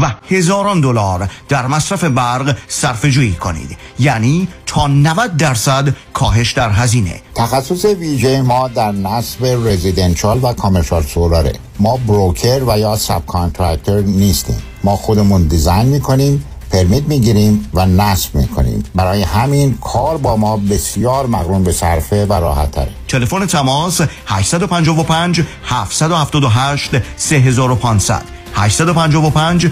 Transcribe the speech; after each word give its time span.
و 0.00 0.14
هزاران 0.30 0.80
دلار 0.80 1.30
در 1.48 1.66
مصرف 1.66 2.04
برق 2.04 2.56
صرف 2.68 3.04
جویی 3.04 3.32
کنید. 3.32 3.76
یعنی 3.98 4.48
تا 4.66 4.86
90 4.86 5.36
درصد 5.36 5.94
کاهش 6.12 6.52
در 6.52 6.70
هزینه. 6.70 7.20
تخصص 7.34 7.84
ویژه 7.84 8.42
ما 8.42 8.68
در 8.68 8.92
نصب 8.92 9.44
residential 9.44 10.40
و 10.42 10.52
commercial 10.52 11.02
solar 11.02 11.44
ه 11.44 11.52
ما 11.78 11.96
broker 11.96 12.62
و 12.66 12.78
یا 12.78 12.96
subcontractor 12.96 14.00
نیستیم. 14.00 14.62
ما 14.84 14.96
خودمون 14.96 15.42
design 15.42 15.86
می‌کنیم 15.86 16.44
permit 16.70 17.02
می‌گیریم 17.02 17.70
و 17.74 17.86
نصب 17.86 18.34
می‌کنیم. 18.34 18.82
برای 18.94 19.22
همین 19.22 19.78
کار 19.80 20.16
با 20.16 20.36
ما 20.36 20.56
بسیار 20.56 21.26
مقرون 21.26 21.64
به 21.64 21.72
صرفه 21.72 22.26
و 22.26 22.32
راحت 22.32 22.70
تره 22.70 22.90
تلفن 23.08 23.46
تماس 23.46 24.00
855 24.26 25.40
778 25.64 26.90
3500 27.16 28.39
855 28.54 29.70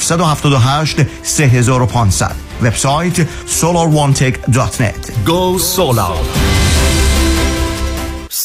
778 0.00 1.06
3500 1.22 2.48
وبسایت 2.62 3.26
solarone.net 3.46 5.12
Go 5.24 5.58
Solar 5.58 6.16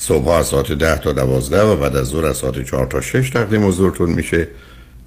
صبح 0.00 0.28
از 0.28 0.46
ساعت 0.46 0.72
ده 0.72 0.98
تا 0.98 1.12
دوازده 1.12 1.62
و 1.62 1.76
بعد 1.76 1.96
از 1.96 2.06
ظهر 2.06 2.26
از 2.26 2.36
ساعت 2.36 2.64
چهار 2.70 2.86
تا 2.86 3.00
شش 3.00 3.30
تقدیم 3.30 3.68
حضورتون 3.68 4.10
میشه 4.10 4.48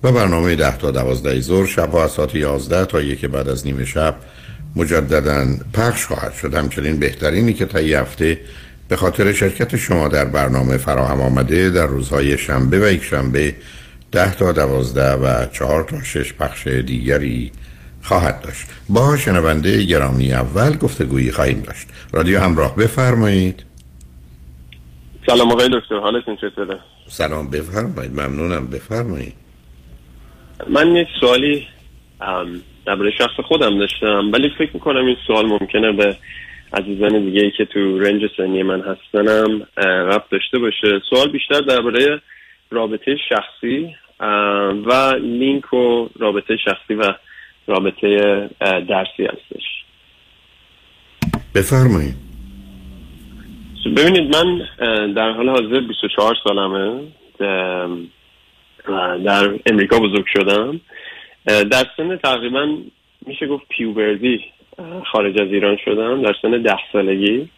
و 0.04 0.12
برنامه 0.12 0.56
ده 0.56 0.78
تا 0.78 0.92
دوازده 0.92 1.42
ظهر 1.42 1.66
شب 1.66 1.96
از 1.96 2.12
ساعت 2.12 2.36
یازده 2.36 2.86
تا 2.86 3.02
یک 3.02 3.26
بعد 3.26 3.50
از 3.50 3.66
نیمه 3.66 3.86
شب 3.86 4.16
مجددا 4.76 5.48
پخش 5.74 6.06
خواهد 6.06 6.34
شد. 6.34 6.54
همچنین 6.54 7.00
بهترینی 7.00 7.54
که 7.54 7.66
تا 7.66 7.80
هفته 7.80 8.40
به 8.88 8.96
خاطر 8.96 9.34
شرکت 9.34 9.76
شما 9.76 10.08
در 10.08 10.26
برنامه 10.26 10.78
فراهم 10.78 11.22
آمده 11.22 11.70
در 11.70 11.86
روزهای 11.86 12.38
شنبه 12.38 12.88
و 12.88 12.92
یک 12.92 13.04
شنبه 13.04 13.56
ده 14.12 14.36
تا 14.36 14.52
دوازده 14.52 15.14
و 15.14 15.46
چهار 15.46 15.84
تا 15.84 16.04
شش 16.04 16.34
پخش 16.34 16.68
دیگری 16.68 17.52
خواهد 18.02 18.42
داشت. 18.42 18.68
با 18.90 19.18
شنونده 19.18 19.84
گرامی 19.84 20.34
اول 20.34 20.78
گفتگویی 20.78 21.32
خواهیم 21.32 21.62
داشت. 21.62 21.88
رادیو 22.14 22.40
همراه 22.40 22.76
بفرمایید. 22.76 23.64
سلام 25.26 25.52
آقای 25.52 25.70
دکتر 25.74 26.00
حالتون 26.00 26.36
چطوره؟ 26.36 26.80
سلام 27.08 27.50
بفرمایید. 27.50 28.12
ممنونم. 28.12 28.68
بفرمایید. 28.68 29.34
من 30.68 30.96
یک 30.96 31.08
سوالی 31.20 31.68
درباره 32.86 33.12
شخص 33.18 33.40
خودم 33.48 33.80
داشتم 33.80 34.32
ولی 34.34 34.50
فکر 34.58 34.70
می‌کنم 34.74 35.06
این 35.06 35.18
سوال 35.28 35.46
ممکنه 35.46 35.92
به 35.92 36.18
عزیزان 36.74 37.26
دیگه 37.26 37.42
ای 37.42 37.52
که 37.58 37.66
تو 37.66 38.00
رنج 38.00 38.22
سنی 38.38 38.64
من 38.64 38.82
هستنم 38.82 39.68
رفت 39.84 40.30
داشته 40.30 40.60
باشه. 40.60 41.02
سوال 41.10 41.32
بیشتر 41.32 41.62
درباره 41.62 42.22
رابطه 42.72 43.16
شخصی 43.30 43.96
و 44.86 45.16
لینک 45.22 45.74
و 45.74 46.10
رابطه 46.20 46.58
شخصی 46.58 46.94
و 46.94 47.14
رابطه 47.68 48.10
درسی 48.60 49.24
هستش. 49.24 49.64
بفرمایید. 51.56 52.31
ببینید 53.86 54.36
من 54.36 54.68
در 55.14 55.32
حال 55.32 55.50
حاضر 55.50 55.80
24 55.80 56.36
سالمه 56.44 57.02
در 59.24 59.60
امریکا 59.66 60.00
بزرگ 60.00 60.26
شدم. 60.34 60.82
در 61.46 61.86
سن 61.98 62.18
تقریبا 62.18 62.78
میشه 63.26 63.48
گفت 63.48 63.64
پیوبردی 63.70 64.46
خارج 65.12 65.42
از 65.42 65.48
ایران 65.48 65.78
شدم 65.86 66.22
در 66.22 66.36
سن 66.42 66.52
ده 66.52 66.80
سالگی. 66.94 67.50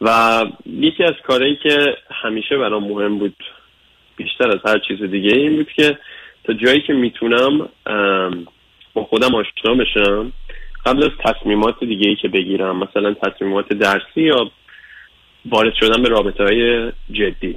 و 0.00 0.44
یکی 0.66 1.04
از 1.04 1.14
کارهایی 1.26 1.58
که 1.62 1.96
همیشه 2.10 2.58
برام 2.58 2.84
مهم 2.84 3.18
بود 3.18 3.36
بیشتر 4.16 4.50
از 4.50 4.58
هر 4.64 4.78
چیز 4.78 5.02
دیگه 5.02 5.36
این 5.36 5.56
بود 5.56 5.72
که 5.76 5.98
تا 6.44 6.52
جایی 6.52 6.80
که 6.80 6.92
می‌تونم 6.92 7.68
با 8.94 9.04
خودم 9.04 9.34
آشنا 9.34 9.74
بشم 9.74 10.32
قبل 10.86 11.02
از 11.04 11.10
تصمیمات 11.24 11.84
دیگه 11.84 12.08
ای 12.08 12.16
که 12.16 12.28
بگیرم 12.28 12.76
مثلا 12.76 13.14
تصمیمات 13.14 13.72
درسی 13.72 14.22
یا 14.22 14.50
وارد 15.46 15.74
شدن 15.74 16.02
به 16.02 16.08
رابطه 16.08 16.44
های 16.44 16.92
جدی. 17.12 17.56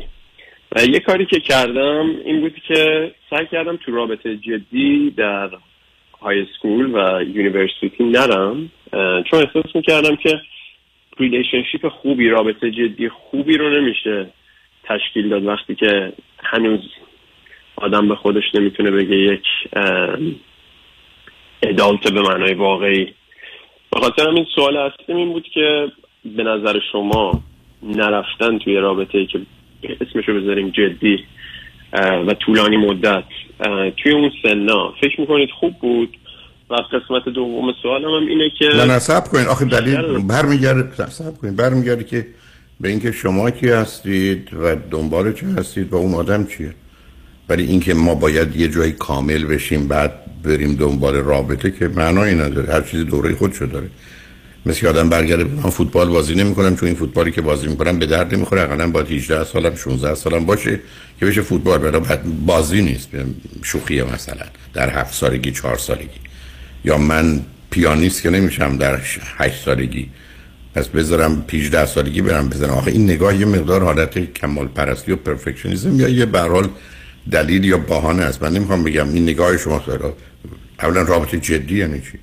و 0.75 0.83
یه 0.83 0.99
کاری 0.99 1.25
که 1.25 1.39
کردم 1.39 2.15
این 2.25 2.41
بود 2.41 2.55
که 2.67 3.11
سعی 3.29 3.45
کردم 3.51 3.77
تو 3.77 3.91
رابطه 3.91 4.37
جدی 4.37 5.13
در 5.17 5.49
high 6.21 6.45
school 6.57 6.95
و 6.95 7.23
university 7.23 8.03
نرم 8.03 8.71
چون 9.31 9.39
احساس 9.39 9.75
می‌کردم 9.75 10.15
که 10.15 10.41
relationship 11.17 11.87
خوبی 11.87 12.29
رابطه 12.29 12.71
جدی 12.71 13.09
خوبی 13.09 13.57
رو 13.57 13.69
نمیشه 13.69 14.27
تشکیل 14.83 15.29
داد 15.29 15.45
وقتی 15.45 15.75
که 15.75 16.13
هنوز 16.43 16.79
آدم 17.75 18.07
به 18.07 18.15
خودش 18.15 18.43
نمی‌تونه 18.53 18.91
بگه 18.91 19.15
یک 19.17 19.45
ادالت 21.63 22.13
به 22.13 22.21
معنای 22.21 22.53
واقعی. 22.53 23.13
به 23.91 23.99
خاطر 24.01 24.29
این 24.29 24.45
سوال 24.55 24.77
اصلیم 24.77 25.17
این 25.17 25.33
بود 25.33 25.47
که 25.53 25.91
به 26.25 26.43
نظر 26.43 26.79
شما 26.91 27.43
نرفتن 27.85 28.57
توی 28.59 28.75
رابطه 28.75 29.25
که 29.25 29.39
اسمشو 30.01 30.33
بذاریم 30.33 30.69
جدی 30.69 31.23
و 32.27 32.33
طولانی 32.33 32.77
مدت. 32.77 33.23
توی 33.97 34.11
اون 34.11 34.31
سنا 34.43 34.93
فکر 35.01 35.21
می‌کنید 35.21 35.49
خوب 35.59 35.73
بود؟ 35.81 36.17
و 36.69 36.75
قسمت 36.75 37.29
دوم 37.29 37.73
سوالم 37.81 38.05
هم 38.05 38.27
اینه 38.27 38.49
که 38.59 38.65
نه 38.65 38.85
نه 38.85 38.99
سب 38.99 39.23
کنید. 39.27 39.47
آخه 39.47 39.65
دلیل 39.65 40.27
برمیگرده 40.27 41.09
سب 41.09 41.37
کنید. 41.37 41.55
برمیگرده 41.55 42.03
که 42.03 42.27
به 42.79 42.89
اینکه 42.89 43.11
شما 43.11 43.51
کی 43.51 43.69
هستید 43.69 44.53
و 44.53 44.75
دنبال 44.91 45.33
چه 45.33 45.45
هستید 45.47 45.93
و 45.93 45.95
اون 45.95 46.13
آدم 46.13 46.45
چیه. 46.45 46.73
ولی 47.49 47.63
اینکه 47.63 47.93
ما 47.93 48.15
باید 48.15 48.55
یه 48.55 48.67
جایی 48.67 48.91
کامل 48.91 49.45
بشیم 49.45 49.87
بعد 49.87 50.11
بریم 50.43 50.75
دنبال 50.75 51.15
رابطه 51.15 51.71
که 51.71 51.87
معنایی 51.87 52.35
نداره. 52.35 52.73
هر 52.73 52.81
چیزی 52.81 53.03
دوره 53.03 53.35
خودشو 53.35 53.65
داره. 53.65 53.89
مثل 54.65 54.87
آدم 54.87 55.09
برگرده 55.09 55.43
من 55.43 55.69
فوتبال 55.69 56.09
بازی 56.09 56.35
نمی‌کنم 56.35 56.75
چون 56.75 56.87
این 56.87 56.97
فوتبالی 56.97 57.31
که 57.31 57.41
بازی 57.41 57.67
می‌کنم 57.67 57.99
به 57.99 58.05
درد 58.05 58.33
نمی‌خوره. 58.33 58.61
اقلا 58.61 58.91
با 58.91 59.01
18 59.01 59.43
سالم 59.43 59.75
16 59.75 60.15
سالم 60.15 60.45
باشه 60.45 60.79
که 61.19 61.25
بشه 61.25 61.41
فوتبال 61.41 61.77
برای 61.77 62.17
بازی 62.45 62.81
نیست. 62.81 63.09
شوخیه 63.63 64.03
مثلا 64.13 64.45
در 64.73 64.89
هفت 64.89 65.13
سالگی 65.13 65.51
چهار 65.51 65.77
سالگی. 65.77 66.19
یا 66.85 66.97
من 66.97 67.41
پیانیست 67.69 68.21
که 68.21 68.29
نمیشم 68.29 68.77
در 68.77 68.99
هشت 69.37 69.63
سالگی. 69.65 70.09
پس 70.75 70.87
بذارم 70.87 71.45
18 71.53 71.85
سالگی 71.85 72.21
برم 72.21 72.49
بزنم. 72.49 72.69
آخه 72.69 72.91
این 72.91 73.03
نگاه 73.03 73.35
یه 73.35 73.45
مقدار 73.45 73.83
حالت 73.83 74.33
کمال 74.33 74.67
پرستی 74.67 75.11
و 75.11 75.15
پرفکشنیزم 75.15 75.99
یا 75.99 76.09
یه 76.09 76.25
برحال 76.25 76.69
دلیل 77.31 77.63
یا 77.63 77.77
بهانه 77.77 78.23
است. 78.23 78.43
من 78.43 78.53
نمی‌خوام 78.53 78.83
بگم 78.83 79.13
این 79.13 79.23
نگاه 79.23 79.57
شما 79.57 79.83
اولا 80.79 81.01
رابطه 81.01 81.39
جدی 81.39 81.77
یعنی 81.77 82.01
چی؟ 82.01 82.19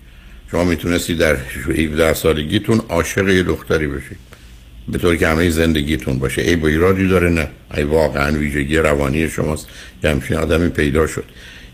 شما 0.53 0.65
می‌تونستی 0.65 1.15
در 1.15 1.37
17 1.37 2.15
سالگیتون 2.15 2.81
عاشق 2.89 3.29
یه 3.29 3.43
دختری 3.43 3.87
بشید 3.87 4.19
به 4.89 4.99
طور 4.99 5.17
که 5.17 5.29
همه 5.29 5.51
زندگیتون 5.51 6.19
باشه. 6.19 6.43
ای 6.43 6.57
با 6.57 6.69
ایرادی 6.69 7.09
داره 7.09 7.31
نه. 7.31 7.49
ای 7.75 7.83
واقعا 7.83 8.39
ویژگی 8.39 8.77
روانی 8.77 9.29
شماست. 9.29 9.67
یه 10.05 10.11
همچین 10.11 10.37
آدمی 10.37 10.69
پیدا 10.69 11.07
شد. 11.07 11.25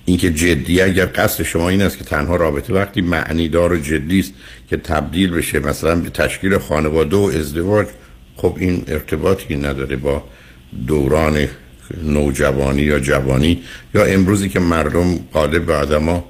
اینکه 0.04 0.30
جدی 0.30 0.80
اگر 0.80 1.06
قصد 1.14 1.42
شما 1.42 1.68
این 1.68 1.82
است 1.82 1.98
که 1.98 2.04
تنها 2.04 2.36
رابطه 2.36 2.74
وقتی 2.74 3.00
معنی 3.00 3.48
دار 3.48 3.72
و 3.72 3.76
جدی 3.76 4.20
است 4.20 4.32
که 4.70 4.76
تبدیل 4.76 5.30
بشه 5.30 5.58
مثلا 5.60 5.96
به 5.96 6.10
تشکیل 6.10 6.58
خانواده 6.58 7.16
و 7.16 7.30
ازدواج 7.34 7.86
خب 8.36 8.56
این 8.60 8.84
ارتباطی 8.86 9.56
نداره 9.56 9.96
با 9.96 10.24
دوران 10.86 11.48
نوجوانی 12.02 12.82
یا 12.82 13.00
جوانی 13.00 13.62
یا 13.94 14.04
امروزی 14.04 14.48
که 14.48 14.60
مردم 14.60 15.18
قادر 15.32 15.58
به 15.58 15.74
آدما 15.74 16.24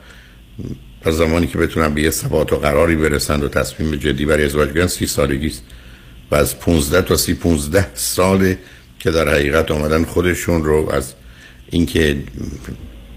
از 1.02 1.16
زمانی 1.16 1.46
که 1.46 1.58
بتونن 1.58 1.94
به 1.94 2.02
یه 2.02 2.10
ثبات 2.10 2.52
و 2.52 2.56
قراری 2.56 2.96
برسند 2.96 3.44
و 3.44 3.48
تصمیم 3.48 3.96
جدی 3.96 4.26
برای 4.26 4.44
ازدواج 4.44 4.72
گیرن 4.72 4.86
سی 4.86 5.06
سالگی 5.06 5.46
است. 5.46 5.62
و 6.30 6.34
از 6.34 6.58
15 6.58 7.02
تا 7.02 7.16
سی 7.16 7.34
15 7.34 7.86
سال 7.94 8.54
که 8.98 9.10
در 9.10 9.28
حقیقت 9.28 9.70
آمدن 9.70 10.04
خودشون 10.04 10.64
رو 10.64 10.90
از 10.92 11.14
اینکه 11.70 12.16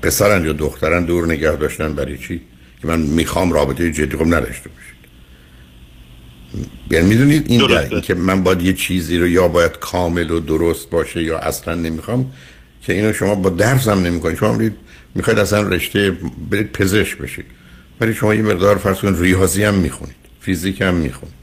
پسرن 0.01 0.45
یا 0.45 0.53
دخترن 0.53 1.05
دور 1.05 1.25
نگه 1.25 1.55
داشتن 1.55 1.93
برای 1.93 2.17
چی؟ 2.17 2.41
که 2.81 2.87
من 2.87 2.99
می‌خوام 2.99 3.53
رابطه 3.53 3.91
جدی 3.91 4.17
خب 4.17 4.25
نداشته 4.25 4.69
باشید 4.69 4.91
یعنی 6.91 7.07
می‌دونید 7.07 7.43
این 7.47 7.67
در 7.67 7.89
این 7.89 8.01
که 8.01 8.13
من 8.13 8.43
باید 8.43 8.61
یه 8.61 8.73
چیزی 8.73 9.17
رو 9.17 9.27
یا 9.27 9.47
باید 9.47 9.71
کامل 9.71 10.31
و 10.31 10.39
درست 10.39 10.89
باشه 10.89 11.23
یا 11.23 11.37
اصلا 11.37 11.75
نمی‌خوام 11.75 12.31
که 12.81 12.93
اینو 12.93 13.13
شما 13.13 13.35
با 13.35 13.49
درس 13.49 13.87
هم 13.87 14.03
نمی‌کنید. 14.03 14.37
شما 14.37 14.59
می‌خواید 15.15 15.39
اصلا 15.39 15.61
رشته 15.61 16.17
برید 16.49 16.71
پزشک 16.71 17.17
بشید. 17.17 17.45
ولی 18.01 18.13
شما 18.13 18.35
یه 18.35 18.41
مقدار 18.41 18.77
فرض 18.77 18.97
کنید 18.97 19.21
ریاضی 19.21 19.63
هم 19.63 19.73
می‌خونید 19.73 20.15
فیزیک 20.41 20.81
هم 20.81 20.93
می‌خونید. 20.93 21.35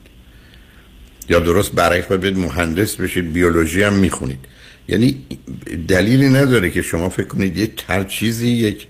یا 1.29 1.39
درست 1.39 1.73
برعکس 1.73 2.07
باید 2.07 2.39
مهندس 2.39 2.97
بشید 2.97 3.33
بیولوژی 3.33 3.83
هم 3.83 3.93
می‌خونید. 3.93 4.39
یعنی 4.89 5.25
دلیلی 5.89 6.29
نداره 6.29 6.71
که 6.71 6.83
شما 6.83 7.09
فکر 7.09 7.27
کنید 7.27 7.57
یک 7.57 7.85
هر 7.89 8.05
چیزی 8.05 8.49
یک 8.49 8.87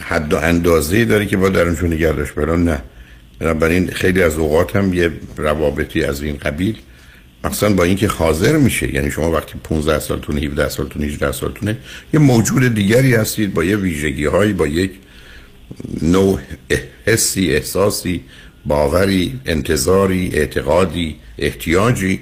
حد 0.00 0.32
و 0.32 0.36
اندازه 0.36 1.04
داره 1.04 1.26
که 1.26 1.36
با 1.36 1.48
درونشو 1.48 1.86
نگه 1.86 2.12
داشت 2.12 2.34
برای 2.34 2.62
نه. 2.62 2.82
بنابراین 3.38 3.90
خیلی 3.90 4.22
از 4.22 4.38
اوقات 4.38 4.76
هم 4.76 4.94
یه 4.94 5.10
روابطی 5.36 6.04
از 6.04 6.22
این 6.22 6.36
قبیل 6.36 6.76
مثلا 7.44 7.74
با 7.74 7.84
اینکه 7.84 8.08
حاضر 8.08 8.56
میشه. 8.56 8.94
یعنی 8.94 9.10
شما 9.10 9.30
وقتی 9.30 9.54
15 9.64 9.98
سالتون 9.98 10.38
17 10.38 10.68
سالتون 10.68 11.02
18 11.02 11.32
سالتونه 11.32 11.76
یه 12.14 12.20
موجود 12.20 12.74
دیگری 12.74 13.14
هستید 13.14 13.54
با 13.54 13.64
یه 13.64 13.76
ویژگی 13.76 14.24
هایی 14.24 14.52
با 14.52 14.66
یک 14.66 14.90
نوع 16.02 16.40
حسی 17.06 17.50
احساسی 17.50 18.20
باوری 18.66 19.40
انتظاری 19.46 20.30
اعتقادی 20.34 21.16
احتیاجی. 21.38 22.20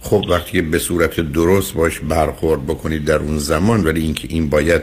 خب 0.00 0.24
وقتی 0.28 0.62
به 0.62 0.78
صورت 0.78 1.20
درست 1.20 1.74
باش 1.74 2.00
برخورد 2.00 2.66
بکنید 2.66 3.04
در 3.04 3.18
اون 3.18 3.38
زمان 3.38 3.84
ولی 3.84 4.00
اینکه 4.00 4.28
این 4.30 4.50
باید 4.50 4.82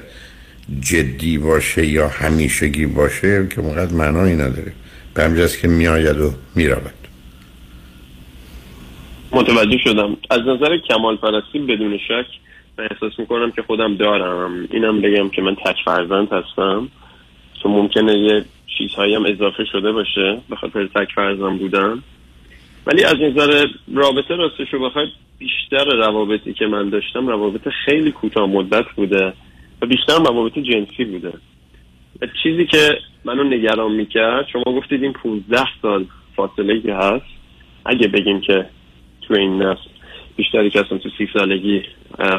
جدی 0.80 1.38
باشه 1.38 1.86
یا 1.86 2.07
همیشگی 2.07 2.86
باشه 2.86 3.48
که 3.56 3.62
موقع 3.62 3.92
معنایی 3.92 4.36
نداره. 4.36 4.74
به 5.13 5.24
همجاست 5.24 5.59
که 5.59 5.68
میآید 5.68 6.19
و 6.19 6.33
می‌رود. 6.56 6.94
متوجه 9.31 9.77
شدم. 9.83 10.18
از 10.30 10.39
نظر 10.39 10.77
کمال 10.89 11.18
پرستی 11.18 11.59
بدون 11.59 11.97
شک 11.97 12.25
من 12.77 12.88
احساس 12.92 13.19
می‌کنم 13.19 13.51
که 13.51 13.62
خودم 13.62 13.95
دارم. 13.95 14.68
اینم 14.71 15.01
بگم 15.01 15.30
که 15.30 15.42
من 15.42 15.56
تک 15.56 15.75
فرزند 15.86 16.27
هستم. 16.31 16.88
که 17.63 17.69
ممکنه 17.69 18.19
یه 18.19 18.45
چیزهایی 18.77 19.15
هم 19.15 19.25
اضافه 19.25 19.65
شده 19.65 19.91
باشه 19.91 20.37
به 20.49 20.55
خاطر 20.55 20.87
تک 20.87 21.11
فرزند 21.15 21.59
بودم 21.59 22.03
ولی 22.85 23.03
از 23.03 23.15
نظر 23.21 23.67
رابطه 23.93 24.35
راستش 24.35 24.73
رو 24.73 24.89
بخواید 24.89 25.09
بیشتر 25.37 25.85
روابطی 25.85 26.53
که 26.53 26.67
من 26.67 26.89
داشتم 26.89 27.27
روابط 27.27 27.67
خیلی 27.85 28.11
کوتاه 28.11 28.49
مدت 28.49 28.85
بوده 28.95 29.33
و 29.81 29.85
بیشتر 29.85 30.17
روابط 30.17 30.59
جنسی 30.59 31.05
بوده. 31.05 31.33
و 32.21 32.27
چیزی 32.43 32.65
که 32.65 32.97
منو 33.25 33.43
نگران 33.43 33.91
می‌کرد 33.91 34.47
شما 34.47 34.63
گفتید 34.63 35.03
این 35.03 35.13
15 35.13 35.63
سال 35.81 36.05
فاصله 36.35 36.81
که 36.81 36.93
هست. 36.93 37.25
اگه 37.85 38.07
بگیم 38.07 38.41
که 38.41 38.65
تو 39.21 39.33
این 39.33 39.61
نسل 39.61 39.89
بیشتری 40.35 40.69
که 40.69 40.79
اصلا 40.79 40.97
تو 40.97 41.09
سی 41.17 41.29
سالگی 41.33 41.81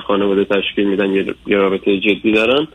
خانواده 0.07 0.45
تشکیل 0.45 0.87
میدن 0.87 1.15
یه 1.47 1.57
رابطه 1.57 2.01
جدی 2.01 2.33
دارن 2.33 2.67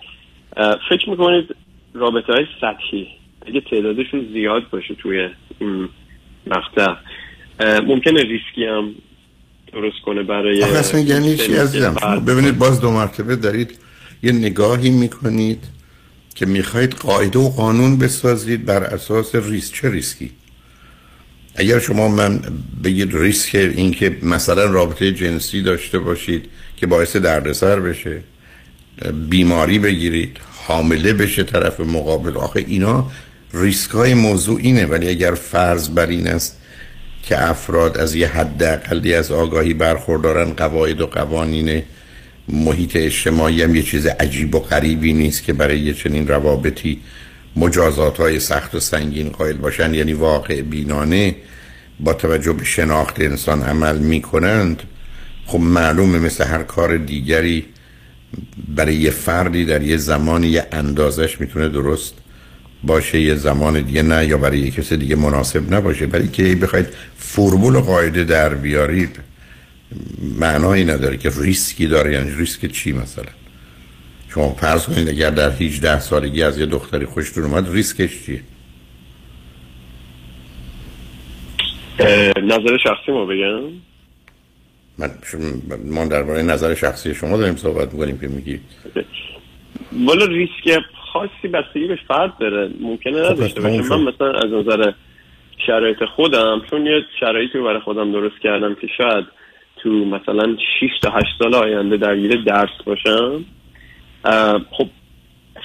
فکر 0.89 1.09
می‌کنید 1.09 1.55
رابطه 1.99 2.33
های 2.33 2.45
سطحی. 2.61 3.07
اگه 3.47 3.61
تعدادشون 3.61 4.27
زیاد 4.33 4.69
باشه 4.69 4.95
توی 4.95 5.29
این 5.59 5.89
مقطع. 6.47 6.93
ممکنه 7.81 8.23
ریسکی 8.23 8.65
هم 8.65 8.95
درست 9.73 10.01
کنه 10.05 10.23
برای 10.23 10.63
اصلا 10.63 10.99
یعنی 10.99 11.35
چی 11.35 11.53
عزیزم؟ 11.53 11.95
ببینید 12.27 12.57
باز 12.57 12.81
دو 12.81 12.91
مرتبه 12.91 13.35
دارید 13.35 13.79
یه 14.23 14.31
نگاهی 14.31 14.89
می‌کنید 14.89 15.63
که 16.35 16.45
می‌خواید 16.45 16.93
قاعده 16.93 17.39
و 17.39 17.49
قانون 17.49 17.97
بسازید 17.97 18.65
بر 18.65 18.83
اساس 18.83 19.35
ریسک. 19.35 19.75
چه 19.75 19.91
ریسکی؟ 19.91 20.31
اگر 21.55 21.79
شما 21.79 22.07
من 22.07 22.39
بگید 22.83 23.15
ریسک 23.15 23.55
اینکه 23.55 24.17
مثلا 24.23 24.65
رابطه 24.65 25.11
جنسی 25.11 25.61
داشته 25.61 25.99
باشید 25.99 26.49
که 26.77 26.87
باعث 26.87 27.15
دردسر 27.15 27.79
بشه 27.79 28.23
بیماری 29.29 29.79
بگیرید 29.79 30.37
حامله 30.67 31.13
بشه 31.13 31.43
طرف 31.43 31.79
مقابل. 31.79 32.37
آخه 32.37 32.65
اینا 32.67 33.11
ریسک 33.53 33.91
های 33.91 34.13
موضوع 34.13 34.59
اینه 34.61 34.85
ولی 34.85 35.09
اگر 35.09 35.33
فرض 35.33 35.89
بر 35.89 36.07
این 36.07 36.27
است 36.27 36.57
که 37.23 37.49
افراد 37.49 37.97
از 37.97 38.15
یه 38.15 38.27
حد 38.27 38.63
اقلی 38.63 39.13
از 39.13 39.31
آگاهی 39.31 39.73
برخوردارن 39.73 40.53
قواعد 40.53 41.01
و 41.01 41.07
قوانین 41.07 41.83
محیط 42.49 42.95
اجتماعی 42.95 43.63
هم 43.63 43.75
یه 43.75 43.83
چیز 43.83 44.05
عجیب 44.07 44.55
و 44.55 44.59
غریبی 44.59 45.13
نیست 45.13 45.43
که 45.43 45.53
برای 45.53 45.79
یه 45.79 45.93
چنین 45.93 46.27
روابطی 46.27 46.99
مجازات 47.55 48.17
های 48.17 48.39
سخت 48.39 48.75
و 48.75 48.79
سنگین 48.79 49.29
قائل 49.29 49.57
باشن. 49.57 49.93
یعنی 49.93 50.13
واقع 50.13 50.61
بینانه 50.61 51.35
با 51.99 52.13
توجه 52.13 52.53
به 52.53 52.65
شناخت 52.65 53.21
انسان 53.21 53.63
عمل 53.63 53.97
می 53.97 54.21
کنند 54.21 54.83
خب 55.45 55.59
معلومه 55.59 56.19
مثل 56.19 56.43
هر 56.43 56.63
کار 56.63 56.97
دیگری 56.97 57.65
برای 58.75 58.95
یه 58.95 59.11
فردی 59.11 59.65
در 59.65 59.81
یه 59.81 59.97
زمانی 59.97 60.47
یه 60.47 60.67
اندازش 60.71 61.41
می‌تونه 61.41 61.69
درست 61.69 62.13
باشه 62.83 63.21
یه 63.21 63.35
زمان 63.35 63.81
دیگه 63.81 64.01
نه 64.01 64.25
یا 64.25 64.37
برای 64.37 64.59
یه 64.59 64.71
کسی 64.71 64.97
دیگه 64.97 65.15
مناسب 65.15 65.73
نباشه. 65.73 66.07
برای 66.07 66.27
که 66.27 66.55
بخواید 66.55 66.87
فرمول 67.17 67.75
و 67.75 67.81
قاعده 67.81 68.23
در 68.23 68.55
بیارید 68.55 69.19
معنایی 70.39 70.85
نداره 70.85 71.17
که 71.17 71.31
ریسکی 71.41 71.87
داره. 71.87 72.13
یعنی 72.13 72.31
ریسک 72.35 72.71
چی 72.71 72.91
مثلا؟ 72.91 73.31
شما 74.29 74.53
فرض 74.53 74.85
کنید 74.85 75.09
اگر 75.09 75.29
در 75.29 75.51
18 75.51 75.99
سالگی 75.99 76.43
از 76.43 76.57
یه 76.57 76.65
دختری 76.65 77.05
خوشتون 77.05 77.43
اومد 77.43 77.71
ریسکش 77.71 78.25
چیه؟ 78.25 78.41
نظر 82.43 82.77
شخصی 82.83 83.11
ما 83.11 83.25
بگم. 83.25 83.61
ما 85.85 86.05
درباره 86.05 86.41
نظر 86.41 86.75
شخصی 86.75 87.13
شما 87.13 87.37
داریم 87.37 87.55
صحبت 87.55 87.93
می‌کنیم 87.93 88.17
که 88.17 88.27
میگی. 88.27 88.59
والا 90.05 90.25
ریسک 90.25 90.83
خاصی 91.13 91.47
بستگی 91.53 91.87
به 91.87 91.99
فرد 92.07 92.37
داره. 92.39 92.69
ممکنه 92.79 93.23
خب، 93.23 93.31
نداشته 93.31 93.61
باشه. 93.61 93.95
من 93.95 94.01
مثلا 94.01 94.31
از 94.31 94.51
نظر 94.51 94.91
شرایط 95.67 95.97
خودم 96.15 96.61
چون 96.69 96.85
یه 96.85 97.01
شرایطی 97.19 97.59
برای 97.59 97.79
خودم 97.79 98.11
درست 98.11 98.35
کردم 98.43 98.75
که 98.75 98.87
شاید 98.97 99.25
تو 99.83 99.89
مثلا 99.89 100.55
6 100.79 100.89
تا 101.01 101.09
8 101.09 101.25
سال 101.39 101.55
آینده 101.55 101.97
درگیر 101.97 102.43
درس 102.43 102.69
باشم 102.85 103.45
خب 104.71 104.89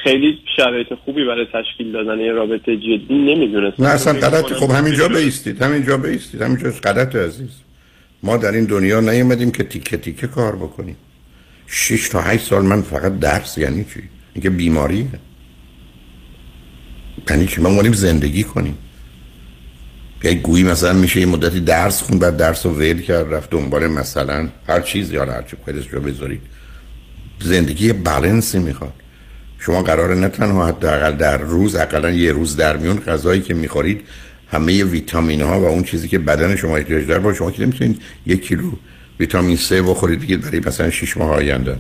خیلی 0.05 0.39
شرایط 0.57 0.95
خوبی 1.05 1.25
برای 1.25 1.47
تشکیل 1.53 1.93
دادن 1.93 2.21
یه 2.21 2.33
رابطه 2.33 2.77
جدی 2.77 3.07
نمی‌دونست 3.11 3.81
نه 3.81 3.89
اصلا 3.89 4.13
غلط 4.13 4.53
خب 4.53 4.71
همینجا 4.71 5.09
بیستید 5.09 5.63
همینجا 5.63 5.97
بیستید 5.97 6.43
همینجا 6.43 6.71
غلط 6.71 7.17
عزیز. 7.17 7.63
ما 8.23 8.37
در 8.37 8.53
این 8.53 8.65
دنیا 8.65 9.01
نیومدیم 9.01 9.51
که 9.51 9.65
تیکه 9.65 9.97
تیکه 9.97 10.27
کار 10.27 10.57
بکنیم. 10.57 10.97
شش 11.67 12.09
تا 12.09 12.21
هشت 12.21 12.47
سال 12.47 12.65
من 12.65 12.83
فقط 12.83 13.19
درس 13.19 13.59
یعنی 13.59 13.85
چی؟ 13.85 14.03
اینکه 14.35 14.51
بیماریه 14.51 15.07
یعنی 17.31 17.47
چی؟ 17.47 17.61
ما 17.61 17.71
مالیم 17.71 17.93
زندگی 17.93 18.45
کنیم. 18.45 18.79
یک 20.25 20.43
گویی 20.43 20.65
مثلا 20.65 20.93
میشه 20.93 21.21
یه 21.21 21.27
مدتی 21.27 21.61
درس 21.61 22.03
خون 22.03 22.19
بعد 22.19 22.37
درس 22.37 22.67
رو 22.67 22.79
ویل 22.79 23.01
کرد 23.01 23.35
رفت 23.35 23.51
دنبال 23.51 23.87
مثلا 23.87 24.49
هر 24.69 24.81
چیز 24.81 25.13
یا 25.13 25.25
هر 25.25 25.43
چی 25.43 25.57
رو 25.91 26.01
بذارید 26.01 26.41
زندگی 27.41 27.93
بالانسی 27.93 28.59
می‌خواد. 28.59 28.93
شما 29.59 29.83
قراره 29.83 30.15
نه 30.15 30.29
تنها 30.29 30.67
حداقل 30.67 31.13
در 31.13 31.39
روز 31.39 31.77
اقلا 31.77 32.11
یه 32.11 32.33
روز 32.33 32.57
در 32.57 32.77
میون 32.77 33.01
غذایی 33.01 33.41
که 33.41 33.55
می‌خورید 33.55 34.01
همه 34.53 34.85
ویتامین 34.85 35.41
ها 35.41 35.61
و 35.61 35.65
اون 35.65 35.85
چیزی 35.85 36.09
که 36.09 36.19
بدن 36.19 36.57
شما 36.57 36.77
احتیاج 36.77 37.07
داره 37.07 37.21
با 37.21 37.35
شما 37.35 37.51
که 37.51 37.63
نمی‌تونید 37.63 38.03
یک 38.27 38.47
کیلو 38.47 38.73
ویتامین 39.21 39.57
C 39.57 39.73
بخورید 39.73 40.21
دیگه 40.21 40.37
برای 40.37 40.61
مثلا 40.67 40.91
6 40.91 41.17
ماه 41.17 41.31
آینده. 41.31 41.77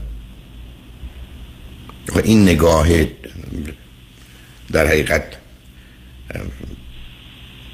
این 2.24 2.42
نگاه 2.42 2.88
در 4.72 4.86
حقیقت 4.86 5.22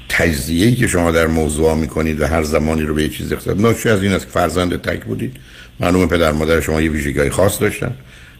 تجزیه‌ای 0.09 0.75
که 0.75 0.87
شما 0.87 1.11
در 1.11 1.27
موضوع 1.27 1.75
می‌کنید 1.75 2.21
و 2.21 2.27
هر 2.27 2.43
زمانی 2.43 2.81
رو 2.81 2.93
به 2.93 3.03
یه 3.03 3.09
چیز 3.09 3.33
اختصاص 3.33 3.57
ناشی 3.57 3.89
از 3.89 4.03
این 4.03 4.11
است 4.11 4.25
که 4.25 4.31
فرزند 4.31 4.81
تک 4.81 5.05
بودید. 5.05 5.37
معلومه 5.79 6.05
پدر 6.05 6.31
مادر 6.31 6.61
شما 6.61 6.81
یه 6.81 6.89
ویژگی 6.89 7.29
خاص 7.29 7.61
داشتن. 7.61 7.95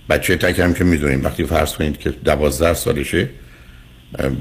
بچه 0.09 0.35
تک 0.35 0.59
هم 0.59 0.73
که 0.73 0.83
می‌دونیم 0.83 1.23
وقتی 1.23 1.45
فرض 1.45 1.73
کنید 1.73 1.97
که 1.97 2.09
دوازده 2.09 2.73
سالشه 2.73 3.29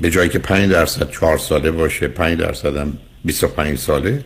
به 0.03 0.11
جایی 0.11 0.29
که 0.29 0.39
5 0.39 0.71
درصد 0.71 1.11
چهار 1.11 1.39
ساله 1.39 1.71
باشه 1.71 2.09
5 2.09 2.39
درصد 2.39 2.77
هم 2.77 2.99
25 3.25 3.79
ساله 3.79 4.25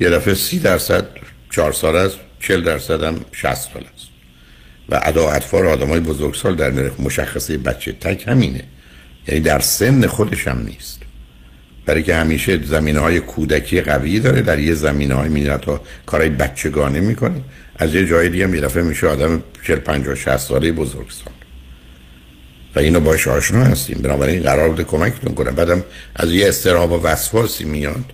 یه 0.00 0.10
دفعه 0.10 0.34
30 0.34 0.58
درصد 0.58 1.06
چهار 1.50 1.72
ساله 1.72 1.98
است 1.98 2.18
40 2.40 2.62
درصد 2.64 3.02
هم 3.02 3.20
60 3.32 3.54
ساله 3.54 3.86
است. 3.94 4.08
و 4.88 5.00
ادا 5.02 5.30
اطفال 5.30 5.66
آدم 5.66 5.88
های 5.88 6.00
بزرگسال 6.00 6.54
در 6.54 6.90
مشخصه 6.98 7.58
بچه 7.58 7.92
تک 7.92 8.28
همینه. 8.28 8.62
یعنی 9.28 9.40
در 9.40 9.58
سن 9.58 10.06
خودش 10.06 10.48
هم 10.48 10.62
نیست. 10.62 11.00
برای 11.86 12.02
که 12.02 12.14
همیشه 12.14 12.64
زمینه 12.64 12.98
های 12.98 13.20
کودکی 13.20 13.80
قوی 13.80 14.20
داره 14.20 14.42
در 14.42 14.58
یه 14.58 14.74
زمینه 14.74 15.14
های 15.14 15.28
میرد 15.28 15.64
ها 15.64 15.80
کارهای 16.06 16.30
بچگانه 16.30 17.00
می‌کنه. 17.00 17.40
از 17.76 17.94
یه 17.94 18.06
جای 18.06 18.28
دیگه 18.28 18.46
دفعه 18.46 18.82
میشه 18.82 19.06
آدم 19.06 19.42
40 19.66 19.78
50 19.78 20.14
60 20.14 20.36
ساله 20.36 20.72
بزرگسال. 20.72 21.32
و 22.74 22.78
اینو 22.78 23.00
باش 23.00 23.28
آشنا 23.28 23.64
هستیم. 23.64 23.98
بنابراین 24.02 24.42
قرار 24.42 24.68
بوده 24.68 24.84
کمکتون 24.84 25.34
کنم 25.34 25.54
بعدم 25.54 25.84
از 26.16 26.32
یه 26.32 26.48
استراب 26.48 26.92
و 26.92 27.02
وسواسی 27.02 27.64
میاد 27.64 28.12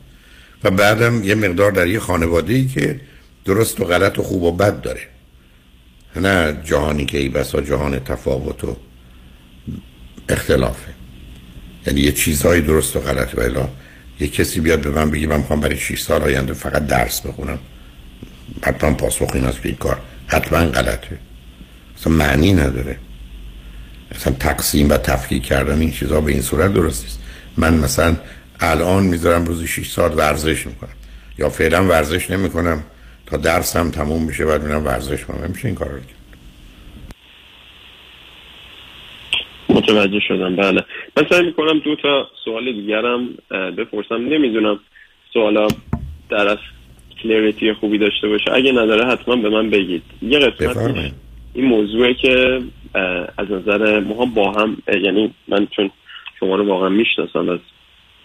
و 0.65 0.71
بعدم 0.71 1.25
یه 1.25 1.35
مقدار 1.35 1.73
در 1.73 1.87
یه 1.87 1.99
خانواده 1.99 2.55
ای 2.55 2.67
که 2.67 3.01
درست 3.45 3.81
و 3.81 3.85
غلط 3.85 4.19
و 4.19 4.23
خوب 4.23 4.43
و 4.43 4.53
بد 4.53 4.81
داره. 4.81 5.01
نه 6.17 6.57
جهانی 6.65 7.07
که 7.07 7.19
ای 7.19 7.29
بسا 7.29 7.61
جهان 7.61 7.99
تفاوت 7.99 8.65
و 8.65 8.77
اختلافه. 10.29 10.93
یعنی 11.87 12.01
یه 12.01 12.13
چیزهایی 12.13 12.63
درست 12.63 12.97
و 12.97 13.01
غلط. 13.01 13.35
و 13.35 13.41
الا 13.41 13.69
یه 14.21 14.29
کسی 14.29 14.61
بیاد 14.61 14.81
به 14.81 14.91
من 14.91 15.11
بگی 15.11 15.27
من 15.27 15.37
می‌خوام 15.37 15.61
برای 15.61 15.77
6 15.77 16.01
سال 16.01 16.23
آینده 16.23 16.53
فقط 16.53 16.87
درس 16.87 17.21
بخونم. 17.21 17.59
حتما 18.63 18.95
پاسخ 18.95 19.31
این 19.35 19.45
است 19.45 19.63
که 19.63 19.69
این 19.69 19.79
کار 19.79 20.01
حتما 20.27 20.59
غلطه. 20.59 21.19
اصلا 22.01 22.13
معنی 22.13 22.53
نداره. 22.53 22.99
اصلا 24.11 24.33
تقسیم 24.41 24.91
و 24.91 24.97
تفکیک 24.97 25.43
کردن 25.43 25.81
این 25.81 25.91
چیزها 25.91 26.21
به 26.21 26.33
این 26.33 26.43
صورت 26.43 26.75
درست 26.75 27.05
نیست. 27.05 27.23
من 27.57 27.75
مثلا 27.75 28.17
الان 28.61 29.03
می‌ذارم 29.03 29.45
روزی 29.45 29.67
6 29.67 29.87
ساعت 29.87 30.17
ورزش 30.17 30.67
می‌کنم. 30.67 30.95
یا 31.39 31.49
فعلا 31.49 31.85
ورزش 31.85 32.31
نمی‌کنم. 32.31 32.85
تا 33.27 33.37
درسم 33.37 33.91
تموم 33.91 34.23
میشه 34.23 34.47
بعد 34.47 34.63
میرم 34.63 34.85
ورزش 34.85 35.25
کنم 35.25 35.51
میشه 35.51 35.69
این 35.69 35.75
کار 35.75 35.89
رو 35.89 35.99
کرد. 35.99 36.17
متوجه 39.69 40.21
شدم. 40.29 40.57
بله. 40.57 40.85
من 41.17 41.27
سعی 41.31 41.47
می‌کنم 41.47 41.79
دو 41.79 41.97
تا 41.97 42.27
سوال 42.45 42.73
دیگرم 42.73 43.29
بپرسم. 43.51 44.15
نمی‌دونم 44.15 44.81
سوالا 45.33 45.69
در 46.31 46.49
از 46.49 46.59
کلیریتی 47.23 47.73
خوبی 47.73 47.99
داشته 47.99 48.29
باشه. 48.29 48.53
اگه 48.53 48.73
نداره 48.73 49.07
حتما 49.07 49.37
به 49.37 49.49
من 49.49 49.71
بگید. 49.71 50.03
یه 50.23 50.39
قسمت 50.39 51.13
این 51.55 51.65
موضوعه 51.65 52.15
که 52.15 52.61
از 53.39 53.51
نظر 53.51 54.01
ما 54.01 54.25
با 54.25 54.53
هم 54.53 54.77
یعنی 55.05 55.35
من 55.49 55.67
چون 55.67 55.91
شما 56.41 56.57
رو 56.57 56.67
واقعا 56.67 56.89
می‌شناسم 56.89 57.49
از 57.49 57.59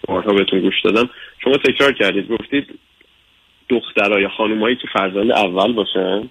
بارها 0.08 0.32
بهتون 0.32 0.60
گوش 0.60 0.74
دادم 0.84 1.10
شما 1.44 1.56
تکرار 1.56 1.92
کردید 1.92 2.28
گفتید 2.28 2.78
دخترای 3.68 4.28
خانمایی 4.28 4.76
که 4.76 4.88
فرزند 4.92 5.32
اول 5.32 5.72
باشن 5.72 6.28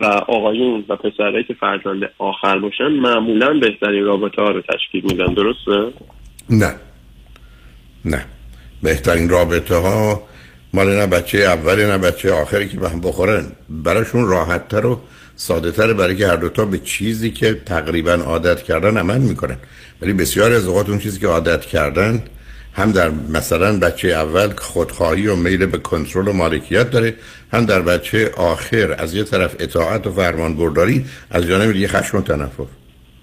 و 0.00 0.04
آقایون 0.04 0.84
و 0.88 0.96
پسرهایی 0.96 1.44
که 1.44 1.54
فرزند 1.54 2.10
آخر 2.18 2.58
باشن 2.58 2.88
معمولا 2.88 3.58
بهترین 3.58 4.04
رابطه 4.04 4.42
ها 4.42 4.50
رو 4.50 4.60
تشکیل 4.60 5.02
میدن 5.04 5.34
درسته؟ 5.34 5.92
نه. 6.50 6.74
نه. 8.04 8.24
بهترین 8.82 9.28
رابطه 9.28 9.74
ها 9.74 10.22
مال 10.74 10.86
نه 10.86 11.06
بچه 11.06 11.38
اولی 11.38 11.84
نه 11.84 11.98
بچه 11.98 12.32
آخری 12.32 12.68
که 12.68 12.76
به 12.76 12.88
هم 12.88 13.00
بخورن. 13.00 13.52
براشون 13.68 14.28
راحت 14.28 14.68
تر 14.68 14.86
و 14.86 15.00
ساده 15.36 15.70
تر 15.70 15.92
برای 15.92 16.16
که 16.16 16.28
هر 16.28 16.36
دوتا 16.36 16.64
به 16.64 16.78
چیزی 16.78 17.30
که 17.30 17.54
تقریبا 17.66 18.12
عادت 18.12 18.62
کردن 18.62 18.96
عمل 18.96 19.18
می‌کنن. 19.18 19.56
ولی 20.02 20.12
بسیار 20.12 20.52
از 20.52 20.66
اوقات 20.66 20.88
اون 20.88 20.98
چیزی 20.98 21.18
که 21.18 21.26
عادت 21.26 21.60
کردن 21.60 22.22
هم 22.72 22.92
در 22.92 23.10
مثلا 23.10 23.78
بچه 23.78 24.08
اول 24.08 24.52
خودخواهی 24.56 25.26
و 25.26 25.36
میل 25.36 25.66
به 25.66 25.78
کنترل 25.78 26.28
و 26.28 26.32
مالکیت 26.32 26.90
داره 26.90 27.14
هم 27.52 27.66
در 27.66 27.80
بچه 27.80 28.30
آخر 28.36 28.94
از 28.98 29.14
یه 29.14 29.24
طرف 29.24 29.56
اطاعت 29.58 30.06
و 30.06 30.12
فرمان 30.12 30.56
برداری 30.56 31.04
از 31.30 31.46
جانب 31.46 31.72
دیگه 31.72 31.88
خشم 31.88 32.18
و 32.18 32.20
تنفر. 32.20 32.64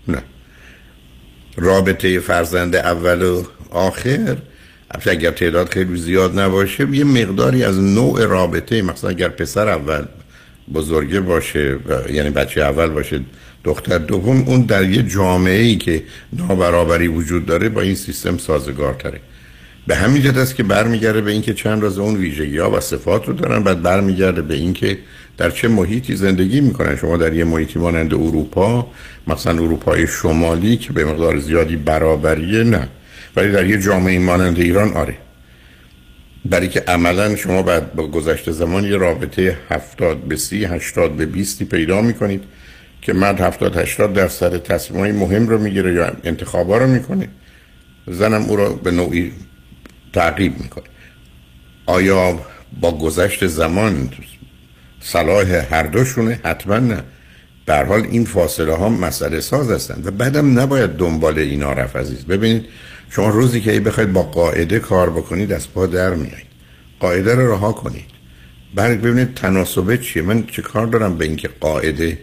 نه. 0.08 0.24
رابطه 1.58 2.20
فرزند 2.20 2.76
اول 2.76 3.22
و 3.22 3.44
آخر 3.70 4.38
اگر 5.06 5.32
تعداد 5.32 5.70
خیلی 5.70 5.98
زیاد 5.98 6.40
نباشه 6.40 6.96
یه 6.96 7.04
مقداری 7.04 7.64
از 7.64 7.80
نوع 7.80 8.26
رابطه 8.26 8.82
مثلا 8.82 9.10
اگر 9.10 9.30
پسر 9.30 9.70
اول 9.70 10.06
بزرگه 10.74 11.20
باشه 11.20 11.80
یعنی 12.14 12.30
بچه 12.30 12.62
اول 12.62 12.90
باشه 12.90 13.20
دختر 13.64 13.98
دوم 13.98 14.44
اون 14.48 14.62
در 14.62 14.90
یه 14.90 15.04
جامعه 15.04 15.62
ای 15.62 15.76
که 15.76 16.04
نابرابری 16.34 17.08
وجود 17.08 17.46
داره 17.46 17.70
با 17.70 17.82
این 17.82 17.96
سیستم 17.96 18.38
سازگار 18.38 18.94
تره 18.94 19.20
به 19.88 19.96
همین 19.96 20.22
جد 20.22 20.38
است 20.38 20.56
که 20.56 20.64
برمیگرده 20.64 21.22
به 21.22 21.32
اینکه 21.32 21.54
چند 21.54 21.84
راز 21.84 22.00
اون 22.00 22.16
ویژگی 22.16 22.58
ها 22.58 22.72
و 22.72 22.80
صفات 22.80 23.28
رو 23.28 23.34
دارن 23.34 23.64
بعد 23.64 23.82
برمیگرده 23.82 24.42
به 24.42 24.54
اینکه 24.54 24.98
در 25.38 25.50
چه 25.50 25.68
محیطی 25.68 26.16
زندگی 26.16 26.62
می‌کنن. 26.62 26.96
شما 26.96 27.18
در 27.18 27.34
یه 27.34 27.44
محیطی 27.44 27.80
مانند 27.80 28.14
اروپا 28.14 28.88
مثلا 29.28 29.54
اروپای 29.54 30.08
شمالی 30.08 30.78
که 30.78 30.94
به 30.94 31.06
مقدار 31.06 31.40
زیادی 31.40 31.76
برابریه 31.76 32.64
نه. 32.64 32.88
ولی 33.36 33.52
در 33.52 33.66
یه 33.66 33.82
جامعه 33.82 34.20
مانند 34.20 34.60
ایران 34.60 34.94
آره. 34.94 35.18
برای 36.46 36.68
که 36.68 36.84
عملا 36.88 37.36
شما 37.36 37.62
بعد 37.62 37.94
با 37.96 38.08
گذشت 38.08 38.52
زمان 38.52 38.84
یه 38.84 38.98
رابطه 38.98 39.58
70 39.70 40.28
به 40.28 40.36
30 40.36 40.66
80 40.66 41.18
به 41.18 41.26
20 41.26 41.64
پیدا 41.64 42.02
می‌کنید 42.02 42.44
که 43.02 43.14
مرد 43.14 43.42
70 43.42 43.78
80 43.78 44.14
درصد 44.14 44.58
تصمیمای 44.58 45.12
مهم 45.12 45.48
رو 45.48 45.58
می‌گیره 45.58 45.94
یا 45.94 46.12
انتخابا 46.24 46.78
رو 46.78 46.88
می‌کنه. 46.88 47.30
زنم 48.08 48.42
او 48.42 48.56
رو 48.56 48.76
به 48.76 48.92
نوعی 48.92 49.32
تعقیب 50.14 50.60
می‌کنه. 50.60 50.84
آیا 51.86 52.40
با 52.82 52.98
گذشت 52.98 53.48
زمان 53.48 54.10
صلاح 55.00 55.48
هر 55.72 55.84
دوشونه؟ 55.84 56.40
حتما 56.44 56.78
نه. 56.78 57.04
در 57.66 57.86
حال 57.86 58.08
این 58.12 58.26
فاصله 58.26 58.74
ها 58.74 58.90
مسئله 58.90 59.40
ساز 59.40 59.72
هستند 59.72 60.08
و 60.08 60.12
بعدم 60.12 60.60
نباید 60.60 60.90
دنبال 60.90 61.40
اینا 61.40 61.74
رفت 61.74 61.96
عزیز. 61.96 62.26
ببینید 62.26 62.66
شما 63.16 63.30
روزی 63.30 63.62
که 63.62 63.72
ای 63.72 63.80
بخواید 63.80 64.14
با 64.14 64.24
قاعده 64.24 64.80
کار 64.80 65.10
بکنید 65.10 65.54
از 65.54 65.74
پا 65.74 65.88
در 65.88 66.14
میایید. 66.14 66.52
قاعده 67.00 67.36
رو 67.36 67.52
رها 67.52 67.72
کنید. 67.72 68.06
بعد 68.76 69.02
ببینید 69.02 69.34
تناسبه 69.34 69.98
چیه. 69.98 70.22
من 70.22 70.46
چه 70.46 70.62
کار 70.62 70.88
دارم 70.88 71.18
به 71.18 71.26
اینکه 71.26 71.50
قاعده 71.60 72.20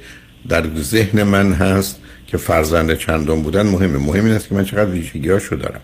در 0.48 0.64
ذهن 0.76 1.22
من 1.22 1.52
هست 1.52 1.96
که 2.26 2.36
فرزند 2.36 2.94
چندم 2.94 3.42
بودن؟ 3.42 3.66
مهمه. 3.66 3.98
مهم 3.98 4.24
این 4.24 4.34
است 4.34 4.48
که 4.48 4.54
من 4.54 4.64
چقدر 4.64 4.90
ویژگی 4.90 5.30
هاشو 5.30 5.56
دارم. 5.56 5.80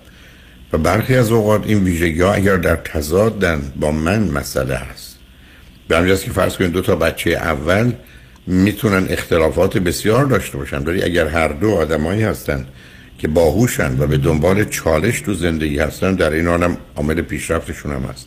و 0.72 0.78
برخی 0.78 1.14
از 1.16 1.30
اوقات 1.30 1.66
این 1.66 1.84
ویژگی 1.84 2.20
ها 2.20 2.32
اگر 2.32 2.56
در 2.56 2.76
تضادن 2.76 3.72
با 3.76 3.90
من 3.90 4.30
مسئله 4.30 4.74
هست. 4.74 5.18
به 5.88 5.96
همجاست 5.96 6.24
که 6.24 6.30
فرض 6.30 6.56
کنید 6.56 6.72
دو 6.72 6.80
تا 6.80 6.96
بچه 6.96 7.30
اول 7.30 7.92
می‌تونن 8.46 9.06
اختلافات 9.10 9.78
بسیار 9.78 10.24
داشته 10.24 10.58
باشن. 10.58 10.84
ولی 10.84 11.02
اگر 11.02 11.26
هر 11.26 11.48
دو 11.48 11.70
آدمایی 11.70 12.22
هستن 12.22 12.66
که 13.24 13.28
باهوشن 13.28 13.98
و 13.98 14.06
به 14.06 14.16
دنبال 14.16 14.64
چالش 14.64 15.20
تو 15.20 15.34
زندگی 15.34 15.78
هستن 15.78 16.14
در 16.14 16.32
این 16.32 16.46
هم 16.46 16.76
عامل 16.96 17.22
پیشرفتشون 17.22 17.92
هم 17.92 18.02
هست. 18.02 18.26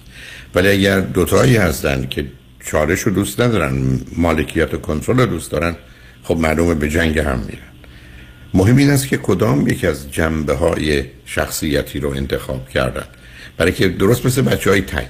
ولی 0.56 0.68
اگر 0.68 1.00
دوتایی 1.00 1.58
هستن 1.58 2.08
که 2.10 2.25
چالش 2.66 3.00
رو 3.00 3.12
دوست 3.12 3.42
ندارن 3.42 4.00
مالکیت 4.16 4.74
و 4.74 4.77
کنترل 4.77 5.20
رو 5.20 5.25
دوست 5.25 5.51
دارن 5.51 5.75
خب 6.24 6.38
معلومه 6.38 6.75
به 6.75 6.89
جنگ 6.89 7.20
هم 7.20 7.39
میرن. 7.39 7.72
مهم 8.54 8.77
این 8.77 8.89
است 8.89 9.08
که 9.08 9.18
کدام 9.18 9.68
یکی 9.68 9.88
از 9.88 10.12
جنبه 10.12 10.54
های 10.54 11.04
شخصیتی 11.25 12.00
رو 12.00 12.10
انتخاب 12.10 12.70
کردن. 12.70 13.06
برای 13.58 13.72
که 13.72 13.88
درست 13.88 14.25
مثل 14.25 14.42
بچه 14.42 14.70
های 14.70 14.82
تک. 14.82 15.10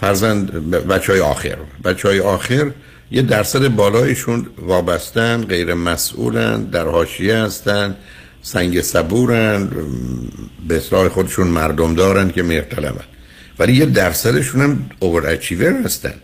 فرزند 0.00 0.70
بچه 0.70 1.12
های 1.12 1.20
آخر. 1.20 1.56
بچه 1.84 2.08
های 2.08 2.20
آخر 2.20 2.70
یه 3.10 3.22
درصد 3.22 3.68
بالایشون 3.68 4.46
وابستن 4.58 5.44
غیر 5.44 5.74
مسئولن 5.74 6.64
در 6.64 6.86
حاشیه 6.86 7.36
هستن. 7.36 7.96
سنگ 8.42 8.80
صبورن 8.80 9.70
به 10.68 10.76
اصلاح 10.76 11.08
خودشون 11.08 11.46
مردم 11.46 11.94
دارن 11.94 12.30
که 12.30 12.42
مهرطلبن. 12.42 13.04
ولی 13.58 13.72
یه 13.72 13.86
درصدشون 13.86 14.60
هم 14.60 14.90
اوور 15.00 15.38
هستن. 15.84 16.14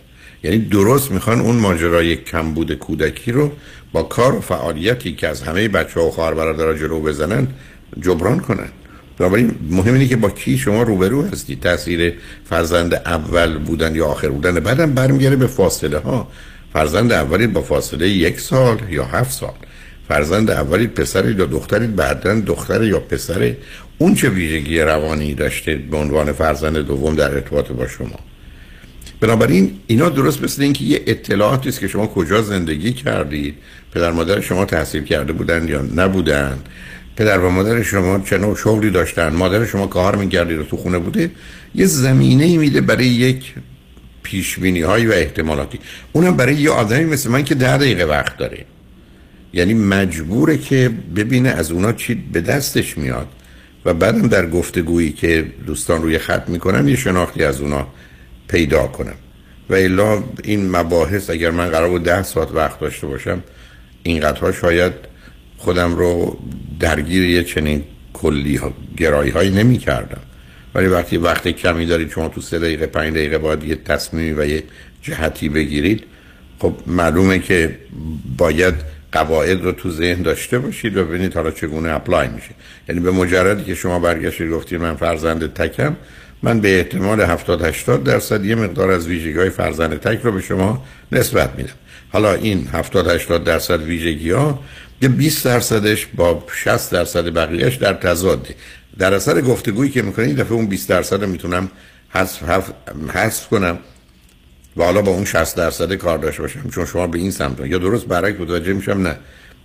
یعنی 0.43 0.57
درست 0.57 1.11
می‌خوان 1.11 1.39
اون 1.39 1.55
ماجرای 1.55 2.15
کمبود 2.15 2.73
کودکی 2.73 3.31
رو 3.31 3.51
با 3.91 4.03
کار 4.03 4.35
و 4.35 4.41
فعالیتی 4.41 5.15
که 5.15 5.27
از 5.27 5.41
همه 5.41 5.67
بچه 5.67 5.99
ها 5.99 6.07
و 6.07 6.11
خواهر 6.11 6.33
برادرها 6.33 6.73
جلو 6.73 6.99
بزنن 6.99 7.47
جبران 8.01 8.39
کنن. 8.39 8.69
بنابراین 9.17 9.55
مهم 9.69 9.93
اینه 9.93 10.07
که 10.07 10.15
با 10.15 10.29
کی 10.29 10.57
شما 10.57 10.83
روبرو 10.83 11.21
هستی؟ 11.25 11.55
تاثیر 11.55 12.13
فرزند 12.49 12.93
اول 12.93 13.57
بودن 13.57 13.95
یا 13.95 14.05
آخر 14.05 14.29
بودن؟ 14.29 14.59
بعدم 14.59 14.93
برمیگره 14.93 15.35
به 15.35 15.47
فاصله 15.47 15.97
ها 15.97 16.27
فرزند 16.73 17.11
اولی 17.11 17.47
با 17.47 17.61
فاصله 17.61 18.09
یک 18.09 18.39
سال 18.39 18.77
یا 18.89 19.05
هفت 19.05 19.31
سال. 19.31 19.53
فرزند 20.07 20.51
اولی 20.51 20.87
پسر 20.87 21.29
یا 21.29 21.45
دختری 21.45 21.87
بعدا 21.87 22.39
دختر 22.39 22.83
یا 22.83 22.99
پسر. 22.99 23.53
اون 23.97 24.15
چه 24.15 24.29
ویژگی 24.29 24.79
روانی 24.79 25.33
داشته 25.33 25.75
به 25.75 25.97
عنوان 25.97 26.31
فرزند 26.31 26.77
دوم 26.77 27.15
در 27.15 27.31
ارتباط 27.31 27.71
با 27.71 27.87
شما؟ 27.87 28.19
بنابراین 29.19 29.79
اینا 29.87 30.09
درست 30.09 30.43
مثل 30.43 30.61
اینکه 30.61 30.83
یه 30.83 31.01
اطلاعاتی 31.07 31.69
است 31.69 31.79
که 31.79 31.87
شما 31.87 32.07
کجا 32.07 32.41
زندگی 32.41 32.93
کردید 32.93 33.55
پدر 33.93 34.11
مادر 34.11 34.41
شما 34.41 34.65
تحصیل 34.65 35.03
کرده 35.03 35.33
بودن 35.33 35.67
یا 35.67 35.81
نبودن 35.81 36.57
پدر 37.15 37.39
و 37.39 37.49
مادر 37.49 37.83
شما 37.83 38.19
چه 38.19 38.37
نوع 38.37 38.55
شغلی 38.55 38.89
داشتن 38.89 39.29
مادر 39.29 39.65
شما 39.65 39.87
کار 39.87 40.15
می‌کردید 40.15 40.59
و 40.59 40.63
تو 40.63 40.77
خونه 40.77 40.99
بوده. 40.99 41.31
یه 41.75 41.85
زمینه 41.85 42.57
میده 42.57 42.81
برای 42.81 43.05
یک 43.05 43.53
پیش 44.23 44.59
هایی 44.59 45.07
و 45.07 45.11
احتمالاتی. 45.11 45.79
اونم 46.13 46.37
برای 46.37 46.55
یه 46.55 46.69
آدمی 46.69 47.05
مثل 47.05 47.29
من 47.29 47.43
که 47.43 47.55
ده 47.55 47.77
دقیقه 47.77 48.03
وقت 48.03 48.37
داره. 48.37 48.65
یعنی 49.55 49.73
مجبوره 49.73 50.57
که 50.57 50.91
ببینه 51.15 51.49
از 51.49 51.71
اونا 51.71 51.93
چی 51.93 52.15
به 52.15 52.41
دستش 52.41 52.97
میاد. 52.97 53.27
و 53.85 53.93
بعدم 53.93 54.27
در 54.27 54.49
گفتگویی 54.49 55.11
که 55.11 55.45
دوستان 55.67 56.01
روی 56.01 56.17
خط 56.17 56.49
می‌کنن 56.49 56.87
یه 56.87 56.95
شناختی 56.95 57.43
از 57.43 57.61
اونا 57.61 57.87
پیدا 58.47 58.87
کنم. 58.87 59.15
و 59.69 59.73
الا 59.73 60.23
این 60.43 60.71
مباحث 60.71 61.29
اگر 61.29 61.51
من 61.51 61.69
قرار 61.69 61.89
بود 61.89 62.03
ده 62.03 62.23
ساعت 62.23 62.51
وقت 62.51 62.79
داشته 62.79 63.07
باشم 63.07 63.43
اینقدرها 64.03 64.51
شاید 64.51 64.93
خودم 65.57 65.95
رو 65.95 66.37
درگیر 66.79 67.23
یه 67.23 67.43
چنین 67.43 67.83
کلی 68.13 68.55
ها 68.55 68.73
گرایی 68.97 69.31
هایی 69.31 69.51
نمی 69.51 69.77
کردم 69.77 70.21
ولی 70.75 70.87
وقتی 70.87 71.17
وقت 71.17 71.47
کمی 71.47 71.85
دارید 71.85 72.11
شما 72.11 72.29
تو 72.29 72.41
سه 72.41 72.59
دقیقه 72.59 72.85
پنج 72.85 73.13
دقیقه 73.13 73.37
باید 73.37 73.63
یه 73.63 73.75
تصمیمی 73.75 74.31
و 74.31 74.45
یه 74.45 74.63
جهتی 75.01 75.49
بگیرید 75.49 76.03
خب 76.59 76.73
معلومه 76.87 77.39
که 77.39 77.77
باید 78.37 78.73
قواعد 79.15 79.63
رو 79.63 79.71
تو 79.71 79.91
ذهن 79.91 80.21
داشته 80.21 80.59
باشید 80.59 80.97
و 80.97 81.05
ببینید 81.05 81.33
حالا 81.33 81.51
چگونه 81.51 81.89
اپلای 81.89 82.27
میشه. 82.27 82.49
یعنی 82.89 83.01
به 83.01 83.11
مجردی 83.11 83.63
که 83.63 83.75
شما 83.75 83.99
برگشتید 83.99 84.51
گفتید 84.51 84.81
من 84.81 84.95
فرزند 84.95 85.53
تکم 85.53 85.95
من 86.43 86.61
به 86.61 86.77
احتمال 86.77 87.21
70 87.21 87.61
80 87.61 88.03
درصد 88.03 88.45
یه 88.45 88.55
مقدار 88.55 88.91
از 88.91 89.07
ویژگی 89.07 89.37
های 89.37 89.49
فرزند 89.49 89.99
تک 89.99 90.21
رو 90.23 90.31
به 90.31 90.41
شما 90.41 90.85
نسبت 91.11 91.49
میدم. 91.57 91.73
حالا 92.11 92.33
این 92.33 92.67
70 92.73 93.07
80 93.07 93.43
درصد 93.43 93.81
ویژگی 93.81 94.31
ها 94.31 94.59
یه 95.01 95.09
20 95.09 95.45
درصدش 95.45 96.07
با 96.15 96.43
60 96.53 96.91
درصد 96.91 97.33
بقیهش 97.33 97.75
در 97.75 97.93
تضاده. 97.93 98.55
در 98.97 99.13
اثر 99.13 99.41
گفتگویی 99.41 99.91
که 99.91 100.01
می‌کنید 100.01 100.35
دفعه 100.35 100.53
اون 100.53 100.67
20 100.67 100.89
درصد 100.89 101.23
رو 101.23 101.29
می‌تونم 101.29 101.71
حذف 102.09 102.43
حذف 103.13 103.47
کنم. 103.47 103.79
و 104.77 104.83
حالا 104.83 105.01
با 105.01 105.11
اون 105.11 105.25
60 105.25 105.57
درصد 105.57 105.93
کار 105.93 106.17
داشته 106.17 106.41
باشم 106.41 106.69
چون 106.69 106.85
شما 106.85 107.07
به 107.07 107.17
این 107.17 107.31
سمت 107.31 107.59
یا 107.59 107.77
درست 107.77 108.05
برعکس 108.05 108.39
متوجه 108.39 108.73
میشم 108.73 108.91
نه. 108.91 109.15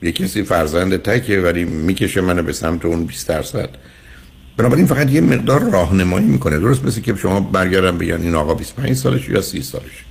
یه 0.03 0.13
کسی 0.13 0.43
فرزند 0.43 0.97
تکه 0.97 1.41
ولی 1.41 1.65
می‌کشه 1.65 2.21
منو 2.21 2.43
به 2.43 2.53
سمت 2.53 2.85
اون 2.85 3.05
20 3.05 3.29
درصد. 3.29 3.69
بنابراین 4.57 4.87
فقط 4.87 5.11
یه 5.11 5.21
مقدار 5.21 5.71
راهنمایی 5.71 6.27
می‌کنه. 6.27 6.59
درست 6.59 6.85
مثل 6.85 7.01
که 7.01 7.15
شما 7.17 7.41
برگردم 7.41 7.99
بگن 7.99 8.23
این 8.23 8.35
آقا 8.35 8.55
25 8.55 8.97
سالش 8.97 9.29
یا 9.29 9.41
30 9.41 9.63
سالش. 9.63 10.05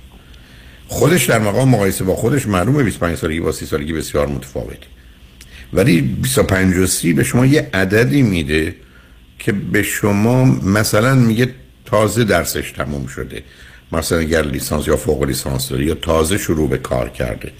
خودش 0.88 1.24
در 1.24 1.38
مقام 1.38 1.68
مقایسه 1.68 2.04
با 2.04 2.16
خودش 2.16 2.46
معلومه 2.46 2.82
25 2.82 3.18
سالگی 3.18 3.40
با 3.40 3.52
30 3.52 3.66
سالگی 3.66 3.92
بسیار 3.92 4.26
متفاوته. 4.26 4.86
ولی 5.72 6.00
25 6.00 6.76
و 6.76 6.86
30 6.86 7.12
به 7.12 7.24
شما 7.24 7.46
یه 7.46 7.70
عددی 7.74 8.22
میده 8.22 8.74
که 9.38 9.52
به 9.52 9.82
شما 9.82 10.44
مثلا 10.44 11.14
میگه 11.14 11.54
تازه 11.84 12.24
درسش 12.24 12.72
تموم 12.72 13.06
شده. 13.06 13.42
مثلا 13.92 14.18
اگر 14.18 14.42
لیسانس 14.42 14.88
یا 14.88 14.96
فوق 14.96 15.22
لیسانس 15.24 15.68
داره 15.68 15.84
یا 15.84 15.94
تازه 15.94 16.38
شروع 16.38 16.68
به 16.68 16.78
کار 16.78 17.08
کرده 17.08 17.52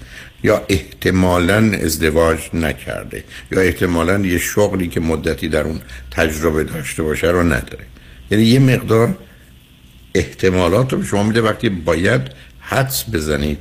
یا 0.43 0.65
احتمالا 0.69 1.71
ازدواج 1.83 2.39
نکرده 2.53 3.23
یا 3.51 3.61
احتمالا 3.61 4.19
یه 4.19 4.37
شغلی 4.37 4.87
که 4.87 4.99
مدتی 4.99 5.49
در 5.49 5.63
اون 5.63 5.81
تجربه 6.11 6.63
داشته 6.63 7.03
باشه 7.03 7.27
رو 7.27 7.43
نداره. 7.43 7.85
یعنی 8.31 8.43
یه 8.43 8.59
مقدار 8.59 9.17
احتمالات 10.15 10.93
رو 10.93 11.03
شما 11.03 11.23
میده 11.23 11.41
وقتی 11.41 11.69
باید 11.69 12.21
حدس 12.59 13.05
بزنید 13.13 13.57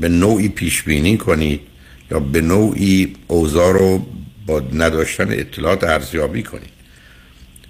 به 0.00 0.08
نوعی 0.08 0.48
پیش 0.48 0.82
بینی 0.82 1.18
کنید 1.18 1.60
یا 2.10 2.20
به 2.20 2.40
نوعی 2.40 3.16
اوضاع 3.26 3.72
رو 3.72 4.06
با 4.46 4.62
نداشتن 4.72 5.30
اطلاعات 5.30 5.84
ارزیابی 5.84 6.42
کنید. 6.42 6.74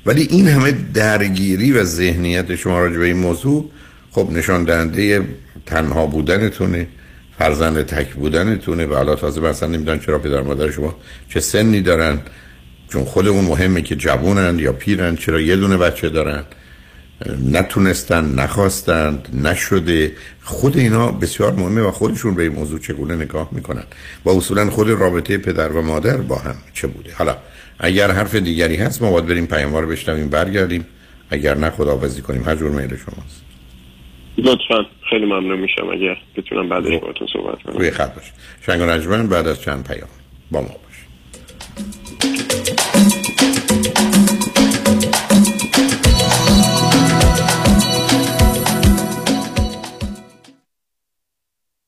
ولی 0.06 0.22
این 0.22 0.48
همه 0.48 0.72
درگیری 0.94 1.72
و 1.72 1.84
ذهنیت 1.84 2.56
شما 2.56 2.78
راجع 2.78 2.98
به 2.98 3.06
این 3.06 3.16
موضوع 3.16 3.70
خب 4.14 4.28
نشان 4.32 4.64
دهنده 4.64 5.22
تنها 5.66 6.06
بودنتونه 6.06 6.86
فرزند 7.38 7.82
تک 7.82 8.14
بودنتونه 8.14 8.86
و 8.86 8.94
حالا 8.94 9.14
تازه 9.14 9.40
مثلا 9.40 9.68
نمی‌دونن 9.68 9.98
چرا 9.98 10.18
پدر 10.18 10.42
مادر 10.42 10.70
شما 10.70 10.96
چه 11.28 11.40
سنی 11.40 11.80
دارن 11.80 12.20
چون 12.88 13.04
خودمون 13.04 13.44
مهمه 13.44 13.82
که 13.82 13.96
جوونن 13.96 14.58
یا 14.58 14.72
پیرن 14.72 15.16
چرا 15.16 15.40
یه 15.40 15.56
دونه 15.56 15.76
بچه 15.76 16.08
دارن. 16.08 16.44
نتونستن 17.52 18.34
نخواستند 18.34 19.28
نشده. 19.42 20.12
خود 20.42 20.76
اینا 20.76 21.12
بسیار 21.12 21.52
مهمه 21.52 21.82
و 21.82 21.90
خودشون 21.90 22.34
به 22.34 22.42
این 22.42 22.52
موضوع 22.52 22.78
چگونه 22.78 23.16
نگاه 23.16 23.48
می‌کنن؟ 23.52 23.84
و 24.24 24.30
اصولا 24.30 24.70
خود 24.70 24.90
رابطه 24.90 25.38
پدر 25.38 25.68
و 25.68 25.82
مادر 25.82 26.16
با 26.16 26.36
هم 26.36 26.56
چه 26.74 26.86
بوده؟ 26.86 27.10
حالا 27.14 27.36
اگر 27.78 28.10
حرف 28.10 28.34
دیگری 28.34 28.76
هست 28.76 29.02
ما 29.02 29.10
باید 29.10 29.26
بریم 29.26 29.46
پیام 29.46 29.76
رو 29.76 29.86
بشنویم 29.86 30.28
برگردیم. 30.28 30.86
اگر 31.30 31.54
نه 31.54 31.70
خداحافظی 31.70 32.22
کنیم. 32.22 32.44
هر 32.44 32.54
جور 32.56 32.70
میل 32.70 32.96
شماست. 32.96 33.43
لطفا 34.38 34.86
خیلی 35.10 35.26
ممنون 35.26 35.58
میشم 35.58 35.88
اگر 35.92 36.16
بتونم 36.36 36.68
بعدش 36.68 37.00
باهاتون 37.00 37.28
صحبت 37.32 37.62
کنم. 37.62 37.76
روی 37.76 37.90
خط 37.90 38.14
باش 38.14 38.32
شنگ 38.66 39.28
بعد 39.28 39.46
از 39.46 39.62
چند 39.62 39.86
پیام. 39.86 40.08
با 40.50 40.60
ما 40.60 40.68
باش 40.68 42.53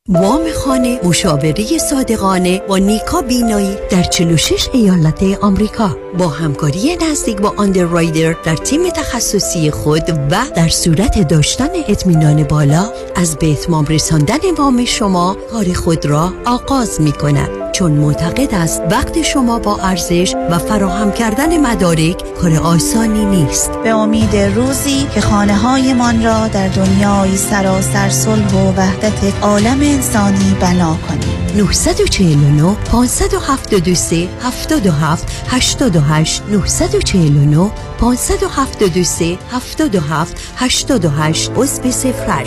وام 0.08 0.52
خانه 0.52 1.00
مشاوره 1.04 1.78
صادقانه 1.78 2.62
با 2.68 2.78
نیکا 2.78 3.22
بینایی 3.22 3.76
در 3.90 4.02
46 4.02 4.68
ایالت 4.72 5.22
آمریکا. 5.40 5.96
با 6.18 6.28
همکاری 6.28 6.96
نزدیک 7.10 7.40
با 7.40 7.54
آندررایدر 7.56 8.32
در 8.44 8.56
تیم 8.56 8.90
تخصصی 8.90 9.70
خود 9.70 10.02
و 10.30 10.44
در 10.54 10.68
صورت 10.68 11.28
داشتن 11.28 11.68
اطمینان 11.88 12.44
بالا 12.44 12.92
از 13.16 13.36
به 13.36 13.50
اتمام 13.52 13.84
رساندن 13.84 14.54
وام 14.58 14.84
شما 14.84 15.36
کار 15.50 15.72
خود 15.72 16.06
را 16.06 16.32
آغاز 16.44 17.00
می 17.00 17.12
کند 17.12 17.65
چون 17.76 17.92
معتقد 17.92 18.54
است 18.54 18.82
وقت 18.90 19.22
شما 19.22 19.58
با 19.58 19.78
ارزش 19.78 20.34
و 20.50 20.58
فراهم 20.58 21.12
کردن 21.12 21.60
مدارک 21.60 22.34
کار 22.34 22.56
آسانی 22.56 23.24
نیست. 23.24 23.70
به 23.70 23.88
امید 23.88 24.36
روزی 24.36 25.06
که 25.14 25.20
خانه 25.20 25.56
های 25.56 25.92
من 25.92 26.24
را 26.24 26.48
در 26.48 26.68
دنیای 26.68 27.36
سراسر 27.36 28.08
صلح 28.08 28.54
و 28.54 28.72
وحدت 28.72 29.42
عالم 29.42 29.80
انسانی 29.80 30.56
بنا 30.60 30.96
کنیم. 31.08 31.46
949 31.56 32.74
573 32.74 34.28
77 34.42 35.44
88 35.48 36.42
949 36.50 37.70
573 38.00 39.38
77 39.52 40.36
88 40.56 41.50
عضو 41.56 41.90
صفر 41.90 42.44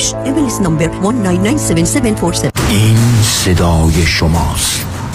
نمبر 0.61 0.87
1997747 0.87 2.69
این 2.69 2.97
صدای 3.23 4.05
شماست. 4.05 4.98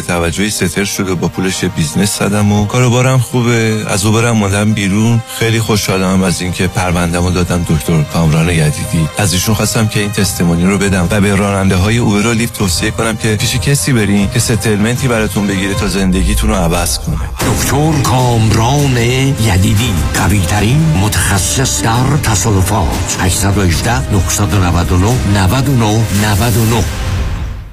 توجهی 0.00 0.50
ستل 0.50 0.84
شده 0.84 1.14
با 1.14 1.28
پولش 1.28 1.64
business 1.64 2.18
زدم 2.18 2.52
و 2.52 2.66
کاروبارم 2.66 3.18
خوبه. 3.18 3.84
از 3.88 4.04
اوبرم 4.04 4.36
اومدم 4.36 4.72
بیرون. 4.72 5.22
خیلی 5.38 5.60
خوشحالم 5.60 6.22
از 6.22 6.40
اینکه 6.40 6.66
پروندهمو 6.66 7.30
دادم 7.30 7.66
دکتر 7.68 8.02
کامران 8.02 8.48
یدیدی. 8.48 9.08
از 9.18 9.32
ایشون 9.32 9.54
خواستم 9.54 9.86
که 9.86 10.00
این 10.00 10.10
testimony 10.10 10.64
رو 10.64 10.78
بدم 10.78 11.08
و 11.10 11.20
به 11.20 11.36
راننده 11.36 11.76
های 11.76 11.98
اوبر 11.98 12.26
و 12.26 12.32
لیفت 12.32 12.54
توصیه 12.58 12.90
کنم 12.90 13.16
که 13.16 13.36
پیش 13.36 13.56
کسی 13.56 13.92
برین 13.92 14.30
که 14.30 14.38
settlement 14.38 15.02
ی 15.02 15.08
براتون 15.08 15.46
بگیره 15.46 15.74
تا 15.74 15.88
زندگیتون 15.88 16.50
رو 16.50 16.56
عوض 16.56 16.98
کنه. 16.98 17.16
دکتر 17.40 18.02
کامران 18.02 18.96
یدیدی 18.96 19.92
قوی 20.14 20.40
ترین 20.40 20.94
متخصص 21.02 21.82
در 21.82 22.16
تصادفات. 22.22 23.16
818 23.20 24.12
999 24.12 25.14
99 25.34 26.04
99 26.22 26.84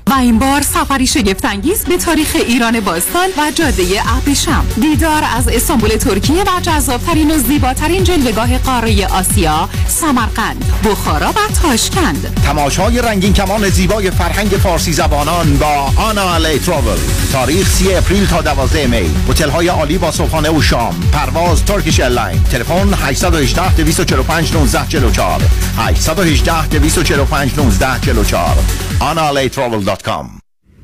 و 0.08 0.14
این 0.14 0.40
بار 0.40 0.62
سفری 0.62 1.08
شگفتانگیز 1.08 1.86
به 1.86 1.98
تاریخ 1.98 2.36
ایران 2.48 2.80
باستان 2.80 3.30
و 3.38 3.52
جاده 3.56 3.84
ابریشم. 4.18 4.66
دیدار 4.82 5.24
از 5.38 5.48
استانبول 5.48 5.90
ترکیه 5.90 6.44
و 6.44 6.62
جذابترین 6.62 7.32
و 7.32 7.38
زیباترین 7.38 8.04
جلوه‌گاه 8.04 8.58
قاره 8.58 9.08
آسیا 9.08 9.70
سمرقند 9.88 10.66
بخارا 10.86 11.30
و 11.30 11.40
تاشکند. 11.62 12.42
تماشای 12.46 13.02
رنگین 13.02 13.34
کمان 13.34 13.70
زیبای 13.70 14.12
فرهنگ 14.12 14.50
فارسی 14.50 14.94
زبانان 14.94 15.58
با 15.58 15.92
آنا 15.96 16.34
الی 16.34 16.60
تراول 16.60 16.98
تاریخ 17.32 17.70
3 17.70 17.98
April 17.98 18.28
تا 18.28 18.42
12 18.42 18.88
May. 18.88 19.12
هتل 19.30 19.50
های 19.50 19.68
عالی 19.68 19.98
با 19.98 20.12
صبحانه 20.12 20.50
و 20.50 20.62
شام. 20.62 20.96
پرواز 21.14 21.66
ترکیش 21.66 22.00
ایرلاین. 22.00 22.44
تلفن 22.44 22.94
818 22.94 23.76
245 23.76 24.48
1944 24.50 25.42
818 25.78 26.68
245 26.68 27.52
1944 27.52 28.56
analatravel.com 29.96 30.26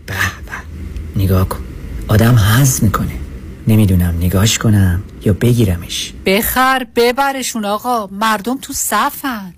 به 0.05 0.13
به. 0.13 1.23
نگاه 1.23 1.49
کن. 1.49 1.59
آدم 2.07 2.35
حز 2.35 2.83
می‌کنه. 2.83 3.19
نمی‌دونم 3.67 4.17
نگاش 4.17 4.57
کنم 4.57 5.03
یا 5.25 5.33
بگیرمش. 5.33 6.13
بخر 6.25 6.87
ببرشون 6.95 7.65
آقا. 7.65 8.07
مردم 8.11 8.57
تو 8.57 8.73
صفن. 8.73 9.53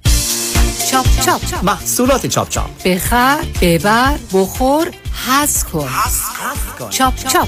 چاپ 0.91 1.05
چاپ 1.25 1.63
محصولات 1.63 2.25
چاپ 2.25 2.49
چاپ. 2.49 2.83
بخر 2.83 3.37
ببر 3.61 4.17
بخور 4.33 4.87
حز 5.27 5.63
کن. 5.63 5.89
چاپ 6.89 7.15
چاپ. 7.15 7.47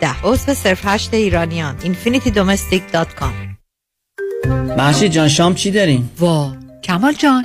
ده. 0.00 0.22
عضو 0.24 0.54
صرف 0.54 0.80
هشت 0.84 1.14
ایرانیان 1.14 1.76
infinitydomestic.com 1.80 3.50
محشید 4.78 5.12
جان 5.12 5.28
شام 5.28 5.54
چی 5.54 5.70
داریم؟ 5.70 6.10
وا. 6.18 6.52
کمال 6.82 7.12
جان. 7.12 7.44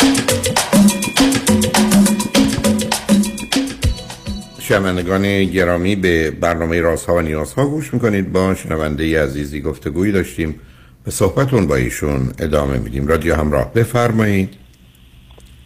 شنوندگان 4.71 5.45
گرامی 5.45 5.95
به 5.95 6.31
برنامه 6.31 6.81
رازها 6.81 7.15
و 7.15 7.21
نیازها 7.21 7.65
گوش 7.65 7.93
می‌کنید. 7.93 8.33
با 8.33 8.55
شنونده 8.55 9.23
عزیزی 9.23 9.61
گفتگویی 9.61 10.11
داشتیم 10.11 10.59
به 11.05 11.11
صحبتون 11.11 11.67
با 11.67 11.75
ایشون 11.75 12.19
ادامه 12.39 12.77
میدیم. 12.77 13.07
رادیو 13.07 13.35
همراه 13.35 13.73
بفرمایید. 13.73 14.49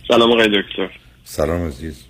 سلام 0.08 0.32
آقای 0.32 0.48
دکتر. 0.48 0.90
سلام 1.24 1.68
عزیز. 1.68 2.08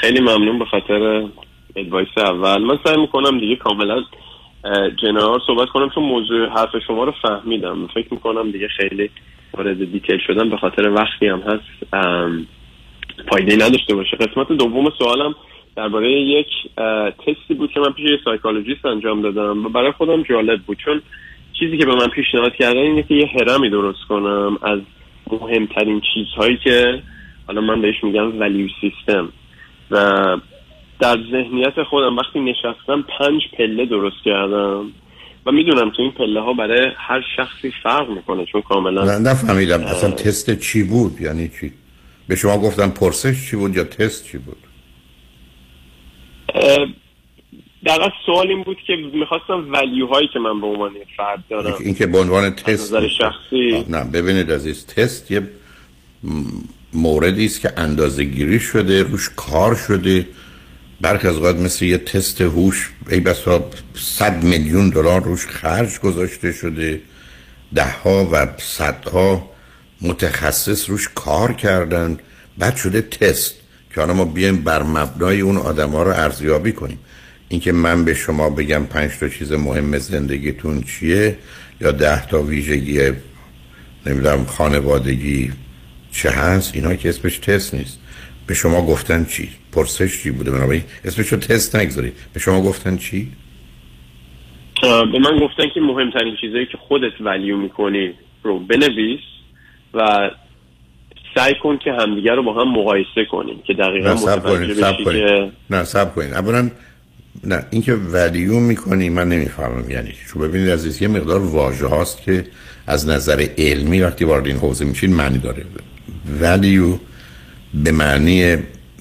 خیلی 0.00 0.20
ممنون 0.20 0.58
به 0.58 0.64
خاطر 0.64 1.28
advice 1.76 2.08
اول. 2.16 2.62
من 2.62 2.78
سعی 2.84 3.00
می‌کنم 3.00 3.40
دیگه 3.40 3.56
کاملا 3.56 4.02
general 5.02 5.40
صحبت 5.46 5.68
کنم 5.68 5.90
چون 5.94 6.04
موضوع 6.04 6.48
حرف 6.48 6.70
شما 6.86 7.04
رو 7.04 7.14
فهمیدم. 7.22 7.86
فکر 7.86 8.08
می‌کنم 8.14 8.52
دیگه 8.52 8.68
خیلی 8.68 9.10
وارد 9.54 9.92
detail 9.92 10.18
شدم 10.26 10.50
به 10.50 10.56
خاطر 10.56 10.90
وقتی 10.90 11.26
هم 11.26 11.40
هست 11.40 11.92
فایده 13.30 13.54
نداشته 13.54 13.94
باشه. 13.94 14.16
قسمت 14.16 14.48
دوم 14.48 14.90
سوالم 14.98 15.34
درباره 15.76 16.12
یک 16.12 16.46
تستی 17.18 17.54
بود 17.54 17.70
که 17.72 17.80
من 17.80 17.92
پیش 17.92 18.10
یه 18.10 18.18
psychologist 18.24 18.86
انجام 18.86 19.22
دادم. 19.22 19.66
و 19.66 19.68
برای 19.68 19.92
خودم 19.92 20.22
جالب 20.22 20.60
بود. 20.62 20.78
چون 20.84 21.02
چیزی 21.60 21.78
که 21.78 21.86
به 21.86 21.94
من 21.94 22.08
پیشنهاد 22.08 22.54
کردن 22.54 22.78
اینه 22.78 23.02
که 23.02 23.14
یه 23.14 23.26
هرمی 23.26 23.70
درست 23.70 24.04
کنم 24.08 24.58
از 24.62 24.80
مهمترین 25.30 26.02
چیزهایی 26.14 26.56
که 26.64 27.02
حالا 27.46 27.60
من 27.60 27.80
بهش 27.82 28.04
میگم 28.04 28.40
ولیو 28.40 28.68
سیستم 28.80 29.28
و 29.90 29.96
در 31.00 31.16
ذهنیت 31.30 31.82
خودم 31.82 32.16
وقتی 32.16 32.40
نشستم 32.40 33.04
پنج 33.18 33.42
پله 33.58 33.86
درست 33.86 34.24
کردم. 34.24 34.90
و 35.46 35.52
می‌دونم 35.52 35.90
تو 35.90 36.02
این 36.02 36.12
پله 36.12 36.40
ها 36.40 36.52
برای 36.52 36.90
هر 36.96 37.22
شخصی 37.36 37.72
فرق 37.82 38.10
می‌کنه 38.10 38.46
چون 38.46 38.60
کاملا 38.60 39.18
نفهمیدم 39.18 39.80
اصلا 39.80 40.10
تست 40.10 40.60
چی 40.60 40.82
بود؟ 40.82 41.20
یعنی 41.20 41.48
چی؟ 41.60 41.72
به 42.28 42.36
شما 42.36 42.58
گفتن 42.58 42.88
پرسش 42.90 43.50
چی 43.50 43.56
بود 43.56 43.76
یا 43.76 43.84
تست 43.84 44.26
چی 44.30 44.38
بود؟ 44.38 44.56
در 47.84 48.12
سوال 48.26 48.48
این 48.48 48.62
بود 48.62 48.76
که 48.86 48.92
می‌خواستم 49.14 49.72
ولیو 49.72 50.06
هایی 50.06 50.28
که 50.32 50.38
من 50.38 50.60
به 50.60 50.66
عنوان 50.66 50.92
فرد 51.16 51.44
دارم 51.50 51.74
این 51.80 51.94
که 51.94 52.06
به 52.06 52.18
عنوان 52.18 52.50
تست 52.50 52.94
نظر 52.94 53.08
شخصی. 53.08 53.84
نه 53.88 54.04
ببینید 54.04 54.52
عزیز 54.52 54.86
تست 54.86 55.30
یه 55.30 55.42
موردی 56.92 57.44
است 57.44 57.60
که 57.60 57.72
اندازه 57.76 58.24
گیری 58.24 58.60
شده 58.60 59.02
روش 59.02 59.30
کار 59.36 59.74
شده. 59.74 60.26
برخی 61.00 61.28
از 61.28 61.36
اوقات 61.36 61.56
مثل 61.56 61.84
یه 61.84 61.98
تست 61.98 62.40
هوش 62.40 62.90
ای 63.10 63.20
بسا 63.20 63.70
صد 63.94 64.44
میلیون 64.44 64.90
دلار 64.90 65.22
روش 65.22 65.46
خرج 65.46 65.98
گذاشته 65.98 66.52
شده. 66.52 67.00
ده 67.74 67.90
ها 67.90 68.28
و 68.32 68.46
صدها 68.56 69.50
متخصص 70.00 70.90
روش 70.90 71.08
کار 71.14 71.52
کردن. 71.52 72.18
بعد 72.58 72.76
شده 72.76 73.02
تست. 73.02 73.63
که 73.94 74.00
حالا 74.00 74.14
ما 74.14 74.24
بیایم 74.24 74.64
بر 74.64 74.82
مبنای 74.82 75.40
اون 75.40 75.56
آدم 75.56 75.90
ها 75.90 76.02
رو 76.02 76.10
ارزیابی 76.10 76.72
کنیم. 76.72 76.98
اینکه 77.48 77.72
من 77.72 78.04
به 78.04 78.14
شما 78.14 78.50
بگم 78.50 78.86
پنج 78.86 79.10
تا 79.20 79.28
چیز 79.28 79.52
مهم 79.52 79.98
زندگیتون 79.98 80.82
چیه 80.82 81.38
یا 81.80 81.90
ده 81.90 82.26
تا 82.26 82.42
ویژگی 82.42 83.12
نمی‌دونم 84.06 84.44
خانوادگی 84.44 85.52
چه 86.12 86.30
هست 86.30 86.74
اینا 86.74 86.94
که 86.94 87.08
اسمش 87.08 87.38
تست 87.38 87.74
نیست. 87.74 88.00
به 88.46 88.54
شما 88.54 88.86
گفتن 88.86 89.24
چی؟ 89.24 89.48
پرسش 89.72 90.22
چی 90.22 90.30
بوده؟ 90.30 90.50
بنابراین 90.50 90.82
اسمش 91.04 91.28
رو 91.28 91.38
تست 91.38 91.76
نگذاری 91.76 92.12
به 92.32 92.40
شما 92.40 92.62
گفتن 92.62 92.96
چی؟ 92.96 93.32
به 94.82 95.18
من 95.18 95.38
گفتن 95.40 95.64
که 95.74 95.80
مهمترین 95.80 96.36
چیزایی 96.40 96.66
که 96.66 96.78
خودت 96.88 97.20
ولیو 97.20 97.56
می‌کنی 97.56 98.14
رو 98.42 98.58
بنویس 98.58 99.20
و 99.94 100.30
سعی 101.34 101.54
کن 101.62 101.78
که 101.78 101.92
همدیگه 101.92 102.32
رو 102.34 102.42
با 102.42 102.62
هم 102.62 102.72
مقایسه 102.72 103.24
کنیم 103.30 103.62
که 103.66 103.74
دقیقا 103.74 104.16
سب 104.16 104.42
کنید 104.42 104.78
که 105.04 105.50
نه 105.70 105.84
سب 105.84 106.14
کنید 106.14 106.34
اولا 106.34 106.70
نه 107.44 107.66
اینکه 107.70 107.94
ولیو 107.94 108.60
می‌کنی 108.60 109.08
من 109.08 109.28
نمی‌فهمم. 109.28 109.90
یعنی 109.90 110.08
چی؟ 110.08 110.38
ببینید 110.38 110.70
عزیز 110.70 111.02
یه 111.02 111.08
مقدار 111.08 111.40
واژه 111.40 111.86
هاست 111.86 112.22
که 112.22 112.44
از 112.86 113.08
نظر 113.08 113.46
علمی 113.58 114.00
وقتی 114.00 114.24
وارد 114.24 114.46
این 114.46 114.56
حوزه 114.56 114.84
میشین 114.84 115.14
معنی 115.14 115.38
داره. 115.38 115.64
ولیو 116.40 116.98
به 117.74 117.92
معنی 117.92 118.56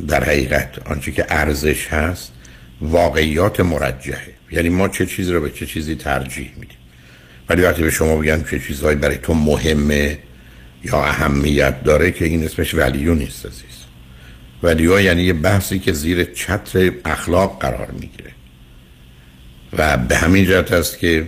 در 0.07 0.23
حقیقت 0.23 0.87
آنچه 0.91 1.11
که 1.11 1.25
ارزش 1.29 1.87
هست 1.87 2.33
واقعیات 2.81 3.59
مرجحه 3.59 4.33
یعنی 4.51 4.69
ما 4.69 4.87
چه 4.87 5.05
چیزی 5.05 5.33
رو 5.33 5.41
به 5.41 5.49
چه 5.49 5.65
چیزی 5.65 5.95
ترجیح 5.95 6.51
میدیم. 6.55 6.77
ولی 7.49 7.61
وقتی 7.61 7.83
به 7.83 7.89
شما 7.89 8.15
بگن 8.15 8.43
چه 8.51 8.59
چیزهایی 8.59 8.95
برای 8.95 9.17
تو 9.17 9.33
مهمه 9.33 10.17
یا 10.83 11.03
اهمیت 11.03 11.83
داره 11.83 12.11
که 12.11 12.25
این 12.25 12.43
اسمش 12.43 12.73
ولیو 12.73 13.15
نیست 13.15 13.45
عزیز. 13.45 13.85
value 14.63 15.01
یعنی 15.01 15.23
یه 15.23 15.33
بحثی 15.33 15.79
که 15.79 15.91
زیر 15.91 16.23
چتر 16.23 16.91
اخلاق 17.05 17.59
قرار 17.59 17.91
می‌گیره. 17.91 18.31
و 19.77 19.97
به 19.97 20.15
همین 20.15 20.45
جهت 20.45 20.71
است 20.71 20.99
که 20.99 21.27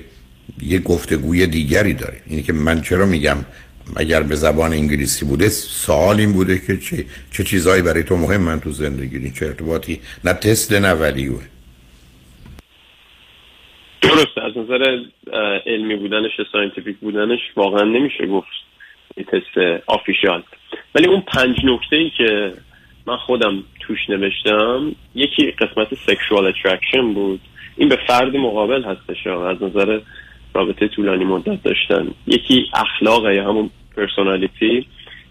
یه 0.62 0.80
گفتگوی 0.80 1.48
دیگری 1.48 1.94
داره. 1.94 2.22
اینی 2.26 2.44
که 2.44 2.54
من 2.54 2.82
چرا 2.82 3.06
میگم 3.06 3.38
اگر 3.96 4.24
به 4.24 4.36
زبان 4.36 4.74
انگلیسی 4.74 5.26
بوده 5.26 5.50
سوال 5.50 6.20
این 6.20 6.34
بوده 6.34 6.60
که 6.60 6.78
چه, 6.78 7.06
چه 7.32 7.44
چیزهایی 7.44 7.82
برای 7.82 8.04
تو 8.04 8.18
مهمن 8.18 8.60
تو 8.60 8.72
زندگی؟ 8.72 9.32
چه 9.32 9.46
ارتباطی؟ 9.46 10.02
نه 10.24 10.34
تست 10.34 10.74
نه 10.74 10.94
value 10.94 11.28
ه. 11.28 11.42
درست. 14.02 14.38
از 14.38 14.58
نظر 14.58 14.98
علمی 15.66 15.96
بودنش 15.96 16.32
scientific 16.52 16.98
بودنش 16.98 17.40
واقعا 17.56 17.84
نمیشه 17.84 18.28
گفت. 18.28 18.65
تست 19.24 19.82
official 19.88 20.44
ولی 20.96 21.08
اون 21.08 21.22
پنج 21.22 21.56
نکته 21.64 21.96
ای 21.96 22.12
که 22.18 22.54
من 23.08 23.18
خودم 23.18 23.64
توش 23.80 24.10
نوشتم 24.10 24.96
یکی 25.16 25.52
قسمت 25.52 25.88
sexual 25.94 26.46
attraction 26.46 27.14
بود. 27.14 27.40
این 27.78 27.90
به 27.90 28.00
فرد 28.08 28.36
مقابل 28.36 28.84
هستش 28.84 29.28
از 29.28 29.64
نظر 29.64 30.00
رابطه 30.54 30.88
طولانی 30.88 31.26
مدت 31.26 31.64
داشتن. 31.64 32.08
یکی 32.28 32.72
اخلاق 32.74 33.30
یا 33.32 33.50
همون 33.50 33.70
personality 33.98 34.88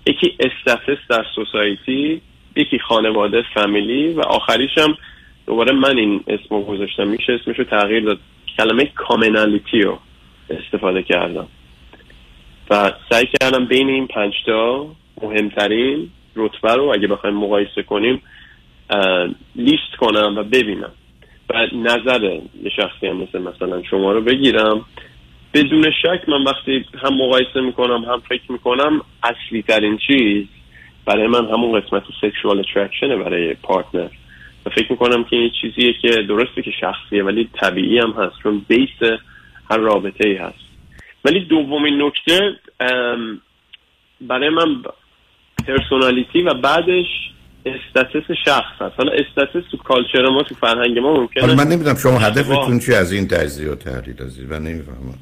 یکی 0.06 0.36
status 0.40 0.98
در 1.08 1.24
society 1.34 2.20
یکی 2.56 2.78
خانواده 2.78 3.42
فامیلی 3.54 4.12
و 4.12 4.20
آخریش 4.20 4.78
هم 4.78 4.96
دوباره 5.46 5.72
من 5.72 5.98
این 5.98 6.24
اسمو 6.28 6.62
گذاشتم. 6.62 7.08
میشه 7.08 7.32
اسمش 7.32 7.58
رو 7.58 7.64
تغییر 7.64 8.04
داد؟ 8.04 8.18
کلمه 8.58 8.84
commonality 8.94 9.80
رو 9.80 9.98
استفاده 10.50 11.02
کردم. 11.02 11.48
و 12.70 12.92
سعی 13.10 13.28
کردم 13.40 13.64
بین 13.64 13.88
این 13.88 14.06
پنجتا 14.06 14.86
مهمترین 15.22 16.10
رتبه 16.36 16.74
رو 16.74 16.92
اگه 16.94 17.06
بخوایم 17.06 17.36
مقایسه 17.36 17.82
کنیم 17.82 18.22
لیست 19.56 19.96
کنم 19.98 20.38
و 20.38 20.42
ببینم. 20.42 20.92
و 21.50 21.66
نظر 21.72 22.22
یه 22.62 22.70
شخصی 22.76 23.06
هم 23.06 23.16
مثل 23.16 23.38
مثلا 23.38 23.82
شما 23.82 24.12
رو 24.12 24.20
بگیرم. 24.20 24.84
بدون 25.54 25.90
شک 26.02 26.28
من 26.28 26.44
وقتی 26.44 26.84
هم 27.02 27.14
مقایسه 27.14 27.60
می‌کنم 27.60 28.04
هم 28.04 28.22
فکر 28.28 28.52
می‌کنم 28.52 29.00
اصلی 29.22 29.62
ترین 29.62 29.98
چیز 30.06 30.46
برای 31.06 31.26
من 31.26 31.44
همون 31.44 31.80
قسمت 31.80 32.02
سکشوال 32.20 32.58
اترکشنه 32.58 33.16
برای 33.16 33.54
پارتنر. 33.54 34.08
و 34.66 34.70
فکر 34.70 34.92
می‌کنم 34.92 35.24
که 35.24 35.36
این 35.36 35.50
چیزیه 35.60 35.92
که 35.92 36.08
درسته 36.08 36.62
که 36.62 36.70
شخصیه 36.80 37.24
ولی 37.24 37.48
طبیعی 37.60 37.98
هم 37.98 38.10
هست 38.10 38.34
چون 38.42 38.64
بیس 38.68 39.20
هر 39.70 39.76
رابطه 39.76 40.28
ای 40.28 40.34
هست. 40.34 40.63
ولی 41.24 41.40
دومین 41.40 42.02
نکته 42.02 42.40
برای 44.20 44.48
من 44.48 44.82
پرسونالیتی 45.66 46.42
و 46.42 46.54
بعدش 46.54 47.06
استاتس 47.66 48.30
شخص 48.44 48.80
هست 48.80 48.94
حالا 48.98 49.12
استاتس 49.12 49.70
تو 49.70 49.76
کالچر 49.76 50.28
ما 50.28 50.42
تو 50.42 50.54
فرهنگ 50.54 50.98
ما 50.98 51.14
ممکنه 51.14 51.54
من 51.54 51.68
نمی‌دونم 51.68 51.96
شما 51.96 52.18
هدفتون 52.18 52.78
چی 52.78 52.94
از 52.94 53.12
این 53.12 53.28
تجزیه 53.28 53.70
و 53.70 53.74
تحلیل 53.74 54.22
عزیز 54.22 54.50
من 54.50 54.62
نمی‌فهمم. 54.62 55.18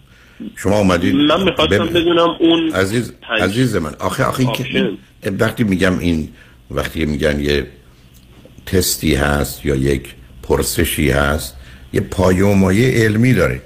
شما 0.56 0.78
اومدید 0.78 1.14
من 1.14 1.42
می‌خواستم 1.44 1.86
بدونم 1.86 2.36
اون 2.40 2.72
عزیز 2.72 3.14
عزیز 3.40 3.76
من 3.76 3.94
آخه 4.00 4.24
آخه 4.24 4.40
این 4.40 4.52
که 4.52 4.92
وقتی 5.30 5.64
میگم 5.64 5.98
این 5.98 6.28
وقتی 6.70 7.06
میگن 7.06 7.40
یه 7.40 7.66
تستی 8.66 9.14
هست 9.14 9.66
یا 9.66 9.74
یک 9.74 10.14
پرسشی 10.42 11.10
هست 11.10 11.56
یه 11.92 12.00
پایه 12.00 12.45
و 12.45 12.60
مایه 12.60 13.04
علمی 13.04 13.34
داره. 13.34 13.62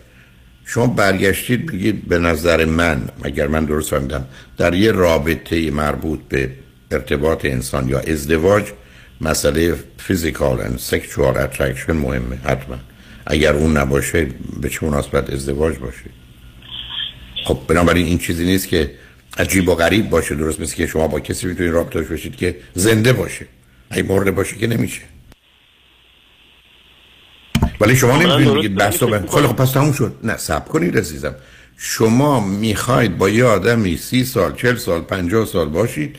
شما 0.68 0.86
برگشتید 0.86 1.66
بگید 1.66 2.08
به 2.08 2.18
نظر 2.18 2.64
من 2.64 3.08
اگر 3.22 3.46
من 3.46 3.64
درست 3.64 3.90
فهمیدم 3.90 4.24
در 4.58 4.74
یه 4.74 4.92
رابطه 4.92 5.70
مربوط 5.70 6.20
به 6.28 6.50
ارتباط 6.90 7.44
انسان 7.44 7.88
یا 7.88 7.98
ازدواج 7.98 8.64
مسئله 9.20 9.74
physical 9.98 10.58
و 10.58 10.78
sexual 10.78 11.36
attraction 11.36 11.92
مهمه 11.92 12.36
حتما. 12.44 12.76
اگر 13.26 13.52
اون 13.52 13.76
نباشه 13.76 14.26
به 14.60 14.68
چه 14.68 14.86
مناسبت 14.86 15.30
ازدواج 15.30 15.76
باشه؟ 15.78 16.10
خب 17.44 17.58
بنابراین 17.68 18.06
این 18.06 18.18
چیزی 18.18 18.44
نیست 18.44 18.68
که 18.68 18.90
عجیب 19.38 19.68
و 19.68 19.74
غریب 19.74 20.10
باشه 20.10 20.34
درست 20.34 20.60
مثل 20.60 20.76
که 20.76 20.86
شما 20.86 21.08
با 21.08 21.20
کسی 21.20 21.46
می‌تونید 21.46 21.72
رابطه 21.72 22.00
باشید 22.00 22.36
که 22.36 22.56
زنده 22.74 23.12
باشه. 23.12 23.46
اگه 23.90 24.02
مرده 24.02 24.30
باشه 24.30 24.56
که 24.56 24.66
نمیشه. 24.66 25.02
ولی 27.80 27.96
شما 27.96 28.16
نمی‌دونید 28.16 28.74
بحث 28.74 28.96
خیلی 29.02 29.46
خب 29.46 29.56
پس 29.56 29.70
تموم 29.70 29.92
شد. 29.92 30.14
نه 30.24 30.36
سب 30.36 30.68
کنید 30.68 30.98
عزیزم. 30.98 31.34
شما 31.76 32.40
می‌خواید 32.40 33.18
با 33.18 33.28
یه 33.28 33.44
آدمی 33.44 33.96
سی 33.96 34.24
سال 34.24 34.54
چل 34.54 34.76
سال 34.76 35.00
پنجاه 35.00 35.46
سال 35.46 35.68
باشید 35.68 36.16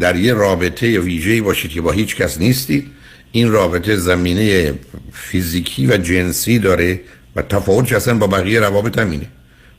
در 0.00 0.16
یه 0.16 0.34
رابطه 0.34 1.00
ویژه‌ای 1.00 1.40
باشید 1.40 1.70
که 1.70 1.80
با 1.80 1.92
هیچ 1.92 2.16
کس 2.16 2.38
نیستید 2.38 2.86
این 3.32 3.52
رابطه 3.52 3.96
زمینه 3.96 4.74
فیزیکی 5.12 5.86
و 5.86 5.96
جنسی 5.96 6.58
داره 6.58 7.00
و 7.36 7.42
تفاوتش 7.42 7.92
اصلا 7.92 8.14
با 8.14 8.26
بقیه 8.26 8.60
روابط 8.60 8.98
همینه. 8.98 9.26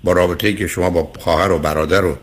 با 0.03 0.11
رابطه 0.11 0.47
ای 0.47 0.55
که 0.55 0.67
شما 0.67 0.89
با 0.89 1.11
خواهر 1.19 1.51
و 1.51 1.59
برادر 1.59 2.05
و 2.05 2.17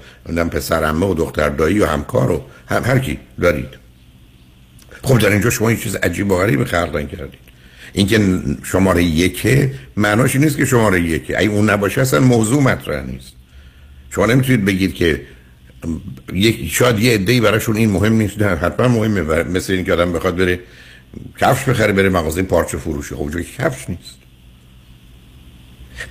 پسر 0.51 0.85
عمه 0.85 1.07
و 1.07 1.15
دختر 1.15 1.49
دایی 1.49 1.81
و 1.81 1.87
همکار 1.87 2.31
و 2.31 2.45
هم 2.69 2.85
هر 2.85 2.99
کی 2.99 3.19
دارید. 3.41 3.69
خب 5.03 5.19
در 5.19 5.31
اینجا 5.31 5.51
شما 5.51 5.69
این 5.69 5.79
چیز 5.79 5.97
عجیب 5.97 6.31
و 6.31 6.37
غریب 6.37 6.65
خلق 6.65 7.09
کردید 7.09 7.50
اینکه 7.93 8.41
شماره 8.63 9.05
یکه 9.05 9.73
معناش 9.97 10.37
نیست 10.37 10.57
که 10.57 10.65
شماره 10.65 11.01
یکه. 11.01 11.39
ای 11.39 11.47
اون 11.47 11.71
نباشه 11.71 12.01
اصلا 12.01 12.21
موضوع 12.21 12.63
مطرح 12.63 13.07
نیست. 13.07 13.33
شما 14.11 14.27
نمی‌تونید 14.27 14.65
بگید 14.65 14.95
که 14.95 15.21
یک 16.33 16.73
شاید 16.73 16.99
یه 16.99 17.15
عده‌ای 17.15 17.41
براشون 17.41 17.77
این 17.77 17.91
مهم 17.91 18.13
نیست. 18.13 18.43
نه 18.43 18.49
حتما 18.49 18.89
مهمه 18.89 19.21
و 19.21 19.51
مثل 19.51 19.73
اینکه 19.73 19.93
آدم 19.93 20.13
بخواد 20.13 20.37
بره 20.37 20.61
کفش 21.41 21.69
بخره 21.69 21.93
بره 21.93 22.09
مغازه 22.09 22.43
پارچه 22.43 22.79
فروشی. 22.79 23.15
خب 23.15 23.21
اونجا 23.21 23.41
کفش 23.41 23.89
نیست. 23.89 24.21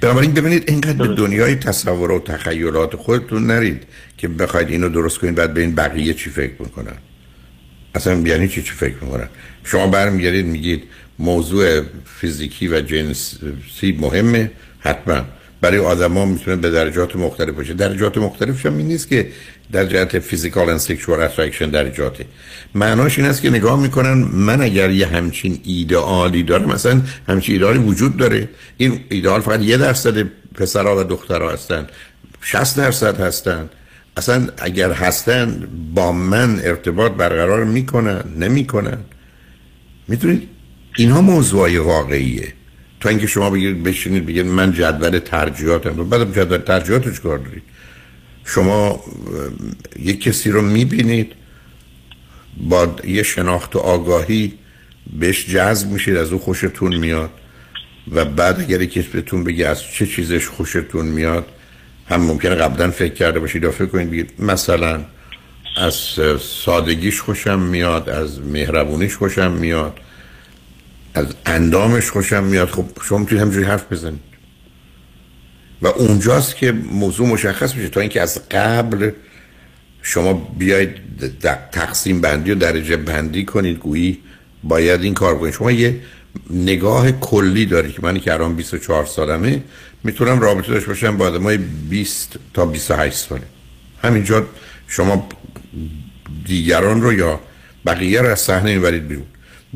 بنابراین 0.02 0.32
ببینید 0.34 0.64
اینقدر 0.68 1.08
به 1.08 1.16
دنیای 1.16 1.56
تصور 1.56 2.12
و 2.12 2.20
تخیلات 2.20 2.96
خودتون 2.96 3.48
نرید 3.48 3.84
که 4.18 4.28
بخواید 4.28 4.70
اینو 4.70 4.90
درست 4.90 5.18
کنید 5.18 5.36
بعد 5.36 5.54
به 5.54 5.62
این 5.62 5.76
بقیه 5.76 6.14
چی 6.14 6.30
فکر 6.30 6.54
می‌کنن. 6.60 6.98
اصلا 7.96 8.14
یعنی 8.14 8.48
چی 8.48 8.62
چی 8.62 8.72
فکر 8.72 8.96
می‌کنن؟ 9.02 9.30
شما 9.64 9.88
برمیگردید 9.88 10.46
میگید 10.46 10.84
موضوع 11.20 11.82
فیزیکی 12.20 12.68
و 12.68 12.82
جنسی 12.82 13.98
مهمه 14.00 14.52
حتما. 14.80 15.22
برای 15.62 15.78
آدما 15.80 16.26
می‌تونه 16.26 16.56
به 16.56 16.70
درجات 16.70 17.16
مختلف 17.16 17.50
باشه. 17.50 17.74
درجات 17.74 18.18
مختلفش 18.18 18.66
هم 18.66 18.78
این 18.78 18.88
نیست 18.88 19.10
که 19.10 19.28
در 19.72 19.86
جهت 19.86 20.20
physical 20.20 20.70
and 20.70 20.80
sexual 20.80 21.22
attraction 21.22 21.70
درجاته. 21.70 22.26
معناش 22.76 23.20
این 23.20 23.28
است 23.28 23.42
که 23.42 23.50
نگاه 23.50 23.82
می‌کنن 23.82 24.14
من 24.34 24.62
اگر 24.62 24.90
یه 24.90 25.08
همچین 25.08 25.60
ایدئالی 25.64 26.44
دارم 26.44 26.70
مثلا 26.70 27.02
همچین 27.28 27.56
ایدئالی 27.56 27.80
وجود 27.80 28.18
داره. 28.18 28.50
این 28.78 29.00
ایدئال 29.10 29.42
فقط 29.42 29.62
یه 29.62 29.78
درصد 29.78 30.24
پسرها 30.54 31.00
و 31.00 31.04
دخترها 31.04 31.52
هستن. 31.52 31.88
60 32.42 32.78
درصد 32.78 33.20
هستن. 33.20 33.70
اصلا 34.18 34.48
اگر 34.58 34.92
هستن 34.92 35.68
با 35.96 36.12
من 36.12 36.60
ارتباط 36.64 37.12
برقرار 37.12 37.64
می‌کنن 37.64 38.24
نمی‌کنن. 38.38 38.98
می‌تونید 40.08 40.48
اینها 40.96 41.22
موضوعی 41.22 41.78
واقعیه. 41.78 42.54
تا 43.00 43.10
اینکه 43.10 43.28
شما 43.28 43.50
بگید 43.50 43.84
بشینید 43.84 44.26
بگید 44.26 44.46
من 44.46 44.72
جدول 44.72 45.20
ترجیحاتم 45.20 46.10
بعد 46.10 46.34
جدول 46.36 46.58
ترجیحات 46.58 47.20
کار 47.20 47.38
دارید؟ 47.38 47.64
شما 48.46 49.04
یک 50.00 50.22
کسی 50.22 50.52
رو 50.52 50.62
می‌بینید 50.62 51.32
با 52.58 52.96
یه 53.08 53.24
شناخت 53.24 53.76
و 53.76 53.80
آگاهی 53.80 54.54
بهش 55.20 55.46
جذب 55.46 55.92
میشید 55.92 56.16
از 56.16 56.32
او 56.32 56.40
خوشتون 56.40 56.96
میاد 56.96 57.30
و 58.12 58.26
بعد 58.26 58.60
اگر 58.60 58.86
کسی 58.86 59.08
بهتون 59.14 59.44
بگه 59.44 59.68
از 59.68 59.84
چه 59.84 60.08
چیزش 60.08 60.48
خوشتون 60.48 61.06
میاد 61.06 61.46
هم 62.10 62.22
ممکنه 62.22 62.56
قبلا 62.56 62.92
فکر 62.92 63.14
کرده 63.14 63.40
باشید 63.40 63.64
یا 63.64 63.72
فکر 63.72 63.86
کنید 63.86 64.12
بگید 64.12 64.34
مثلا 64.40 65.06
از 65.78 65.96
سادگیش 66.66 67.22
خوشم 67.22 67.60
میاد 67.60 68.10
از 68.10 68.40
مهربونیش 68.40 69.16
خوشم 69.16 69.52
میاد. 69.52 70.00
از 71.14 71.26
اندامش 71.46 72.10
خوشم 72.10 72.44
میاد. 72.44 72.70
خب 72.70 72.86
شما 73.04 73.18
می‌تونید 73.18 73.44
همجوری 73.44 73.66
حرف 73.66 73.92
بزنید. 73.92 74.20
و 75.82 75.88
اونجاست 75.88 76.56
که 76.56 76.72
موضوع 76.72 77.28
مشخص 77.28 77.76
میشه 77.76 77.90
تا 77.90 78.00
اینکه 78.00 78.22
از 78.22 78.50
قبل 78.52 79.12
شما 80.02 80.34
بیاید 80.34 80.90
تقسیم 81.72 82.22
بندی 82.22 82.52
و 82.52 82.56
درجه 82.56 82.98
بندی 82.98 83.46
کنید. 83.46 83.78
گویی 83.78 84.18
باید 84.64 85.02
این 85.02 85.14
کار 85.14 85.38
کنید. 85.38 85.54
شما 85.54 85.72
یه 85.72 86.02
نگاه 86.50 87.12
کلی 87.12 87.66
داری 87.66 87.92
که 87.92 88.00
من 88.02 88.20
که 88.20 88.34
الان 88.34 88.56
24 88.56 89.06
سالمه 89.06 89.64
می‌تونم 90.04 90.40
رابطه 90.40 90.72
داشته 90.72 90.88
باشم 90.88 91.18
با 91.18 91.26
آدمای 91.26 91.58
20 91.58 92.36
تا 92.54 92.66
28 92.66 93.18
ساله. 93.18 93.44
همینجا 94.04 94.46
شما 94.88 95.30
دیگران 96.46 97.02
رو 97.02 97.14
یا 97.14 97.40
بقیه 97.86 98.22
رو 98.22 98.28
از 98.28 98.40
صحنه 98.40 98.74
می‌برید 98.74 99.08
بیرون. 99.08 99.26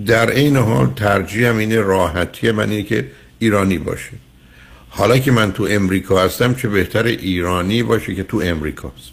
در 0.05 0.31
این 0.31 0.57
حال 0.57 0.93
ترجیحم 0.95 1.57
اینه 1.57 1.81
راحتی 1.81 2.51
من 2.51 2.69
اینه 2.69 2.83
که 2.83 3.07
ایرانی 3.39 3.77
باشه. 3.77 4.11
حالا 4.89 5.17
که 5.17 5.31
من 5.31 5.51
تو 5.51 5.67
امریکا 5.69 6.23
هستم 6.23 6.53
چه 6.53 6.67
بهتر 6.67 7.03
ایرانی 7.03 7.83
باشه 7.83 8.15
که 8.15 8.23
تو 8.23 8.41
امریکاست 8.45 9.11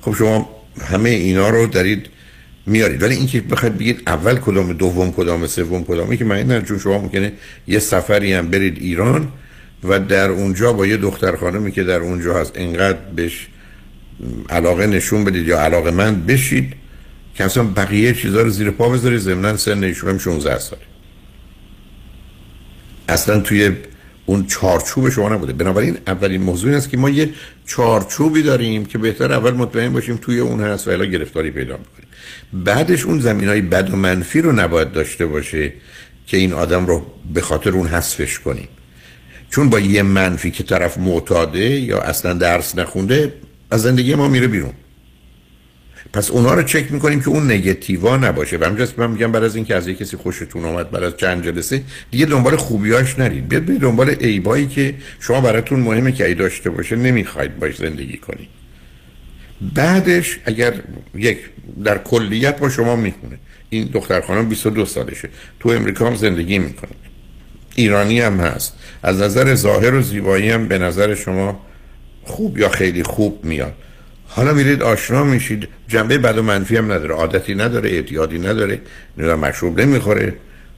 خب 0.00 0.14
شما 0.14 0.48
همه 0.80 1.08
اینا 1.08 1.48
رو 1.48 1.66
دارید 1.66 2.06
میارید. 2.66 3.02
ولی 3.02 3.14
اینکه 3.14 3.40
بخواید 3.40 3.78
بگید 3.78 4.02
اول 4.06 4.36
کدام 4.36 4.72
دوم 4.72 5.12
کدام 5.12 5.46
سوم 5.46 5.84
کدامه 5.84 6.16
که 6.16 6.24
من 6.24 6.42
نه 6.42 6.62
چون 6.62 6.78
شما 6.78 6.98
ممکنه 6.98 7.32
یه 7.66 7.78
سفری 7.78 8.32
هم 8.32 8.48
برید 8.50 8.78
ایران 8.78 9.28
و 9.84 10.00
در 10.00 10.30
اونجا 10.30 10.72
با 10.72 10.86
یه 10.86 10.96
دختر 10.96 11.36
خانمی 11.36 11.72
که 11.72 11.84
در 11.84 12.00
اونجا 12.00 12.40
هست 12.40 12.52
انقدر 12.54 12.98
بهش 13.16 13.48
علاقه 14.50 14.86
نشون 14.86 15.24
بدید 15.24 15.46
یا 15.46 15.60
علاقه 15.60 15.90
من 15.90 16.26
بشید 16.26 16.72
که 17.38 17.44
اصلا 17.44 17.62
بقیه 17.62 18.14
چیزا 18.14 18.42
رو 18.42 18.50
زیر 18.50 18.70
پا 18.70 18.88
بذارید 18.88 19.20
ضمن 19.20 19.56
سن 19.56 19.84
ایشون 19.84 20.18
16 20.18 20.58
ساله. 20.58 20.82
اصلا 23.08 23.40
توی 23.40 23.72
اون 24.26 24.46
چارچوب 24.46 25.08
شما 25.08 25.28
نبوده. 25.28 25.52
بنابراین 25.52 25.98
اولین 26.06 26.42
موضوع 26.42 26.76
است 26.76 26.90
که 26.90 26.96
ما 26.96 27.10
یه 27.10 27.30
چارچوبی 27.66 28.42
داریم 28.42 28.84
که 28.84 28.98
بهتر 28.98 29.32
اول 29.32 29.50
مطمئن 29.50 29.92
باشیم 29.92 30.16
توی 30.16 30.40
اون 30.40 30.60
هست 30.60 30.88
و 30.88 30.90
الا 30.90 31.04
گرفتاری 31.04 31.50
پیدا 31.50 31.76
می‌کنیم. 31.76 32.08
بعدش 32.52 33.04
اون 33.04 33.20
زمین 33.20 33.48
های 33.48 33.60
بد 33.60 33.90
و 33.90 33.96
منفی 33.96 34.40
رو 34.40 34.52
نباید 34.52 34.92
داشته 34.92 35.26
باشه 35.26 35.72
که 36.26 36.36
این 36.36 36.52
آدم 36.52 36.86
رو 36.86 37.06
به 37.34 37.40
خاطر 37.40 37.70
اون 37.70 37.86
حذفش 37.86 38.38
کنیم. 38.38 38.68
چون 39.50 39.70
با 39.70 39.80
یه 39.80 40.02
منفی 40.02 40.50
که 40.50 40.62
طرف 40.62 40.98
معتاده 40.98 41.80
یا 41.80 42.00
اصلا 42.00 42.34
درس 42.34 42.78
نخونده 42.78 43.34
از 43.70 43.82
زندگی 43.82 44.14
ما 44.14 44.28
میره 44.28 44.46
بیرون. 44.46 44.72
پس 46.12 46.30
اونا 46.30 46.54
رو 46.54 46.62
چک 46.62 46.92
می‌کنیم 46.92 47.20
که 47.20 47.28
اون 47.28 47.50
نگتیوا 47.50 48.16
نباشه. 48.16 48.58
و 48.58 48.64
همجاست 48.64 48.98
من 48.98 49.10
میگم 49.10 49.32
بعد 49.32 49.44
از 49.44 49.56
اینکه 49.56 49.74
از 49.74 49.88
یک 49.88 49.98
کسی 49.98 50.16
خوشتون 50.16 50.64
اومد 50.64 50.96
از 50.96 51.16
چند 51.16 51.44
جلسه 51.44 51.82
دیگه 52.10 52.26
دنبال 52.26 52.56
خوبیاش 52.56 53.18
نرید. 53.18 53.48
بیاد 53.48 53.62
به 53.62 53.74
دنبال 53.74 54.10
عیبایی 54.10 54.66
که 54.66 54.94
شما 55.20 55.40
براتون 55.40 55.80
مهمه 55.80 56.12
که 56.12 56.26
ای 56.26 56.34
داشته 56.34 56.70
باشه 56.70 56.96
نمی‌خواید 56.96 57.58
باش 57.58 57.76
زندگی 57.76 58.16
کنید 58.16 58.48
بعدش 59.74 60.38
اگر 60.44 60.74
یک 61.14 61.38
در 61.84 61.98
کلیت 61.98 62.58
با 62.58 62.68
شما 62.68 62.96
می‌کنه 62.96 63.38
این 63.70 63.90
دختر 63.92 64.20
خانم 64.20 64.48
22 64.48 64.86
سالشه. 64.86 65.28
تو 65.60 65.68
امریکا 65.68 66.06
هم 66.06 66.14
زندگی 66.14 66.58
می‌کنه. 66.58 66.90
ایرانی 67.74 68.20
هم 68.20 68.40
هست. 68.40 68.78
از 69.02 69.20
نظر 69.20 69.54
ظاهر 69.54 69.94
و 69.94 70.02
زیبایی 70.02 70.50
هم 70.50 70.68
به 70.68 70.78
نظر 70.78 71.14
شما 71.14 71.60
خوب 72.24 72.58
یا 72.58 72.68
خیلی 72.68 73.02
خوب 73.02 73.44
میاد. 73.44 73.74
حالا 74.38 74.54
میرید 74.54 74.82
آشنا 74.82 75.24
میشید. 75.24 75.68
جنبه 75.88 76.18
بد 76.18 76.38
و 76.38 76.42
منفی 76.42 76.76
هم 76.76 76.92
نداره. 76.92 77.14
عادتی 77.14 77.54
نداره 77.54 77.90
اعتیادی 77.90 78.38
نداره. 78.38 78.80
نمی‌دونم 79.16 79.40
مشروب 79.40 79.80
نمی‌خوره. 79.80 80.34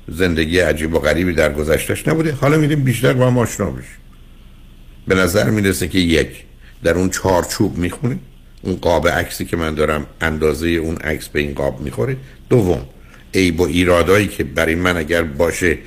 زندگی 0.09 0.59
عجیب 0.59 0.95
و 0.95 0.99
غریبی 0.99 1.33
در 1.33 1.53
گذشتش 1.53 2.09
نبوده. 2.09 2.33
حالا 2.33 2.57
میریم 2.57 2.85
بیشتر 2.85 3.13
با 3.13 3.27
هم 3.27 3.39
آشنا 3.39 3.71
بشیم. 3.71 4.01
به 5.09 5.15
نظر 5.15 5.51
می‌رسه 5.51 5.89
که 5.89 5.99
یک 5.99 6.29
در 6.85 6.95
اون 6.95 7.11
چارچوب 7.11 7.79
می‌خونه 7.79 8.19
اون 8.63 8.77
قاب 8.77 9.09
عکسی 9.09 9.45
که 9.45 9.57
من 9.57 9.75
دارم 9.75 10.07
اندازه 10.21 10.69
اون 10.69 10.97
عکس 10.97 11.29
به 11.29 11.41
این 11.41 11.55
قاب 11.55 11.81
می‌خوره. 11.81 12.17
دوم 12.49 12.87
عیب 13.35 13.61
و 13.61 13.67
ایرادایی 13.67 14.29
که 14.29 14.45
برای 14.45 14.75
من 14.75 14.97
اگر 14.97 15.23
باشه 15.23 15.79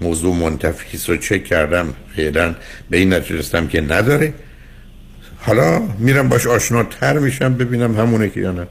موضوع 0.00 0.36
منتفیس 0.36 1.10
رو 1.10 1.16
چک 1.16 1.44
کردم 1.44 1.94
فعلا 2.16 2.54
به 2.90 2.96
این 2.96 3.12
نتیجه 3.12 3.66
که 3.68 3.80
نداره. 3.80 4.34
حالا 5.42 5.82
میرم 5.98 6.28
باش 6.28 6.46
آشناتر 6.46 7.18
میشم 7.18 7.54
ببینم 7.54 7.96
همونه 7.96 8.28
که 8.28 8.40
یا 8.40 8.52
نه. 8.52 8.66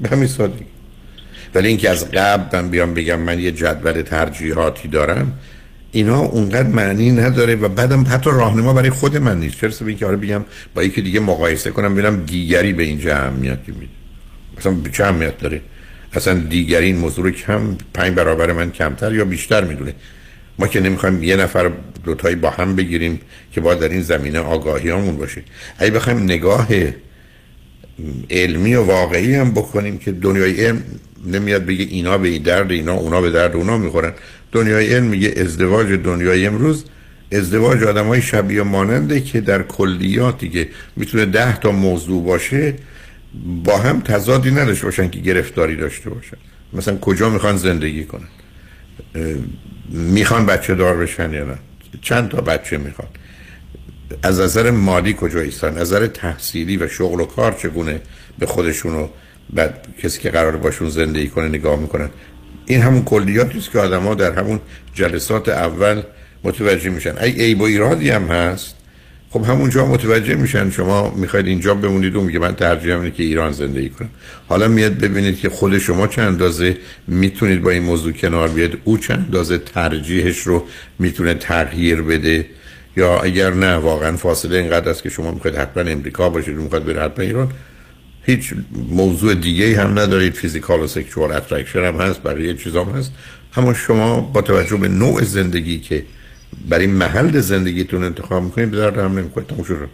به 0.00 0.08
همین 0.08 0.26
سادگی. 0.26 0.64
ولی 1.54 1.68
اینکه 1.68 1.90
از 1.90 2.10
قبل 2.10 2.60
من 2.60 2.68
بیام 2.70 2.94
بگم 2.94 3.18
من 3.18 3.40
یه 3.40 3.52
جدول 3.52 4.02
ترجیحاتی 4.02 4.88
دارم 4.88 5.32
اینا 5.92 6.18
اونقدر 6.18 6.68
معنی 6.68 7.10
نداره 7.10 7.54
و 7.54 7.68
بعدم 7.68 8.06
حتی 8.10 8.30
راهنما 8.30 8.72
برای 8.72 8.90
خود 8.90 9.16
من 9.16 9.40
نیست. 9.40 9.60
چرا 9.60 9.70
به 9.80 9.86
اینکه 9.86 10.06
آره 10.06 10.16
بگم 10.16 10.44
با 10.74 10.82
یکی 10.82 11.02
دیگه 11.02 11.20
مقایسه 11.20 11.70
کنم 11.70 11.94
ببینم 11.94 12.24
دیگری 12.24 12.72
به 12.72 12.82
اینجا 12.82 13.16
اهمیتی 13.16 13.72
میده. 13.72 13.92
مثلا 14.58 14.72
به 14.72 14.90
چه 14.90 15.04
اهمیت 15.04 15.38
داره؟ 15.38 15.60
اصلا 16.12 16.34
دیگری 16.34 16.86
این 16.86 16.96
موضوع 16.96 17.24
رو 17.24 17.30
کم 17.30 17.60
پنج 17.94 18.14
برابر 18.14 18.52
من 18.52 18.70
کمتر 18.70 19.14
یا 19.14 19.24
بیشتر 19.24 19.64
می‌دونه؟ 19.64 19.94
ما 20.58 20.66
که 20.66 20.80
نمی‌خوایم 20.80 21.22
یه 21.22 21.36
نفر 21.36 21.70
دوتایی 22.04 22.36
با 22.36 22.50
هم 22.50 22.76
بگیریم 22.76 23.20
که 23.52 23.60
باید 23.60 23.78
در 23.78 23.88
این 23.88 24.02
زمینه 24.02 24.38
آگاهی 24.38 24.90
همون 24.90 25.16
باشه. 25.16 25.42
اگه 25.78 25.90
بخوایم 25.90 26.18
نگاه 26.18 26.68
علمی 28.30 28.74
و 28.74 28.82
واقعی 28.82 29.34
هم 29.34 29.50
بکنیم 29.50 29.98
که 29.98 30.12
دنیای 30.12 30.64
علم 30.64 30.82
نمیاد 31.26 31.66
بگه 31.66 31.84
اینا 31.84 32.18
به 32.18 32.38
درد 32.38 32.70
اینا 32.70 32.94
اونا 32.94 33.20
به 33.20 33.30
درد 33.30 33.56
اونا 33.56 33.78
می‌خورن. 33.78 34.12
دنیای 34.52 34.94
علم 34.94 35.04
میگه 35.04 35.34
ازدواج 35.36 35.92
دنیای 35.92 36.46
امروز 36.46 36.84
ازدواج 37.32 37.82
آدم 37.82 38.06
های 38.06 38.22
شبیه 38.22 38.62
ماننده 38.62 39.20
که 39.20 39.40
در 39.40 39.62
کلیاتی 39.62 40.48
که 40.48 40.68
می‌تونه 40.96 41.24
ده 41.24 41.60
تا 41.60 41.72
موضوع 41.72 42.24
باشه 42.24 42.74
با 43.64 43.78
هم 43.78 44.00
تضادی 44.00 44.50
نداشته 44.50 44.84
باشن 44.84 45.10
که 45.10 45.20
گرفتاری 45.20 45.76
داشته 45.76 46.10
باشن. 46.10 46.36
مثلا 46.72 46.98
کجا 46.98 47.28
می‌خوان 47.30 47.56
زندگی 47.56 48.04
کنن؟ 48.04 48.28
می‌خوان 49.88 50.46
بچه 50.46 50.74
دار 50.74 50.96
بشن 50.96 51.32
یا 51.32 51.44
نه؟ 51.44 51.58
چند 52.02 52.28
تا 52.28 52.40
بچه 52.40 52.78
می‌خوان؟ 52.78 53.08
از 54.22 54.40
نظر 54.40 54.70
مالی 54.70 55.16
کجا 55.20 55.40
ایستان 55.40 55.78
نظر 55.78 56.06
تحصیلی 56.06 56.76
و 56.76 56.88
شغل 56.88 57.20
و 57.20 57.24
کار 57.24 57.52
چگونه 57.52 58.00
به 58.38 58.46
خودشون 58.46 58.94
و 58.94 59.08
بعد 59.52 59.86
کسی 60.02 60.20
که 60.20 60.30
قرار 60.30 60.56
باشون 60.56 60.88
زندگی 60.88 61.28
کنه 61.28 61.48
نگاه 61.48 61.80
می‌کنن؟ 61.80 62.10
این 62.66 62.82
همون 62.82 63.04
کلیاتی 63.04 63.58
است 63.58 63.70
که 63.70 63.80
ها 63.80 64.14
در 64.14 64.32
همون 64.32 64.60
جلسات 64.94 65.48
اول 65.48 66.02
متوجه 66.44 66.90
میشن. 66.90 67.18
ای 67.18 67.30
عیب 67.30 67.60
و 67.60 67.64
ایرادی 67.64 68.10
هم 68.10 68.26
هست؟ 68.26 68.74
خب 69.30 69.44
همونجا 69.44 69.86
متوجه 69.86 70.34
میشن 70.34 70.70
شما 70.70 71.10
می‌خواید 71.10 71.46
اینجا 71.46 71.74
بمونید 71.74 72.16
و 72.16 72.20
میگه 72.20 72.38
من 72.38 72.54
ترجیحم 72.54 73.00
اینه 73.00 73.10
که 73.10 73.22
ایران 73.22 73.52
زندگی 73.52 73.88
کنم. 73.88 74.08
حالا 74.48 74.68
میاد 74.68 74.94
ببینید 74.94 75.40
که 75.40 75.48
خود 75.48 75.78
شما 75.78 76.06
چند 76.06 76.26
اندازه 76.26 76.76
می‌تونید 77.06 77.62
با 77.62 77.70
این 77.70 77.82
موضوع 77.82 78.12
کنار 78.12 78.48
بیاد 78.48 78.78
و 78.84 78.98
چه 78.98 79.18
اندازه 79.18 79.58
ترجیحش 79.58 80.38
رو 80.38 80.64
می‌تونه 80.98 81.34
تغییر 81.34 82.02
بده؟ 82.02 82.46
یا 82.96 83.20
اگر 83.20 83.54
نه 83.54 83.74
واقعا 83.74 84.16
فاصله 84.16 84.58
اینقدر 84.58 84.88
است 84.88 85.02
که 85.02 85.10
شما 85.10 85.30
می‌خواید 85.32 85.56
حتما 85.56 85.82
امریکا 85.90 86.30
باشید 86.30 86.58
و 86.58 86.62
می‌خواید 86.62 86.84
برید 86.84 86.98
حتما 86.98 87.24
ایران. 87.24 87.48
هیچ 88.22 88.54
موضوع 88.90 89.34
دیگه 89.34 89.80
هم 89.80 89.98
ندارید. 89.98 90.32
physical 90.32 90.80
و 90.80 90.86
sexual 90.86 91.32
attraction 91.32 91.84
هم 91.84 91.94
هست 91.94 92.22
بقیه 92.22 92.54
چیزام 92.54 92.90
هست. 92.90 93.12
اما 93.56 93.74
شما 93.74 94.20
با 94.20 94.42
توجه 94.42 94.76
به 94.76 94.88
نوع 94.88 95.24
زندگی 95.24 95.78
که 95.78 96.04
برای 96.68 96.86
محل 96.86 97.40
زندگیتون 97.40 98.04
انتخاب 98.04 98.42
می‌کنید 98.42 98.70
به 98.70 98.76
درد 98.76 98.98
هم 98.98 99.18
نمی‌خورید 99.18 99.46
تموم 99.46 99.64
شد. 99.64 99.88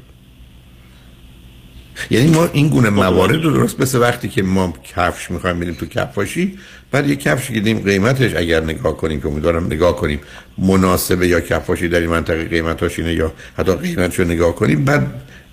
یعنی 2.10 2.30
ما 2.30 2.48
این 2.52 2.68
گونه 2.68 2.90
موارد 2.90 3.44
رو 3.44 3.50
درست 3.50 3.80
مثل 3.80 3.98
وقتی 3.98 4.28
که 4.28 4.42
ما 4.42 4.74
کفش 4.96 5.30
می‌خوایم 5.30 5.60
بریم 5.60 5.74
تو 5.74 5.86
کفاشی 5.86 6.58
بعد 6.90 7.08
یه 7.08 7.16
کفش 7.16 7.50
دیدیم 7.50 7.78
قیمتش 7.78 8.34
اگر 8.36 8.60
نگاه 8.60 8.96
کنیم 8.96 9.20
که 9.20 9.26
امیدوارم 9.26 9.66
نگاه 9.66 9.96
کنیم 9.96 10.20
مناسبه 10.58 11.28
یا 11.28 11.40
کفاشی 11.40 11.88
در 11.88 12.00
این 12.00 12.10
منطقه 12.10 12.44
قیمتاش 12.44 12.98
اینه 12.98 13.14
یا 13.14 13.32
حتی 13.58 13.76
قیمتش 13.76 14.18
رو 14.18 14.24
نگاه 14.24 14.54
کنیم 14.54 14.84
بعد 14.84 15.06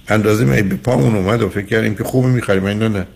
اندازه 0.07 0.45
می 0.45 0.61
به 0.61 0.75
پامون 0.75 1.15
اومد 1.15 1.41
و 1.41 1.49
فکر 1.49 1.65
کردیم 1.65 1.95
که 1.95 2.03
خوبه 2.03 2.27
می‌خریم. 2.27 2.65
اینا 2.65 2.87
نه 2.87 3.07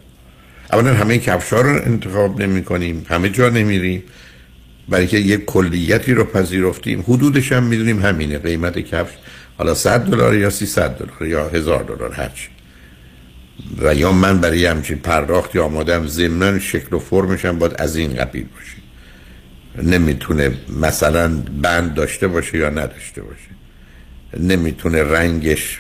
اولا 0.74 0.94
همه 0.94 1.18
کفش 1.18 1.54
ها 1.54 1.62
رو 1.62 1.70
انتخاب 1.70 2.42
نمی 2.42 2.64
کنیم 2.64 3.06
همه 3.10 3.30
جا 3.30 3.50
نمیریم. 3.50 4.04
برای 4.90 5.08
که 5.08 5.18
یک 5.18 5.46
کلیتی 5.46 6.14
رو 6.14 6.26
پذیرفتیم. 6.26 7.02
حدودش 7.08 7.52
هم 7.52 7.64
می‌دونیم 7.64 8.00
همینه. 8.00 8.38
قیمت 8.38 8.80
کفش 8.80 9.14
حالا 9.58 9.74
100 9.74 10.00
دلار 10.00 10.36
یا 10.36 10.50
300 10.50 10.98
دلار 10.98 11.30
یا 11.30 11.50
1000 11.50 11.84
دلار 11.84 12.14
هرچی 12.14 12.48
و 13.78 13.96
یا 13.96 14.12
من 14.12 14.42
برای 14.42 14.66
همچین 14.66 14.98
پرداختی 14.98 15.60
آمادم 15.60 16.08
ضمن 16.08 16.60
شکل 16.60 16.96
و 16.96 17.00
فرمش 17.00 17.46
هم 17.46 17.60
باید 17.60 17.74
از 17.78 17.96
این 17.96 18.14
قبیل 18.16 18.46
باشه. 18.56 18.78
نمی‌تونه 19.90 20.52
مثلا 20.82 21.36
بند 21.62 21.94
داشته 21.94 22.28
باشه 22.28 22.58
یا 22.58 22.70
نداشته 22.70 23.22
باشه. 23.22 23.50
نمی‌تونه 24.40 25.04
رنگش 25.04 25.80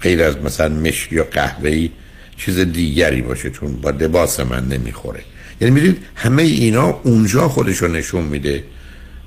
غیر 0.00 0.22
از 0.22 0.36
مثلا 0.36 0.68
مشک 0.68 1.12
یا 1.12 1.24
قهوه‌ای 1.24 1.90
چیز 2.36 2.58
دیگری 2.58 3.22
باشه 3.22 3.50
چون 3.50 3.76
با 3.76 3.90
لباس 3.90 4.40
من 4.40 4.68
نمی‌خوره. 4.68 5.20
یعنی 5.60 5.74
می‌دید 5.74 6.04
همه 6.14 6.42
اینا 6.42 7.00
اونجا 7.02 7.48
خودشو 7.48 7.86
نشون 7.86 8.24
میده 8.24 8.64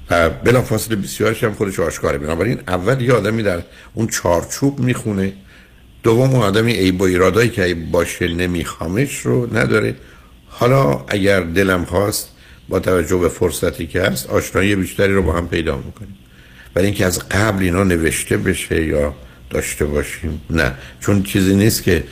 و 0.09 0.29
بلا 0.29 0.61
فاصله 0.61 0.95
بسیارش 0.95 1.43
هم 1.43 1.53
خودش 1.53 1.79
آشکاره 1.79 2.17
بنابراین 2.17 2.59
اول 2.67 3.01
یه 3.01 3.13
آدمی 3.13 3.43
در 3.43 3.61
اون 3.93 4.07
چارچوب 4.07 4.79
می‌خونه 4.79 5.33
دوم 6.03 6.29
اون 6.29 6.43
آدمی 6.43 6.71
ای 6.71 6.91
با 6.91 7.05
ایرادایی 7.05 7.49
که 7.49 7.63
ای 7.63 7.73
باشه 7.73 8.27
نمیخوامش 8.27 9.19
رو 9.19 9.57
نداره. 9.57 9.95
حالا 10.47 11.05
اگر 11.07 11.41
دلم 11.41 11.85
خواست 11.85 12.29
با 12.69 12.79
توجه 12.79 13.17
به 13.17 13.29
فرصتی 13.29 13.87
که 13.87 14.01
هست 14.01 14.29
آشنایی 14.29 14.75
بیشتری 14.75 15.13
رو 15.13 15.23
با 15.23 15.33
هم 15.33 15.47
پیدا 15.47 15.77
می‌کنیم. 15.77 16.17
ولی 16.75 16.85
اینکه 16.85 17.05
از 17.05 17.29
قبل 17.29 17.63
اینا 17.63 17.83
نوشته 17.83 18.37
بشه 18.37 18.85
یا 18.85 19.15
داشته 19.49 19.85
باشیم 19.85 20.41
نه. 20.49 20.73
چون 20.99 21.23
چیزی 21.23 21.55
نیست 21.55 21.83
که 21.83 22.03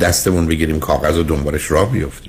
دستمون 0.00 0.46
بگیریم 0.46 0.80
کاغذ 0.80 1.16
و 1.16 1.22
دنبالش 1.22 1.70
را 1.70 1.84
بیفتیم 1.84 2.27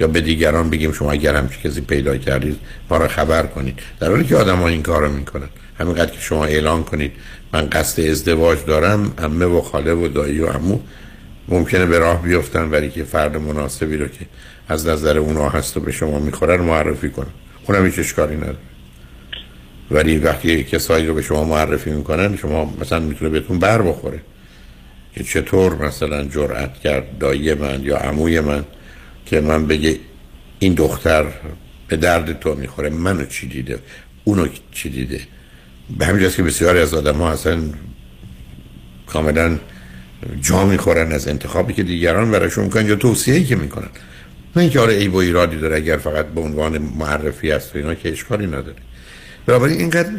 یا 0.00 0.06
به 0.06 0.20
دیگران 0.20 0.70
بگیم 0.70 0.92
شما 0.92 1.12
اگر 1.12 1.34
هم 1.34 1.48
کسی 1.48 1.80
پیدا 1.80 2.16
کردید 2.16 2.58
ما 2.90 2.96
را 2.96 3.08
خبر 3.08 3.46
کنید. 3.46 3.78
در 4.00 4.10
حالی 4.10 4.24
که 4.24 4.36
آدم 4.36 4.56
ها 4.56 4.68
این 4.68 4.82
کار 4.82 5.02
رو 5.02 5.12
می‌کنن. 5.12 5.48
همینقدر 5.78 6.10
که 6.10 6.20
شما 6.20 6.44
اعلان 6.44 6.84
کنید 6.84 7.12
من 7.52 7.68
قصد 7.70 8.02
ازدواج 8.02 8.58
دارم 8.66 9.14
امه 9.18 9.44
و 9.44 9.60
خاله 9.60 9.92
و 9.92 10.08
دایی 10.08 10.40
و 10.40 10.46
امو 10.46 10.78
ممکنه 11.48 11.86
به 11.86 11.98
راه 11.98 12.22
بیفتن 12.22 12.70
ولی 12.70 12.90
که 12.90 13.04
فرد 13.04 13.36
مناسبی 13.36 13.96
رو 13.96 14.08
که 14.08 14.26
از 14.68 14.86
نظر 14.86 15.18
اونا 15.18 15.48
هست 15.48 15.76
و 15.76 15.80
به 15.80 15.92
شما 15.92 16.18
می‌خورن 16.18 16.60
معرفی 16.60 17.10
کنن. 17.10 17.26
اونم 17.66 17.86
هیچ 17.86 17.98
اشکالی 17.98 18.36
نداره. 18.36 18.56
ولی 19.90 20.18
وقتی 20.18 20.64
کسایی 20.64 21.06
رو 21.06 21.14
به 21.14 21.22
شما 21.22 21.44
معرفی 21.44 21.90
می‌کنن 21.90 22.36
شما 22.36 22.74
مثلا 22.80 22.98
می‌تونه 22.98 23.30
بهتون 23.30 23.58
بر 23.58 23.82
بخوره. 23.82 24.20
که 25.14 25.24
چطور 25.24 25.86
مثلا 25.86 26.24
جرأت 26.24 26.74
کرد 26.74 27.18
دایی 27.18 27.54
من 27.54 27.82
یا 27.82 27.96
عموی 27.96 28.40
من 28.40 28.64
که 29.26 29.40
من 29.40 29.66
بگه 29.66 29.98
این 30.58 30.74
دختر 30.74 31.26
به 31.88 31.96
درد 31.96 32.40
تو 32.40 32.54
می‌خوره 32.54 32.90
منو 32.90 33.24
چی 33.24 33.46
دیده؟ 33.46 33.78
اونو 34.24 34.46
چی 34.72 34.88
دیده؟ 34.88 35.20
به 35.98 36.06
همین 36.06 36.30
که 36.30 36.42
بسیاری 36.42 36.78
از 36.78 36.94
آدم 36.94 37.16
ها 37.16 37.32
اصلا 37.32 37.62
کاملا 39.06 39.58
جا 40.40 40.66
می‌خورن 40.66 41.12
از 41.12 41.28
انتخابی 41.28 41.72
که 41.72 41.82
دیگران 41.82 42.30
براشون 42.30 42.64
می‌کنن 42.64 42.86
یا 42.86 42.96
توصیه‌ای 42.96 43.44
که 43.44 43.56
می‌کنن. 43.56 43.88
نه 44.56 44.62
اینکه 44.62 44.80
آره 44.80 44.94
ای 44.94 45.08
با 45.08 45.20
ایرادی 45.20 45.56
داره 45.56 45.76
اگر 45.76 45.96
فقط 45.96 46.26
به 46.26 46.40
عنوان 46.40 46.78
معرفی 46.78 47.52
است 47.52 47.74
و 47.74 47.78
اینا 47.78 47.94
که 47.94 48.12
اشکالی 48.12 48.46
نداره. 48.46 48.76
بنابراین 49.46 49.78
اینقدر 49.78 50.10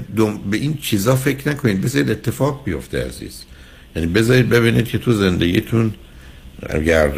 به 0.52 0.58
این 0.58 0.78
چیزا 0.78 1.16
فکر 1.16 1.50
نکنید. 1.50 1.82
بذارید 1.82 2.12
اتفاق 2.12 2.64
بیفته 2.66 3.06
عزیز. 3.06 3.44
یعنی 3.96 4.08
بذارید 4.08 4.50
ببینید 4.50 4.86
که 4.86 4.98
تو 4.98 5.14
زندگیتون 5.14 5.94
اگر 6.70 7.10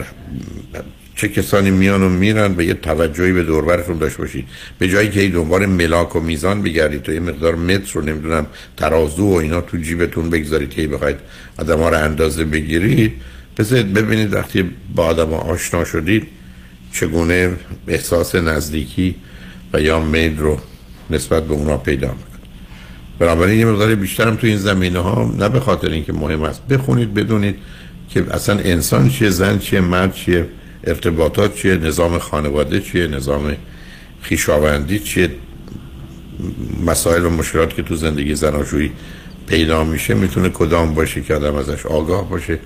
چه 1.20 1.28
کسانی 1.28 1.72
میان 1.72 2.04
و 2.04 2.10
میرن 2.10 2.54
به 2.54 2.66
یه 2.66 2.74
توجهی 2.74 3.32
به 3.32 3.44
دوربرتون 3.44 3.98
داشته 3.98 4.18
باشید. 4.18 4.46
به 4.80 4.90
جایی 4.90 5.10
که 5.10 5.22
ای 5.22 5.30
دنبال 5.30 5.66
ملاک 5.66 6.16
و 6.16 6.20
میزان 6.20 6.62
بگردید 6.62 7.02
تو 7.02 7.14
یه 7.14 7.20
مقدار 7.20 7.56
متر 7.56 7.94
رو 7.94 8.02
نمی‌دونم 8.02 8.46
ترازو 8.78 9.26
و 9.26 9.34
اینا 9.34 9.62
تو 9.62 9.78
جیبتون 9.78 10.30
بگذارید 10.30 10.70
که 10.70 10.88
بخواید 10.88 11.16
آدم 11.58 11.80
ها 11.80 11.90
رو 11.90 11.98
اندازه 11.98 12.46
بگیرید. 12.46 13.14
بذارید 13.58 13.94
ببینید 13.94 14.34
وقتی 14.34 14.70
با 14.96 15.06
آدم 15.06 15.34
آشنا 15.34 15.86
شدید 15.86 16.28
چگونه 16.92 17.52
احساس 17.88 18.36
نزدیکی 18.36 19.16
و 19.74 19.82
یا 19.82 20.00
میل 20.00 20.38
رو 20.38 20.60
نسبت 21.10 21.44
به 21.44 21.54
اونا 21.54 21.78
پیدا 21.78 22.08
می‌کنه 22.08 22.50
بنابراین 23.20 23.60
یه 23.60 23.66
مقدار 23.66 23.96
بیشترم 23.96 24.36
تو 24.36 24.48
این 24.48 24.58
زمینه 24.58 25.00
ها 25.00 25.34
نه 25.38 25.50
به 25.50 25.60
خاطر 25.60 25.90
اینکه 25.90 26.14
مهم 26.14 26.44
است. 26.44 26.68
بخونید 26.68 27.14
بدونید 27.14 27.56
که 28.10 28.26
اصلا 28.32 28.60
انسان 28.60 29.10
چیه 29.10 29.30
زن 29.30 29.60
چیه 29.60 29.82
مرد 29.82 30.14
چیه. 30.14 30.46
ارتباطات 30.84 31.56
چیه 31.56 31.76
نظام 31.76 32.18
خانواده 32.18 32.80
چیه 32.80 33.08
نظام 33.08 33.56
خیشاوندی 34.22 35.00
چیه 35.00 35.30
مسائل 36.86 37.26
و 37.26 37.30
مشکلات 37.30 37.76
که 37.76 37.84
تو 37.84 37.96
زندگی 37.96 38.36
زناشویی 38.36 38.92
پیدا 39.48 39.84
میشه 39.84 40.14
می‌تونه 40.14 40.50
کدام 40.50 40.94
باشه 40.94 41.22
که 41.22 41.36
آدم 41.36 41.56
ازش 41.56 41.86
آگاه 41.86 42.30
باشه 42.30 42.60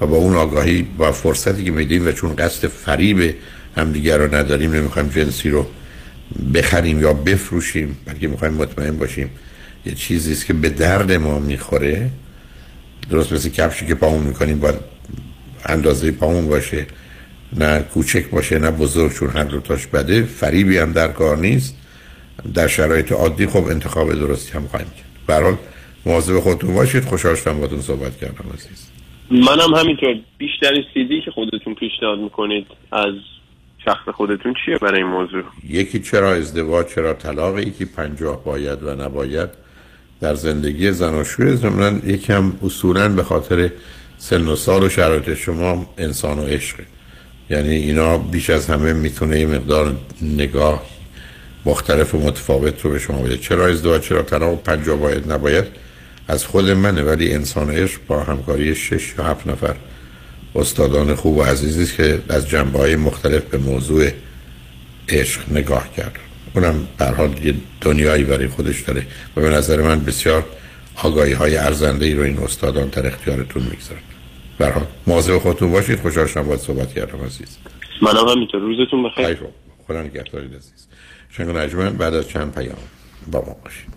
و 0.00 0.06
با 0.06 0.16
اون 0.16 0.36
آگاهی 0.36 0.82
با 0.82 1.12
فرصتی 1.12 1.64
که 1.64 1.70
میدیم 1.70 2.06
و 2.06 2.12
چون 2.12 2.36
قصد 2.36 2.68
فریب 2.68 3.34
همدیگر 3.76 4.18
رو 4.18 4.34
نداریم 4.34 4.72
نمی‌خوایم 4.72 5.08
جنسی 5.08 5.50
رو 5.50 5.66
بخریم 6.54 7.00
یا 7.00 7.12
بفروشیم 7.12 7.96
بلکه 8.06 8.28
می‌خوایم 8.28 8.54
مطمئن 8.54 8.96
باشیم 8.98 9.30
یه 9.86 9.94
چیزی 9.94 10.32
است 10.32 10.46
که 10.46 10.52
به 10.52 10.68
درد 10.68 11.12
ما 11.12 11.38
می‌خوره. 11.38 12.10
درست 13.10 13.32
مثل 13.32 13.48
کفشی 13.48 13.86
که 13.86 13.94
پامون 13.94 14.22
می‌کنیم 14.22 14.58
باید 14.58 14.76
اندازه 15.64 16.10
پامون 16.10 16.48
باشه. 16.48 16.86
نه 17.52 17.82
کوچک 17.82 18.30
باشه 18.30 18.58
نه 18.58 18.70
بزرگ 18.70 19.12
چون 19.12 19.30
هر 19.30 19.44
دوتاش 19.44 19.86
بده 19.86 20.22
فریبی 20.22 20.78
هم 20.78 20.92
در 20.92 21.08
کار 21.08 21.36
نیست. 21.36 21.76
در 22.54 22.68
شرایط 22.68 23.12
عادی 23.12 23.46
خب 23.46 23.64
انتخاب 23.64 24.14
درستی 24.14 24.52
هم 24.52 24.66
خواهیم 24.66 24.88
کرد. 24.88 25.06
برحال 25.26 25.56
مواظب 26.06 26.40
خودتون 26.40 26.74
باشید. 26.74 27.04
خوشحال 27.04 27.34
شدم 27.34 27.60
باتون 27.60 27.80
صحبت 27.80 28.16
کردم 28.16 28.44
عزیز. 28.54 28.86
منم 29.30 29.74
همینطور. 29.74 30.16
بیشترین 30.38 30.84
سیدی 30.94 31.20
که 31.24 31.30
خودتون 31.30 31.74
پیشنهاد 31.74 32.18
می‌کنید 32.18 32.66
از 32.92 33.14
شخص 33.84 34.08
خودتون 34.08 34.54
چیه 34.64 34.78
برای 34.78 35.02
این 35.02 35.10
موضوع؟ 35.10 35.42
یکی 35.68 35.98
چرا 35.98 36.32
ازدواج 36.32 36.86
چرا 36.86 37.14
طلاق 37.14 37.58
یکی 37.58 37.84
پنجاه 37.84 38.44
باید 38.44 38.82
و 38.82 38.94
نباید. 38.94 39.48
در 40.20 40.34
زندگی 40.34 40.92
زناشوی 40.92 41.56
زمنان 41.56 42.02
یکم 42.06 42.52
اصولا 42.62 43.08
به 43.08 43.22
خاطر 43.22 43.70
سن 44.18 44.48
و 44.48 44.56
سال 44.56 44.82
و 44.82 44.88
شرایط 44.88 45.34
شما 45.34 45.86
انسان 45.98 46.38
و 46.38 46.42
عشقه. 46.42 46.84
یعنی 47.50 47.76
اینا 47.76 48.18
بیش 48.18 48.50
از 48.50 48.66
همه 48.66 48.92
می‌تونه 48.92 49.40
یه 49.40 49.46
مقدار 49.46 49.96
نگاه 50.22 50.82
مختلف 51.64 52.14
و 52.14 52.18
متفاوت 52.18 52.80
رو 52.82 52.90
به 52.90 52.98
شما 52.98 53.22
بده. 53.22 53.36
چرا 53.36 53.66
ازدواج؟ 53.66 54.02
چرا 54.02 54.22
طلاق؟ 54.22 54.62
پنجاه 54.62 54.96
باید 54.96 55.32
نباید؟ 55.32 55.64
از 56.28 56.44
خود 56.44 56.70
منه 56.70 57.02
ولی 57.02 57.32
انسان 57.32 57.88
با 58.06 58.22
همکاری 58.22 58.74
شش 58.74 59.14
یا 59.18 59.24
هفت 59.24 59.46
نفر 59.46 59.74
استادان 60.54 61.14
خوب 61.14 61.36
و 61.36 61.42
عزیزی 61.42 61.96
که 61.96 62.22
از 62.28 62.48
جنبه 62.48 62.78
های 62.78 62.96
مختلف 62.96 63.42
به 63.42 63.58
موضوع 63.58 64.10
عشق 65.08 65.40
نگاه 65.50 65.92
کرد. 65.96 66.18
اونم 66.54 66.88
در 66.98 67.14
حال 67.14 67.46
یه 67.46 67.54
دنیایی 67.80 68.24
برای 68.24 68.48
خودش 68.48 68.80
داره 68.80 69.06
و 69.36 69.40
به 69.40 69.50
نظر 69.50 69.82
من 69.82 70.04
بسیار 70.04 70.44
آگاهی 70.94 71.32
های 71.32 71.56
ارزنده 71.56 72.06
ای 72.06 72.14
رو 72.14 72.22
این 72.22 72.38
استادان 72.38 72.88
در 72.88 73.06
اختیارتون 73.06 73.62
می‌گذارن. 73.62 74.15
برای 74.58 74.84
مواظب 75.06 75.38
خودتون 75.38 75.72
باشید. 75.72 76.00
خوشحال 76.00 76.26
شدم 76.26 76.42
باید 76.42 76.60
صحبت 76.60 76.94
کردم 76.94 77.24
عزیز. 77.24 77.58
منم 78.02 78.28
همینطور. 78.28 78.60
روزتون 78.60 79.02
بخیر. 79.02 79.26
خیلی 79.26 79.38
خدا 79.86 80.02
نگهدارید 80.02 80.54
عزیز. 80.54 80.86
شنگ 81.30 81.48
نجمن 81.48 81.90
بعد 81.90 82.14
از 82.14 82.28
چند 82.28 82.54
پیام 82.54 82.78
با 83.32 83.40
ما 83.40 83.56
باشید. 83.64 83.96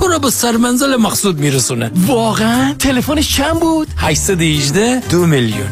تو 0.01 0.07
رو 0.07 0.19
به 0.19 0.29
سرمنزل 0.29 0.95
مقصود 0.95 1.39
میرسونه؟ 1.39 1.91
واقعا 2.07 2.73
تلفنش 2.79 3.37
چند 3.37 3.59
بود؟ 3.59 3.87
818 3.97 4.99
دو 4.99 5.25
میلیون. 5.25 5.67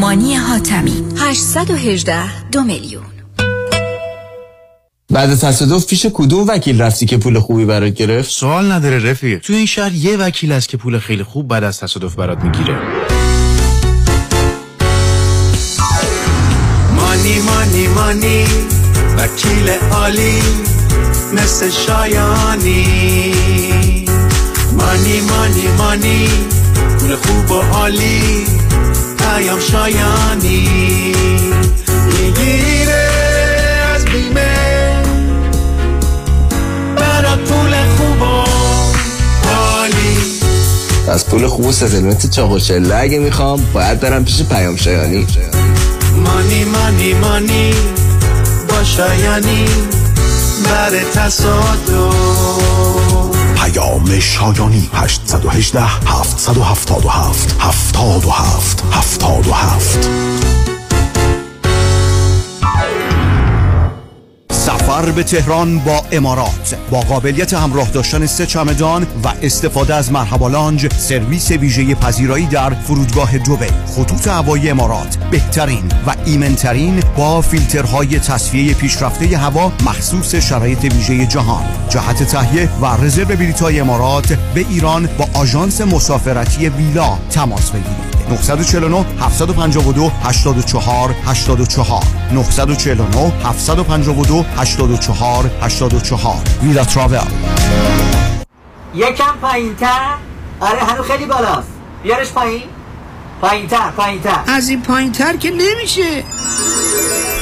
مانی 0.00 0.34
حاتمی 0.34 1.04
818 1.18 2.48
دو 2.50 2.62
میلیون. 2.62 3.04
بعد 5.10 5.34
تصادف 5.34 5.86
پیش 5.86 6.06
کدوم 6.14 6.48
وکیل 6.48 6.82
رفتی 6.82 7.06
که 7.06 7.16
پول 7.16 7.38
خوبی 7.38 7.64
برات 7.64 7.94
گرفت؟ 7.94 8.30
سوال 8.30 8.72
نداره 8.72 9.10
رفیق. 9.10 9.40
تو 9.40 9.52
این 9.52 9.66
شهر 9.66 9.92
یه 9.92 10.16
وکیل 10.16 10.52
است 10.52 10.68
که 10.68 10.76
پول 10.76 10.98
خیلی 10.98 11.22
خوب 11.22 11.48
بعد 11.48 11.64
از 11.64 11.80
تصادف 11.80 12.14
برات 12.14 12.38
می‌گیره. 12.38 12.78
مانی 16.96 17.38
مانی 17.40 17.86
مانی. 17.86 18.77
وکیل 19.28 19.70
عالی 19.92 20.42
مثل 21.32 21.70
شایانی. 21.70 23.34
مانی 24.72 25.20
مانی 25.20 25.68
مانی 25.78 26.28
پول 26.98 27.16
خوب 27.16 27.50
و 27.50 27.60
عالی 27.60 28.44
پیام 29.18 29.60
شایانی. 29.60 30.68
می‌گیره 32.06 33.10
از 33.94 34.04
بیمه 34.04 35.02
برات 36.96 37.38
پول 37.38 37.74
خوب 37.96 38.22
و 38.22 38.44
عالی 39.54 40.18
از 41.08 41.26
پول 41.26 41.46
خوب 41.46 41.66
و 41.66 41.72
ستلمت 41.72 42.30
چاق 42.30 42.52
و 42.52 42.58
چله 42.58 42.96
اگه 42.96 43.18
می‌خوام 43.18 43.60
باید 43.72 44.00
برم 44.00 44.24
پیش 44.24 44.42
پیام 44.42 44.76
شایانی. 44.76 45.26
مانی 46.24 46.64
مانی 46.64 47.14
مانی 47.14 47.74
شایانی 48.96 49.64
بر 50.64 50.90
تصادف. 51.14 52.14
پیام 53.56 54.20
شایانی 54.20 54.90
818 54.92 55.80
777 55.80 57.60
77 57.60 58.84
77 58.92 60.57
سفر 64.68 65.10
به 65.10 65.22
تهران 65.22 65.78
با 65.78 66.04
امارات 66.12 66.76
با 66.90 67.00
قابلیت 67.00 67.54
همراه 67.54 67.90
داشتن 67.90 68.26
سه 68.26 68.46
چمدان 68.46 69.02
و 69.24 69.32
استفاده 69.42 69.94
از 69.94 70.12
مرحبا 70.12 70.48
لانج 70.48 70.92
سرویس 70.92 71.50
ویژه 71.50 71.94
پذیرایی 71.94 72.46
در 72.46 72.70
فرودگاه 72.70 73.38
دوبی 73.38 73.66
خطوط 73.96 74.28
هوایی 74.28 74.70
امارات 74.70 75.16
بهترین 75.30 75.92
و 76.06 76.14
ایمنترین 76.24 77.02
با 77.16 77.40
فیلترهای 77.40 78.18
تصفیه 78.18 78.74
پیشرفته 78.74 79.38
هوا 79.38 79.72
مخصوص 79.86 80.34
شرایط 80.34 80.94
ویژه 80.94 81.26
جهان. 81.26 81.64
جهت 81.88 82.22
تهیه 82.22 82.68
و 82.82 82.86
رزرو 82.86 83.24
بلیط‌های 83.24 83.80
امارات 83.80 84.32
به 84.32 84.66
ایران 84.70 85.08
با 85.18 85.28
آژانس 85.34 85.80
مسافرتی 85.80 86.68
ویلا 86.68 87.18
تماس 87.30 87.70
بگیرید. 87.70 88.18
949 88.30 89.04
752 89.20 90.10
84 90.22 91.14
84 91.26 92.04
949 92.32 93.32
752 93.44 94.44
84 94.58 95.50
84 95.62 96.36
ویلا 96.62 96.84
تراول 96.84 97.18
یکم 98.94 99.32
پایین 99.42 99.76
تر 99.76 100.14
آره 100.60 100.78
هنو 100.78 101.02
خیلی 101.02 101.24
بالاست. 101.26 101.68
بیارش 102.02 102.28
پایین. 102.28 102.62
پایین 103.40 103.66
تر 103.66 103.90
پایین 103.90 104.20
تر 104.20 104.38
از 104.46 104.68
این 104.68 104.82
پایین 104.82 105.12
تر 105.12 105.36
که 105.36 105.50
نمیشه. 105.50 106.24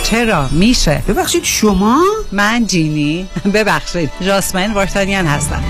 چرا؟ 0.03 0.49
میشه. 0.51 1.03
ببخشید 1.09 1.45
شما؟ 1.45 2.03
من 2.33 2.67
جینی. 2.67 3.29
ببخشید. 3.55 4.11
جاسمین 4.21 4.75
وارتانیان 4.75 5.27
هستم. 5.27 5.65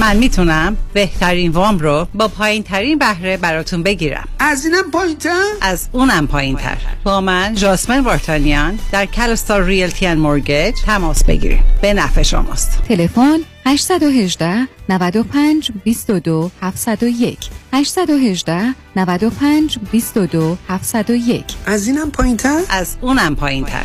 من 0.00 0.16
می‌تونم 0.16 0.76
بهترین 0.92 1.50
وام 1.50 1.78
رو 1.78 2.08
با 2.14 2.28
پایین 2.28 2.62
ترین 2.62 2.98
بهره 2.98 3.36
براتون 3.36 3.82
بگیرم. 3.82 4.28
از 4.38 4.64
اینم 4.64 4.90
پایین 4.90 5.16
تر 5.16 5.44
از 5.60 5.88
اونم 5.92 6.26
پایین 6.26 6.56
تر 6.56 6.76
با 7.04 7.20
من 7.20 7.54
جاسمن 7.54 8.00
وارتانیان 8.00 8.78
در 8.92 9.06
کلستار 9.06 9.64
ریلتی 9.64 10.06
ان 10.06 10.18
مورگیج 10.18 10.74
تماس 10.86 11.24
بگیریم 11.24 11.64
به 11.82 11.94
نفع 11.94 12.22
شماست. 12.22 12.82
تلفن 12.88 13.38
818 13.66 14.68
95 14.88 15.72
22 15.84 16.50
701 16.62 17.38
818 17.72 18.74
95 18.96 19.78
22 19.92 20.56
701 20.68 21.44
از 21.66 21.86
اینم 21.86 22.10
پایین 22.10 22.36
تر 22.36 22.60
از 22.70 22.96
اونم 23.00 23.36
پایین 23.36 23.64
تر 23.64 23.84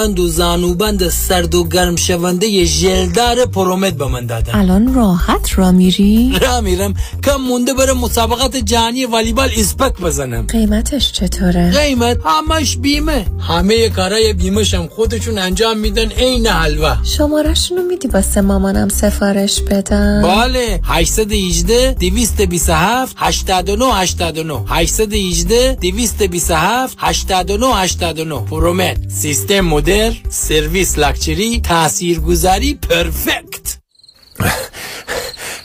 بند 0.01 0.19
و 0.19 0.27
زانوبند 0.27 1.09
سرد 1.09 1.55
و 1.55 1.63
گرم 1.63 1.95
شونده 1.95 2.65
ژلدار 2.65 3.45
پرومت 3.45 3.93
به 3.93 4.07
من 4.07 4.25
دادن. 4.25 4.55
الان 4.55 4.93
راحت 4.93 5.59
را 5.59 5.71
میری؟ 5.71 6.39
را 6.41 6.61
میرم. 6.61 6.93
کم 7.23 7.35
مونده 7.35 7.73
برم 7.73 7.97
مسابقات 7.97 8.55
جهانی 8.55 9.05
والیبال 9.05 9.49
اسپک 9.57 10.01
بزنم. 10.01 10.47
قیمتش 10.47 11.11
چطوره؟ 11.11 11.71
قیمت 11.71 12.17
همش 12.25 12.77
بیمه. 12.77 13.25
همه 13.39 13.89
کارای 13.89 14.33
بیمهشم 14.33 14.87
خودشون 14.87 15.37
انجام 15.37 15.77
میدن 15.77 16.09
عین 16.11 16.47
حلوا 16.47 16.95
شمارشونو 17.03 17.81
میدی 17.81 18.07
واسه 18.07 18.41
مامانم 18.41 18.89
سفارش 18.89 19.61
بدم؟ 19.61 20.21
بله. 20.21 20.79
818 20.83 21.93
227 21.99 23.15
89 23.17 23.85
89 23.85 24.63
818 24.67 25.77
227 25.81 26.97
89 26.99 27.65
89 27.75 28.35
پرومت 28.35 28.97
سیستم 29.09 29.59
مدر 29.91 30.13
سرویس 30.29 30.97
لاکچری 30.97 31.59
تاثیرگذاری 31.59 32.73
پرفکت 32.73 33.77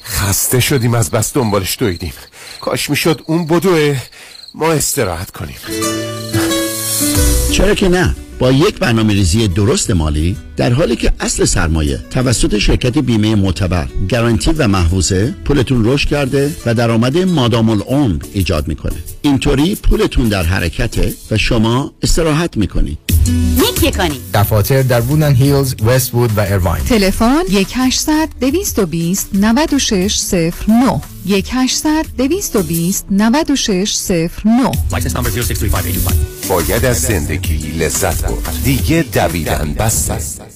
خسته 0.04 0.60
شدیم 0.60 0.94
از 0.94 1.10
بس 1.10 1.34
دنبالش 1.34 1.76
دویدیم. 1.78 2.12
کاش 2.60 2.90
می‌شد 2.90 3.22
اون 3.26 3.46
بدوه. 3.46 3.96
ما 4.54 4.72
استراحت 4.72 5.30
کنیم. 5.30 5.56
چرا 7.52 7.74
که 7.74 7.88
نه؟ 7.88 8.16
با 8.38 8.52
یک 8.52 8.78
برنامه 8.78 9.12
ریزی 9.12 9.48
درست 9.48 9.90
مالی 9.90 10.36
در 10.56 10.72
حالی 10.72 10.96
که 10.96 11.12
اصل 11.20 11.44
سرمایه 11.44 12.04
توسط 12.10 12.58
شرکت 12.58 12.98
بیمه 12.98 13.34
معتبر 13.34 13.88
گارانتی 14.10 14.50
و 14.50 14.68
محفوظه 14.68 15.34
پولتون 15.44 15.84
رشد 15.84 16.08
کرده 16.08 16.56
و 16.66 16.74
درآمد 16.74 17.18
مادام 17.18 17.70
العمر 17.70 18.22
ایجاد 18.32 18.68
می‌کنه. 18.68 19.15
اینطوری 19.26 19.74
پولتون 19.74 20.28
در 20.28 20.42
حرکته 20.42 21.14
و 21.30 21.36
شما 21.36 21.92
استراحت 22.02 22.56
می‌کنید. 22.56 22.98
یک 23.58 23.82
یکانی 23.82 24.20
دفاتر 24.34 24.82
در 24.82 25.00
وودن 25.00 25.34
هیلز، 25.34 25.74
وست 25.86 26.14
وود 26.14 26.38
و 26.38 26.40
ایرواین 26.40 26.84
تلفن 26.84 27.42
1800 27.50 28.28
220 28.40 29.28
9609 29.32 31.00
1800 31.28 32.06
220 32.18 33.06
9609 33.10 34.70
License 34.92 35.14
number 35.14 35.28
0635825 35.28 36.46
باید 36.48 36.84
از 36.84 37.00
زندگی 37.00 37.56
لذت 37.56 38.22
برد. 38.26 38.60
دیگه 38.64 39.04
دویدن 39.12 39.74
بس 39.78 40.10
است 40.10 40.55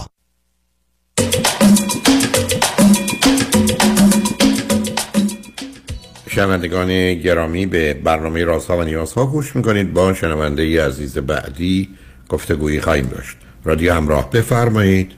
شنوندگان 6.29 7.13
گرامی 7.13 7.65
به 7.65 7.93
برنامه 7.93 8.43
رازها 8.43 8.77
و 8.77 8.83
نیازها 8.83 9.25
گوش 9.25 9.55
می‌کنید. 9.55 9.93
با 9.93 10.13
شنونده 10.13 10.63
ای 10.63 10.77
عزیز 10.77 11.17
بعدی 11.17 11.89
گفتگویی 12.29 12.81
خواهیم 12.81 13.05
داشت. 13.05 13.37
رادیو 13.63 13.93
همراه 13.93 14.31
بفرمایید. 14.31 15.11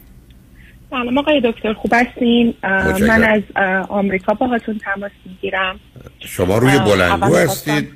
سلام 0.89 1.18
آقای 1.18 1.41
دکتر 1.46 1.74
خوب 1.74 1.94
هستین. 1.94 2.54
من 3.00 3.24
از 3.24 3.41
آمریکا 3.89 4.34
باهاتون 4.34 4.78
تماس 4.78 5.12
می‌گیرم. 5.26 5.80
شما 6.20 6.58
روی 6.58 6.72
اول 6.72 7.36
هستید؟ 7.36 7.89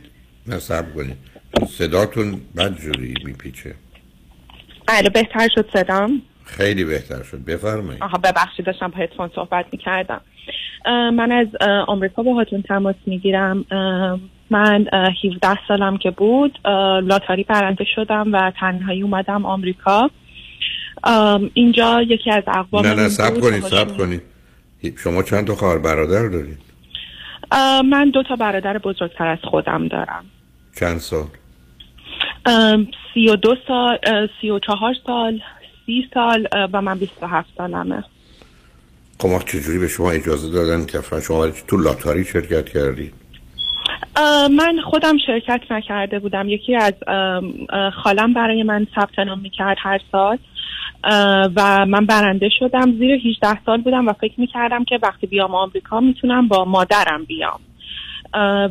نصب 0.47 0.95
کنید. 0.95 1.17
صداتون 1.77 2.41
بدجوری 2.57 3.13
میپیچه. 3.25 3.75
الو 4.87 5.09
بهتر 5.09 5.47
شد 5.55 5.69
صدام. 5.73 6.21
خیلی 6.47 6.85
بهتر 6.85 7.23
شد. 7.23 7.45
بفرمایید. 7.45 8.03
آها 8.03 8.17
ببخشید 8.17 8.65
داشتم 8.65 8.87
با 8.87 8.97
هدفون 8.97 9.29
صحبت 9.35 9.65
می‌کردم. 9.71 10.21
من 10.85 11.31
از 11.31 11.47
آمریکا 11.87 12.23
باهاتون 12.23 12.61
تماس 12.61 12.95
می‌گیرم. 13.05 13.65
من 14.49 14.85
اه، 14.93 15.13
17 15.23 15.59
سالم 15.67 15.97
که 15.97 16.11
بود 16.11 16.59
لاتاری 17.03 17.43
برنده 17.43 17.85
شدم 17.95 18.33
و 18.33 18.51
تنهایی 18.59 19.01
اومدم 19.01 19.45
آمریکا. 19.45 20.09
اینجا 21.53 22.01
یکی 22.01 22.31
از 22.31 22.43
اقوام 22.47 22.87
نه 22.87 22.93
نه 22.93 23.09
سب 23.09 23.39
کنید 23.39 23.63
سب 23.63 23.97
کنید. 23.97 24.21
شما 24.97 25.23
چند 25.23 25.47
تا 25.47 25.55
خواهر 25.55 25.77
برادر 25.77 26.27
دارید؟ 26.27 26.57
من 27.89 28.09
دو 28.09 28.23
تا 28.23 28.35
برادر 28.35 28.77
بزرگتر 28.77 29.27
از 29.27 29.39
خودم 29.43 29.87
دارم. 29.87 30.25
چند 30.79 30.97
سال؟ 30.97 31.25
سی 33.13 33.29
و 33.29 33.35
دو 33.35 33.55
سال 33.67 33.97
سی 34.41 34.49
و 34.49 34.59
چهار 34.59 34.95
سال. 35.07 35.41
سی 35.87 36.09
سال 36.13 36.47
و 36.73 36.81
من 36.81 36.97
بیست 36.97 37.17
و 37.21 37.27
هفت 37.27 37.49
سالمه. 37.57 38.03
خب 39.19 39.27
ما 39.29 39.39
چجوری 39.39 39.79
به 39.79 39.87
شما 39.87 40.11
اجازه 40.11 40.51
دادن 40.51 40.85
که 40.85 40.99
شما 41.21 41.47
تو 41.47 41.77
لاتاری 41.77 42.25
شرکت 42.25 42.69
کردید 42.69 43.13
من 44.51 44.75
خودم 44.85 45.17
شرکت 45.27 45.61
نکرده 45.71 46.19
بودم. 46.19 46.49
یکی 46.49 46.75
از 46.75 46.93
خالم 48.03 48.33
برای 48.33 48.63
من 48.63 48.87
ثبت 48.95 49.19
نام 49.19 49.39
می‌کرد 49.39 49.77
هر 49.79 49.99
سال. 50.11 50.37
و 51.55 51.85
من 51.85 52.05
برنده 52.05 52.49
شدم. 52.59 52.91
زیر 52.91 53.11
18 53.11 53.65
سال 53.65 53.81
بودم 53.81 54.07
و 54.07 54.13
فکر 54.13 54.33
می‌کردم 54.39 54.83
که 54.83 54.99
وقتی 55.03 55.27
بیام 55.27 55.55
آمریکا 55.55 55.99
می‌تونم 55.99 56.47
با 56.47 56.65
مادرم 56.65 57.23
بیام. 57.23 57.59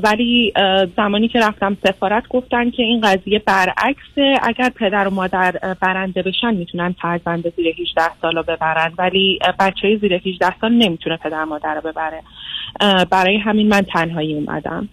ولی 0.03 0.53
زمانی 0.97 1.29
که 1.29 1.41
رفتم 1.41 1.77
سفارت 1.87 2.29
گفتن 2.29 2.71
که 2.71 2.83
این 2.83 3.01
قضیه 3.01 3.43
برعکسه. 3.47 4.39
اگر 4.43 4.71
پدر 4.77 5.09
و 5.09 5.11
مادر 5.11 5.55
برنده 5.81 6.23
بشن 6.23 6.55
می‌تونن 6.55 6.95
فرزند 7.03 7.55
زیر 7.57 7.67
18 7.81 8.03
سال 8.23 8.37
رو 8.37 8.43
ببرن 8.43 8.93
ولی 8.99 9.39
بچه 9.59 9.99
زیر 10.01 10.15
18 10.15 10.55
سال 10.61 10.73
نمی‌تونه 10.73 11.17
پدر 11.17 11.43
و 11.43 11.47
مادر 11.47 11.75
رو 11.75 11.93
ببره. 11.93 12.23
برای 13.11 13.37
همین 13.37 13.69
من 13.69 13.83
تنهایی 13.83 14.35
اومدم. 14.35 14.89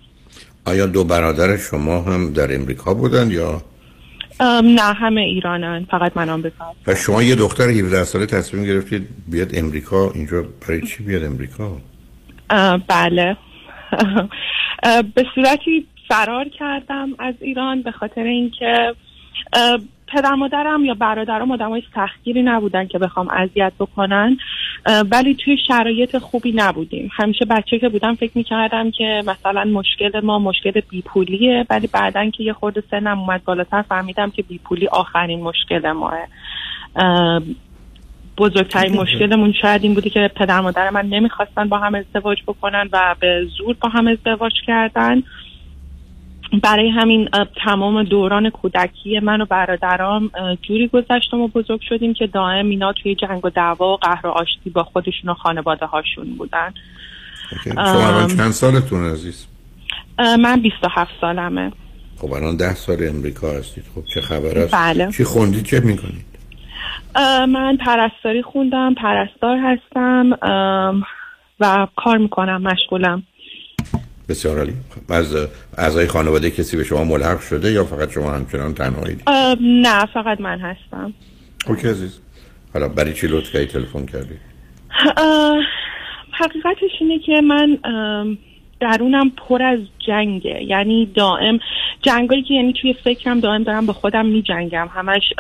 آیا 0.66 0.86
دو 0.86 1.03
برادر 1.03 1.57
شما 1.57 2.01
هم 2.01 2.34
در 2.34 2.55
امریکا 2.55 2.93
بودن 2.93 3.32
یا؟ 3.32 3.61
نه 4.64 4.82
همه 4.82 5.22
ایرانن. 5.22 5.88
فقط 5.91 6.18
من 6.18 6.30
آمریکا 6.30 6.66
و 6.88 6.95
شما 6.95 7.24
یه 7.24 7.36
دختر 7.36 7.70
17 7.70 8.03
ساله 8.03 8.26
تصمیم 8.26 8.64
گرفتید 8.66 9.07
بیاد 9.28 9.49
امریکا 9.53 10.11
اینجا 10.11 10.43
برای 10.68 10.82
چی 10.82 11.03
بیاد 11.03 11.24
امریکا؟ 11.24 11.78
بله. 12.88 13.38
به 15.16 15.26
صورتی 15.36 15.88
فرار 16.08 16.50
کردم 16.50 17.10
از 17.20 17.36
ایران 17.41 17.82
به 17.82 17.91
خاطر 17.91 18.24
اینکه 18.24 18.96
پدر 20.08 20.36
مادرم 20.36 20.86
یا 20.86 20.94
برادرم 20.94 21.52
آدمای 21.52 21.84
سختگیری 21.96 22.41
نبودن 22.44 22.88
که 22.88 22.98
بخوام 22.98 23.30
اذیت 23.30 23.74
بکنن 23.80 24.38
ولی 25.12 25.36
توی 25.36 25.58
شرایط 25.68 26.18
خوبی 26.18 26.52
نبودیم. 26.56 27.10
همیشه 27.14 27.46
بچه 27.46 27.80
که 27.80 27.89
بودم 27.89 28.16
فکر 28.16 28.32
می‌کردم 28.36 28.91
که 28.91 29.24
مثلا 29.28 29.64
مشکل 29.64 30.20
ما 30.24 30.39
مشکل 30.39 30.82
بیپولیه 30.89 31.66
ولی 31.70 31.88
بعدا 31.88 32.30
که 32.30 32.44
یه 32.44 32.54
خورده 32.54 32.84
سنم 32.91 33.20
اومد 33.20 33.44
بالاتر 33.44 33.82
فهمیدم 33.82 34.30
که 34.30 34.44
بیپولی 34.44 34.88
آخرین 34.88 35.41
مشکل 35.44 35.91
ماه. 35.91 36.14
اه، 36.96 37.41
بزرگترین 38.38 38.94
مشکلمون 38.94 39.54
شاید 39.62 39.84
این 39.84 39.94
بودی 39.94 40.10
که 40.10 40.32
پدر 40.36 40.62
مادر 40.62 40.90
من 40.90 41.06
نمی‌خواستن 41.06 41.70
با 41.70 41.78
هم 41.78 41.96
ازدواج 41.96 42.38
بکنن 42.48 42.90
و 42.92 43.16
به 43.20 43.48
زور 43.58 43.76
با 43.82 43.90
هم 43.90 44.08
ازدواج 44.08 44.54
کردن. 44.68 45.24
برای 46.64 46.90
همین 46.90 47.30
تمام 47.66 48.04
دوران 48.04 48.50
کودکی 48.50 49.20
من 49.20 49.42
و 49.42 49.46
برادرام 49.46 50.32
جوری 50.62 50.88
گذشتم 50.88 51.40
و 51.40 51.48
بزرگ 51.48 51.82
شدیم 51.90 52.14
که 52.14 52.28
دائم 52.28 52.70
اینا 52.70 52.94
توی 52.94 53.16
جنگ 53.16 53.46
و 53.46 53.50
دعوا 53.50 53.94
و 53.94 53.98
قهر 53.98 54.28
و 54.28 54.30
آشتی 54.30 54.70
با 54.70 54.84
خودشون 54.84 55.30
و 55.30 55.34
خانواده 55.34 55.86
هاشون 55.86 56.36
بودن. 56.38 56.74
شما 57.74 58.08
ام. 58.08 58.28
چند 58.28 58.52
سالتون 58.52 59.12
عزیز؟ 59.12 59.48
من 60.20 60.62
27 60.62 61.12
سالمه. 61.22 61.72
خب 62.18 62.34
الان 62.34 62.58
ده 62.58 62.76
سال 62.76 63.08
امریکا 63.08 63.52
هستید. 63.52 63.84
خب 63.96 64.02
چه 64.14 64.22
خبر 64.22 64.58
است 64.58 64.76
بله. 64.76 65.12
چی 65.12 65.24
خوندید؟ 65.24 65.66
چه 65.66 65.80
می‌کنید؟ 65.80 66.33
من 67.48 67.78
پرستاری 67.78 68.42
خوندم 68.42 68.94
پرستار 68.94 69.58
هستم 69.58 70.38
و 71.60 71.88
کار 71.96 72.18
می‌کنم 72.18 72.62
مشغولم. 72.62 73.24
بسیار 74.30 74.58
عالی. 74.58 74.74
از 75.10 75.36
اعضای 75.78 76.08
خانواده 76.08 76.52
کسی 76.52 76.78
به 76.78 76.84
شما 76.84 77.04
ملحق 77.04 77.42
شده 77.42 77.72
یا 77.72 77.84
فقط 77.84 78.12
شما 78.12 78.32
همچنان 78.32 78.74
تنهایید؟ 78.74 79.30
نه 79.62 80.06
فقط 80.06 80.42
من 80.42 80.60
هستم. 80.60 81.14
اوکی 81.68 81.88
عزیز. 81.88 82.20
حالا 82.74 82.88
برای 82.88 83.14
چی 83.14 83.28
لطف 83.28 83.52
کردی 83.52 83.66
تلفن 83.66 84.06
کردی؟ 84.06 84.36
حقیقتش 86.32 86.92
اینه 87.00 87.20
که 87.20 87.42
من 87.42 87.78
درونم 88.80 89.30
پر 89.30 89.64
از 89.64 89.80
جنگه. 90.08 90.64
یعنی 90.64 91.06
دائم 91.06 91.60
جنگایی 92.02 92.44
که 92.44 92.54
یعنی 92.54 92.74
توی 92.82 92.94
فکرم 92.94 93.40
دائم 93.40 93.64
دارم 93.64 93.86
به 93.86 93.94
خودم 93.94 94.26
می 94.26 94.42
جنگم 94.42 94.90
همش 94.96 95.34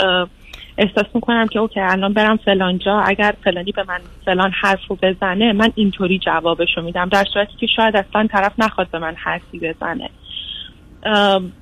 احساس 0.77 1.05
می‌کنم 1.13 1.47
که 1.47 1.59
اوکی 1.59 1.79
الان 1.79 2.13
برم 2.13 2.37
فلانجا 2.37 2.99
اگر 2.99 3.33
فلانی 3.43 3.71
به 3.71 3.83
من 3.87 3.99
فلان 4.25 4.51
حرف 4.61 4.87
رو 4.87 4.97
بزنه 5.01 5.53
من 5.53 5.71
اینطوری 5.75 6.19
جوابشو 6.19 6.81
میدم. 6.81 7.09
در 7.09 7.25
صورتی 7.33 7.57
که 7.57 7.67
شاید 7.67 7.95
اصلا 7.95 8.27
طرف 8.27 8.53
نخواد 8.57 8.87
به 8.91 8.99
من 8.99 9.15
حرفی 9.15 9.59
بزنه. 9.59 10.09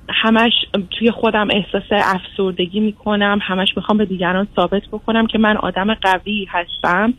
همش 0.08 0.52
توی 0.90 1.10
خودم 1.10 1.48
احساس 1.50 1.82
افسردگی 1.90 2.80
می‌کنم 2.80 3.38
همش 3.42 3.76
می‌خوام 3.76 3.98
به 3.98 4.04
دیگران 4.04 4.48
ثابت 4.56 4.82
بکنم 4.92 5.26
که 5.26 5.38
من 5.38 5.56
آدم 5.56 5.94
قوی 5.94 6.46
هستم. 6.50 7.14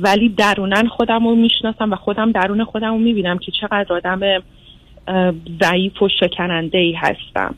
ولی 0.00 0.28
درونن 0.28 0.88
خودم 0.88 1.28
رو 1.28 1.34
می‌شناسم 1.34 1.92
و 1.92 1.96
خودم 1.96 2.32
درون 2.32 2.64
خودم 2.64 2.90
رو 2.90 2.98
می‌بینم 2.98 3.38
که 3.38 3.52
چقدر 3.52 3.92
آدم 3.92 4.20
ضعیف 5.62 6.02
و 6.02 6.08
شکننده 6.20 6.78
ای 6.78 6.92
هستم 6.92 7.54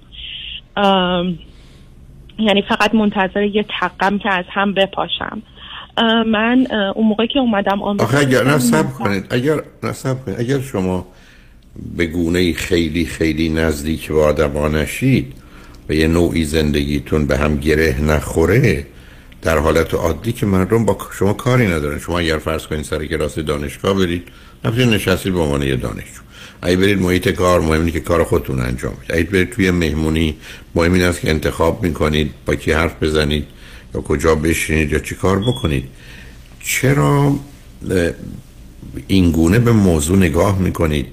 یعنی 2.39 2.63
فقط 2.69 2.95
منتظر 2.95 3.43
یه 3.43 3.65
تقم 3.81 4.19
که 4.19 4.35
از 4.35 4.45
هم 4.49 4.75
بپاشم. 4.75 5.43
من 6.27 6.67
اون 6.95 7.07
موقعی 7.07 7.29
که 7.29 7.39
اومدم 7.39 7.83
آمریکا 7.83 8.05
آخه 8.05 8.19
اگر 8.19 8.45
نصب 8.45 8.91
کنید. 8.91 9.27
اگر 9.31 9.63
نصب 9.83 10.25
کنید. 10.25 10.41
اگر 10.41 10.61
شما 10.61 11.07
به 11.97 12.07
گونه 12.07 12.53
خیلی 12.53 13.05
خیلی 13.05 13.49
نزدیک 13.49 14.09
به 14.09 14.23
آدما 14.23 14.69
نشید 14.69 15.33
و 15.89 15.93
یه 15.93 16.07
نوعی 16.07 16.45
زندگیتون 16.45 17.27
به 17.27 17.37
هم 17.39 17.57
گره 17.57 18.01
نخوره 18.01 18.87
در 19.43 19.59
حالت 19.59 19.95
عادی 19.95 20.33
که 20.33 20.47
مردم 20.47 20.85
با 20.85 20.99
شما 21.19 21.33
کاری 21.33 21.67
ندارن. 21.67 21.99
شما 21.99 22.19
اگر 22.19 22.39
فرض 22.39 22.67
کنید 22.67 22.85
سر 22.85 23.07
کلاس 23.07 23.39
دانشگاه 23.39 23.95
برید 23.95 24.29
نفتید 24.65 24.89
نشستید 24.89 25.33
به 25.33 25.41
عنوان 25.41 25.63
یه 25.63 25.77
دانشجو. 25.77 26.21
اگه 26.63 26.77
برید 26.77 27.01
محیط 27.01 27.29
کار 27.29 27.61
مهم 27.61 27.91
که 27.91 28.01
کار 28.01 28.25
خودتون 28.25 28.61
انجام 28.61 28.93
بدید. 28.93 29.13
اگه 29.13 29.31
برید 29.31 29.51
توی 29.51 29.71
مهمونی 29.71 30.37
مهم 30.75 30.93
این 30.93 31.03
است 31.03 31.21
که 31.21 31.31
انتخاب 31.31 31.83
می‌کنید 31.83 32.31
با 32.47 32.55
کی 32.55 32.73
حرف 32.73 33.03
بزنید 33.03 33.45
یا 33.95 34.01
کجا 34.01 34.35
بشینید 34.35 34.93
یا 34.93 34.99
چی 34.99 35.15
کار 35.15 35.39
بکنید. 35.39 35.85
چرا 36.61 37.39
اه، 37.91 38.11
این 39.07 39.31
گونه 39.31 39.59
به 39.59 39.73
موضوع 39.73 40.17
نگاه 40.17 40.59
می‌کنید 40.59 41.07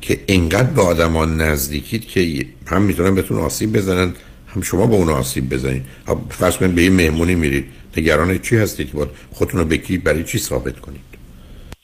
که 0.00 0.20
انقدر 0.28 0.70
به 0.70 0.82
آدمان 0.82 1.40
نزدیکید 1.40 2.06
که 2.06 2.46
هم 2.66 2.82
می‌تونن 2.82 3.14
بهتون 3.14 3.38
آسیب 3.38 3.72
بزنن 3.72 4.12
هم 4.46 4.62
شما 4.62 4.86
به 4.86 4.94
اون 4.94 5.08
آسیب 5.08 5.54
بزنید. 5.54 5.82
خب 6.06 6.18
فرض 6.30 6.56
کنید 6.56 6.74
به 6.74 6.82
یه 6.82 6.90
مهمونی 6.90 7.34
میرید. 7.34 7.64
نگران 7.96 8.38
چی 8.38 8.56
هستید؟ 8.56 8.92
که 8.92 9.06
خودتون 9.32 9.60
رو 9.60 9.66
بکی 9.66 9.98
برای 9.98 10.24
چی 10.24 10.38
ثابت 10.38 10.80
کنید؟ 10.80 11.00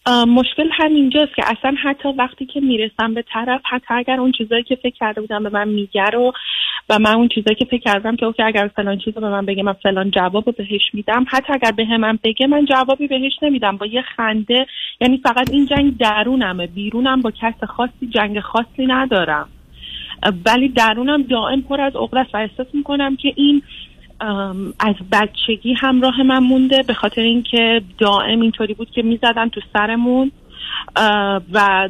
مشکل 0.09 0.68
همینجاست 0.72 1.34
که 1.36 1.42
اصلا 1.46 1.74
حتی 1.82 2.09
وقتی 2.09 2.46
که 2.46 2.61
می‌رسم 2.61 3.14
به 3.14 3.24
طرف 3.32 3.61
حتی 3.64 3.94
اگر 3.94 4.20
اون 4.20 4.32
چیزایی 4.32 4.62
که 4.62 4.76
فکر 4.76 4.94
کرده 4.94 5.20
بودم 5.20 5.42
به 5.42 5.48
من 5.48 5.68
میگه 5.68 6.05
رو 6.05 6.32
و 6.88 6.98
من 6.98 7.14
اون 7.14 7.28
چیزایی 7.28 7.57
که 7.57 7.64
فکر 7.64 7.80
کردم 7.80 8.16
که 8.16 8.26
اوکی 8.26 8.42
اگر 8.42 8.70
فلان 8.76 8.98
چیز 8.98 9.14
رو 9.14 9.20
به 9.20 9.30
من 9.30 9.46
بگه 9.46 9.62
من 9.62 9.72
فلان 9.72 10.11
جواب 10.11 10.46
رو 10.46 10.53
بهش 10.53 10.90
میدم. 10.92 11.26
حتی 11.28 11.53
اگر 11.53 11.72
به 11.72 11.96
من 11.96 12.18
بگه 12.24 12.46
من 12.46 12.64
جوابی 12.64 13.07
بهش 13.07 13.32
نمیدم. 13.42 13.76
با 13.76 13.86
یه 13.86 14.03
خنده 14.03 14.66
یعنی 15.00 15.18
فقط 15.18 15.50
این 15.50 15.66
جنگ 15.66 15.98
درونمه. 15.98 16.66
بیرونم 16.66 17.20
با 17.20 17.30
کس 17.30 17.64
خاصی 17.64 18.07
جنگ 18.11 18.40
خاصی 18.40 18.86
ندارم. 18.86 19.48
ولی 20.46 20.68
درونم 20.68 21.22
دائم 21.22 21.62
پر 21.62 21.80
از 21.80 21.96
عقده 21.96 22.26
و 22.34 22.36
احساس 22.36 22.66
می‌کنم 22.74 23.16
که 23.16 23.32
این 23.36 23.62
از 24.80 24.94
بچگی 25.12 25.74
همراه 25.74 26.22
من 26.22 26.38
مونده 26.38 26.82
به 26.82 26.94
خاطر 26.94 27.20
اینکه 27.20 27.82
دائم 27.98 28.40
اینطوری 28.40 28.74
بود 28.74 28.90
که 28.90 29.02
می‌زدن 29.02 29.48
تو 29.48 29.60
سرمون. 29.72 30.32
و 31.52 31.88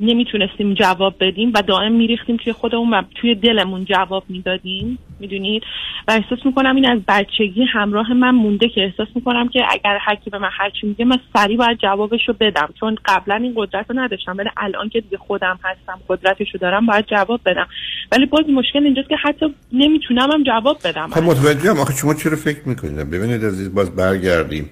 نمی‌تونستیم 0.00 0.74
جواب 0.74 1.14
بدیم 1.20 1.52
و 1.54 1.62
دائم 1.62 1.92
میریختیم 1.92 2.36
توی 2.36 2.52
خودمون 2.52 2.90
و 2.90 3.02
توی 3.14 3.34
دلمون 3.34 3.84
جواب 3.84 4.24
می‌دادیم 4.28 4.98
می‌دونید 5.20 5.62
و 6.08 6.10
احساس 6.10 6.46
می‌کنم 6.46 6.76
این 6.76 6.90
از 6.90 6.98
بچگی 7.08 7.64
همراه 7.72 8.12
من 8.12 8.30
مونده 8.30 8.68
که 8.68 8.80
احساس 8.80 9.08
می‌کنم 9.14 9.48
که 9.48 9.60
اگر 9.70 9.98
هر 10.00 10.14
کی 10.14 10.30
به 10.30 10.38
من 10.38 10.48
هرچی 10.52 10.86
میگه 10.86 11.04
من 11.04 11.18
سریع 11.34 11.56
باید 11.56 11.78
جوابش 11.78 12.30
بدم. 12.40 12.68
چون 12.80 12.96
قبلا 13.04 13.34
این 13.34 13.52
قدرت 13.56 13.90
رو 13.90 13.98
نداشتم 13.98 14.36
ولی 14.38 14.48
الان 14.56 14.88
که 14.88 15.00
دیگه 15.00 15.16
خودم 15.16 15.58
هستم 15.64 16.00
قدرتش 16.08 16.54
رو 16.54 16.60
دارم 16.60 16.86
باید 16.86 17.06
جواب 17.06 17.40
بدم. 17.46 17.66
ولی 18.12 18.26
باز 18.26 18.44
مشکل 18.48 18.84
اینجاست 18.84 19.08
که 19.08 19.16
حتی 19.16 19.54
نمی‌تونم 19.72 20.30
هم 20.32 20.42
جواب 20.42 20.78
بدم. 20.84 21.08
خب 21.08 21.22
متوجهم. 21.22 21.80
آخه 21.80 21.94
شما 21.94 22.14
چرا 22.14 22.36
فکر 22.36 22.68
می‌کنید؟ 22.68 23.10
ببینید 23.10 23.44
عزیز 23.44 23.74
باز 23.74 23.96
برگردیم. 23.96 24.70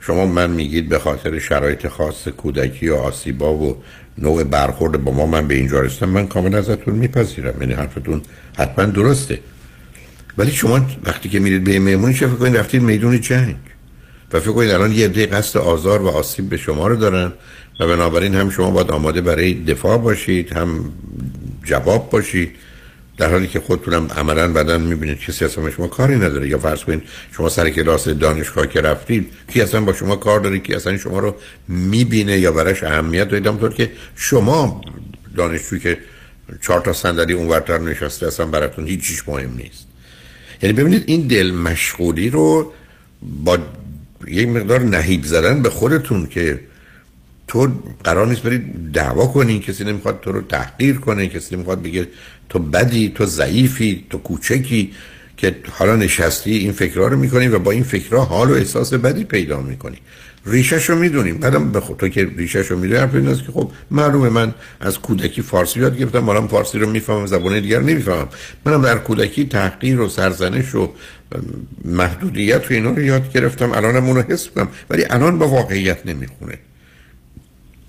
شما 0.00 0.26
من 0.26 0.50
میگید 0.50 0.88
به 0.88 0.98
خاطر 0.98 1.38
شرایط 1.38 1.88
خاص 1.88 2.28
کودکی 2.28 2.88
و 2.88 2.94
آسیبا 2.94 3.54
و 3.54 3.76
نوع 4.18 4.44
برخورد 4.44 5.04
با 5.04 5.12
ما 5.12 5.26
من 5.26 5.48
به 5.48 5.54
اینجا 5.54 5.80
رسیدم 5.80 6.08
من 6.08 6.26
کاملا 6.26 6.58
ازتون 6.58 6.94
میپذیرم. 6.94 7.54
یعنی 7.60 7.74
حرفتون 7.74 8.22
حتما 8.56 8.84
درسته. 8.84 9.38
ولی 10.38 10.50
شما 10.50 10.86
وقتی 11.04 11.28
که 11.28 11.40
میرید 11.40 11.64
به 11.64 11.78
مهمونی 11.78 12.14
چه 12.14 12.26
فکر 12.26 12.36
کنید؟ 12.36 12.56
رفتید 12.56 12.82
میدون 12.82 13.20
جنگ. 13.20 13.56
و 14.32 14.40
فکر 14.40 14.52
کنید 14.52 14.70
الان 14.70 14.92
یه 14.92 15.04
عده 15.04 15.26
قصد 15.26 15.58
آزار 15.58 16.02
و 16.02 16.08
آسیب 16.08 16.48
به 16.48 16.56
شما 16.56 16.86
رو 16.86 16.96
دارن 16.96 17.32
و 17.80 17.86
بنابراین 17.86 18.34
هم 18.34 18.50
شما 18.50 18.70
باید 18.70 18.90
آماده 18.90 19.20
برای 19.20 19.54
دفاع 19.54 19.98
باشید 19.98 20.52
هم 20.52 20.92
جواب 21.64 22.10
باشید. 22.10 22.50
در 23.20 23.30
حالی 23.30 23.46
که 23.46 23.60
خودتونم 23.60 24.06
عملا 24.06 24.48
بعدا 24.52 24.78
می‌بینید 24.78 25.18
کسی 25.18 25.44
اصلا 25.44 25.70
شما 25.70 25.86
کاری 25.86 26.16
نداره. 26.16 26.48
یا 26.48 26.58
فرض 26.58 26.84
کنید 26.84 27.02
شما 27.32 27.48
سر 27.48 27.70
کلاس 27.70 28.08
دانشگاه 28.08 28.66
که 28.66 28.80
رفتید 28.80 29.32
کی 29.48 29.60
اصلا 29.60 29.80
با 29.80 29.92
شما 29.92 30.16
کار 30.16 30.40
داره؟ 30.40 30.58
کی 30.58 30.74
اصلا 30.74 30.98
شما 30.98 31.18
رو 31.18 31.34
می‌بینه؟ 31.68 32.38
یا 32.38 32.52
براش 32.52 32.82
اهمیت 32.82 33.28
دارید 33.28 33.46
همونطور 33.46 33.74
که 33.74 33.92
شما 34.16 34.80
دانشجویی 35.36 35.82
که 35.82 35.98
چهار 36.60 36.80
تا 36.80 36.92
صندلی 36.92 37.32
اونورتر 37.32 37.78
نشسته 37.78 38.26
اصلا 38.26 38.46
براتون 38.46 38.86
هیچیش 38.86 39.28
مهم 39.28 39.56
نیست. 39.56 39.86
یعنی 40.62 40.72
ببینید 40.72 41.04
این 41.06 41.26
دل 41.26 41.50
مشغولی 41.50 42.30
رو 42.30 42.72
با 43.44 43.58
یک 44.28 44.48
مقدار 44.48 44.80
نهیب 44.80 45.24
زدن 45.24 45.62
به 45.62 45.70
خودتون 45.70 46.26
که 46.26 46.60
تو 47.48 47.68
قرار 48.04 48.26
نیست 48.26 48.42
برید 48.42 48.92
دعوا 48.92 49.26
کنی 49.26 49.60
کسی 49.60 49.84
نمی‌خواد 49.84 50.20
تو 50.20 50.32
رو 50.32 50.40
تحقیر 50.40 50.96
کنه 50.96 51.28
کسی 51.28 51.54
نمی‌خواد 51.56 51.82
بگه 51.82 52.08
تو 52.50 52.58
بدی 52.58 53.12
تو 53.14 53.26
ضعیفی 53.26 54.06
تو 54.10 54.18
کوچکی 54.18 54.92
که 55.36 55.56
حالا 55.70 55.96
نشستی 55.96 56.56
این 56.56 56.72
فکرها 56.72 57.06
رو 57.06 57.16
می‌کنی 57.16 57.48
و 57.48 57.58
با 57.58 57.70
این 57.70 57.82
فکرها 57.82 58.24
حال 58.24 58.50
و 58.50 58.54
احساس 58.54 58.94
بدی 58.94 59.24
پیدا 59.24 59.60
می‌کنی. 59.60 59.98
ریشش 60.46 60.90
رو 60.90 60.96
می‌دونیم. 60.96 61.38
بعدم 61.38 61.72
به 61.72 61.82
تو 61.98 62.08
که 62.08 62.28
ریشش 62.36 62.66
رو 62.66 62.78
می‌دونی 62.78 63.00
حرف 63.00 63.14
این 63.14 63.36
که 63.36 63.52
خب 63.52 63.70
معلومه 63.90 64.28
من 64.28 64.54
از 64.80 64.98
کودکی 64.98 65.42
فارسی 65.42 65.80
یاد 65.80 65.98
گرفتم 65.98 66.24
حالا 66.24 66.46
فارسی 66.46 66.78
رو 66.78 66.90
می‌فهمم 66.90 67.26
زبان 67.26 67.60
دیگر 67.60 67.80
نمی‌فهمم. 67.80 68.28
منم 68.64 68.82
در 68.82 68.98
کودکی 68.98 69.44
تحقیر 69.44 70.00
و 70.00 70.08
سرزنش 70.08 70.74
و 70.74 70.92
محدودیت 71.84 72.70
و 72.70 72.74
اینا 72.74 72.90
رو 72.90 73.02
یاد 73.02 73.32
گرفتم. 73.32 73.72
الانم 73.72 74.06
اون 74.06 74.16
رو 74.16 74.22
حس 74.22 74.48
کنم 74.48 74.68
ولی 74.90 75.04
الان 75.10 75.38
با 75.38 75.48
واقعیت 75.48 76.06
نمی‌خونه. 76.06 76.58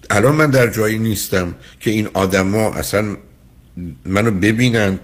الان 0.10 0.36
من 0.36 0.50
در 0.50 0.68
جایی 0.68 1.00
نیستم 1.00 1.56
که 1.80 1.92
این 1.92 2.08
آدما 2.14 2.74
اصلا 2.74 3.16
منو 4.06 4.32
ببینند 4.32 5.00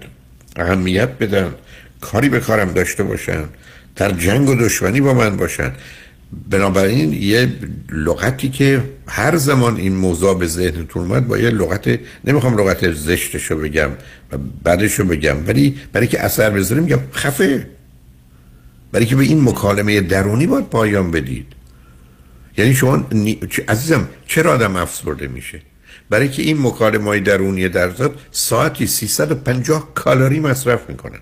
اهمیت 0.56 1.08
بدن 1.08 1.54
کاری 2.00 2.28
به 2.28 2.40
کارم 2.40 2.72
داشته 2.72 3.02
باشن 3.02 3.44
در 3.96 4.10
جنگ 4.10 4.48
و 4.48 4.54
دشمنی 4.54 5.00
با 5.00 5.14
من 5.14 5.36
باشن. 5.36 5.72
بنابراین 6.50 7.12
یه 7.12 7.52
لغتی 7.92 8.48
که 8.48 8.82
هر 9.06 9.36
زمان 9.36 9.76
این 9.76 9.96
موضوع 9.96 10.38
به 10.38 10.46
ذهنتون 10.46 11.02
اومد 11.02 11.28
با 11.28 11.38
یه 11.38 11.50
لغت 11.50 11.98
نمی‌خوام 12.24 12.58
لغت 12.58 12.92
زشتشو 12.92 13.56
بگم 13.56 13.90
و 14.32 14.38
بعدشو 14.62 15.04
بگم 15.04 15.36
ولی 15.46 15.76
برای 15.92 16.06
که 16.06 16.24
اثر 16.24 16.50
بذاره 16.50 16.80
میگم 16.80 17.00
خفه. 17.12 17.66
برای 18.92 19.06
که 19.06 19.16
به 19.16 19.22
این 19.22 19.48
مکالمه 19.48 20.00
درونی 20.00 20.46
باید 20.46 20.64
پایان 20.64 21.10
بدید. 21.10 21.46
یعنی 22.58 22.74
شما 22.74 23.06
نی... 23.12 23.40
عزیزم 23.68 24.08
چرا 24.26 24.52
آدم 24.52 24.76
افسرده 24.76 25.28
میشه؟ 25.28 25.62
برای 26.10 26.28
که 26.28 26.42
این 26.42 26.62
مکالمه 26.62 27.04
های 27.04 27.20
درونی 27.20 27.68
در 27.68 27.94
ذات 27.94 28.12
ساعتی 28.30 28.86
350 28.86 29.94
کالری 29.94 30.40
مصرف 30.40 30.80
می‌کنن 30.88 31.18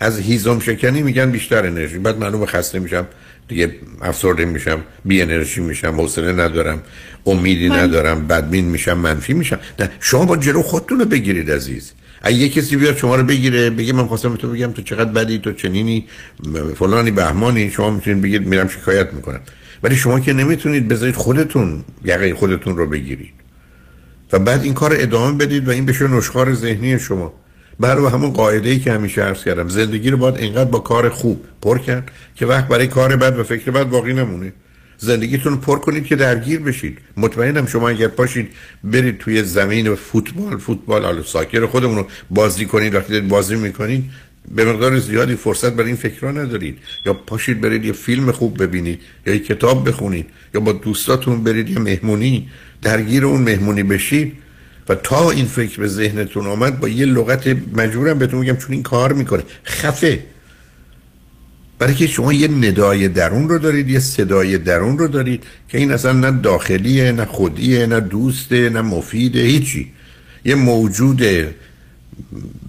از 0.00 0.18
هیزم 0.18 0.58
شکنی 0.58 1.02
میگن 1.02 1.30
بیشتر 1.30 1.66
انرژی. 1.66 1.98
بعد 1.98 2.18
معلومه 2.18 2.46
خسته 2.46 2.78
میشم 2.78 3.06
دیگه 3.48 3.74
افسرده 4.02 4.44
میشم 4.44 4.80
بی 5.04 5.22
انرژی 5.22 5.60
میشم 5.60 6.00
حوصله 6.00 6.32
ندارم 6.32 6.82
امیدی 7.26 7.68
ندارم 7.68 8.26
بدبین 8.26 8.64
میشم 8.64 8.98
منفی 8.98 9.32
میشم. 9.32 9.58
نه 9.78 9.90
شما 10.00 10.24
با 10.24 10.36
جلو 10.36 10.62
خودتون 10.62 10.98
رو 10.98 11.04
بگیرید 11.04 11.50
عزیز. 11.50 11.92
اگه 12.22 12.36
یه 12.36 12.48
کسی 12.48 12.76
بیاد 12.76 12.96
شما 12.96 13.16
رو 13.16 13.22
بگیره 13.22 13.70
بگه 13.70 13.92
من 13.92 14.06
خواستم 14.06 14.36
تو 14.36 14.52
بگم 14.52 14.72
تو 14.72 14.82
چقدر 14.82 15.10
بدی 15.10 15.38
تو 15.38 15.52
چنینی 15.52 16.06
فلانی 16.78 17.10
بهمانی 17.10 17.70
شما 17.70 17.90
می‌تونید 17.90 18.22
بگید 18.22 18.46
میرم 18.46 18.68
شکایت 18.68 19.12
می‌کنم. 19.12 19.40
ولی 19.82 19.96
شما 19.96 20.20
که 20.20 20.32
نمی‌تونید 20.32 20.88
بذارید 20.88 21.14
خودتون 21.14 21.84
یقه 22.04 22.34
خودتون 22.34 22.76
رو 22.76 22.86
بگیرید. 22.86 23.32
و 24.32 24.38
بعد 24.38 24.62
این 24.62 24.74
کار 24.74 24.96
ادامه 24.98 25.38
بدید 25.38 25.68
و 25.68 25.70
این 25.70 25.86
بشه 25.86 26.08
نشخار 26.08 26.54
ذهنی 26.54 26.98
شما. 26.98 27.32
برای 27.80 28.06
همون 28.06 28.30
قاعده 28.30 28.68
ای 28.68 28.78
که 28.78 28.92
همیشه 28.92 29.22
عرض 29.22 29.44
کردم 29.44 29.68
زندگی 29.68 30.10
رو 30.10 30.16
باید 30.16 30.36
اینقدر 30.36 30.70
با 30.70 30.78
کار 30.78 31.08
خوب 31.08 31.44
پر 31.62 31.78
کرد 31.78 32.10
که 32.34 32.46
وقت 32.46 32.68
برای 32.68 32.86
کار 32.86 33.16
بد 33.16 33.38
و 33.38 33.42
فکر 33.42 33.70
بد 33.70 33.88
باقی 33.88 34.12
نمونه. 34.12 34.52
زندگیتون 34.98 35.52
رو 35.52 35.58
پر 35.58 35.78
کنید 35.78 36.06
که 36.06 36.16
درگیر 36.16 36.60
بشید. 36.60 36.98
مطمئنم 37.16 37.66
شما 37.66 37.88
اگر 37.88 38.08
پاشید 38.08 38.48
برید 38.84 39.18
توی 39.18 39.42
زمین 39.42 39.94
فوتبال 39.94 40.56
فوتبال 40.58 41.04
حالا 41.04 41.22
ساکر 41.22 41.66
خودمون 41.66 41.96
رو 41.96 42.06
بازی 42.30 42.64
کنید 42.64 42.94
وقتی 42.94 43.20
بازی 43.20 43.56
می‌کنید 43.56 44.04
به 44.54 44.64
مقدار 44.64 44.98
زیادی 44.98 45.34
فرصت 45.34 45.72
برای 45.72 45.86
این 45.86 45.96
فکرها 45.96 46.30
ندارید. 46.30 46.78
یا 47.06 47.14
پاشید 47.14 47.60
برید 47.60 47.84
یه 47.84 47.92
فیلم 47.92 48.32
خوب 48.32 48.62
ببینید 48.62 49.00
یا 49.26 49.34
یه 49.34 49.40
کتاب 49.40 49.88
بخونید 49.88 50.26
یا 50.54 50.60
با 50.60 50.72
دوستاتون 50.72 51.44
برید 51.44 51.70
یه 51.70 51.78
مهمونی 51.78 52.48
درگیر 52.82 53.24
اون 53.24 53.40
مهمونی 53.40 53.82
بشید 53.82 54.32
و 54.88 54.94
تا 54.94 55.30
این 55.30 55.46
فکر 55.46 55.80
به 55.80 55.88
ذهنتون 55.88 56.46
آمد 56.46 56.80
با 56.80 56.88
یه 56.88 57.06
لغت 57.06 57.46
مجبورم 57.76 58.18
بهتون 58.18 58.40
میگم 58.40 58.56
چون 58.56 58.72
این 58.72 58.82
کار 58.82 59.12
می‌کنه. 59.12 59.42
خفه. 59.64 60.18
برای 61.78 61.94
که 61.94 62.06
شما 62.06 62.32
یه 62.32 62.48
ندای 62.48 63.08
درون 63.08 63.48
رو 63.48 63.58
دارید 63.58 63.90
یه 63.90 63.98
صدای 63.98 64.58
درون 64.58 64.98
رو 64.98 65.08
دارید 65.08 65.44
که 65.68 65.78
این 65.78 65.92
اصلا 65.92 66.12
نه 66.12 66.30
داخلیه 66.30 67.12
نه 67.12 67.24
خودیه 67.24 67.86
نه 67.86 68.00
دوسته 68.00 68.70
نه 68.70 68.82
مفیده 68.82 69.40
هیچی. 69.40 69.92
یه 70.44 70.54
موجود 70.54 71.22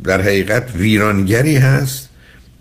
در 0.03 0.21
حقیقت 0.21 0.75
ویرانگری 0.75 1.55
هست 1.55 2.09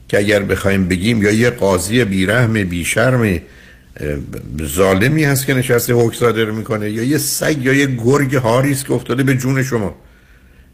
که 0.09 0.19
اگر 0.19 0.43
بخوایم 0.43 0.89
بگیم 0.89 1.23
یا 1.23 1.31
یه 1.31 1.51
قاضی 1.51 2.05
بیرحم 2.05 2.53
بیشرم 2.53 3.41
ظالمی 4.63 5.25
هست 5.25 5.47
که 5.47 5.55
نشسته 5.55 5.95
حکم 5.95 6.17
صادر 6.17 6.45
می‌کنه 6.45 6.91
یا 6.91 7.03
یه 7.03 7.19
سگ 7.19 7.57
یا 7.63 7.73
یه 7.73 7.87
گرگ 7.87 8.35
هاری 8.35 8.73
است 8.73 8.87
که 8.87 8.93
افتاده 8.93 9.23
به 9.23 9.35
جون 9.35 9.63
شما. 9.63 9.97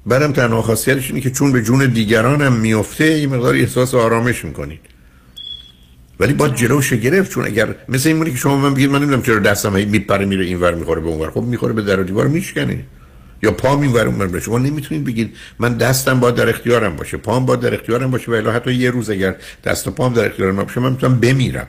بعدم 0.06 0.32
تنها 0.32 0.62
خاصیتش 0.62 1.10
اینه 1.10 1.20
که 1.20 1.30
چون 1.30 1.52
به 1.52 1.62
جون 1.62 1.86
دیگران 1.86 2.42
هم 2.42 2.52
میفته 2.52 3.04
این 3.04 3.34
مقدار 3.34 3.54
احساس 3.54 3.94
آرامش 3.94 4.44
می‌کنید. 4.44 4.80
ولی 6.20 6.32
با 6.32 6.48
جلوش 6.48 6.92
گرفت 6.92 7.30
چون 7.30 7.44
اگر 7.44 7.74
مثل 7.88 8.08
این 8.08 8.24
که 8.24 8.36
شما 8.36 8.56
من 8.56 8.74
بگید 8.74 8.90
من 8.90 8.98
نمی‌دونم 8.98 9.22
چرا 9.22 9.38
دستم 9.38 9.76
هی 9.76 9.84
میپره 9.84 10.24
میره 10.24 10.44
اینور 10.44 10.74
می‌خوره 10.74 11.00
به 11.00 11.08
اونور. 11.08 11.30
خب 11.30 11.42
می‌خوره 11.42 11.72
به 11.72 11.82
در 11.82 12.00
و 12.00 12.02
دیوار 12.02 12.28
میشکنه. 12.28 12.84
یا 13.42 13.50
پا 13.50 13.76
می‌بره 13.76 14.08
اونور 14.08 14.26
به 14.26 14.40
شما 14.40 14.58
نمی‌تونید 14.58 15.04
بگید 15.04 15.36
من 15.58 15.76
دستم 15.76 16.20
با 16.20 16.30
در 16.30 16.48
اختیارم 16.48 16.96
باشه 16.96 17.16
پام 17.16 17.46
با 17.46 17.56
در 17.56 17.74
اختیارم 17.74 18.10
باشه 18.10 18.30
ولی 18.30 18.48
حتی 18.48 18.74
یه 18.74 18.90
روز 18.90 19.10
اگر 19.10 19.36
دست 19.64 19.86
و 19.86 19.90
پام 19.90 20.14
در 20.14 20.26
اختیارم 20.26 20.56
باشه 20.56 20.80
من 20.80 20.90
می‌تونم 20.90 21.20
بمیرم. 21.20 21.66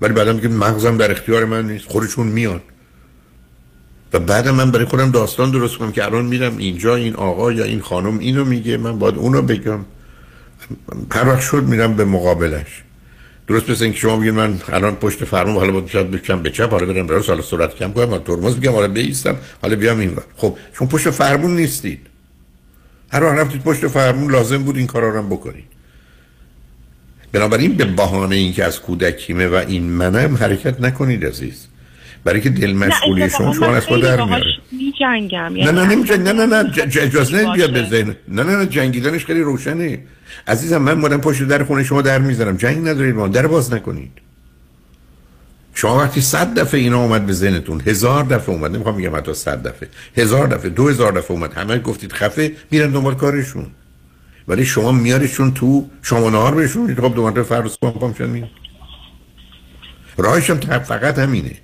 ولی 0.00 0.12
بعدا 0.12 0.32
میگه 0.32 0.48
مغزم 0.48 0.96
در 0.96 1.10
اختیار 1.10 1.44
من 1.44 1.66
نیست 1.66 1.84
خودشون 1.88 2.26
میان. 2.26 2.60
و 4.12 4.18
بعد 4.18 4.48
من 4.48 4.70
برای 4.70 4.84
خودم 4.84 5.10
داستان 5.10 5.50
درست 5.50 5.76
کنم 5.78 5.92
که 5.92 6.04
الان 6.04 6.24
میرم 6.24 6.56
اینجا 6.56 6.94
این 6.94 7.14
آقا 7.14 7.52
یا 7.52 7.64
این 7.64 7.80
خانم 7.80 8.18
اینو 8.18 8.44
میگه 8.44 8.76
من 8.76 8.98
باید 8.98 9.14
اونو 9.14 9.42
بگم. 9.42 9.84
هر 11.12 11.28
وقت 11.28 11.40
شد 11.40 11.62
میرم 11.62 11.96
به 11.96 12.04
مقابلش. 12.04 12.82
درست 13.46 13.70
مثل 13.70 13.84
اینکه 13.84 13.98
شما 13.98 14.16
بگید 14.16 14.34
من 14.34 14.60
الان 14.68 14.96
پشت 14.96 15.24
فرمون 15.24 15.56
حالا 15.56 15.72
باید 15.72 15.86
شاید 15.86 16.10
بکشم 16.10 16.42
به 16.42 16.50
چپ 16.50 16.70
حالا 16.70 16.86
برم 16.86 17.08
راست 17.08 17.28
حالا 17.28 17.42
سرعت 17.42 17.74
کم 17.74 17.92
کنم 17.92 18.08
حالا 18.08 18.18
ترمز 18.18 18.56
بگم 18.56 18.72
حالا 18.72 18.88
بیستم 18.88 19.36
حالا 19.62 19.76
بیام 19.76 19.98
این 19.98 20.16
خب 20.36 20.56
شما 20.72 20.88
پشت 20.88 21.10
فرمون 21.10 21.56
نیستید. 21.56 22.00
هر 23.12 23.24
وقت 23.24 23.38
رفتید 23.38 23.62
پشت 23.62 23.86
فرمون 23.86 24.32
لازم 24.32 24.62
بود 24.62 24.76
این 24.76 24.86
کارا 24.86 25.08
رو 25.08 25.18
هم 25.18 25.28
بکنید. 25.28 25.75
بنابراین 27.36 27.72
به 27.72 27.84
بهانه 27.84 28.36
اینکه 28.36 28.64
از 28.64 28.80
کودکیمه 28.80 29.46
و 29.46 29.54
این 29.68 29.82
منم 29.82 30.36
حرکت 30.36 30.80
نکنید 30.80 31.26
عزیز. 31.26 31.66
برای 32.24 32.40
که 32.40 32.50
دل 32.50 32.72
مشغولی 32.72 33.30
شما 33.30 33.54
شما 33.54 33.76
از 33.76 33.86
خود 33.86 34.02
در 34.02 34.24
میاره. 34.24 34.44
می 34.72 34.92
جنگم 35.00 35.52
نه 35.56 35.70
نه 35.70 35.86
نمیشه 35.86 36.16
نه 36.16 36.32
نه 36.32 36.46
نه 36.46 36.72
اجازه 37.00 37.36
نمی‌دید 37.36 37.54
بیاد 37.54 37.72
به 37.72 37.86
ذهن 37.90 38.16
نه 38.28 38.42
نه 38.42 38.56
نه 38.56 38.66
جنگیدنش 38.66 39.24
خیلی 39.24 39.40
روشنه. 39.40 39.98
عزیزم 40.46 40.78
من 40.78 40.92
مادم 40.92 41.20
پشت 41.20 41.42
در 41.42 41.64
خونه 41.64 41.84
شما 41.84 42.02
در 42.02 42.18
می‌زنم 42.18 42.56
جنگ 42.56 42.88
ندارید 42.88 43.14
ما 43.14 43.28
در 43.28 43.46
باز 43.46 43.72
نکنید. 43.72 44.12
شما 45.74 45.98
وقتی 45.98 46.20
صد 46.20 46.54
دفعه 46.58 46.80
اینا 46.80 47.02
اومد 47.02 47.26
به 47.26 47.32
ذهنتون 47.32 47.82
هزار 47.86 48.24
دفعه 48.24 48.54
اومد 48.54 48.74
نمی‌خوام 48.74 48.96
بگم 48.96 49.16
حتی 49.16 49.34
صد 49.34 49.62
دفعه 49.62 49.88
هزار 50.16 50.46
دفعه 50.46 50.70
دو 50.70 50.88
هزار 50.88 51.12
دفعه 51.12 51.30
اومد 51.32 51.52
همه 51.52 51.78
گفتید 51.78 52.12
خفه 52.12 52.52
میرن 52.70 52.90
دنبال 52.90 53.14
کارشون. 53.14 53.66
ولی 54.48 54.64
شما 54.64 54.92
میاریشون 54.92 55.54
تو 55.54 55.90
شما 56.02 56.30
نهار 56.30 56.54
بهشون 56.54 56.82
می‌دید 56.82 57.00
خب 57.00 57.14
دو 57.14 57.22
مرتبه 57.22 57.42
فرض 57.42 57.78
پام 57.78 57.92
پام 57.92 58.14
شد 58.14 58.28
میاد 58.28 58.48
راهش 60.16 60.50
فقط 60.50 61.18
همینه. 61.18 61.56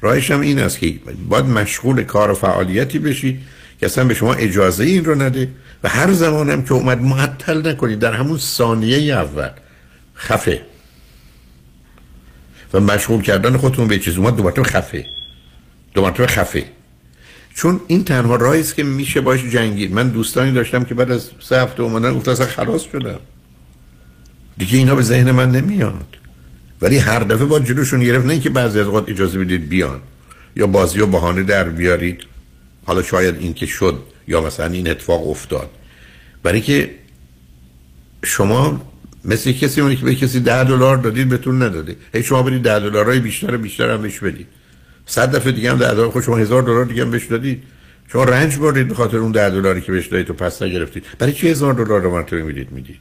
راهش 0.00 0.30
هم 0.30 0.40
این 0.40 0.58
است 0.58 0.78
که 0.78 0.94
باید 1.28 1.44
مشغول 1.44 2.02
کار 2.02 2.30
و 2.30 2.34
فعالیتی 2.34 2.98
بشید 2.98 3.40
که 3.80 3.86
اصلا 3.86 4.04
به 4.04 4.14
شما 4.14 4.34
اجازه 4.34 4.84
این 4.84 5.04
رو 5.04 5.22
نده 5.22 5.48
و 5.82 5.88
هر 5.88 6.12
زمان 6.12 6.50
هم 6.50 6.62
که 6.62 6.72
اومد 6.72 7.00
معطل 7.00 7.68
نکنید 7.68 7.98
در 7.98 8.12
همون 8.12 8.38
ثانیه 8.38 9.14
اول 9.14 9.50
خفه. 10.16 10.60
و 12.72 12.80
مشغول 12.80 13.22
کردن 13.22 13.56
خودتون 13.56 13.88
به 13.88 13.98
چیز. 13.98 14.18
اومد 14.18 14.36
دو 14.36 14.42
مرتبه 14.42 14.64
خفه. 14.64 15.06
دو 15.94 16.02
مرتبه 16.02 16.26
خفه. 16.26 16.64
چون 17.54 17.80
این 17.86 18.04
تنها 18.04 18.36
راهی 18.36 18.60
است 18.60 18.74
که 18.74 18.82
میشه 18.82 19.20
باش 19.20 19.44
جنگید. 19.44 19.92
من 19.92 20.08
دوستانی 20.08 20.52
داشتم 20.52 20.84
که 20.84 20.94
بعد 20.94 21.10
از 21.10 21.30
سه 21.40 21.60
هفته 21.60 21.82
اومدن 21.82 22.14
گفت 22.14 22.28
اصلا 22.28 22.46
خلاص 22.46 22.82
شدم. 22.92 23.20
دیگه 24.58 24.78
اینا 24.78 24.94
به 24.94 25.02
ذهن 25.02 25.30
من 25.30 25.50
نمیاد. 25.50 26.16
ولی 26.82 26.98
هر 26.98 27.20
دفعه 27.20 27.44
با 27.44 27.58
جلوشون 27.60 28.00
گرفت 28.00 28.26
نه 28.26 28.32
اینکه 28.32 28.50
بعضی 28.50 28.80
از 28.80 28.86
اوقات 28.86 29.08
اجازه 29.08 29.38
بدید 29.38 29.68
بیان. 29.68 30.00
یا 30.56 30.66
بازی 30.66 31.00
و 31.00 31.06
بهانه 31.06 31.42
در 31.42 31.68
بیارید. 31.68 32.20
حالا 32.86 33.02
شاید 33.02 33.36
این 33.38 33.54
که 33.54 33.66
شد 33.66 34.02
یا 34.28 34.40
مثلا 34.40 34.66
این 34.66 34.90
اتفاق 34.90 35.28
افتاد. 35.28 35.70
برای 36.42 36.60
که 36.60 36.90
شما 38.24 38.80
مثل 39.24 39.52
کسی 39.52 39.80
اونی 39.80 39.96
که 39.96 40.04
به 40.04 40.14
کسی 40.14 40.40
ده 40.40 40.64
دلار 40.64 40.96
دادید 40.96 41.28
بهتون 41.28 41.62
نداده. 41.62 41.96
هی 42.14 42.22
شما 42.22 42.42
برید 42.42 42.62
ده 42.62 42.78
دلارای 42.80 43.18
بیشتر 43.18 43.56
بیشتر 43.56 43.90
هم 43.90 44.02
بهش 44.02 44.18
بدید. 44.18 44.46
صد 45.06 45.36
دفعه 45.36 45.52
دیگه 45.52 45.70
هم 45.70 45.78
ده 45.78 45.94
دلار 45.94 46.10
خود 46.10 46.22
شما 46.22 46.36
هزار 46.36 46.62
دلار 46.62 46.84
دیگه 46.84 47.02
هم 47.02 47.10
بهش 47.10 47.26
دادید 47.26 47.62
شما 48.08 48.24
رنج 48.24 48.56
بردید 48.56 48.88
به 48.88 48.94
خاطر 48.94 49.16
اون 49.16 49.32
ده 49.32 49.50
دلاری 49.50 49.80
که 49.80 49.92
بهش 49.92 50.06
دادید 50.06 50.30
و 50.30 50.34
پس 50.34 50.62
نگرفتید. 50.62 51.04
برای 51.18 51.32
چی 51.32 51.48
هزار 51.48 51.74
دلار 51.74 52.00
رو 52.00 52.10
مرتبه 52.10 52.42
می‌دید 52.42 52.72
می‌دید؟ 52.72 52.98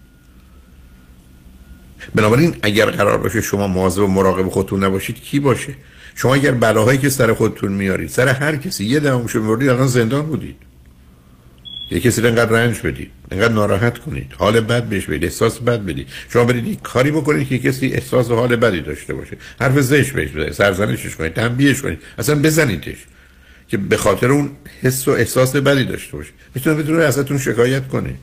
بنابراین 2.16 2.56
اگر 2.62 2.86
قرار 2.86 3.18
باشه 3.18 3.42
شما 3.42 3.68
مواظب 3.68 4.02
و 4.02 4.08
مراقب 4.08 4.50
خودتون 4.50 4.84
نباشید 4.84 5.22
کی 5.22 5.40
باشه؟ 5.40 5.74
شما 6.16 6.36
اگر 6.36 6.52
بلاهایی 6.52 6.98
که 6.98 7.10
سر 7.10 7.34
خودتون 7.34 7.72
میارید 7.72 8.10
سر 8.10 8.28
هر 8.28 8.56
کسی 8.56 8.86
یه 8.86 9.00
دهمشو 9.00 9.42
میوردید 9.42 9.70
الان 9.70 9.88
زندان 9.88 10.26
بودید. 10.26 10.56
یه 11.94 12.00
کسی 12.00 12.22
رو 12.22 12.28
انقدر 12.28 12.52
رنج 12.52 12.82
بدید 12.82 13.12
انقدر 13.32 13.54
ناراحت 13.54 13.98
کنید 13.98 14.34
حال 14.38 14.60
بد 14.60 14.84
بهش 14.84 15.06
بدید 15.06 15.24
احساس 15.24 15.60
بد 15.60 15.86
بدید 15.86 16.08
شما 16.30 16.44
برید 16.44 16.82
کاری 16.82 17.12
بکنید 17.12 17.48
که 17.48 17.60
کسی 17.60 17.88
احساس 17.88 18.32
و 18.32 18.36
حال 18.36 18.56
بدی 18.56 18.82
داشته 18.82 19.14
باشه. 19.14 19.38
حرف 19.62 19.80
زشت 19.80 20.14
بهش 20.14 20.30
بزنید 20.30 20.52
سرزنشش 20.52 21.16
کنید 21.16 21.34
تنبیهش 21.34 21.82
کنید. 21.82 22.00
اصلا 22.18 22.36
بزنیدش 22.36 22.98
که 23.68 23.78
به 23.78 23.98
خاطر 23.98 24.32
اون 24.32 24.50
حس 24.82 25.08
و 25.08 25.12
احساس 25.12 25.56
بدی 25.56 25.84
داشته 25.84 26.18
باشه. 26.18 26.32
می‌تونه 26.56 26.84
بتونه 26.84 27.04
ازتون 27.04 27.38
شکایت 27.38 27.88
کنه. 27.88 28.14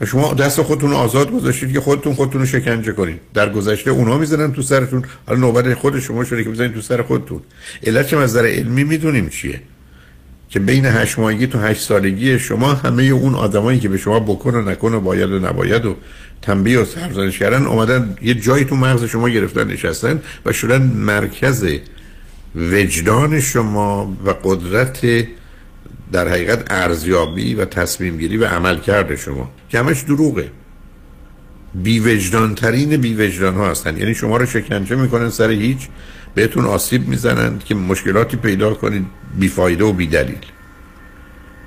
و 0.00 0.06
شما 0.06 0.34
دست 0.34 0.62
خودتون 0.62 0.92
آزاد 0.92 1.30
گذاشتید 1.30 1.72
که 1.72 1.80
خودتون 1.80 2.14
خودتون 2.14 2.40
رو 2.40 2.46
شکنجه 2.46 2.92
کنید. 2.92 3.20
در 3.34 3.52
گذشته 3.52 3.90
اونا 3.90 4.18
می‌زنن 4.18 4.52
تو 4.52 4.62
سرتون 4.62 5.04
حالا 5.26 5.40
نوبت 5.40 5.74
خود 5.74 6.00
شما 6.00 6.24
شده 6.24 6.44
که 6.44 6.50
بزنید 6.50 6.74
تو 6.74 6.80
سر 6.80 7.02
خودتون. 7.02 7.40
علتش 7.86 8.12
هم 8.12 8.18
از 8.18 8.30
نظر 8.30 8.46
علمی 8.46 8.84
می‌دونیم 8.84 9.28
چیه. 9.28 9.60
که 10.52 10.60
بین 10.60 10.84
هشت 10.86 11.18
ماهگی 11.18 11.46
تا 11.46 11.60
هشت 11.60 11.82
سالگی 11.82 12.38
شما 12.38 12.74
همه 12.74 13.02
اون 13.02 13.34
آدمایی 13.34 13.80
که 13.80 13.88
به 13.88 13.98
شما 13.98 14.20
بکن 14.20 14.54
و 14.54 14.62
نکن 14.70 14.94
و 14.94 15.00
باید 15.00 15.30
و 15.30 15.38
نباید 15.38 15.86
و 15.86 15.96
تنبیه 16.42 16.78
و 16.78 16.84
سرزنش 16.84 17.38
کردن 17.38 17.66
اومدن 17.66 18.16
یه 18.22 18.34
جایی 18.34 18.64
تو 18.64 18.76
مغز 18.76 19.04
شما 19.04 19.28
گرفتن 19.28 19.66
نشستن 19.66 20.22
و 20.46 20.52
شدن 20.52 20.82
مرکز 20.82 21.66
وجدان 22.54 23.40
شما 23.40 24.16
و 24.26 24.30
قدرت 24.44 25.26
در 26.12 26.28
حقیقت 26.28 26.72
ارزیابی 26.72 27.54
و 27.54 27.64
تصمیم 27.64 28.18
گیری 28.18 28.36
و 28.36 28.44
عمل 28.44 28.78
کرده 28.78 29.16
شما 29.16 29.50
که 29.68 29.78
همش 29.78 30.00
دروغه. 30.00 30.50
بی 31.74 32.00
وجدان 32.00 32.54
ترین 32.54 32.96
بی 32.96 33.14
وجدان 33.14 33.54
ها 33.54 33.70
هستن. 33.70 33.96
یعنی 33.96 34.14
شما 34.14 34.36
رو 34.36 34.46
شکنجه 34.46 34.96
می‌کنن 34.96 35.30
سر 35.30 35.50
هیچ 35.50 35.88
بهتون 36.34 36.64
آسیب 36.64 37.08
می‌زنند 37.08 37.64
که 37.64 37.74
مشکلاتی 37.74 38.36
پیدا 38.36 38.74
کنید 38.74 39.06
بیفایده 39.38 39.84
و 39.84 39.92
بیدلیل. 39.92 40.46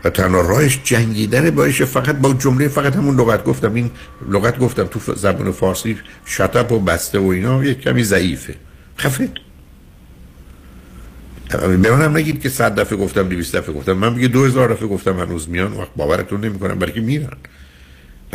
و 0.03 0.09
تنها 0.09 0.41
راهش 0.41 0.79
جنگیدن 0.83 1.49
باشه 1.49 1.85
فقط 1.85 2.15
با 2.15 2.33
جمله 2.33 2.67
فقط 2.67 2.95
همون 2.95 3.19
لغت 3.19 3.43
گفتم. 3.43 3.73
این 3.73 3.91
لغت 4.29 4.59
گفتم 4.59 4.83
تو 4.83 5.15
زبان 5.15 5.51
فارسی 5.51 5.97
شتب 6.25 6.71
و 6.71 6.79
بسته 6.79 7.19
و 7.19 7.27
اینا 7.27 7.63
یک 7.63 7.79
کمی 7.81 8.03
ضعیفه. 8.03 8.55
خفه. 8.97 9.29
به 11.49 11.91
منم 11.91 12.17
نگید 12.17 12.41
که 12.41 12.49
صد 12.49 12.79
دفعه 12.79 12.97
گفتم 12.97 13.29
200 13.29 13.55
دفعه 13.55 13.75
گفتم. 13.75 13.93
من 13.93 14.13
میگه 14.13 14.27
2000 14.27 14.73
دفعه 14.73 14.87
گفتم 14.87 15.19
هنوز 15.19 15.49
میان 15.49 15.73
وقت 15.73 15.89
باورتون 15.95 16.45
نمی‌کنم 16.45 16.79
برای 16.79 16.93
که 16.93 17.01
میرن 17.01 17.37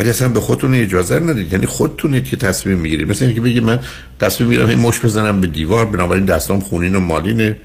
ولی 0.01 0.11
اصلا 0.11 0.28
به 0.28 0.40
خودتون 0.40 0.74
اجازه 0.74 1.18
ندید. 1.18 1.53
یعنی 1.53 1.66
خودتونید 1.66 2.24
که 2.24 2.36
تصمیم 2.36 2.78
می‌گیرید. 2.78 3.11
مثل 3.11 3.24
اینکه 3.24 3.40
بگید 3.40 3.62
من 3.62 3.80
تصمیم 4.20 4.48
می‌گیرم 4.48 4.68
این 4.68 4.78
مش 4.78 5.01
بزنم 5.01 5.40
به 5.40 5.46
دیوار 5.46 5.86
بنابراین 5.86 6.24
دستام 6.24 6.61
خونین 6.61 6.94
و 6.94 7.01
مالینه. 7.01 7.57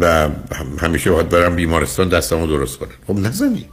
و 0.00 0.28
همیشه 0.80 1.10
باید 1.10 1.28
برم 1.28 1.56
بیمارستان 1.56 2.08
دستامو 2.08 2.46
درست 2.46 2.78
کنم. 2.78 2.88
خب 3.06 3.16
نزنید. 3.18 3.70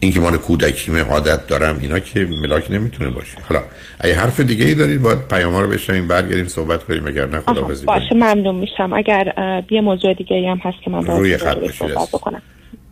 این 0.00 0.12
که 0.12 0.20
مال 0.20 0.36
کودکیمه 0.36 1.00
عادت 1.00 1.46
دارم 1.46 1.78
اینا 1.80 1.98
که 1.98 2.28
ملاک 2.42 2.70
نمی‌تونه 2.70 3.10
باشه. 3.10 3.38
حالا 3.48 3.62
اگه 4.00 4.14
حرف 4.14 4.40
دیگه 4.40 4.64
ای 4.64 4.74
دارید 4.74 5.02
باید 5.02 5.18
پیام 5.18 5.52
ها 5.52 5.60
رو 5.60 5.68
بشنیم 5.68 6.08
برگردیم 6.08 6.48
صحبت 6.48 6.84
کنیم. 6.84 7.06
اگر 7.06 7.26
نه 7.26 7.40
خداحافظی 7.40 7.86
باشه 7.86 8.14
ممنون 8.14 8.54
میشم. 8.54 8.92
اگر 8.92 9.32
یه 9.70 9.80
موضوع 9.80 10.14
دیگه 10.14 10.50
هم 10.50 10.58
هست 10.58 10.82
که 10.84 10.90
من 10.90 11.00
باید 11.00 11.20
روی 11.20 11.36
خط 11.36 11.56
باشید 11.56 11.88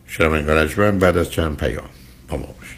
شنوندگان 0.07 0.99
بعد 0.99 1.17
از 1.17 1.31
چند 1.31 1.57
پیام. 1.57 1.83
با 2.27 2.37
ما 2.37 2.45
باشید 2.45 2.77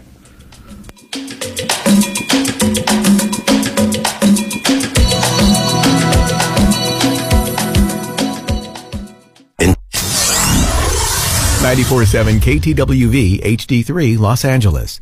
KTWV 12.42 13.18
HD3 13.44 14.18
Los 14.18 14.42
Angeles. 14.44 15.00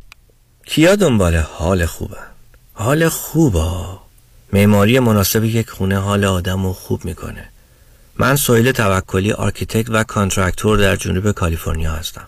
کیا 0.65 0.95
دنبال 0.95 1.35
حال 1.35 1.85
خوبه؟ 1.85 2.17
حال 2.73 3.09
خوبه. 3.09 3.71
معماری 4.53 4.99
مناسب 4.99 5.43
یک 5.43 5.69
خونه 5.69 5.99
حال 5.99 6.25
آدم 6.25 6.63
رو 6.63 6.73
خوب 6.73 7.05
می‌کنه. 7.05 7.49
من 8.15 8.35
سویل 8.35 8.71
توکلی 8.71 9.31
architect 9.31 9.89
و 9.89 10.03
contractor 10.03 10.77
در 10.77 10.95
جنوب 10.95 11.31
کالیفرنیا 11.31 11.91
هستم. 11.91 12.27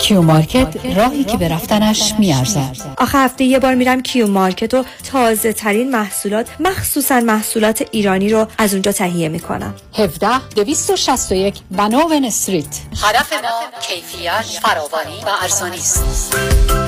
Q 0.00 0.22
Market 0.22 0.86
راهی 0.96 1.24
که 1.24 1.36
به 1.36 1.48
رفتنش 1.48 2.14
میارزد. 2.18 2.76
آخه 2.98 3.18
هفته‌ای 3.18 3.44
یه 3.44 3.58
بار 3.58 3.74
میرم 3.74 4.02
Q 4.02 4.26
Market 4.26 4.74
و 4.74 4.84
تازه 5.12 5.52
ترین 5.52 5.90
محصولات 5.90 6.46
مخصوصا 6.60 7.20
محصولات 7.20 7.88
ایرانی 7.90 8.28
رو 8.28 8.46
از 8.58 8.72
اونجا 8.72 8.92
تهیه 8.92 9.28
می‌کنم. 9.28 9.74
17 9.94 10.48
261 10.56 11.54
Vanowen 11.70 12.24
Street. 12.24 12.66
هدف 13.02 13.32
ما 13.32 13.80
کیفیت 13.80 14.60
فراوانی 14.62 15.20
و 15.26 15.28
ارزانی 15.42 15.76
است. 15.76 16.87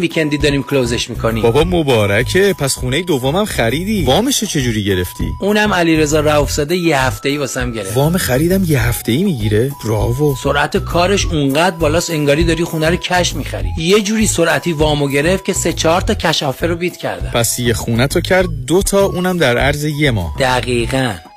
weekend 0.00 0.33
ی 0.33 0.38
داریم 0.38 0.62
close 0.62 0.96
ش 0.96 1.10
می‌کنیم. 1.10 1.42
بابا 1.42 1.64
مبارکه. 1.64 2.54
پس 2.58 2.74
خونه 2.74 3.02
دومم 3.02 3.44
خریدی. 3.44 4.04
وامش 4.04 4.44
چجوری 4.44 4.84
گرفتی؟ 4.84 5.24
اونم 5.40 5.74
علیرضا 5.74 6.20
رؤوفزاده 6.20 6.76
یه 6.76 7.00
هفته 7.00 7.28
ای 7.28 7.38
واسم 7.38 7.72
گرفت. 7.72 7.96
وام 7.96 8.16
خریدم 8.16 8.64
یه 8.64 8.82
هفته 8.82 9.12
ای 9.12 9.22
می‌گیره. 9.22 9.70
براوو 9.84 10.36
سرعت 10.42 10.76
کارش 10.76 11.26
اونقدر 11.26 11.76
بالاست 11.76 12.10
انگاری 12.10 12.44
داری 12.44 12.64
خونه 12.64 12.90
رو 12.90 12.96
cash 12.96 13.34
می‌خری. 13.34 13.68
یه 13.78 14.00
جوری 14.00 14.26
سرعتی 14.26 14.72
وامو 14.72 15.08
گرفت 15.08 15.44
که 15.44 15.52
سه 15.52 15.72
چهار 15.72 16.00
تا 16.00 16.14
cash 16.14 16.42
offer 16.42 16.66
رو 16.66 16.76
beat 16.76 16.96
کرده 16.96 17.30
پس 17.30 17.58
یه 17.58 17.74
خونه 17.74 18.06
تو 18.06 18.20
کرد 18.20 18.64
دو 18.66 18.82
تا 18.82 19.04
اونم 19.04 19.38
در 19.38 19.58
عرض 19.58 19.84
یه 19.84 20.10
ماه. 20.10 20.36
دقیقا. 20.38 21.14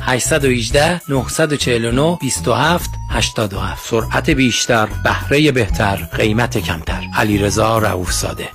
818 0.00 1.00
949 1.08 2.18
27 2.20 2.90
87 3.10 3.90
سرعت 3.90 4.30
بیشتر 4.30 4.88
بهره 5.04 5.52
بهتر 5.52 5.96
قیمت 5.96 6.58
کمتر. 6.58 7.02
علیرضا 7.16 7.78
رؤوفزاده 7.78 8.48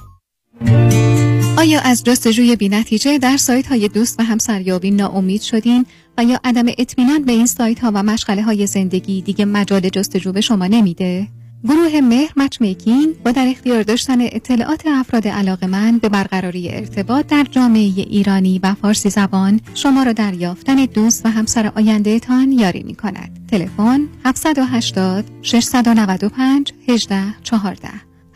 آیا 1.58 1.80
از 1.80 2.04
جستجوی 2.04 2.56
بینتیجه 2.56 3.18
در 3.18 3.38
سایت 3.38 3.68
های 3.68 3.88
دوست 3.88 4.20
و 4.20 4.24
همسریابی 4.24 4.92
ناامید 4.92 5.42
شدین؟ 5.42 5.86
و 6.18 6.24
یا 6.24 6.40
عدم 6.44 6.66
اطمینان 6.78 7.24
به 7.24 7.32
این 7.32 7.46
سایت 7.46 7.80
ها 7.80 7.92
و 7.94 8.04
مشغله 8.04 8.44
های 8.44 8.68
زندگی 8.68 9.22
دیگه 9.22 9.46
مجال 9.46 9.90
جستجو 9.90 10.32
به 10.32 10.42
شما 10.42 10.68
نمیده؟ 10.68 11.28
گروه 11.64 12.02
مهر 12.02 12.34
مچ 12.38 12.62
میکینگ 12.62 13.24
با 13.24 13.32
در 13.32 13.48
اختیار 13.48 13.84
داشتن 13.84 14.22
اطلاعات 14.22 14.88
افراد 14.88 15.28
علاقمند 15.28 16.02
به 16.02 16.10
برقراری 16.10 16.70
ارتباط 16.70 17.28
در 17.28 17.44
جامعه 17.52 17.82
ایرانی 17.82 18.60
و 18.64 18.74
فارسی 18.74 19.10
زبان 19.10 19.62
شما 19.74 20.04
را 20.04 20.14
در 20.14 20.34
یافتن 20.34 20.76
دوست 20.76 21.26
و 21.26 21.30
همسر 21.30 21.72
آینده 21.76 22.20
تان 22.20 22.52
یاری 22.52 22.84
می 22.84 22.96
کند. 22.96 23.48
تلفن 23.52 24.08
780 24.26 25.26
695 25.42 26.74
18 26.88 27.24
14 27.44 27.90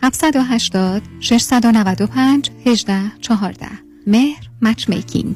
780 0.04 1.02
695 1.20 2.50
18 2.66 3.02
14 3.22 3.68
مهر 4.08 4.50
مچ 4.62 4.90
میکینگ 4.90 5.36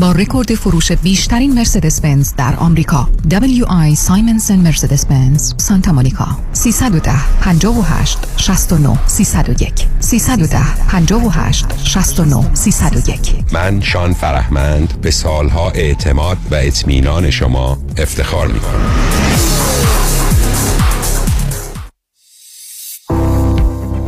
با 0.00 0.12
رکورد 0.12 0.54
فروش 0.54 0.92
بیشترین 0.92 1.54
مرسدس 1.54 2.00
بنز 2.00 2.32
در 2.36 2.56
آمریکا. 2.56 3.08
WI 3.30 3.94
سایمنسن 3.94 4.58
مرسدس 4.58 5.06
بنز 5.06 5.54
سانتا 5.56 5.92
مونیکا. 5.92 6.28
310 6.52 7.12
58 7.40 8.18
69 8.36 8.98
301 9.06 9.72
310 10.00 10.58
58 10.88 11.66
69 11.84 12.54
301 12.54 13.34
من 13.52 13.80
شان 13.80 14.12
فرهمند 14.12 15.00
به 15.00 15.10
سالها 15.10 15.70
اعتماد 15.70 16.38
و 16.50 16.54
اطمینان 16.54 17.30
شما 17.30 17.78
افتخار 17.98 18.46
می 18.46 18.60
کنم 18.60 18.90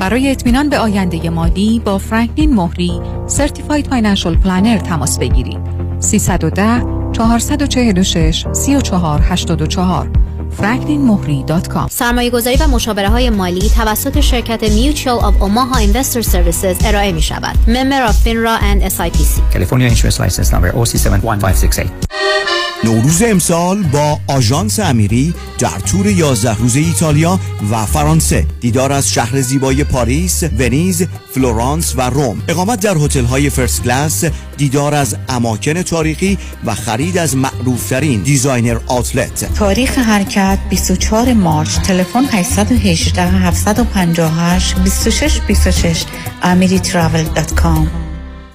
برای 0.00 0.30
اطمینان 0.30 0.68
به 0.68 0.78
آینده 0.78 1.30
مالی 1.30 1.82
با 1.84 1.98
فرانکلین 1.98 2.54
مهری 2.54 3.00
Certified 3.26 3.86
Financial 3.86 4.36
Planner 4.36 4.78
تماس 4.78 5.18
بگیرید. 5.18 5.77
310 6.00 6.82
446 7.12 8.46
3484 8.52 10.28
franklinmohri.com 10.58 11.88
سرمایه 11.90 12.30
گذاری 12.30 12.56
و 12.56 12.66
مشاوره 12.66 13.08
های 13.08 13.30
مالی 13.30 13.70
توسط 13.76 14.20
شرکت 14.20 14.64
Mutual 14.64 15.22
of 15.22 15.42
Omaha 15.42 15.76
Investor 15.76 16.22
Services 16.22 16.86
ارائه 16.86 17.12
می 17.12 17.22
شود. 17.22 17.56
Member 17.66 18.08
of 18.08 18.14
FINRA 18.26 18.62
and 18.62 18.92
SIPC. 18.92 19.54
California 19.54 19.88
Insurance 19.88 20.18
License 20.18 20.52
Number 20.52 20.72
OC71568 20.72 22.67
نوروز 22.84 23.22
امسال 23.22 23.82
با 23.82 24.20
آژانس 24.26 24.80
امیری 24.80 25.34
در 25.58 25.78
تور 25.86 26.06
11 26.06 26.56
روزه 26.56 26.80
ایتالیا 26.80 27.40
و 27.70 27.86
فرانسه 27.86 28.46
دیدار 28.60 28.92
از 28.92 29.10
شهر 29.10 29.40
زیبای 29.40 29.84
پاریس، 29.84 30.42
ونیز، 30.58 31.06
فلورانس 31.34 31.94
و 31.96 32.10
روم. 32.10 32.42
اقامت 32.48 32.80
در 32.80 32.96
هتل 32.96 33.24
های 33.24 33.50
first 33.50 33.82
class 33.82 34.24
دیدار 34.56 34.94
از 34.94 35.16
اماکن 35.28 35.82
تاریخی 35.82 36.38
و 36.64 36.74
خرید 36.74 37.18
از 37.18 37.36
معروفترین 37.36 38.22
دیزاینر 38.22 38.78
آتلت 38.86 39.54
تاریخ 39.54 39.98
حرکت 39.98 40.58
24 40.70 41.32
مارچ 41.32 41.78
تلفن 41.78 42.24
818 42.32 43.22
758 43.22 44.78
26 44.78 45.40
26 45.46 46.04
amiritravel.com 46.42 48.07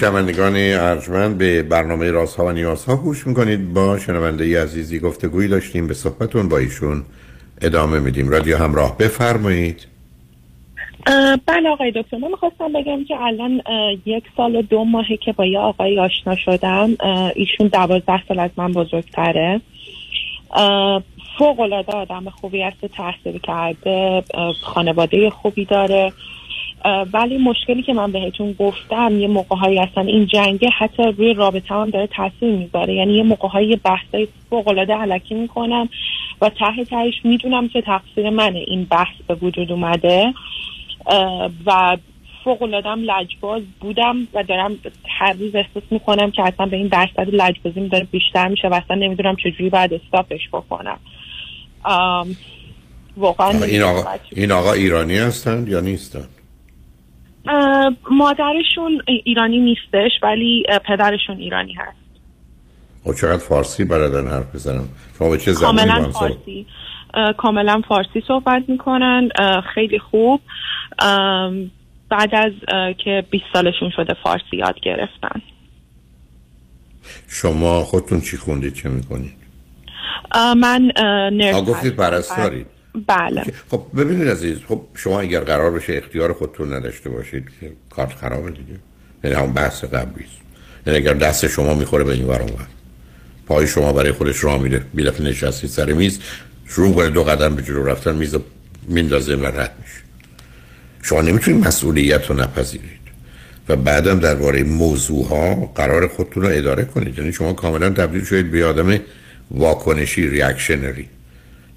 شنوندگان 0.00 0.56
ارجمند 0.56 1.38
به 1.38 1.62
برنامه 1.62 2.10
رازها 2.10 2.46
و 2.46 2.50
نیازها 2.50 2.96
گوش 2.96 3.26
می‌کنید. 3.26 3.74
با 3.74 3.98
شنونده 3.98 4.44
ای 4.44 4.56
عزیزی 4.56 4.98
گفتگویی 4.98 5.48
داشتیم 5.48 5.86
به 5.86 5.94
صحبتون 5.94 6.48
با 6.48 6.58
ایشون 6.58 7.04
ادامه 7.62 7.98
میدیم. 8.00 8.28
رادیو 8.28 8.56
همراه 8.56 8.98
بفرمایید. 8.98 9.86
بله 11.46 11.68
آقای 11.68 11.90
دکتر 11.90 12.16
من 12.16 12.28
می‌خواستم 12.28 12.72
بگم 12.72 13.04
که 13.04 13.14
الان 13.20 13.62
یک 14.06 14.24
سال 14.36 14.56
و 14.56 14.62
دو 14.62 14.84
ماهه 14.84 15.16
که 15.16 15.32
با 15.32 15.46
یه 15.46 15.58
آقایی 15.58 15.98
آشنا 15.98 16.36
شدم. 16.36 16.96
ایشون 17.34 17.66
دوازده 17.66 18.22
سال 18.28 18.38
از 18.38 18.50
من 18.56 18.72
بزرگتره. 18.72 19.60
فوق 21.38 21.60
العاده 21.60 21.92
آدم 21.92 22.30
خوبی 22.30 22.62
هست 22.62 22.86
تحصیل 22.86 23.38
کرده. 23.38 24.22
خانواده 24.62 25.30
خوبی 25.30 25.64
داره. 25.64 26.12
ولی 27.12 27.38
مشکلی 27.38 27.82
که 27.82 27.92
من 27.92 28.12
بهتون 28.12 28.52
گفتم 28.52 29.20
یه 29.20 29.28
موقع 29.28 29.56
هایی 29.56 29.78
اصلا 29.78 30.04
این 30.04 30.26
جنگه 30.26 30.70
حتی 30.78 31.02
روی 31.02 31.34
رابطه 31.34 31.74
هم 31.74 31.90
داره 31.90 32.06
تاثیر 32.06 32.50
می‌ذاره. 32.50 32.94
یعنی 32.94 33.16
یه 33.16 33.22
موقع 33.22 33.48
های 33.48 33.76
بحثای 33.76 34.28
فوق 34.50 34.68
العاده 34.68 34.94
علکی 34.94 35.34
می‌کنم 35.34 35.88
و 36.40 36.48
ته 36.48 36.84
تهش 36.84 37.14
می‌دونم 37.24 37.68
که 37.68 37.82
تقصیر 37.82 38.30
منه 38.30 38.58
این 38.58 38.84
بحث 38.84 39.14
به 39.28 39.34
وجود 39.34 39.72
اومده. 39.72 40.34
و 41.66 41.96
فوق 42.44 42.62
العادم 42.62 43.02
لجباز 43.02 43.62
بودم 43.80 44.28
و 44.34 44.42
دارم 44.42 44.76
هر 45.08 45.32
روز 45.32 45.54
احساس 45.54 45.82
می‌کنم 45.90 46.30
که 46.30 46.42
اصلا 46.42 46.66
به 46.66 46.76
این 46.76 46.86
درصد 46.86 47.28
لجبازی 47.32 47.88
داره 47.88 48.04
بیشتر 48.04 48.48
میشه 48.48 48.68
و 48.68 48.74
اصلا 48.74 48.96
نمی‌دونم 48.96 49.36
چجوری 49.36 49.70
باید 49.70 49.94
استاپش 49.94 50.48
بکنم. 50.52 50.98
واقعا 53.16 53.64
این 53.64 53.82
آقا 53.82 54.04
این 54.32 54.52
آقا 54.52 54.72
ایرانی 54.72 55.18
هستند 55.18 55.68
یا 55.68 55.80
نیستند؟ 55.80 56.28
مادرشون 58.10 59.02
ایرانی 59.06 59.58
نیستش 59.58 60.10
ولی 60.22 60.62
پدرشون 60.88 61.36
ایرانی 61.36 61.72
هست. 61.72 61.96
و 63.06 63.12
چقدر 63.12 63.38
فارسی 63.38 63.84
بلدن 63.84 64.28
حرف 64.28 64.54
بزنن 64.54 64.84
شما 65.18 65.30
به 65.30 65.38
چه 65.38 65.52
زبانی 65.52 65.76
با 65.76 65.84
کاملا 65.84 66.10
فارسی. 66.10 66.66
کاملا 67.36 67.82
فارسی 67.88 68.22
صحبت 68.28 68.62
می‌کنن. 68.68 69.28
خیلی 69.74 69.98
خوب. 69.98 70.40
بعد 72.08 72.34
از 72.34 72.52
که 73.04 73.24
20 73.30 73.44
سالشون 73.52 73.90
شده 73.96 74.14
فارسی 74.22 74.56
یاد 74.56 74.80
گرفتن. 74.80 75.42
شما 77.28 77.80
خودتون 77.80 78.20
چی 78.20 78.36
خوندید؟ 78.36 78.74
چه 78.74 78.88
می‌کنید؟ 78.88 79.32
من 80.56 80.92
نرس 81.32 81.64
گفتید. 81.64 81.96
پرستارید. 81.96 82.66
بله. 83.08 83.44
خب 83.70 83.82
ببینید 83.96 84.28
عزیز 84.28 84.58
خب 84.68 84.82
شما 84.94 85.20
اگر 85.20 85.40
قرار 85.40 85.70
بشه 85.70 85.92
اختیار 85.92 86.32
خودتون 86.32 86.72
نداشته 86.72 87.10
باشید 87.10 87.44
که 87.60 87.72
کارت 87.90 88.12
خرابه 88.12 88.50
دیگه. 88.50 88.78
یعنی 89.24 89.36
همون 89.36 89.52
بحث 89.52 89.84
قبلی 89.84 90.24
است. 90.24 90.40
یعنی 90.86 90.98
اگر 90.98 91.14
دست 91.14 91.46
شما 91.46 91.74
می‌خوره 91.74 92.04
به 92.04 92.12
این 92.12 92.24
ور 92.24 92.40
اون 92.42 92.52
پای 93.46 93.66
شما 93.66 93.92
برای 93.92 94.12
خودش 94.12 94.44
راه 94.44 94.62
میره. 94.62 94.82
بیلف 94.94 95.20
نشستید 95.20 95.70
سر 95.70 95.92
میز 95.92 96.20
شروع 96.68 96.94
کنه 96.94 97.10
دو 97.10 97.24
قدم 97.24 97.56
به 97.56 97.62
جلو 97.62 97.84
رفتن 97.84 98.16
میز 98.16 98.36
میندازه 98.88 99.36
و 99.36 99.46
رد 99.46 99.74
میشه. 99.82 100.00
شما 101.02 101.22
نمی‌تونید 101.22 101.66
مسئولیت 101.66 102.26
رو 102.26 102.36
نپذیرید. 102.36 103.00
و 103.68 103.76
بعدم 103.76 104.18
درباره 104.18 104.62
موضوع 104.62 105.28
ها 105.28 105.54
قرار 105.54 106.08
خودتون 106.08 106.42
رو 106.42 106.48
اداره 106.52 106.84
کنید. 106.84 107.18
یعنی 107.18 107.32
شما 107.32 107.52
کاملا 107.52 107.90
تبدیل 107.90 108.24
شدید 108.24 108.50
به 108.50 108.64
آدم 108.64 108.98
واکنشی 109.50 110.28
ریاکشنری 110.28 111.08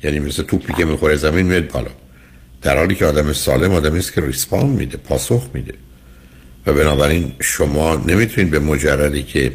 یعنی 0.04 0.20
مثل 0.20 0.44
توپی 0.44 0.74
که 0.74 0.86
می‌خوره 0.86 1.16
زمین 1.16 1.46
میاد 1.46 1.68
بالا. 1.68 1.92
در 2.62 2.78
حالی 2.78 2.96
که 2.96 3.06
آدم 3.06 3.34
سالم 3.34 3.72
آدمی 3.72 4.00
است 4.00 4.14
که 4.14 4.22
ریسپان 4.22 4.66
میده 4.66 4.98
پاسخ 4.98 5.50
میده. 5.54 5.74
و 6.66 6.74
بنابراین 6.74 7.32
شما 7.40 7.96
نمی‌تونید 7.96 8.52
به 8.52 8.60
مجردی 8.60 9.24
که 9.24 9.52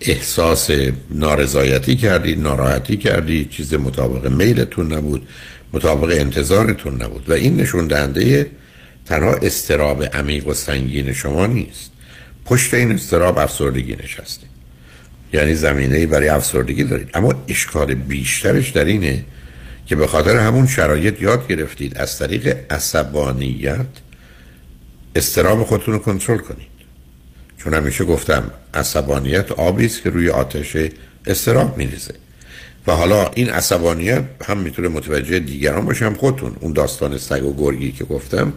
احساس 0.00 0.70
نارضایتی 1.10 1.96
کردید 1.96 2.40
ناراحتی 2.40 2.96
کردید 2.96 3.50
چیز 3.50 3.74
مطابق 3.74 4.26
میلتون 4.26 4.92
نبود 4.92 5.28
مطابق 5.72 6.16
انتظارتون 6.20 7.02
نبود. 7.02 7.30
و 7.30 7.32
این 7.32 7.60
نشون 7.60 7.86
دهنده 7.86 8.50
تنها 9.06 9.34
استراب 9.34 10.04
عمیق 10.04 10.48
و 10.48 10.54
سنگین 10.54 11.12
شما 11.12 11.46
نیست. 11.46 11.90
پشت 12.44 12.74
این 12.74 12.92
استراب 12.92 13.38
افسردگی 13.38 13.96
نشسته. 14.04 14.46
یعنی 15.32 15.54
زمینه 15.54 16.06
برای 16.06 16.28
افسردگی 16.28 16.84
دارید. 16.84 17.10
اما 17.14 17.34
اشکال 17.48 17.94
بیشترش 17.94 18.70
در 18.70 18.84
اینه 18.84 19.24
که 19.92 19.96
به 19.96 20.06
خاطر 20.06 20.36
همون 20.36 20.66
شرایط 20.66 21.22
یاد 21.22 21.48
گرفتید 21.48 21.98
از 21.98 22.18
طریق 22.18 22.56
عصبانیت 22.70 23.86
استراب 25.16 25.64
خودتون 25.64 25.94
رو 25.94 26.00
کنترل 26.00 26.38
کنید. 26.38 26.68
چون 27.58 27.74
همیشه 27.74 28.04
گفتم 28.04 28.50
عصبانیت 28.74 29.52
آبی 29.52 29.86
است 29.86 30.02
که 30.02 30.10
روی 30.10 30.28
آتش 30.28 30.76
استراب 31.26 31.78
میریزه. 31.78 32.14
و 32.86 32.92
حالا 32.92 33.30
این 33.34 33.50
عصبانیت 33.50 34.24
هم 34.46 34.58
می‌تونه 34.58 34.88
متوجه 34.88 35.38
دیگران 35.38 35.84
باشه 35.84 36.04
هم 36.06 36.14
خودتون. 36.14 36.56
اون 36.60 36.72
داستان 36.72 37.18
سگ 37.18 37.44
و 37.44 37.56
گرگی 37.56 37.92
که 37.92 38.04
گفتم 38.04 38.52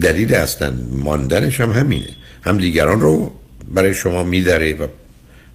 دلیل 0.00 0.34
اصلا 0.34 0.74
ماندنش 0.90 1.60
هم 1.60 1.72
همینه. 1.72 2.10
هم 2.42 2.58
دیگران 2.58 3.00
رو 3.00 3.32
برای 3.74 3.94
شما 3.94 4.22
میدره 4.22 4.74
و 4.74 4.86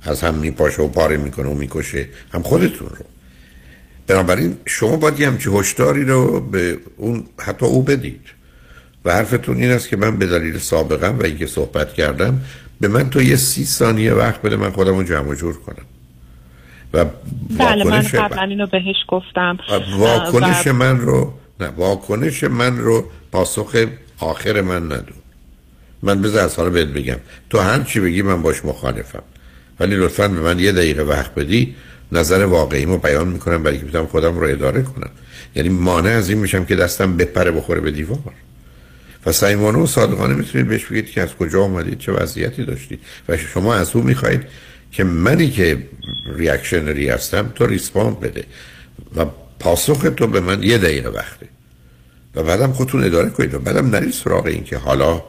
از 0.02 0.22
هم 0.22 0.36
میپاشه 0.36 0.82
و 0.82 0.88
پاره 0.88 1.18
می‌کنه 1.18 1.50
و 1.50 1.54
می‌کشه 1.54 2.10
هم 2.34 2.42
خودتون 2.42 2.90
رو. 2.90 3.06
بنابراین 4.08 4.58
شما 4.66 4.98
باید 4.98 5.20
یه 5.20 5.28
همچی 5.28 5.50
هشداری 5.54 6.06
رو 6.06 6.40
به 6.40 6.78
اون 6.98 7.26
حتی 7.40 7.66
او 7.66 7.84
بدید. 7.84 8.22
و 9.06 9.14
حرفتون 9.14 9.58
این 9.58 9.72
است 9.72 9.90
که 9.90 9.98
من 9.98 10.18
به 10.18 10.26
دلیل 10.26 10.58
سابقم 10.58 11.20
و 11.20 11.24
اینکه 11.24 11.48
صحبت 11.48 11.94
کردم 11.94 12.42
به 12.82 12.88
من 12.88 13.10
تو 13.10 13.22
یه 13.22 13.36
سی 13.36 13.66
ثانیه 13.66 14.14
وقت 14.14 14.42
بده 14.42 14.56
من 14.56 14.72
خودم 14.72 14.96
رو 14.98 15.04
جمع 15.04 15.36
جور 15.36 15.58
کنم. 15.60 15.86
و 16.94 17.06
بله 17.58 17.84
من 17.84 18.02
قبلا 18.02 18.42
اینو 18.42 18.68
بهش 18.68 18.96
گفتم. 19.08 19.58
واکنش 19.98 20.68
و- 20.68 20.74
من 20.74 21.00
رو 21.00 21.34
نه 21.60 21.68
واکنش 21.68 22.44
من 22.44 22.78
رو 22.78 23.06
پاسخ 23.32 23.76
آخر 24.20 24.62
من 24.62 24.84
ندون. 24.86 25.18
من 26.04 26.22
بذار 26.22 26.44
از 26.46 26.56
حالا 26.56 26.70
بهت 26.70 26.88
بگم. 26.88 27.18
تو 27.50 27.60
هر 27.60 27.84
چی 27.84 28.00
بگی 28.00 28.22
من 28.22 28.42
باش 28.42 28.66
مخالفم. 28.66 29.24
ولی 29.80 29.96
لطفا 29.96 30.28
به 30.28 30.42
من 30.42 30.60
یه 30.60 30.72
دقیقه 30.72 31.02
وقت 31.04 31.36
بدی. 31.36 31.76
نظر 32.12 32.46
واقعیمو 32.46 32.98
بیان 32.98 33.28
می‌کنم 33.28 33.64
برای 33.64 33.78
که 33.78 33.86
بتونم 33.86 34.06
خودم 34.06 34.38
رو 34.38 34.48
اداره 34.48 34.82
کنم. 34.82 35.10
یعنی 35.56 35.70
مانع 35.70 36.10
از 36.10 36.30
این 36.30 36.38
میشم 36.38 36.66
که 36.66 36.76
دستم 36.76 37.18
بپره 37.18 37.52
بخوره 37.52 37.82
به 37.82 37.92
دیوار. 37.92 38.34
و 39.26 39.32
صمیمانه 39.32 39.86
صادقانه 39.86 40.34
می‌تونید 40.34 40.68
بهش 40.68 40.86
بگید 40.86 41.06
که 41.06 41.22
از 41.22 41.36
کجا 41.36 41.64
آمدید 41.64 42.00
چه 42.00 42.12
وضعیتی 42.12 42.66
داشتید. 42.66 43.00
و 43.30 43.38
شما 43.38 43.76
از 43.76 43.96
او 43.96 44.04
می‌خواهید 44.04 44.42
که 44.92 45.04
منی 45.04 45.50
که 45.50 45.78
reactionary 46.36 47.10
هستم 47.10 47.52
تو 47.56 47.66
respond 47.66 48.20
بده. 48.20 48.44
و 49.16 49.26
پاسخ 49.60 50.08
تو 50.18 50.28
به 50.28 50.40
من 50.40 50.64
یه 50.64 50.78
دقیقه 50.78 51.10
وقته. 51.10 51.48
و 52.36 52.44
بعدم 52.44 52.72
خودتون 52.72 53.04
اداره 53.04 53.30
کنید. 53.30 53.54
و 53.54 53.60
بعدم 53.60 53.90
نرید 53.90 54.14
سراغ 54.14 54.46
این 54.46 54.64
که 54.64 54.78
حالا 54.78 55.24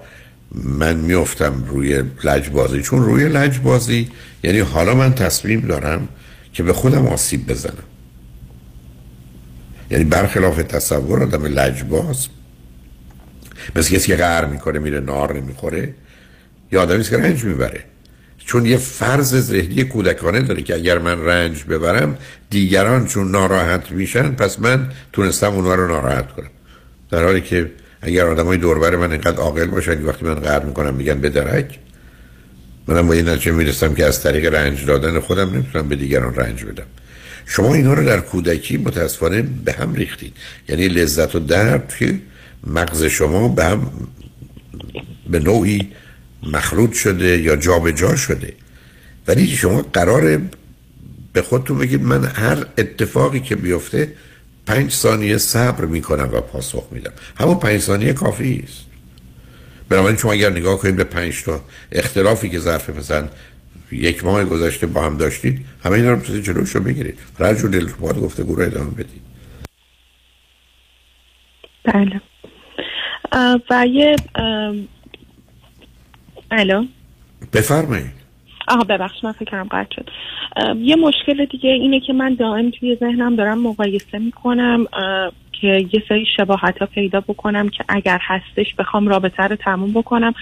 من 0.52 0.96
میفتم 0.96 1.64
روی 1.68 2.02
لجبازی. 2.24 2.82
چون 2.82 3.04
روی 3.04 3.28
لجبازی 3.28 4.10
یعنی 4.44 4.58
حالا 4.58 4.94
من 4.94 5.14
تصمیم 5.14 5.60
دارم 5.60 6.08
که 6.52 6.62
به 6.62 6.72
خودم 6.72 7.06
آسیب 7.06 7.46
بزنم. 7.46 7.84
یعنی 9.90 10.04
برخلاف 10.04 10.56
تصور 10.56 11.22
آدم 11.22 11.44
لجباز. 11.44 12.26
مثل 13.76 13.94
کسی 13.94 14.06
که 14.06 14.16
قهر 14.16 14.44
می‌کنه 14.44 14.78
میره 14.78 15.00
ناهار 15.00 15.36
نمی‌خوره 15.36 15.94
یا 16.72 16.82
آدمی 16.82 17.04
که 17.04 17.16
رنج 17.16 17.44
می‌بره. 17.44 17.84
چون 18.38 18.66
یه 18.66 18.76
فرض 18.76 19.34
ذهنی 19.34 19.84
کودکانه 19.84 20.40
داره 20.40 20.62
که 20.62 20.74
اگر 20.74 20.98
من 20.98 21.24
رنج 21.24 21.64
ببرم 21.64 22.18
دیگران 22.50 23.06
چون 23.06 23.30
ناراحت 23.30 23.90
میشن 23.90 24.34
پس 24.34 24.60
من 24.60 24.92
تونستم 25.12 25.54
اونها 25.54 25.74
رو 25.74 25.88
ناراحت 25.88 26.32
کنم. 26.32 26.50
در 27.10 27.24
حالی 27.24 27.40
که 27.40 27.70
اگر 28.02 28.26
آدمای 28.26 28.58
دوربر 28.58 28.96
من 28.96 29.12
اینقدر 29.12 29.36
عاقل 29.36 29.66
باشن 29.66 30.02
وقتی 30.02 30.24
من 30.24 30.34
قهر 30.34 30.64
می‌کنم 30.64 30.94
میگن 30.94 31.20
بدرک 31.20 31.78
منم 32.88 33.06
با 33.06 33.14
این 33.14 33.28
نتیجه 33.28 33.52
می‌رسم 33.52 33.94
که 33.94 34.04
از 34.04 34.22
طریق 34.22 34.54
رنج 34.54 34.84
دادن 34.84 35.20
خودم 35.20 35.50
نمی‌تونم 35.50 35.88
به 35.88 35.96
دیگران 35.96 36.34
رنج 36.34 36.64
بدم. 36.64 36.86
شما 37.46 37.74
اینا 37.74 37.94
رو 37.94 38.04
در 38.04 38.20
کودکی 38.20 38.76
متاسفانه 38.76 39.42
به 39.42 39.72
هم 39.72 39.94
ریختید. 39.94 40.32
یعنی 40.68 40.88
لذت 40.88 41.34
و 41.34 41.38
درد 41.38 41.88
توی 41.88 42.20
مغز 42.66 43.04
شما 43.04 43.48
به 43.48 43.64
هم 43.64 43.90
به 45.30 45.38
نوعی 45.38 45.88
مخلوط 46.42 46.92
شده 46.92 47.38
یا 47.38 47.56
جابجا 47.56 48.08
جا 48.08 48.16
شده. 48.16 48.52
ولی 49.26 49.46
شما 49.46 49.82
قراره 49.92 50.40
به 51.32 51.42
خودتون 51.42 51.78
بگید 51.78 52.02
من 52.02 52.24
هر 52.24 52.66
اتفاقی 52.78 53.40
که 53.40 53.56
بیفته 53.56 54.12
پنج 54.66 54.92
ثانیه 54.92 55.38
صبر 55.38 55.84
می‌کنم 55.84 56.28
و 56.32 56.40
پاسخ 56.40 56.88
میدم. 56.90 57.12
همون 57.36 57.58
پنج 57.58 57.80
ثانیه 57.80 58.12
کافی 58.12 58.64
است. 58.68 58.87
بنابراین 59.88 60.16
شما 60.16 60.32
اگر 60.32 60.50
نگاه 60.50 60.78
کنید 60.78 60.96
به 60.96 61.04
پنج 61.04 61.44
تا 61.44 61.60
اختلافی 61.92 62.48
که 62.50 62.58
ظرف 62.58 62.90
مثلا 62.90 63.28
یک 63.92 64.24
ماه 64.24 64.44
گذشته 64.44 64.86
با 64.86 65.02
هم 65.02 65.16
داشتید 65.16 65.66
همه 65.84 65.92
اینا 65.92 66.10
رو 66.10 66.16
بسید 66.16 66.44
جلوش 66.44 66.70
رو 66.70 66.82
بگیرید. 66.82 67.18
هر 67.40 67.54
جور 67.54 67.70
دلتون 67.70 68.00
باید 68.00 68.16
گفته 68.16 68.44
گروه 68.44 68.64
ادامه 68.64 68.90
بدید. 68.90 69.22
بله. 71.84 72.20
و 73.70 73.86
یه 73.86 74.16
الو؟ 76.50 76.84
بفرمایید. 77.52 78.18
آها 78.68 78.84
ببخش 78.84 79.24
من 79.24 79.32
فکرم 79.32 79.68
قطع 79.70 79.94
شد. 79.96 80.08
یه 80.76 80.96
مشکل 80.96 81.46
دیگه 81.46 81.70
اینه 81.70 82.00
که 82.00 82.12
من 82.12 82.34
دائم 82.34 82.70
توی 82.70 82.96
ذهنم 83.00 83.36
دارم 83.36 83.62
مقایسه 83.62 84.18
می‌کنم. 84.18 84.86
که 85.60 85.86
یه 85.92 86.02
سری 86.08 86.26
شباهت 86.36 86.78
ها 86.78 86.86
پیدا 86.86 87.20
بکنم 87.20 87.68
که 87.68 87.84
اگر 87.88 88.18
هستش 88.22 88.74
بخوام 88.74 89.08
رابطه 89.08 89.42
رو 89.42 89.56
تموم 89.56 89.92
بکنم. 89.92 90.34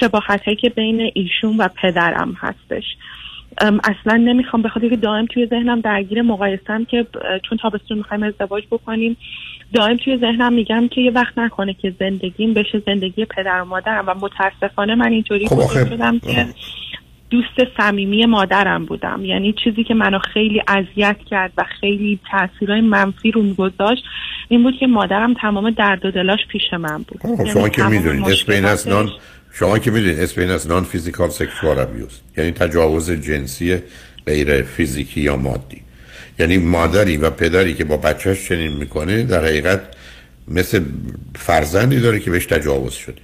شباهت 0.00 0.44
هایی 0.44 0.56
که 0.56 0.70
بین 0.70 1.10
ایشون 1.14 1.56
و 1.56 1.68
پدرم 1.82 2.36
هستش. 2.38 2.84
اصلا 3.60 4.16
نمی‌خوام 4.16 4.62
به 4.62 4.68
خاطر 4.68 4.88
که 4.88 4.96
دائم 4.96 5.26
توی 5.26 5.46
ذهنم 5.46 5.80
درگیر 5.80 6.22
مقایسم 6.22 6.84
که 6.84 7.06
چون 7.48 7.58
تابستون 7.58 7.98
می‌خوایم 7.98 8.22
ازدواج 8.22 8.64
بکنیم 8.70 9.16
دائم 9.72 9.96
توی 9.96 10.18
ذهنم 10.18 10.52
میگم 10.52 10.88
که 10.88 11.00
یه 11.00 11.10
وقت 11.10 11.38
نکنه 11.38 11.74
که 11.74 11.94
زندگیم 12.00 12.54
بشه 12.54 12.82
زندگی 12.86 13.24
پدر 13.24 13.60
و 13.60 13.64
مادرم 13.64 14.04
و 14.06 14.14
متاسفانه 14.20 14.94
من 14.94 15.12
اینطوری 15.12 15.48
خب 15.48 15.88
شدم 15.88 16.18
که 16.18 16.46
دوست 17.30 17.76
صمیمی 17.76 18.26
مادرم 18.26 18.84
بودم. 18.84 19.24
یعنی 19.24 19.54
چیزی 19.64 19.84
که 19.84 19.94
منو 19.94 20.18
خیلی 20.18 20.62
اذیت 20.68 21.16
کرد 21.30 21.52
و 21.58 21.64
خیلی 21.80 22.20
تاثیرهای 22.30 22.80
منفی 22.80 23.30
رو 23.30 23.54
گذاشت 23.54 24.04
این 24.48 24.62
بود 24.62 24.74
که 24.80 24.86
مادرم 24.86 25.34
تمام 25.34 25.70
درد 25.70 26.04
و 26.04 26.10
دلاش 26.10 26.40
پیش 26.48 26.62
من 26.72 26.98
بود. 26.98 27.20
خب 27.22 27.44
شما 27.44 27.60
یعنی 27.60 27.70
که 27.70 27.82
می‌دونید 27.82 28.28
اسم 28.28 28.52
این 28.52 28.64
است 28.64 28.88
نان 28.88 29.10
شما 29.52 29.78
که 29.78 29.90
می‌دونید 29.90 30.20
اسم 30.20 30.40
این 30.40 30.50
است 30.50 30.70
نان 30.70 30.84
فیزیکال 30.84 31.28
سکشوال 31.28 31.78
ابیوز. 31.78 32.20
یعنی 32.36 32.50
تجاوز 32.50 33.10
جنسی 33.10 33.78
غیر 34.26 34.62
فیزیکی 34.62 35.20
یا 35.20 35.36
مادی. 35.36 35.80
یعنی 36.38 36.58
مادری 36.58 37.16
و 37.16 37.30
پدری 37.30 37.74
که 37.74 37.84
با 37.84 37.96
بچهش 37.96 38.48
چنین 38.48 38.72
می‌کنه 38.72 39.22
در 39.22 39.44
حقیقت 39.44 39.80
مثل 40.48 40.80
فرزندی 41.36 42.00
داره 42.00 42.20
که 42.20 42.30
بهش 42.30 42.46
تجاوز 42.46 42.92
شده. 42.92 43.22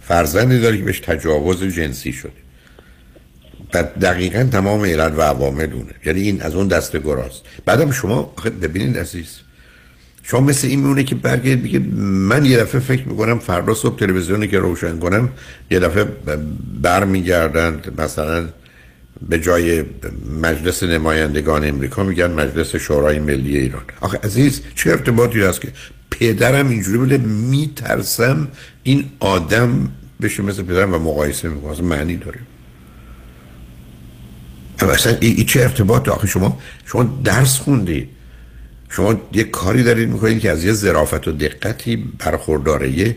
فرزندی 0.00 0.60
داره 0.60 0.76
که 0.76 0.84
بهش 0.84 1.00
تجاوز 1.00 1.64
جنسی 1.64 2.12
شده. 2.12 2.32
دقیقا 3.76 4.48
تمام 4.52 4.84
علت 4.84 5.12
و 5.16 5.22
عوامل 5.22 5.72
اونه. 5.72 5.94
یعنی 6.04 6.20
این 6.20 6.42
از 6.42 6.54
اون 6.54 6.68
دست 6.68 6.96
گراست. 6.96 7.42
بعدم 7.64 7.90
شما 7.90 8.34
ببینید 8.62 8.98
عزیز 8.98 9.28
شما 10.22 10.40
مثل 10.40 10.68
این 10.68 10.80
میونه 10.80 11.04
که 11.04 11.14
برگرد 11.14 11.62
بگید 11.62 11.94
من 11.98 12.44
یه 12.44 12.58
دفعه 12.58 12.80
فکر 12.80 13.08
می‌کنم 13.08 13.38
فردا 13.38 13.74
صبح 13.74 13.98
تلویزیونی 13.98 14.48
که 14.48 14.58
روشن 14.58 14.98
کنم 14.98 15.28
یه 15.70 15.78
دفعه 15.78 16.04
برمیگردند 16.82 18.00
مثلا 18.00 18.48
به 19.28 19.38
جای 19.38 19.84
مجلس 20.42 20.82
نمایندگان 20.82 21.68
امریکا 21.68 22.04
میگن 22.04 22.30
مجلس 22.30 22.76
شورای 22.76 23.18
ملی 23.18 23.58
ایران. 23.58 23.82
آخه 24.00 24.18
عزیز 24.24 24.62
چه 24.74 24.90
ارتباطی 24.90 25.42
هست 25.42 25.60
که 25.60 25.68
پدرم 26.10 26.68
اینجوری 26.68 26.98
بوده 26.98 27.18
میترسم 27.18 28.48
این 28.82 29.04
آدم 29.20 29.88
بشه 30.22 30.42
مثل 30.42 30.62
پدرم 30.62 30.94
و 30.94 30.98
مقایسه 30.98 31.48
می‌کنم 31.48 31.84
معنی 31.84 32.16
داره. 32.16 32.38
اصلا 34.78 35.16
این 35.20 35.46
چه 35.46 35.60
ارتباط 35.60 36.08
آخه 36.08 36.26
شما 36.26 36.58
شما 36.86 37.20
درس 37.24 37.58
خوندید 37.58 38.08
شما 38.88 39.20
یه 39.32 39.44
کاری 39.44 39.82
دارید 39.82 40.08
می‌کنید 40.08 40.40
که 40.40 40.50
از 40.50 40.64
یه 40.64 40.72
ظرافت 40.72 41.28
و 41.28 41.32
دقتی 41.32 41.96
برخورداره. 41.96 42.90
یه 42.90 43.16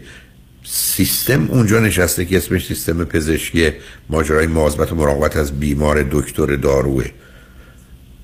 سیستم 0.64 1.48
اونجا 1.49 1.80
نشسته 1.80 2.26
که 2.26 2.38
اسمش 2.38 2.68
سیستم 2.68 3.03
پزشکی 3.03 3.72
ماجرای 4.10 4.48
مواظبت 4.48 4.91
و 4.91 4.95
مراقبت 4.95 5.38
از 5.38 5.60
بیمار 5.60 6.07
دکتر 6.11 6.56
داروه. 6.56 7.06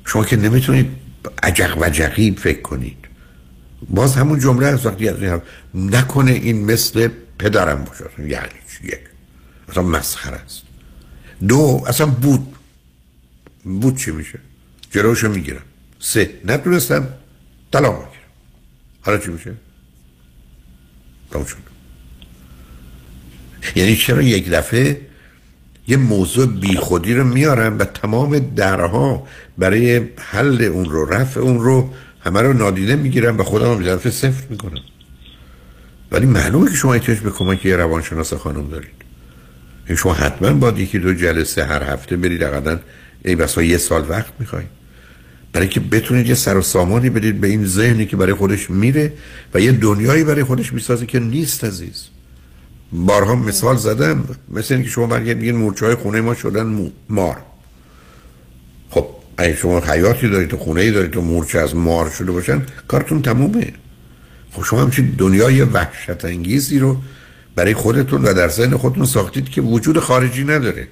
شما 0.06 0.26
که 0.26 0.36
نمی‌تونید 0.38 0.88
عجق 1.44 1.78
و 1.82 1.90
جقیب 1.90 2.40
فکر 2.40 2.62
کنید. 2.62 2.98
باز 3.90 4.16
همون 4.16 4.40
جمله 4.40 4.66
از 4.66 4.86
وقتی 4.86 5.08
هم 5.08 5.42
نکنه 5.74 6.32
این 6.32 6.66
مثل 6.66 7.10
پدرم 7.40 7.84
باشه. 7.84 8.30
یعنی 8.30 8.48
یک. 8.84 9.00
اصلا 9.70 9.84
مسخر 9.84 10.34
است. 10.34 10.62
دو 11.48 11.84
اصلا 11.88 12.08
بود 12.08 12.56
بود 13.64 13.98
چی 13.98 14.12
میشه؟ 14.12 14.40
جلوشو 14.92 15.30
می‌گیرم. 15.30 15.62
سه. 16.00 16.30
نتونستم 16.46 17.08
طلاق 17.72 17.94
می‌گیرم 17.94 18.32
حالا 19.02 19.18
چی 19.18 19.32
میشه؟ 19.32 19.54
تمام 21.32 21.46
یعنی 23.76 23.96
چرا 23.96 24.22
یک 24.22 24.50
دفعه 24.50 25.02
یه 25.88 25.98
موضوع 25.98 26.46
بیخودی 26.46 27.14
رو 27.14 27.24
میارم 27.24 27.80
و 27.80 27.86
تمام 27.86 28.40
درها 28.40 29.28
برای 29.58 30.02
حل 30.18 30.62
اون 30.62 30.86
رو 30.86 31.06
رفع 31.06 31.40
اون 31.40 31.60
رو 31.60 31.94
همه 32.22 32.42
رو 32.42 32.54
نادیده 32.54 32.96
می‌گیرم 32.96 33.40
و 33.40 33.44
خودم 33.44 33.72
هم 33.72 33.84
دفعه 33.84 34.12
صفر 34.12 34.44
می‌کنم. 34.50 34.82
ولی 36.12 36.26
معلومه 36.26 36.70
که 36.70 36.76
شما 36.76 36.94
احتیاج 36.94 37.20
به 37.20 37.32
کمک 37.32 37.66
یه 37.66 37.76
روانشناس 37.76 38.34
خانم 38.34 38.70
دارید. 38.70 39.02
این 39.88 39.98
شما 39.98 40.14
حتما 40.14 40.54
باید 40.54 40.80
یکی 40.80 41.00
دو 41.00 41.14
جلسه 41.14 41.66
هر 41.66 41.84
هفته 41.84 42.18
برید 42.18 42.44
اقلا 42.44 42.80
ای 43.26 43.36
بسا 43.36 43.64
یه 43.64 43.78
سال 43.78 44.10
وقت 44.10 44.34
می‌خواید 44.40 44.68
برای 45.54 45.68
که 45.68 45.80
بتونید 45.80 46.28
یه 46.28 46.36
سر 46.36 46.58
و 46.58 46.62
سامانی 46.62 47.10
بدید 47.10 47.42
به 47.42 47.48
این 47.48 47.66
ذهنی 47.66 48.06
که 48.06 48.18
برای 48.18 48.34
خودش 48.34 48.70
میره 48.70 49.14
و 49.54 49.60
یه 49.60 49.72
دنیایی 49.72 50.24
برای 50.24 50.44
خودش 50.44 50.74
می‌سازه 50.74 51.06
که 51.06 51.20
نیست 51.20 51.64
عزیز. 51.64 52.08
بارها 52.92 53.36
مثال 53.36 53.78
زدم 53.78 54.24
مثل 54.50 54.74
اینکه 54.74 54.90
شما 54.90 55.08
برگرد 55.08 55.38
میگین 55.38 55.56
مورچه 55.56 55.86
های 55.86 55.96
خونه 55.96 56.22
ما 56.22 56.36
شدن 56.36 56.92
مار. 57.10 57.38
خب 58.90 59.08
اگه 59.38 59.56
شما 59.56 59.80
حیاتی 59.80 60.30
دارید 60.30 60.54
و 60.54 60.58
خونه 60.58 60.82
ای 60.82 60.92
دارید 60.92 61.18
و 61.18 61.22
مورچه 61.22 61.60
از 61.60 61.76
مار 61.76 62.10
شده 62.10 62.32
باشن 62.32 62.62
کارتون 62.88 63.22
تمومه. 63.22 63.74
خب 64.52 64.64
شما 64.64 64.82
همچین 64.82 65.16
دنیای 65.18 65.62
وحشت 65.62 66.26
انگیزی 66.26 66.80
رو 66.80 66.98
برای 67.56 67.74
خودتون 67.74 68.22
و 68.22 68.34
در 68.34 68.48
ذهن 68.48 68.78
خودتون 68.78 69.06
ساختید 69.06 69.50
که 69.50 69.62
وجود 69.62 70.00
خارجی 70.00 70.44
نداره. 70.44 70.88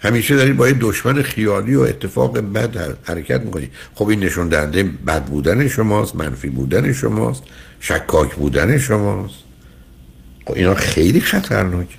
همیشه 0.00 0.36
دارید 0.36 0.56
با 0.56 0.68
یه 0.68 0.76
دشمن 0.80 1.22
خیالی 1.22 1.74
و 1.74 1.80
اتفاق 1.80 2.38
بد 2.38 2.96
حرکت 3.04 3.40
می‌کنید 3.40 3.70
خب 3.94 4.08
این 4.08 4.20
نشون 4.20 4.48
دهنده 4.48 4.82
بد 4.82 5.24
بودن 5.24 5.68
شماست 5.68 6.16
منفی 6.16 6.48
بودن 6.48 6.92
شماست 6.92 7.42
شکاک 7.80 8.34
بودن 8.34 8.78
شماست. 8.78 9.34
خب 10.46 10.54
اینا 10.54 10.74
خیلی 10.74 11.20
خطرناکه. 11.20 11.96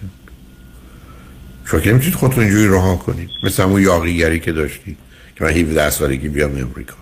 شما 1.66 1.80
که 1.80 1.90
نمی‌تونید 1.90 2.16
خودتون 2.16 2.44
اینجوری 2.44 2.68
رها 2.68 2.96
کنید. 2.96 3.30
مثل 3.44 3.64
همون 3.64 3.82
یاقیگری 3.82 4.40
که 4.40 4.52
داشتید 4.52 4.98
که 5.36 5.44
من 5.44 5.50
17 5.50 5.90
سالگی 5.90 6.30
بیام 6.30 6.52
امریکا. 6.52 6.96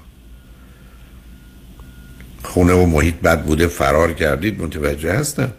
خونه 2.44 2.74
و 2.74 2.86
محیط 2.86 3.16
بد 3.16 3.44
بوده 3.44 3.68
فرار 3.68 4.14
کردید 4.14 4.62
متوجه 4.62 5.14
هستم. 5.14 5.52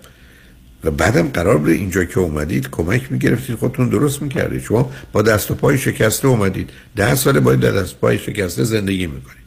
و 0.84 0.90
بعدم 0.90 1.28
قرار 1.28 1.58
بوده 1.58 1.72
اینجا 1.72 2.04
که 2.04 2.18
اومدید 2.20 2.70
کمک 2.70 3.12
می‌گرفتید 3.12 3.56
خودتون 3.56 3.88
درست 3.88 4.22
می‌کردید. 4.22 4.62
شما 4.62 4.90
با 5.12 5.22
دست 5.22 5.50
و 5.50 5.54
پای 5.54 5.78
شکسته 5.78 6.28
اومدید. 6.28 6.70
ده 6.96 7.14
سال 7.14 7.40
باید 7.40 7.60
در 7.60 7.70
دست 7.70 7.94
و 7.94 7.96
پای 8.00 8.18
شکسته 8.18 8.64
زندگی 8.64 9.06
می‌کنید. 9.06 9.38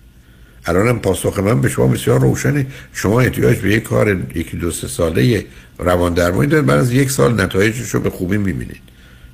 الانم 0.65 0.99
پاسخ 0.99 1.39
من 1.39 1.61
به 1.61 1.69
شما 1.69 1.87
بسیار 1.87 2.21
روشنه. 2.21 2.67
شما 2.93 3.21
احتیاج 3.21 3.57
به 3.57 3.71
یک 3.71 3.83
کار 3.83 4.17
یکی 4.35 4.57
دو 4.57 4.71
سه 4.71 4.87
ساله 4.87 5.45
روان 5.79 6.13
درمانی 6.13 6.47
دارید. 6.47 6.65
بعد 6.65 6.79
از 6.79 6.91
یک 6.91 7.11
سال 7.11 7.41
نتایجش 7.41 7.89
رو 7.89 7.99
به 7.99 8.09
خوبی 8.09 8.37
می‌بینید. 8.37 8.81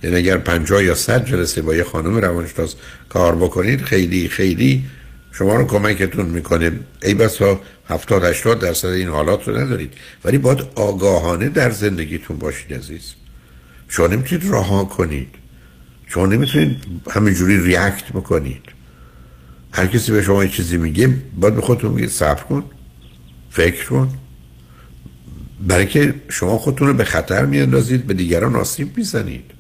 یعنی 0.03 0.15
اگر 0.15 0.38
50 0.38 0.84
یا 0.84 0.95
100 0.95 1.26
جلسه 1.26 1.61
با 1.61 1.76
یه 1.76 1.84
خانم 1.84 2.18
روانشناس 2.18 2.76
کار 3.10 3.36
بکنید 3.36 3.82
خیلی 3.82 4.28
خیلی 4.28 4.84
شما 5.38 5.56
رو 5.56 5.66
کمکتون 5.66 6.26
می‌کنه. 6.26 6.72
ای 7.04 7.14
بسا 7.14 7.60
70 7.90 8.24
80 8.24 8.60
درصد 8.60 8.88
این 8.88 9.08
حالات 9.08 9.48
رو 9.48 9.58
ندارید. 9.58 9.94
ولی 10.26 10.38
باید 10.38 10.60
آگاهانه 10.76 11.50
در 11.50 11.72
زندگیتون 11.72 12.38
باشید 12.38 12.74
عزیز. 12.74 13.14
شما 13.88 14.08
نمی‌تونید 14.08 14.52
رها 14.52 14.86
کنید. 14.86 15.28
شما 16.08 16.26
نمی‌تونید 16.26 16.78
همینجوری 17.10 17.64
ریاکت 17.64 18.12
بکنید. 18.12 18.62
هر 19.72 19.88
کسی 19.88 20.12
به 20.12 20.22
شما 20.22 20.44
یه 20.44 20.50
چیزی 20.50 20.78
میگه 20.78 21.08
باید 21.36 21.56
به 21.56 21.62
خودتون 21.62 21.92
میگه 21.92 22.08
صبر 22.08 22.44
کن 22.44 22.64
فکر 23.50 23.86
کن. 23.86 24.10
برای 25.68 25.88
که 25.88 26.14
شما 26.30 26.58
خودتون 26.58 26.88
رو 26.88 26.94
به 26.94 27.04
خطر 27.04 27.46
میاندازید 27.46 28.08
به 28.08 28.14
دیگران 28.14 28.56
آسیب 28.56 28.98
می‌زنید. 28.98 29.52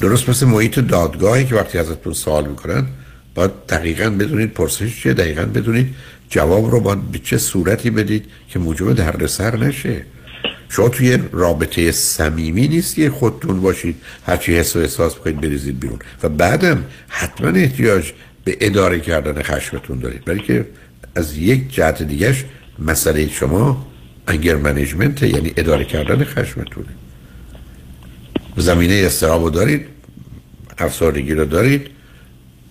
درست 0.00 0.28
مثل 0.28 0.46
محیط 0.46 0.78
دادگاهی 0.78 1.46
که 1.46 1.54
وقتی 1.54 1.78
ازتون 1.78 2.12
سوال 2.12 2.48
می‌کنن 2.48 2.86
باید 3.34 3.50
دقیقا 3.68 4.10
بدونید 4.10 4.52
پرسش 4.52 5.02
چیه 5.02 5.14
دقیقا 5.14 5.42
بدونید 5.42 5.94
جواب 6.28 6.70
رو 6.70 6.80
باید 6.80 7.10
به 7.12 7.18
چه 7.18 7.38
صورتی 7.38 7.90
بدید 7.90 8.24
که 8.48 8.58
موجب 8.58 8.92
دردسر 8.92 9.56
نشه. 9.56 10.06
شما 10.68 10.88
توی 10.88 11.18
رابطه 11.32 11.92
صمیمی 11.92 12.68
نیست 12.68 12.94
که 12.94 13.10
خودتون 13.10 13.60
باشید 13.60 13.96
هرچی 14.26 14.56
حس 14.56 14.76
و 14.76 14.78
احساس 14.78 15.14
بکنید 15.14 15.40
بریزید 15.40 15.80
بیرون. 15.80 15.98
و 16.22 16.28
بعدم 16.28 16.84
حتما 17.08 17.48
احتیاج 17.48 18.12
به 18.44 18.56
اداره 18.60 19.00
کردن 19.00 19.42
خشمتون 19.42 19.98
دارید. 19.98 20.24
برای 20.24 20.40
که 20.40 20.66
از 21.14 21.38
یک 21.38 21.74
جهت 21.74 22.02
دیگهش 22.02 22.44
مسئله 22.78 23.28
شما 23.28 23.86
انگر 24.28 24.56
منیجمنت 24.56 25.22
یعنی 25.22 25.52
اداره 25.56 25.84
کردن 25.84 26.24
خشمتونه. 26.24 26.88
زمینه 28.56 28.94
استرابو 28.94 29.50
دارید 29.50 29.86
افسردگی 30.78 31.34
رو 31.34 31.44
دارید 31.44 31.93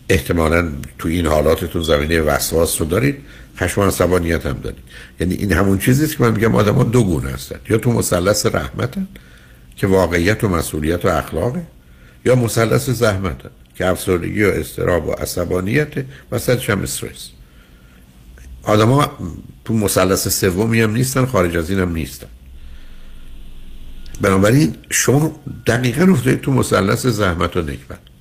احتمالا 0.09 0.71
تو 0.99 1.07
این 1.07 1.25
حالاتتون 1.25 1.83
زمینه 1.83 2.21
وسواس 2.21 2.81
رو 2.81 2.87
دارید 2.87 3.17
خشم 3.57 3.81
عصبانیت 3.81 4.45
هم 4.45 4.59
دارید. 4.63 4.83
یعنی 5.19 5.35
این 5.35 5.53
همون 5.53 5.77
چیزیست 5.77 6.17
که 6.17 6.23
من 6.23 6.31
میگم 6.31 6.55
آدم 6.55 6.75
ها 6.75 6.83
دو 6.83 7.03
گونه 7.03 7.29
هستند 7.29 7.61
یا 7.69 7.77
تو 7.77 7.91
مثلث 7.91 8.45
رحمتن 8.45 9.07
که 9.75 9.87
واقعیت 9.87 10.43
و 10.43 10.49
مسئولیت 10.49 11.05
و 11.05 11.07
اخلاقه 11.07 11.61
یا 12.25 12.35
مثلث 12.35 12.89
زحمتن 12.89 13.49
که 13.75 13.87
افسردگی 13.87 14.43
و 14.43 14.47
استراب 14.47 15.07
و 15.07 15.11
عصبانیت 15.11 15.93
و 16.31 16.39
هم 16.69 16.81
استرس. 16.81 17.29
آدما 18.63 19.17
تو 19.65 19.73
مثلث 19.73 20.27
سومی 20.27 20.81
هم 20.81 20.91
نیستن 20.91 21.25
خارج 21.25 21.57
از 21.57 21.69
این 21.69 21.79
هم 21.79 21.91
نیستن. 21.91 22.27
بنابراین 24.21 24.75
شما 24.89 25.39
دقیقا 25.67 26.11
افتادید 26.11 26.41
تو 26.41 26.51
مثلث 26.51 27.05
زحمت 27.05 27.57
و 27.57 27.61
نکبت. 27.61 28.12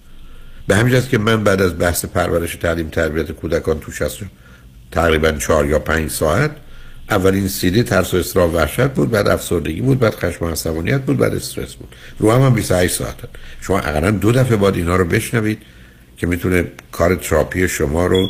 به 0.67 0.77
همین 0.77 1.01
که 1.01 1.19
من 1.19 1.45
بعد 1.45 1.63
از 1.63 1.79
بحث 1.79 2.05
پرورش 2.05 2.57
تعلیم 2.57 2.89
تربیت 2.89 3.33
کودکان 3.33 3.81
تو 3.81 4.05
هستم 4.05 4.31
تقریبا 4.93 5.33
چهار 5.33 5.67
یا 5.67 5.79
پنج 5.79 6.11
ساعت 6.11 6.51
اولین 7.11 7.49
سیدی 7.49 7.83
ترس 7.83 8.15
و 8.15 8.17
اصرار 8.17 8.55
وحشت 8.55 8.89
بود 8.89 9.11
بعد 9.11 9.29
افسردگی 9.29 9.81
بود 9.81 9.99
بعد 9.99 10.15
خشم 10.15 10.45
و 10.45 10.49
عصبانیت 10.49 11.01
بود 11.01 11.17
بعد 11.17 11.35
استرس 11.35 11.75
بود. 11.75 11.95
رو 12.19 12.33
هم, 12.33 12.43
هم 12.43 12.55
28 12.55 12.95
ساعت 12.95 13.15
شما 13.61 13.79
اقلا 13.79 14.11
دو 14.11 14.33
دفعه 14.33 14.57
باید 14.57 14.77
اینا 14.77 14.97
رو 14.97 15.05
بشنوید 15.05 15.59
که 16.17 16.27
می‌تونه 16.27 16.65
کار 16.93 17.15
تراپی 17.15 17.69
شما 17.69 18.07
رو 18.07 18.29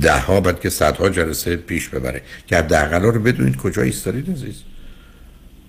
ده 0.00 0.18
ها 0.18 0.40
بعد 0.40 0.60
که 0.60 0.70
صدها 0.70 1.08
جلسه 1.08 1.56
پیش 1.56 1.88
ببره. 1.88 2.22
که 2.46 2.56
حداقل 2.56 3.02
رو 3.02 3.20
بدونید 3.20 3.56
کجا 3.56 3.82
ایستادید 3.82 4.30
عزیز. 4.30 4.62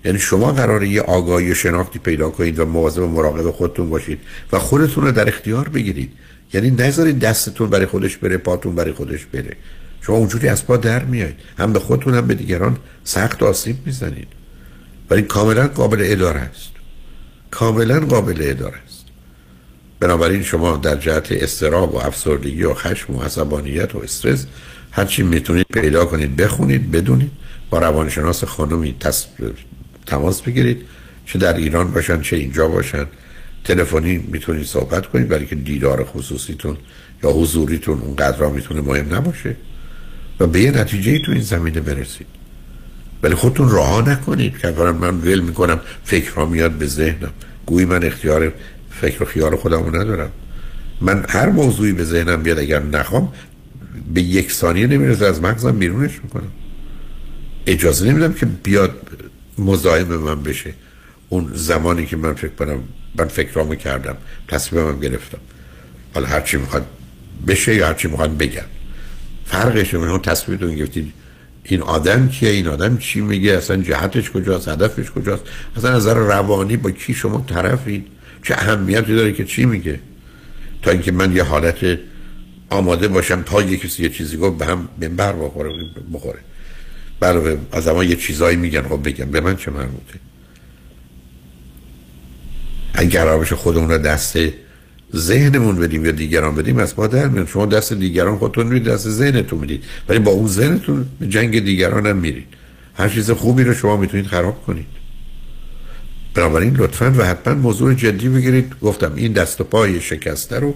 یعنی 0.08 0.20
شما 0.20 0.52
قراره 0.52 0.88
یه 0.88 1.02
آگاهی 1.02 1.54
شناختی 1.54 1.98
پیدا 1.98 2.30
کنید 2.30 2.58
و 2.58 2.66
مواظب 2.66 3.02
مراقب 3.02 3.50
خودتون 3.50 3.90
باشید 3.90 4.20
و 4.52 4.58
خودتون 4.58 5.04
رو 5.04 5.12
در 5.12 5.28
اختیار 5.28 5.68
بگیرید. 5.68 6.12
یعنی 6.52 6.70
نذارید 6.70 7.18
دستتون 7.18 7.70
برای 7.70 7.86
خودش 7.86 8.16
بره 8.16 8.36
پاتون 8.36 8.74
برای 8.74 8.92
خودش 8.92 9.26
بره. 9.26 9.56
شما 10.00 10.16
اونجوری 10.16 10.48
از 10.48 10.66
پا 10.66 10.76
در 10.76 11.04
میایید. 11.04 11.36
هم 11.58 11.72
به 11.72 11.78
خودتون 11.78 12.14
هم 12.14 12.26
به 12.26 12.34
دیگران 12.34 12.76
سخت 13.04 13.42
آسیب 13.42 13.76
می‌زنید. 13.86 14.28
ولی 15.10 15.22
کاملا 15.22 15.68
قابل 15.68 15.98
اداره 16.04 16.40
است. 16.40 16.70
کاملا 17.50 18.00
قابل 18.00 18.38
اداره 18.40 18.78
است. 18.86 19.04
بنابراین 20.00 20.42
شما 20.42 20.76
در 20.76 20.96
جهت 20.96 21.32
استراب 21.32 21.94
و 21.94 21.98
افسردگی 21.98 22.62
و 22.62 22.74
خشم 22.74 23.16
و 23.16 23.22
عصبانیت 23.22 23.94
و 23.94 23.98
استرس 23.98 24.46
هرچی 24.90 25.22
می‌تونید 25.22 25.66
پیدا 25.72 26.04
کنید 26.04 26.36
بخونید 26.36 26.90
بدونید. 26.90 27.30
با 27.70 27.78
روانشناس 27.78 28.44
خانمی 28.44 28.96
تماس 30.08 30.42
بگیرید 30.42 30.80
چه 31.26 31.38
در 31.38 31.56
ایران 31.56 31.90
باشن 31.90 32.20
چه 32.20 32.36
اینجا 32.36 32.68
باشن. 32.68 33.06
تلفنی 33.64 34.24
می‌تونید 34.32 34.66
صحبت 34.66 35.06
کنید 35.06 35.28
برای 35.28 35.46
که 35.46 35.54
دیدار 35.54 36.04
خصوصیتون 36.04 36.76
یا 37.22 37.30
حضوریتون 37.30 37.98
اونقدر 37.98 38.46
می‌تونه 38.46 38.80
مهم 38.80 39.14
نباشه. 39.14 39.56
و 40.40 40.46
به 40.46 40.60
یه 40.60 40.70
نتیجه 40.70 41.18
تو 41.18 41.32
این 41.32 41.40
زمینه 41.40 41.80
برسید. 41.80 42.26
ولی 43.22 43.34
خودتون 43.34 43.68
راه 43.68 44.10
نکنید 44.10 44.58
که 44.58 44.68
من 44.70 45.20
ول 45.20 45.40
می‌کنم 45.40 45.80
فکر 46.04 46.44
میاد 46.44 46.72
به 46.72 46.86
ذهنم. 46.86 47.30
گویی 47.66 47.86
من 47.86 48.04
اختیار 48.04 48.52
فکر 48.90 49.22
و 49.22 49.26
خیال 49.26 49.56
خودم 49.56 49.82
رو 49.82 49.96
ندارم. 49.96 50.30
من 51.00 51.24
هر 51.28 51.48
موضوعی 51.48 51.92
به 51.92 52.04
ذهنم 52.04 52.42
بیاد 52.42 52.58
اگر 52.58 52.82
نخوام 52.82 53.32
به 54.14 54.22
یک 54.22 54.52
ثانیه 54.52 54.86
نمی‌رسه 54.86 55.26
از 55.26 55.42
مغزم 55.42 55.78
بیرونش 55.78 56.20
می‌کنم. 56.22 56.52
اجازه 57.66 58.10
نمیدم 58.10 58.32
که 58.32 58.46
بیاد 58.46 58.94
مزاحم 59.58 60.16
من 60.16 60.42
بشه. 60.42 60.74
اون 61.28 61.50
زمانی 61.54 62.06
که 62.06 62.16
من 62.16 62.34
فکر 62.34 62.52
کنم 62.58 62.82
من 63.18 63.28
فکرامو 63.28 63.74
کردم 63.74 64.16
تصمیمم 64.48 65.00
گرفتم. 65.00 65.38
حالا 66.14 66.26
هرچی 66.26 66.56
می‌خواد 66.56 66.86
بشه 67.46 67.74
یا 67.74 67.86
هرچی 67.86 68.08
می‌خواد 68.08 68.36
بگم. 68.36 68.62
فرقش 69.46 69.94
اون 69.94 70.18
تصمیمتون 70.18 70.74
گرفتید 70.74 71.12
این 71.64 71.82
آدم 71.82 72.28
کیه؟ 72.28 72.50
این 72.50 72.68
آدم 72.68 72.98
چی 72.98 73.20
میگه؟ 73.20 73.52
اصلا 73.52 73.76
جهتش 73.82 74.30
کجاست؟ 74.30 74.68
هدفش 74.68 75.10
کجاست؟ 75.10 75.42
اصلا 75.76 75.96
نظر 75.96 76.14
روانی 76.14 76.76
با 76.76 76.90
کی 76.90 77.14
شما 77.14 77.44
طرفید؟ 77.48 78.06
چه 78.42 78.54
اهمیتی 78.54 79.14
داره 79.14 79.32
که 79.32 79.44
چی 79.44 79.64
میگه؟ 79.64 80.00
تا 80.82 80.90
اینکه 80.90 81.12
من 81.12 81.36
یه 81.36 81.42
حالت 81.42 81.98
آماده 82.70 83.08
باشم 83.08 83.42
تا 83.42 83.62
یه 83.62 83.76
کسی 83.76 84.02
یه 84.02 84.08
چیزی 84.08 84.36
گفت 84.36 84.58
به 84.58 84.66
هم 84.66 84.88
منبر 85.00 85.32
بخوره 85.32 85.70
بخوره. 86.14 86.38
علاوه 87.22 87.56
از 87.72 87.88
اما 87.88 88.04
یه 88.04 88.16
چیزایی 88.16 88.56
میگن 88.56 88.82
خب 88.82 89.08
بگم. 89.08 89.24
به 89.24 89.40
من 89.40 89.56
چه 89.56 89.70
مربوطه؟ 89.70 90.18
اگر 92.94 93.24
قرار 93.24 93.44
خودمون 93.44 93.90
رو 93.90 93.98
دست 93.98 94.38
ذهنمون 95.16 95.76
بدیم 95.76 96.04
یا 96.04 96.10
دیگران 96.10 96.54
بدیم 96.54 96.78
از 96.78 96.94
ما 96.98 97.06
در 97.06 97.28
میاد. 97.28 97.48
شما 97.48 97.66
دست 97.66 97.92
دیگران 97.92 98.38
خودتون 98.38 98.66
می‌دید 98.66 98.88
دست 98.88 99.08
ذهنتون 99.08 99.58
می‌دید. 99.58 99.84
ولی 100.08 100.18
با 100.18 100.30
اون 100.30 100.48
ذهنتون 100.48 101.06
جنگ 101.28 101.64
دیگران 101.64 102.06
هم 102.06 102.16
میرید. 102.16 102.46
هر 102.94 103.08
چیز 103.08 103.30
خوبی 103.30 103.64
رو 103.64 103.74
شما 103.74 103.96
می‌تونید 103.96 104.26
خراب 104.26 104.62
کنید. 104.66 104.86
بنابراین 106.34 106.76
لطفا 106.76 107.14
و 107.16 107.24
حتما 107.24 107.54
موضوع 107.54 107.94
جدی 107.94 108.28
بگیرید. 108.28 108.72
گفتم 108.82 109.12
این 109.16 109.32
دست 109.32 109.60
و 109.60 109.64
پای 109.64 110.00
شکسته 110.00 110.58
رو 110.58 110.74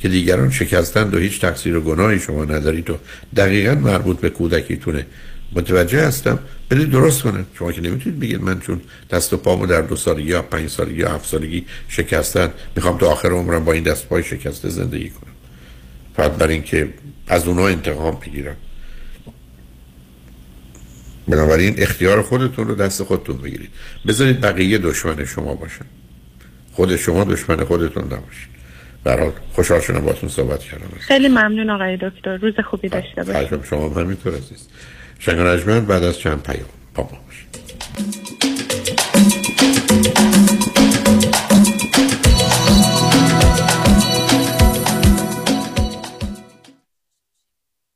که 0.00 0.08
دیگران 0.08 0.50
شکستند 0.50 1.14
و 1.14 1.18
هیچ 1.18 1.40
تقصیر 1.40 1.76
و 1.76 1.80
گناهی 1.80 2.18
شما 2.18 2.44
ندارید 2.44 2.90
و 2.90 2.96
دقیقا 3.36 3.74
مربوط 3.74 4.20
به 4.20 4.30
کودکیتونه. 4.30 5.06
متوجه 5.52 6.06
هستم. 6.06 6.38
بدید 6.70 6.90
درست 6.90 7.22
کنه 7.22 7.44
شما 7.58 7.72
که 7.72 7.80
نمی‌تونید 7.80 8.20
بگید 8.20 8.42
من 8.42 8.60
چون 8.60 8.80
دست 9.10 9.32
و 9.32 9.36
پامو 9.36 9.66
در 9.66 9.80
دو 9.80 9.96
سالگی 9.96 10.28
یا 10.28 10.42
پنج 10.42 10.70
سالگی 10.70 11.00
یا 11.00 11.14
هفت 11.14 11.28
سالگی 11.28 11.66
شکستن 11.88 12.50
می‌خوام 12.76 12.98
تا 12.98 13.10
آخر 13.10 13.28
عمرم 13.28 13.64
با 13.64 13.72
این 13.72 13.82
دست 13.82 14.08
پای 14.08 14.22
شکسته 14.24 14.68
زندگی 14.68 15.10
کنم. 15.10 15.32
فقط 16.16 16.30
برای 16.30 16.54
اینکه 16.54 16.88
از 17.28 17.46
اونها 17.48 17.68
انتقام 17.68 18.18
بگیرم. 18.26 18.56
بنابراین 21.28 21.74
اختیار 21.78 22.22
خودتون 22.22 22.68
رو 22.68 22.74
دست 22.74 23.02
خودتون 23.02 23.36
بگیرید. 23.36 23.70
بذارید 24.06 24.40
بقیه 24.40 24.78
دشمن 24.78 25.24
شما 25.24 25.54
باشن. 25.54 25.84
خود 26.72 26.96
شما 26.96 27.24
دشمن 27.24 27.64
خودتون 27.64 28.04
نباشید. 28.04 28.50
برحال 29.04 29.32
خوشحال 29.52 29.80
شدم 29.80 30.00
باتون 30.00 30.28
صحبت 30.28 30.60
کردم. 30.60 30.88
خیلی 31.00 31.28
ممنون 31.28 31.70
آقای 31.70 31.96
دکتر. 31.96 32.36
روز 32.36 32.54
خوبی 32.70 32.88
داشته 32.88 33.24
باشید. 33.24 33.64
شما 33.64 33.88
همینطور 33.88 34.34
عزیز. 34.34 34.68
شنگ 35.20 35.86
بعد 35.86 36.02
از 36.02 36.18
چند 36.18 36.42
پیام. 36.42 36.68
با 36.94 37.02
ما 37.02 37.18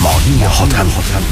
مانی 0.00 0.44
حاتم. 0.44 0.86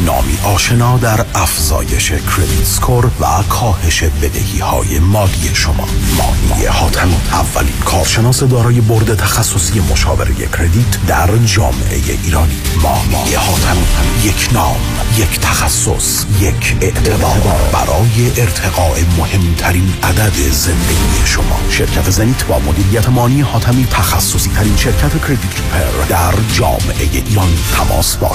نامی 0.07 0.39
آشنا 0.45 0.99
در 0.99 1.25
افزایش 1.35 2.11
credit 2.11 2.65
score 2.65 3.11
و 3.21 3.43
کاهش 3.49 4.03
بدهی 4.03 4.59
های 4.59 4.99
مالی 4.99 5.51
شما. 5.55 5.89
مانی 6.19 6.65
حاتم 6.67 7.09
اولین 7.33 7.79
کارشناس 7.85 8.43
دارای 8.43 8.81
board 8.81 9.15
تخصصی 9.15 9.81
مشاوره 9.81 10.35
credit 10.35 11.07
در 11.07 11.37
جامعه 11.37 12.01
ایرانی. 12.25 12.57
مانی 12.83 13.35
حاتم 13.35 13.77
یک 14.25 14.49
نام 14.53 14.77
یک 15.19 15.41
تخصص 15.41 16.25
یک 16.41 16.77
اعتبار. 16.81 17.41
برای 17.73 18.41
ارتقاء 18.41 18.99
مهمترین 19.19 19.95
عدد 20.03 20.35
زندگی 20.51 21.23
شما. 21.25 21.61
شرکت 21.71 22.11
زنیت 22.11 22.45
با 22.45 22.59
مدیریت 22.59 23.09
مانی 23.09 23.41
حاتمی 23.41 23.87
تخصصی 23.91 24.51
ترین 24.51 24.77
شرکت 24.77 25.21
کردیت 25.21 25.57
ریپر 25.57 26.07
در 26.09 26.35
جامعه 26.53 27.09
ایرانی 27.13 27.59
تماس 27.77 28.17
با 28.17 28.35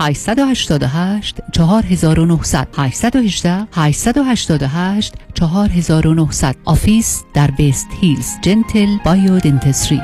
888 0.00 1.40
4900 1.52 2.68
818 2.76 3.66
888 3.72 5.14
4900 5.34 6.56
office 6.64 7.22
در 7.34 7.50
West 7.50 7.86
Hills، 8.00 8.28
Gentle 8.42 8.96
Biodentistry 9.04 10.00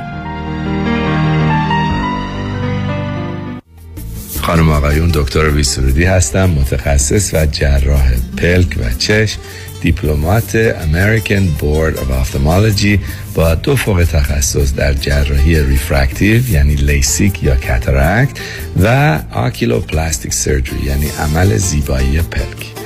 خانم 4.48 4.70
آقایون 4.70 5.10
دکتر 5.14 5.50
ویسرودی 5.50 6.04
هستم 6.04 6.50
متخصص 6.50 7.34
و 7.34 7.46
جراح 7.46 8.12
پلک 8.36 8.76
و 8.78 8.90
چشم. 8.98 9.40
Diplomate 9.80 10.72
American 10.72 11.62
Board 11.62 11.96
of 11.96 12.10
Ophthalmology 12.22 12.98
با 13.34 13.54
دو 13.54 13.76
فوق 13.76 14.04
تخصص 14.04 14.74
در 14.74 14.92
جراحی 14.92 15.60
refractive 15.60 16.50
یعنی 16.50 16.74
لیسیک 16.74 17.42
یا 17.42 17.56
cataract 17.56 18.38
و 18.82 19.18
oculoplastic 19.32 20.34
surgery 20.34 20.80
یعنی 20.86 21.06
عمل 21.18 21.56
زیبایی 21.56 22.22
پلک. 22.22 22.77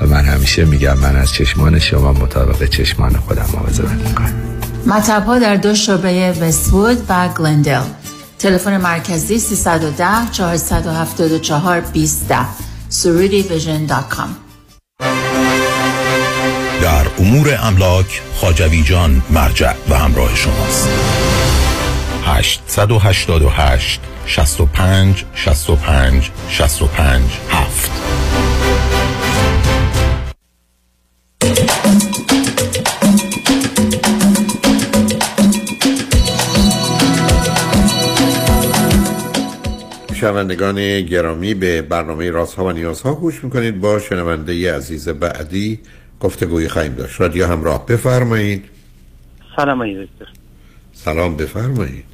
و 0.00 0.06
من 0.06 0.24
همیشه 0.24 0.64
میگم 0.64 0.98
من 0.98 1.16
از 1.16 1.32
چشمان 1.32 1.78
شما 1.78 2.12
مطابق 2.12 2.68
چشمان 2.68 3.16
خودم 3.16 3.46
مواظبت 3.54 4.06
می‌کنم. 4.08 4.34
مطب 4.86 5.24
ها 5.26 5.38
در 5.38 5.56
دو 5.56 5.74
شعبه 5.74 6.32
وستوود 6.40 6.98
و 7.08 7.28
گلندل. 7.28 7.82
تلفن 8.38 8.76
مرکزی 8.76 9.38
310 9.38 10.06
474 10.32 11.80
20 11.80 12.32
surudivision.com 12.90 14.30
در 16.82 17.06
امور 17.18 17.58
املاک 17.62 18.22
خاجوی 18.34 18.82
جان 18.82 19.22
مرجع 19.30 19.72
و 19.88 19.94
همراه 19.94 20.34
شماست. 20.34 20.88
888 22.24 24.00
65 24.26 25.24
65 25.34 26.30
65 26.48 27.22
7 27.50 27.99
شنوندگان 40.20 41.00
گرامی 41.00 41.54
به 41.54 41.82
برنامه 41.82 42.30
راست 42.30 42.54
ها 42.54 42.64
و 42.64 42.72
نیاز 42.72 43.02
ها 43.02 43.14
گوش 43.14 43.44
می‌کنید. 43.44 43.80
با 43.80 43.98
شنونده 43.98 44.76
عزیز 44.76 45.08
بعدی 45.08 45.80
گفتگوی 46.20 46.68
خواهیم 46.68 46.94
داشت. 46.94 47.20
رادیو 47.20 47.46
همراه 47.46 47.86
بفرمایید. 47.86 48.64
سلام 49.56 49.78
آقای 49.78 50.06
دکتر. 50.06 50.32
سلام 50.92 51.36
بفرمایید. 51.36 52.04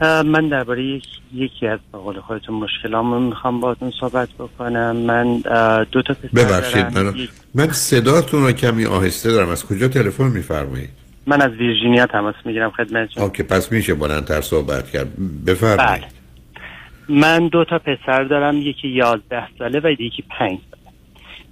من 0.00 0.48
درباره 0.48 0.84
یک 0.84 1.04
یکی 1.34 1.66
از 1.66 1.78
قول 1.92 2.20
خودتون 2.20 2.54
مشکلامو 2.54 3.20
می‌خوام 3.20 3.60
باهاتون 3.60 3.92
صحبت 4.00 4.28
بکنم. 4.38 4.96
من 4.96 5.38
دو 5.92 6.02
تا 6.02 6.16
ببخشید. 6.34 6.98
من, 6.98 7.14
من 7.54 7.72
صداتون 7.72 8.44
رو 8.44 8.52
کمی 8.52 8.84
آهسته 8.84 9.32
دارم. 9.32 9.48
از 9.48 9.66
کجا 9.66 9.88
تلفن 9.88 10.28
میفرمایید؟ 10.28 10.90
من 11.26 11.42
از 11.42 11.50
ویرجینیا 11.50 12.06
تماس 12.06 12.34
می‌گیرم 12.44 12.70
خدمتتون. 12.70 13.24
آکه 13.24 13.42
پس 13.42 13.72
میشه 13.72 13.94
بلندتر 13.94 14.40
صحبت 14.40 14.90
کرد. 14.90 15.08
بفرمایید. 15.46 16.02
بله. 16.02 16.21
من 17.08 17.48
دو 17.48 17.64
تا 17.64 17.78
پسر 17.78 18.24
دارم 18.24 18.56
یکی 18.56 18.88
یازده 18.88 19.48
ساله 19.58 19.80
و 19.84 19.90
یکی 19.90 20.24
پنج 20.38 20.58
ساله. 20.70 20.82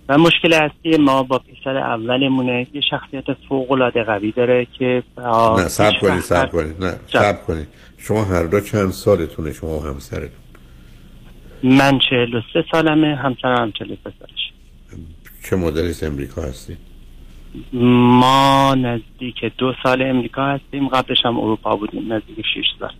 و 0.08 0.18
مشکل 0.18 0.52
اصلی 0.52 0.96
ما 0.98 1.22
با 1.22 1.38
پسر 1.38 1.76
اولمونه 1.76 2.66
یه 2.72 2.80
شخصیت 2.90 3.24
فوق 3.48 3.72
العاده 3.72 4.02
قوی 4.04 4.32
داره 4.32 4.66
که 4.78 5.02
نه 5.18 5.68
سب 5.68 5.92
کنید 6.00 6.12
وقت- 6.12 6.20
سب 6.20 6.50
کنید 6.52 6.84
نه. 6.84 6.94
سب 7.06 7.46
کنید. 7.46 7.68
شما 7.98 8.24
هر 8.24 8.42
دو 8.46 8.60
چند 8.60 8.90
سالتونه؟ 8.90 9.52
شما 9.52 9.78
و 9.78 9.82
همسرتون؟ 9.82 10.30
من 11.62 11.98
چهل 12.10 12.34
و 12.34 12.40
سه 12.52 12.64
سالمه 12.72 13.16
همسرم 13.16 13.62
هم 13.62 13.72
چهل 13.72 13.90
و 13.90 13.94
سه 14.04 14.12
سالش 14.18 14.52
چه 15.50 15.56
مدلی 15.56 15.88
از 15.88 16.02
امریکا 16.04 16.42
هستید 16.42 16.78
ما 17.72 18.74
نزدیک 18.74 19.44
دو 19.58 19.72
سال 19.82 20.02
امریکا 20.02 20.44
هستیم 20.46 20.88
قبلش 20.88 21.18
هم 21.24 21.38
اروپا 21.40 21.76
بودیم 21.76 22.12
نزدیک 22.12 22.46
شیش 22.54 22.66
سال. 22.80 22.92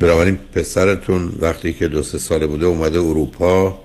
بنابراین 0.00 0.38
پسرتون 0.54 1.32
وقتی 1.40 1.72
که 1.72 1.88
دو 1.88 2.02
سه 2.02 2.18
ساله 2.18 2.46
بوده 2.46 2.66
اومده 2.66 2.98
اروپا 2.98 3.78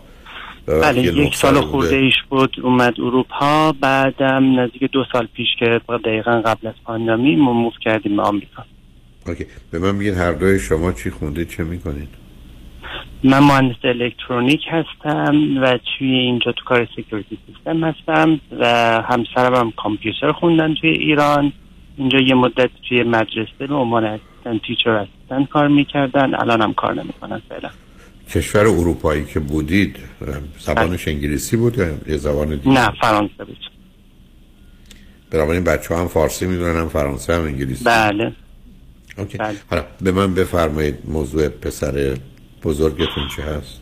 بله 0.68 1.02
یک 1.02 1.36
سال 1.36 1.62
خورده 1.62 1.96
ایش 1.96 2.14
بود 2.30 2.56
اومد 2.64 2.94
اروپا 3.00 3.72
بعدم 3.72 4.60
نزدیک 4.60 4.92
دو 4.92 5.04
سال 5.14 5.28
پیش 5.34 5.48
که 5.60 5.82
دقیقا 6.06 6.32
قبل 6.32 6.68
از 6.68 6.74
پاندمی 6.86 7.36
move 7.36 7.74
کردیم 7.82 8.16
به 8.16 8.22
آمریکا. 8.22 8.64
OK. 9.28 9.46
به 9.72 9.80
من 9.80 10.00
بگید 10.00 10.18
هر 10.18 10.32
دوی 10.32 10.60
شما 10.60 10.92
چی 10.92 11.10
خوندید 11.10 11.50
چه 11.50 11.64
می‌کنید؟ 11.64 12.10
من 13.24 13.40
مهندس 13.40 13.76
الکترونیک 13.84 14.62
هستم 14.70 15.58
و 15.62 15.78
توی 15.78 16.08
اینجا 16.08 16.52
تو 16.52 16.64
کار 16.66 16.88
security 16.98 17.38
system 17.48 17.84
هستم 17.84 18.40
و 18.60 18.66
همسرم 19.10 19.56
هم 19.56 19.72
کامپیوتر 19.72 20.32
خوندن 20.32 20.74
توی 20.74 20.90
ایران. 20.90 21.54
اینجا 21.98 22.20
یه 22.20 22.36
مدت 22.36 22.70
توی 22.90 23.04
مدرسه 23.04 23.68
به 23.68 23.76
عنوان 23.76 24.06
assistant 24.06 24.62
teacher 24.68 24.90
assistant 24.90 25.50
کار 25.50 25.68
می‌کردن. 25.68 26.36
الان 26.36 26.62
هم 26.62 26.74
کار 26.74 26.94
نمی‌کنن 26.94 27.42
فعلا. 27.50 27.70
کشور 28.30 28.62
اروپایی 28.62 29.26
که 29.26 29.40
بودید 29.40 29.96
زبانش 30.60 31.08
انگلیسی 31.08 31.58
بود 31.58 31.78
یا 32.08 32.18
زبان 32.18 32.50
دیگه؟ 32.56 32.70
نه 32.70 32.92
فرانسه 33.02 33.44
بود. 33.46 33.58
بنابراین 35.32 35.64
بچه 35.64 35.96
هم 35.96 36.08
فارسی 36.08 36.48
می‌دونن 36.48 36.80
هم 36.80 36.90
فرانسه 36.90 37.36
هم 37.36 37.42
انگلیسی. 37.42 37.86
بله. 37.86 38.34
OK. 39.18 39.38
حالا 39.70 39.84
به 40.02 40.12
من 40.12 40.34
بفرمایید 40.34 40.96
موضوع 41.08 41.50
پسر 41.50 42.18
بزرگتون 42.64 43.28
چه 43.36 43.44
هست؟ 43.44 43.82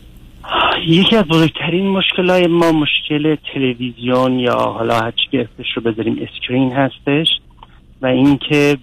یکی 0.86 1.16
از 1.16 1.24
بزرگترین 1.24 1.86
مشکلات 1.86 2.46
ما 2.46 2.72
مشکل 2.72 3.36
تلویزیون 3.54 4.38
یا 4.38 4.54
حالا 4.54 5.00
هر 5.00 5.10
چی 5.10 5.26
که 5.30 5.40
اسمش 5.40 5.66
رو 5.76 5.82
بذاریم 5.82 6.18
screen 6.22 6.72
هستش. 6.72 7.26
و 8.02 8.06
اینکه 8.06 8.76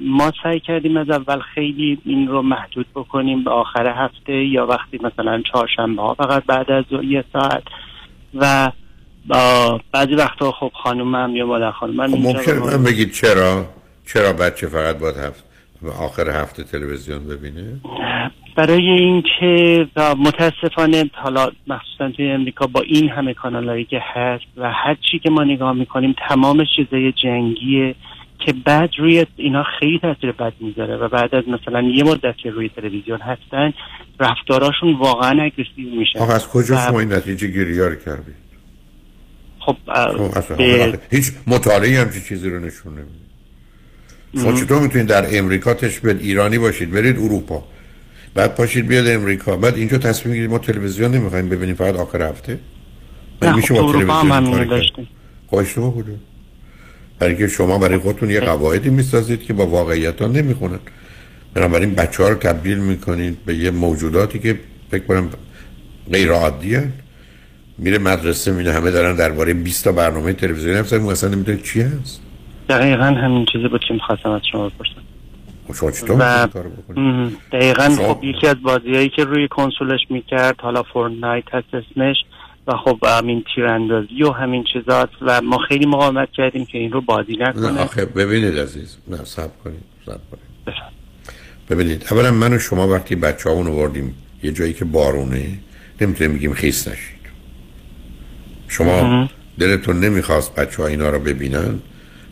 ما 0.00 0.32
سعی 0.42 0.60
کردیم 0.60 0.96
از 0.96 1.10
اول 1.10 1.40
خیلی 1.54 1.98
این 2.04 2.28
رو 2.28 2.42
محدود 2.42 2.86
بکنیم 2.94 3.44
به 3.44 3.50
آخر 3.50 4.04
هفته 4.04 4.32
یا 4.32 4.66
وقتی 4.66 4.98
مثلا 5.02 5.42
چهارشنبه 5.52 6.02
ها 6.02 6.14
فقط 6.14 6.44
بعد 6.44 6.70
از 6.70 6.84
یه 7.02 7.24
ساعت 7.32 7.62
و 8.34 8.70
بعضی 9.92 10.14
وقتا 10.14 10.52
خب 10.52 10.72
خانومم 10.74 11.36
یا 11.36 11.46
مادر 11.46 11.70
خانومم 11.70 12.10
خب 12.10 12.18
ممکنه 12.18 12.54
رو- 12.54 12.66
من 12.66 12.84
بگید 12.84 13.12
چرا؟ 13.12 13.64
چرا 14.06 14.32
بچه 14.32 14.66
فقط 14.66 14.98
باید 14.98 15.16
هفت 15.16 15.44
آخر 16.00 16.30
هفته 16.30 16.64
تلویزیون 16.64 17.28
ببینه؟ 17.28 17.80
برای 18.56 18.88
اینکه 18.88 19.86
متاسفانه 20.18 21.10
حالا 21.14 21.48
مخصوصا 21.66 22.10
توی 22.10 22.30
امریکا 22.30 22.66
با 22.66 22.80
این 22.80 23.08
همه 23.08 23.34
کانال 23.34 23.68
هایی 23.68 23.84
که 23.84 24.02
هست 24.14 24.44
و 24.56 24.70
هر 24.72 24.96
چی 25.10 25.18
که 25.18 25.30
ما 25.30 25.44
نگاه 25.44 25.72
می‌کنیم 25.72 26.14
تمام 26.28 26.64
چیزای 26.76 27.12
جنگیه 27.12 27.94
که 28.46 28.52
بعد 28.52 28.90
روی 28.98 29.26
اینا 29.36 29.64
خیلی 29.80 29.98
تاثیر 29.98 30.32
بد 30.32 30.52
می‌ذاره 30.60 30.96
و 30.96 31.08
بعد 31.08 31.34
از 31.34 31.44
مثلا 31.48 31.80
یه 31.80 32.04
مدت 32.04 32.36
که 32.36 32.50
روی 32.50 32.68
تلویزیون 32.68 33.20
هستن 33.20 33.72
رفتاراشون 34.20 34.94
واقعا 34.94 35.42
اگریسیو 35.42 35.98
میشه 35.98 36.18
آقا 36.18 36.32
از 36.32 36.48
کجا 36.48 36.76
شما 36.76 37.00
این 37.00 37.12
نتیجه 37.12 37.46
گیری 37.46 37.80
ها 37.80 37.94
کردید؟ 37.94 38.34
خب 39.58 39.76
اصلا 40.36 40.56
به... 40.56 40.98
هیچ 41.10 41.32
مطالعه 41.46 42.00
هم 42.00 42.10
چیزی 42.28 42.50
رو 42.50 42.60
نشون 42.60 42.92
نمیده 42.92 43.22
شما 44.34 44.52
چطور 44.52 44.82
می‌تونید 44.82 45.06
در 45.06 45.38
امریکا 45.38 45.74
تشبه 45.74 46.16
ایرانی 46.20 46.58
باشید 46.58 46.90
برید 46.90 47.16
اروپا. 47.16 47.64
بعد 48.34 48.54
پاشید 48.54 48.86
بیاد 48.86 49.06
امریکا. 49.08 49.56
بعد 49.56 49.76
اینجا 49.76 49.98
تصمیم 49.98 50.34
گیرید 50.34 50.50
ما 50.50 50.58
تلویزیون 50.58 51.10
نمی‌خوایم 51.10 51.48
ببینیم 51.48 51.74
فقط 51.74 51.96
آخر 51.96 52.22
هفته؟ 52.22 52.58
نه 53.42 53.56
میشه 53.56 53.74
خب 53.74 53.84
اروپا 53.84 54.12
هم 54.14 54.32
همین 54.32 54.68
داشتیم 54.68 55.08
خب 55.46 55.56
اشتباه 55.56 55.94
بوده 55.94 56.18
برای 57.22 57.36
که 57.36 57.48
شما 57.48 57.78
برای 57.78 57.98
خودتون 57.98 58.30
یه 58.30 58.40
قواعدی 58.40 58.90
می‌سازید 58.90 59.42
که 59.42 59.52
با 59.52 59.66
واقعیت 59.66 60.22
ها 60.22 60.28
نمی‌خونن. 60.28 60.78
بنابراین 61.54 61.94
بچه 61.94 62.22
ها 62.22 62.28
رو 62.28 62.34
تبدیل 62.34 62.78
می‌کنید 62.78 63.44
به 63.46 63.54
یه 63.54 63.70
موجوداتی 63.70 64.38
که 64.38 64.58
فکر 64.90 65.04
کنم 65.04 65.30
غیر 66.12 66.32
عادی 66.32 66.74
هن. 66.74 66.92
میره 67.78 67.98
مدرسه 67.98 68.52
میره 68.52 68.72
همه 68.72 68.90
دارن 68.90 69.16
درباره 69.16 69.54
20 69.54 69.84
تا 69.84 69.92
برنامه 69.92 70.32
تلویزیونی 70.32 70.78
هم 70.78 70.84
سر 70.84 70.96
اصلا 70.96 71.30
نمی‌دونه 71.30 71.58
چی 71.58 71.80
هست. 71.80 72.20
دقیقا 72.68 73.04
همین 73.04 73.46
چیزی 73.52 73.68
بود 73.68 73.80
که 73.88 73.94
می‌خواستم 73.94 74.30
از 74.30 74.40
شما 74.52 74.68
بپرسم. 74.68 75.02
شما 75.74 75.90
چطور 75.90 76.16
و... 76.20 76.48
دقیقا 77.52 77.88
خب 77.88 78.24
یکی 78.24 78.46
از 78.46 78.56
بازیهایی 78.62 79.08
که 79.08 79.24
روی 79.24 79.48
کنسولش 79.48 80.00
می‌کرد 80.10 80.60
حالا 80.60 80.82
فورنایت 80.82 81.44
هست 81.52 81.74
اسمش. 81.74 82.16
و 82.66 82.72
خب 82.76 82.98
همین 83.06 83.44
تیراندازی 83.54 84.22
و 84.22 84.30
همین 84.30 84.64
چیزات 84.72 85.10
و 85.22 85.40
ما 85.40 85.58
خیلی 85.68 85.86
مقاومت 85.86 86.28
کردیم 86.32 86.66
که 86.66 86.78
این 86.78 86.92
رو 86.92 87.00
بازی 87.00 87.36
نکنه. 87.40 87.70
نه 87.70 87.80
آخه 87.80 88.04
ببینید 88.04 88.58
عزیز. 88.58 88.96
نه 89.08 89.24
سب 89.24 89.50
کنید 89.64 89.82
سب 90.06 90.20
کنید. 90.30 90.74
ببینید 91.70 92.06
اولا 92.10 92.30
من 92.30 92.52
و 92.52 92.58
شما 92.58 92.88
وقتی 92.88 93.14
بچه 93.14 93.50
ها 93.50 93.56
وردیم 93.56 94.14
یه 94.42 94.52
جایی 94.52 94.72
که 94.72 94.84
بارونه 94.84 95.58
نمی‌تونیم 96.00 96.36
بگیم 96.36 96.54
خیس 96.54 96.88
نشید. 96.88 97.22
شما 98.68 99.28
دلتون 99.58 100.00
نمی‌خواست 100.00 100.54
بچه 100.54 100.82
ها 100.82 100.88
اینا 100.88 101.10
رو 101.10 101.18
ببینن. 101.18 101.78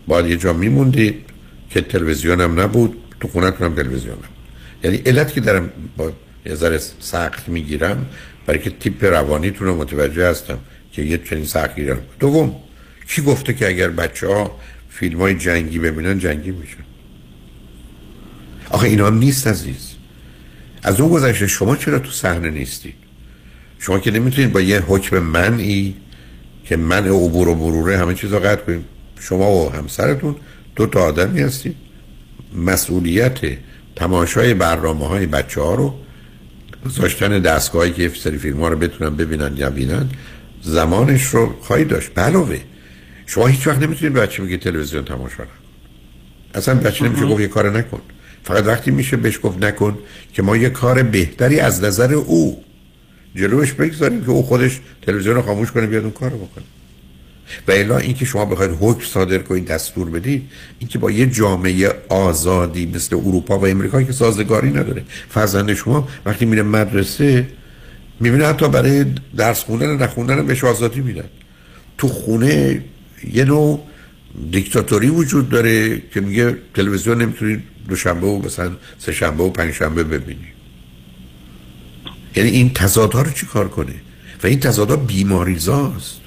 باید 0.06 0.26
یه 0.26 0.36
جا 0.36 0.52
میموندید 0.52 1.24
که 1.70 1.80
تلویزیون 1.80 2.40
هم 2.40 2.60
نبود 2.60 2.96
تو 3.20 3.28
خونه 3.28 3.46
هم 3.46 3.74
تلویزیون 3.74 4.14
هم. 4.14 4.30
یعنی 4.84 4.96
علت 4.96 5.32
که 5.32 5.40
دارم 5.40 5.70
با 5.96 6.12
یه 6.46 6.54
ذره 6.54 6.78
سخت 6.78 7.48
می‌گیرم 7.48 8.06
برای 8.46 8.60
که 8.60 8.70
تیپ 8.70 9.04
روانیتون 9.04 9.66
رو 9.66 9.76
متوجه 9.76 10.28
هستم 10.28 10.58
که 10.92 11.02
یه 11.02 11.18
چنین 11.18 11.44
سختی 11.44 11.84
دارم. 11.84 12.02
دوم 12.18 12.56
کی 13.08 13.22
گفته 13.22 13.54
که 13.54 13.68
اگر 13.68 13.88
بچه 13.88 14.26
ها 14.26 14.58
فیلم 14.90 15.18
های 15.18 15.34
جنگی 15.34 15.78
ببینن 15.78 16.18
جنگی 16.18 16.50
میشن؟ 16.50 16.84
آخه 18.70 18.86
اینا 18.86 19.06
هم 19.06 19.18
نیست 19.18 19.46
عزیز. 19.46 19.90
از 20.82 21.00
اون 21.00 21.10
گذشته 21.10 21.46
شما 21.46 21.76
چرا 21.76 21.98
تو 21.98 22.10
صحنه 22.10 22.50
نیستید 22.50 22.94
شما 23.78 23.98
که 23.98 24.10
نمی‌تونید 24.10 24.52
با 24.52 24.60
یه 24.60 24.80
حکم 24.80 25.18
منعی 25.18 25.96
که 26.64 26.76
من 26.76 27.06
عبور 27.06 27.48
و 27.48 27.54
بروره 27.54 27.98
همه 27.98 28.14
چیز 28.14 28.32
رو 28.32 28.38
قطع 28.38 28.62
کنید. 28.62 28.84
شما 29.20 29.50
و 29.52 29.72
همسرتون 29.72 30.36
دو 30.76 30.86
تا 30.86 31.00
آدمی 31.02 31.40
هستید. 31.40 31.76
مسئولیت 32.56 33.38
تماشای 33.96 34.54
برنامه 34.54 35.08
های 35.08 35.26
بچه 35.26 35.60
ها 35.60 35.74
رو 35.74 35.94
گذاشتن 36.84 37.38
دستگاهی 37.38 37.92
که 37.92 38.08
سری 38.08 38.38
فیلم 38.38 38.60
ها 38.60 38.68
رو 38.68 38.76
بتونن 38.76 39.16
ببینن 39.16 39.56
یا 39.56 39.70
بینن 39.70 40.08
زمانش 40.62 41.24
رو 41.24 41.54
خواهی 41.60 41.84
داشت. 41.84 42.18
علاوه 42.18 42.60
شما 43.26 43.46
هیچ 43.46 43.66
وقت 43.66 43.78
نمی‌تونید 43.78 44.14
بچه 44.14 44.42
بگید 44.42 44.60
تلویزیون 44.60 45.04
تماشا 45.04 45.42
نکن. 45.42 45.52
اصلا 46.54 46.74
بچه 46.74 47.04
نمیشه 47.04 47.26
گفت 47.26 47.40
یه 47.40 47.48
کار 47.48 47.78
نکن. 47.78 48.00
فقط 48.44 48.66
وقتی 48.66 48.90
میشه 48.90 49.16
بهش 49.16 49.38
گفت 49.42 49.64
نکن 49.64 49.98
که 50.32 50.42
ما 50.42 50.56
یه 50.56 50.68
کار 50.68 51.02
بهتری 51.02 51.60
از 51.60 51.84
نظر 51.84 52.14
او 52.14 52.64
جلوش 53.34 53.72
بگذاریم 53.72 54.24
که 54.24 54.30
او 54.30 54.42
خودش 54.42 54.80
تلویزیون 55.02 55.34
رو 55.34 55.42
خاموش 55.42 55.72
کنه 55.72 55.86
بیاد 55.86 56.02
اون 56.02 56.12
کار 56.12 56.30
رو 56.30 56.38
بکنه. 56.38 56.64
و 57.68 57.72
الا 57.72 57.98
اینکه 57.98 58.24
شما 58.24 58.44
بخواید 58.44 58.76
حکم 58.80 59.04
صادر 59.04 59.38
کنید 59.38 59.66
دستور 59.66 60.10
بدید 60.10 60.50
اینکه 60.78 60.98
با 60.98 61.10
یه 61.10 61.26
جامعه 61.26 61.92
آزادی 62.08 62.86
مثل 62.86 63.16
اروپا 63.16 63.58
و 63.58 63.66
امریکا 63.66 64.02
که 64.02 64.12
سازگاری 64.12 64.70
نداره. 64.70 65.04
فرزند 65.28 65.74
شما 65.74 66.08
وقتی 66.24 66.44
میره 66.44 66.62
مدرسه 66.62 67.48
می‌بینه 68.20 68.46
حتی 68.46 68.68
برای 68.68 69.04
درس 69.36 69.64
خوندن 69.64 69.96
نخوندن 69.96 70.46
بهش 70.46 70.64
آزادی 70.64 71.00
میدن. 71.00 71.28
تو 71.98 72.08
خونه 72.08 72.84
یه 73.32 73.44
نوع 73.44 73.86
دیکتاتوری 74.50 75.08
وجود 75.08 75.48
داره 75.48 76.02
که 76.14 76.20
میگه 76.20 76.56
تلویزیون 76.74 77.22
نمی‌تونید 77.22 77.62
دوشنبه 77.88 78.26
و 78.26 78.42
مثلا 78.46 78.76
سه 78.98 79.12
شنبه 79.12 79.44
و 79.44 79.50
پنج 79.50 79.74
شنبه 79.74 80.04
ببینی. 80.04 80.46
یعنی 82.36 82.50
این 82.50 82.72
تضادها 82.72 83.22
رو 83.22 83.30
چی 83.30 83.46
کار 83.46 83.68
کنه؟ 83.68 83.94
و 84.42 84.46
این 84.46 84.60
تضادها 84.60 84.96
بیماریزاست. 84.96 86.19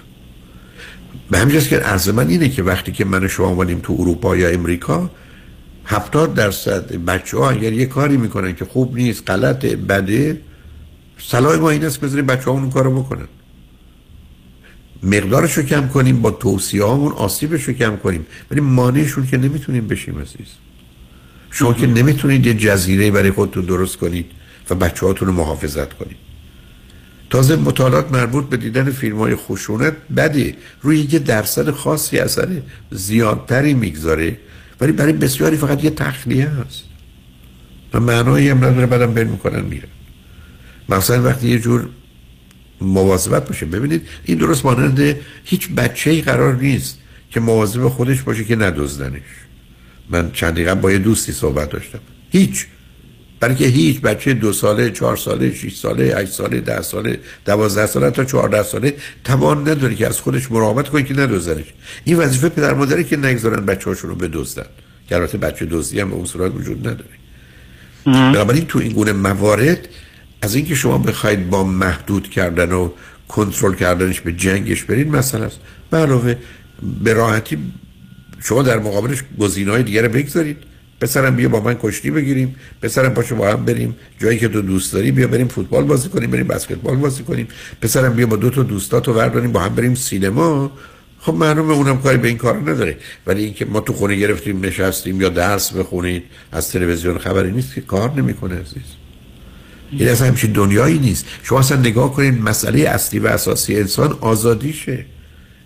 به 1.31 1.37
همین 1.37 1.59
که 1.59 1.77
عرض 1.77 2.09
من 2.09 2.27
اینه 2.27 2.49
که 2.49 2.63
وقتی 2.63 2.91
که 2.91 3.05
من 3.05 3.23
و 3.23 3.27
شما 3.27 3.47
اومدیم 3.47 3.79
تو 3.83 3.95
اروپا 3.99 4.35
یا 4.35 4.49
امریکا 4.49 5.09
هفتاد 5.85 6.33
درصد 6.33 6.91
بچه 6.91 7.37
ها 7.37 7.49
اگر 7.49 7.73
یه 7.73 7.85
کاری 7.85 8.17
می‌کنن 8.17 8.55
که 8.55 8.65
خوب 8.65 8.95
نیست 8.95 9.29
غلط 9.29 9.65
بده 9.65 10.41
صلاح 11.19 11.55
ما 11.55 11.69
این 11.69 11.85
است 11.85 11.99
بذاریم 11.99 12.25
بچه 12.25 12.43
ها 12.43 12.51
اون 12.51 12.69
کارو 12.69 13.03
بکنن. 13.03 13.27
مقدارش 15.03 15.53
رو 15.57 15.63
کم 15.63 15.87
کنیم 15.87 16.21
با 16.21 16.31
توصیه 16.31 16.83
هامون 16.83 17.11
آسیبش 17.11 17.63
رو 17.63 17.73
کم 17.73 17.97
کنیم. 17.97 18.25
ولی 18.51 18.61
مانعشون 18.61 19.27
که 19.27 19.37
نمی‌تونیم 19.37 19.87
بشیم 19.87 20.19
عزیز. 20.19 20.47
شما 21.51 21.73
که 21.73 21.87
نمی‌تونید 21.87 22.45
یه 22.45 22.53
جزیره 22.53 23.11
برای 23.11 23.31
خودتون 23.31 23.65
درست 23.65 23.97
کنید 23.97 24.25
و 24.69 24.75
بچه 24.75 25.05
هاتون 25.05 25.27
رو 25.27 25.33
محافظت 25.33 25.93
کنید. 25.93 26.17
تازه 27.33 27.55
مطالعات 27.55 28.11
مربوط 28.11 28.49
به 28.49 28.57
دیدن 28.57 28.91
فیلم 28.91 29.17
های 29.17 29.35
خشونت 29.35 29.93
بده 30.17 30.55
روی 30.81 31.07
یه 31.11 31.19
درصد 31.19 31.71
خاصی 31.71 32.17
اثر 32.17 32.61
زیادتری 32.91 33.73
می‌گذاره 33.73 34.37
ولی 34.81 34.91
برای 34.91 35.13
بسیاری 35.13 35.57
فقط 35.57 35.83
یه 35.83 35.89
تخلیه 35.89 36.49
هست. 36.49 36.83
و 37.93 37.99
معنایی 37.99 38.49
هم 38.49 38.57
نداره 38.57 38.85
بعدم 38.85 39.13
بین 39.13 39.27
می‌کنن 39.27 39.61
میرن. 39.61 39.87
مثلا 40.89 41.23
وقتی 41.23 41.47
یه 41.47 41.59
جور 41.59 41.89
مواظبت 42.81 43.47
باشه 43.47 43.65
ببینید 43.65 44.01
این 44.25 44.37
درست 44.37 44.65
مانند 44.65 45.15
هیچ 45.43 45.69
بچه 45.69 46.09
ای 46.11 46.21
قرار 46.21 46.55
نیست 46.55 46.99
که 47.29 47.39
مواظب 47.39 47.87
خودش 47.87 48.21
باشه 48.21 48.43
که 48.43 48.55
ندزدنش. 48.55 49.21
من 50.09 50.31
چند 50.31 50.53
دقیقه 50.53 50.75
با 50.75 50.91
یه 50.91 50.97
دوستی 50.97 51.31
صحبت 51.31 51.69
داشتم. 51.69 51.99
هیچ. 52.31 52.65
برای 53.43 53.55
که 53.55 53.65
هیچ 53.65 54.01
بچه 54.01 54.33
دو 54.33 54.53
ساله 54.53 54.91
چهار 54.91 55.17
ساله 55.17 55.53
شش 55.53 55.75
ساله 55.75 56.03
هشت 56.17 56.31
ساله 56.31 56.59
ده 56.59 56.81
ساله 56.81 57.19
دوازده 57.45 57.85
ساله 57.85 58.11
تا 58.11 58.23
چهارده 58.23 58.63
ساله 58.63 58.93
توان 59.23 59.69
نداره 59.69 59.95
که 59.95 60.07
از 60.07 60.19
خودش 60.19 60.51
مراقبت 60.51 60.89
کنه 60.89 61.03
که 61.03 61.13
ندزدنش 61.13 61.65
این 62.03 62.17
وظیفه 62.17 62.49
پدر 62.49 62.73
مادری 62.73 63.03
که 63.03 63.17
نگذارن 63.17 63.65
بچه 63.65 63.89
هاشون 63.89 64.09
رو 64.09 64.15
بدزدن. 64.15 64.65
که 65.09 65.15
البته 65.15 65.37
بچه 65.37 65.65
دزدی 65.65 65.99
هم 65.99 66.09
به 66.09 66.15
اون 66.15 66.25
صورت 66.25 66.55
وجود 66.55 66.87
نداره. 66.87 67.09
بنابراین 68.05 68.65
تو 68.65 68.79
این 68.79 68.91
گونه 68.91 69.11
موارد 69.11 69.87
از 70.41 70.55
اینکه 70.55 70.75
شما 70.75 70.97
بخواید 70.97 71.49
با 71.49 71.63
محدود 71.63 72.29
کردن 72.29 72.71
و 72.71 72.89
کنترل 73.27 73.75
کردنش 73.75 74.21
به 74.21 74.31
جنگش 74.31 74.83
برید 74.83 75.07
مثلا 75.07 75.45
است. 75.45 75.59
علاوه 75.93 76.35
به 77.03 77.13
راحتی 77.13 77.57
شما 78.43 78.63
در 78.63 78.79
مقابلش 78.79 79.23
گزینه‌های 79.39 79.83
دیگه 79.83 80.01
رو 80.01 80.09
بگذارید. 80.09 80.57
پسرم 81.03 81.35
بیا 81.35 81.49
با 81.49 81.59
من 81.59 81.75
کشتی 81.81 82.11
بگیریم 82.11 82.55
پسرم 82.81 83.13
پاشو 83.13 83.35
با 83.35 83.51
هم 83.51 83.65
بریم 83.65 83.95
جایی 84.19 84.39
که 84.39 84.47
تو 84.47 84.61
دوست 84.61 84.93
داری 84.93 85.11
بیا 85.11 85.27
بریم 85.27 85.47
فوتبال 85.47 85.83
بازی 85.83 86.09
کنیم 86.09 86.31
بریم 86.31 86.47
بسکتبال 86.47 86.95
بازی 86.95 87.23
کنیم. 87.23 87.47
پسرم 87.81 88.13
بیا 88.13 88.27
با 88.27 88.35
دو 88.35 88.49
تا 88.49 88.63
دوستاتو 88.63 89.13
ورداریم 89.13 89.51
با 89.51 89.59
هم 89.59 89.75
بریم 89.75 89.95
سینما. 89.95 90.71
خب 91.19 91.33
معلومه 91.33 91.73
اونم 91.73 92.01
کاری 92.01 92.17
به 92.17 92.27
این 92.27 92.37
کار 92.37 92.55
نداره. 92.55 92.97
ولی 93.27 93.43
اینکه 93.43 93.65
ما 93.65 93.79
تو 93.79 93.93
خونه 93.93 94.15
گرفتیم 94.15 94.65
نشستیم 94.65 95.21
یا 95.21 95.29
درس 95.29 95.73
بخونید 95.73 96.23
از 96.51 96.71
تلویزیون 96.71 97.17
خبری 97.17 97.51
نیست 97.51 97.75
که 97.75 97.81
کار 97.81 98.11
نمی‌کنه 98.11 98.55
عزیز. 98.55 98.89
این 99.91 100.09
اصلا 100.09 100.27
همچین 100.27 100.51
دنیایی 100.51 100.99
نیست. 100.99 101.25
شما 101.43 101.59
اصلا 101.59 101.79
نگاه 101.79 102.13
کنید 102.13 102.41
مسئله 102.41 102.79
اصلی 102.79 103.19
و 103.19 103.27
اساسی 103.27 103.75
انسان 103.75 104.17
آزادیشه. 104.21 105.05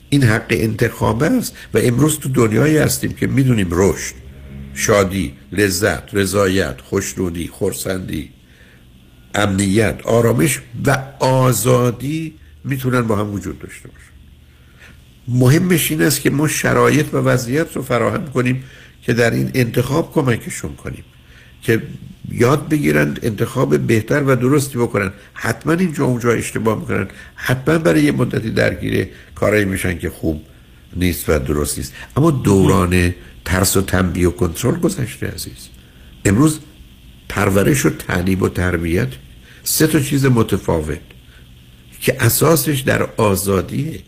این 0.09 0.23
حق 0.23 0.47
انتخاب 0.49 1.23
است 1.23 1.55
و 1.73 1.77
امروز 1.77 2.19
تو 2.19 2.29
دنیایی 2.29 2.77
هستیم 2.77 3.13
که 3.13 3.27
می‌دونیم 3.27 3.67
رشد. 3.71 4.26
شادی 4.77 5.33
لذت 5.51 6.13
رضایت 6.13 6.81
خوشنودی 6.81 7.47
خورسندی 7.47 8.29
امنیت 9.35 9.99
آرامش 10.03 10.59
و 10.85 10.97
آزادی 11.19 12.33
می‌تونن 12.63 13.01
با 13.01 13.15
هم 13.15 13.33
وجود 13.33 13.59
داشته 13.59 13.89
باشن 13.89 14.13
مهمش 15.27 15.91
این 15.91 16.01
است 16.01 16.21
که 16.21 16.29
ما 16.29 16.47
شرایط 16.47 17.13
و 17.13 17.17
وضعیت 17.17 17.75
رو 17.75 17.81
فراهم 17.81 18.25
کنیم 18.25 18.63
که 19.01 19.13
در 19.13 19.31
این 19.31 19.51
انتخاب 19.53 20.11
کمکشون 20.13 20.75
کنیم. 20.75 21.03
که 21.61 21.81
یاد 22.31 22.69
بگیرن 22.69 23.17
انتخاب 23.23 23.77
بهتر 23.77 24.23
و 24.23 24.35
درستی 24.35 24.77
بکنن. 24.77 25.11
حتما 25.33 25.73
اینجا 25.73 26.05
اونجا 26.05 26.31
اشتباه 26.31 26.79
می‌کنن. 26.79 27.07
حتما 27.35 27.77
برای 27.77 28.03
یه 28.03 28.11
مدتی 28.11 28.49
درگیر 28.49 29.07
کارایی 29.35 29.65
میشن 29.65 29.99
که 29.99 30.09
خوب 30.09 30.41
نیست 30.95 31.29
و 31.29 31.39
درست 31.39 31.77
نیست. 31.77 31.93
اما 32.17 32.31
دوران 32.31 33.13
ترس 33.47 33.77
و 33.77 33.81
تنبیه 33.81 34.27
و 34.27 34.31
کنترل 34.31 34.79
گذشته 34.79 35.27
عزیز. 35.27 35.67
امروز 36.25 36.59
پرورش 37.29 37.85
و 37.85 37.89
تعلیم 37.89 38.41
و 38.41 38.49
تربیت 38.49 39.07
سه 39.63 39.87
تا 39.87 39.99
چیز 39.99 40.25
متفاوت 40.25 40.99
که 41.99 42.23
اساسش 42.23 42.79
در 42.79 43.03
آزادیه. 43.17 43.99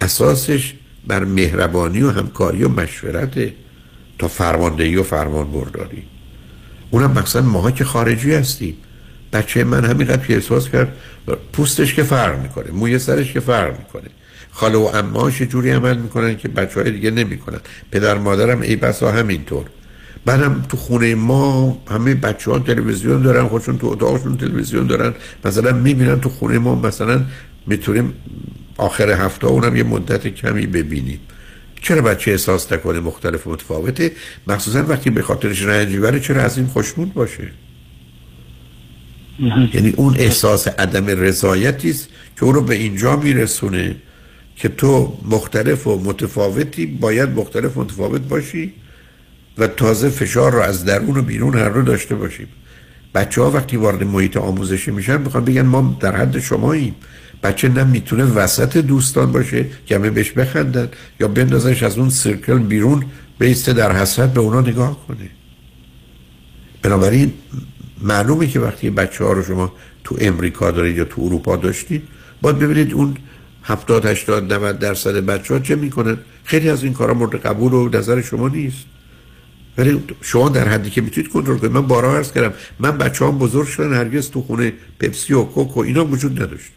اساسش 0.00 0.74
بر 1.06 1.24
مهربانی 1.24 2.02
و 2.02 2.10
همکاری 2.10 2.64
و 2.64 2.68
مشورت 2.68 3.52
تا 4.18 4.28
فرماندهی 4.28 4.96
و 4.96 5.02
فرمان 5.02 5.52
برداری 5.52 6.02
اونم 6.90 7.10
مقصد 7.10 7.44
ماها 7.44 7.70
که 7.70 7.84
خارجی 7.84 8.34
هستیم. 8.34 8.76
بچه 9.32 9.64
من 9.64 9.84
همینقدر 9.84 10.26
که 10.26 10.34
احساس 10.34 10.68
کرد 10.68 10.96
پوستش 11.52 11.94
که 11.94 12.02
فرق 12.02 12.42
می‌کنه 12.42 12.70
موی 12.70 12.98
سرش 12.98 13.32
که 13.32 13.40
فرق 13.40 13.78
می‌کنه. 13.78 14.08
خاله 14.56 14.78
و 14.78 14.90
اماش 14.94 15.42
جوری 15.42 15.70
عمل 15.70 15.96
می‌کنن 15.96 16.36
که 16.36 16.48
بچه 16.48 16.80
های 16.80 16.90
دیگه 16.90 17.10
نمی‌کنن. 17.10 17.60
پدر 17.90 18.18
مادرم 18.18 18.60
ای 18.60 18.76
بسا 18.76 19.12
همینطور. 19.12 19.66
بعدم 20.24 20.62
تو 20.68 20.76
خونه 20.76 21.14
ما 21.14 21.78
همه 21.90 22.14
بچه 22.14 22.50
ها 22.50 22.58
تلویزیون 22.58 23.22
دارن 23.22 23.48
خودشون 23.48 23.78
تو 23.78 23.86
اتاقشون 23.86 24.36
تلویزیون 24.36 24.86
دارن. 24.86 25.14
مثلا 25.44 25.72
می‌بینن 25.72 26.20
تو 26.20 26.28
خونه 26.28 26.58
ما 26.58 26.74
مثلا 26.74 27.24
می‌تونیم 27.66 28.12
آخر 28.76 29.10
هفته 29.10 29.46
اونم 29.46 29.76
یه 29.76 29.82
مدت 29.82 30.28
کمی 30.28 30.66
ببینیم. 30.66 31.20
چرا 31.82 32.02
بچه 32.02 32.30
احساس 32.30 32.72
نکنه 32.72 33.00
مختلف 33.00 33.46
متفاوته؟ 33.46 34.12
مخصوصا 34.46 34.82
وقتی 34.88 35.10
به 35.10 35.22
خاطرش 35.22 35.62
رنجی 35.62 35.98
بره 35.98 36.20
چرا 36.20 36.42
از 36.42 36.58
این 36.58 36.66
خوشنود 36.66 37.14
باشه؟ 37.14 37.50
یعنی 39.74 39.94
اون 39.96 40.14
احساس 40.18 40.68
عدم 40.68 41.06
رضایتی 41.06 41.90
است 41.90 42.08
که 42.36 42.44
او 42.44 42.52
رو 42.52 42.62
به 42.62 42.74
اینجا 42.74 43.16
میرسونه. 43.16 43.96
که 44.56 44.68
تو 44.68 45.18
مختلف 45.30 45.86
و 45.86 46.00
متفاوتی 46.04 46.86
باید 46.86 47.28
مختلف 47.28 47.76
متفاوت 47.76 48.20
باشی 48.20 48.72
و 49.58 49.66
تازه 49.66 50.08
فشار 50.08 50.52
رو 50.52 50.60
از 50.60 50.84
درون 50.84 51.16
و 51.16 51.22
بیرون 51.22 51.58
هر 51.58 51.68
رو 51.68 51.82
داشته 51.82 52.14
باشیم 52.14 52.48
بچه 53.14 53.42
ها 53.42 53.50
وقتی 53.50 53.76
وارد 53.76 54.04
محیط 54.04 54.36
آموزشی 54.36 54.90
میشن 54.90 55.20
می‌خوان 55.20 55.44
بگن 55.44 55.62
ما 55.62 55.96
در 56.00 56.16
حد 56.16 56.38
شماییم. 56.38 56.94
بچه 57.42 57.68
نه 57.68 57.84
می‌تونه 57.84 58.24
وسط 58.24 58.76
دوستان 58.76 59.32
باشه 59.32 59.66
که 59.86 59.94
همه 59.94 60.10
بهش 60.10 60.32
بخندن 60.32 60.88
یا 61.20 61.28
بندازش 61.28 61.82
از 61.82 61.98
اون 61.98 62.10
سرکل 62.10 62.58
بیرون 62.58 63.04
بیسته 63.38 63.72
در 63.72 63.92
حسرت 63.92 64.32
به 64.32 64.40
اونا 64.40 64.60
نگاه 64.60 65.06
کنه. 65.08 65.30
بنابراین 66.82 67.32
معلومه 68.02 68.46
که 68.46 68.60
وقتی 68.60 68.90
بچه 68.90 69.24
ها 69.24 69.32
رو 69.32 69.42
شما 69.42 69.72
تو 70.04 70.16
امریکا 70.20 70.70
دارید 70.70 70.96
یا 70.96 71.04
تو 71.04 71.22
اروپا 71.22 71.56
داشتید 71.56 72.02
باید 72.42 72.58
ببینید 72.58 72.92
اون 72.92 73.16
70 73.66 74.06
80 74.06 74.52
90 74.52 74.78
درصد 74.78 75.16
بچه 75.16 75.54
ها 75.54 75.60
چه 75.60 75.74
می‌کنن؟ 75.74 76.18
خیلی 76.44 76.68
از 76.68 76.84
این 76.84 76.92
کارا 76.92 77.14
مورد 77.14 77.34
قبول 77.34 77.72
و 77.72 77.88
نظر 77.88 78.22
شما 78.22 78.48
نیست. 78.48 78.84
ولی 79.78 80.02
شما 80.20 80.48
در 80.48 80.68
حدی 80.68 80.90
که 80.90 81.00
می‌تونید 81.00 81.30
کنترل 81.30 81.58
کنید. 81.58 81.72
من 81.72 81.86
بارها 81.86 82.16
عرض 82.16 82.32
کردم 82.32 82.54
من 82.78 82.98
بچه 82.98 83.24
هم 83.24 83.38
بزرگ 83.38 83.66
شدن 83.66 83.92
هرگز 83.94 84.30
تو 84.30 84.42
خونه 84.42 84.72
پپسی 85.00 85.34
و 85.34 85.42
کوک 85.42 85.76
و 85.76 85.80
اینا 85.80 86.04
وجود 86.04 86.42
نداشت. 86.42 86.70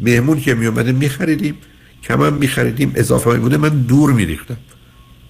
مهمون 0.00 0.40
که 0.40 0.54
میومده 0.54 0.92
میخریدیم 0.92 1.54
کم 2.02 2.22
هم 2.22 2.32
میخریدیم 2.32 2.92
اضافه 2.94 3.38
بوده 3.38 3.56
من 3.56 3.68
دور 3.68 4.12
میریختم. 4.12 4.56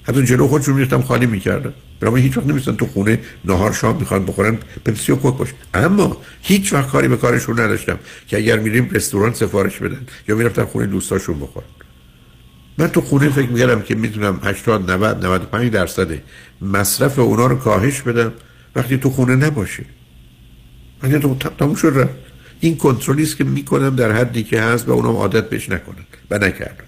حتی 0.09 0.25
جلو 0.25 0.49
خودشون 0.49 0.75
میریختم 0.75 1.03
خالی 1.03 1.27
می‌کردم 1.27 1.73
برای 2.01 2.23
هیچ 2.23 2.37
وقت 2.37 2.47
نمیستن 2.47 2.77
تو 2.77 2.87
خونه 2.87 3.21
نهار 3.45 3.73
شام 3.73 3.97
می‌خوان 3.97 4.27
بخورن 4.27 4.59
پپسی 4.85 5.13
و 5.13 5.17
کوک 5.17 5.37
باشه. 5.37 5.53
اما 5.75 6.17
هیچ 6.43 6.73
وقت 6.73 6.91
کاری 6.91 7.09
به 7.09 7.17
کارشون 7.17 7.61
نداشتم 7.61 7.99
که 8.29 8.37
اگر 8.37 8.59
میریم 8.59 8.89
رستوران 8.93 9.33
سفارش 9.33 9.79
بدن 9.79 10.07
یا 10.29 10.37
می‌رفتم 10.37 10.65
خونه 10.65 10.87
دوستاشون 10.87 11.41
بخورن. 11.41 11.67
من 12.79 12.89
تو 12.89 13.01
خونه 13.01 13.29
فکر 13.29 13.49
می‌کردم 13.49 13.81
که 13.83 13.95
می‌تونم 13.95 14.41
80 14.45 14.91
90 14.91 15.25
95 15.25 15.73
درصد 15.73 16.09
مصرف 16.63 17.19
اونا 17.19 17.47
رو 17.47 17.57
کاهش 17.57 18.03
بدم 18.03 18.33
وقتی 18.77 18.99
تو 18.99 19.11
خونه 19.11 19.37
نباشه. 19.37 19.85
وقتی 21.03 21.19
تو 21.19 21.35
تموم 21.35 21.75
شد 21.75 22.11
این 22.61 22.77
کنترلی 22.77 23.23
است 23.23 23.37
که 23.37 23.45
می‌کنم 23.45 23.97
در 23.97 24.13
حدی 24.13 24.43
که 24.43 24.61
هست 24.61 24.89
و 24.89 24.93
اونم 24.93 25.17
عادت 25.17 25.51
بهش 25.51 25.69
نکنن 25.69 26.07
و 26.31 26.39
نکردن 26.39 26.88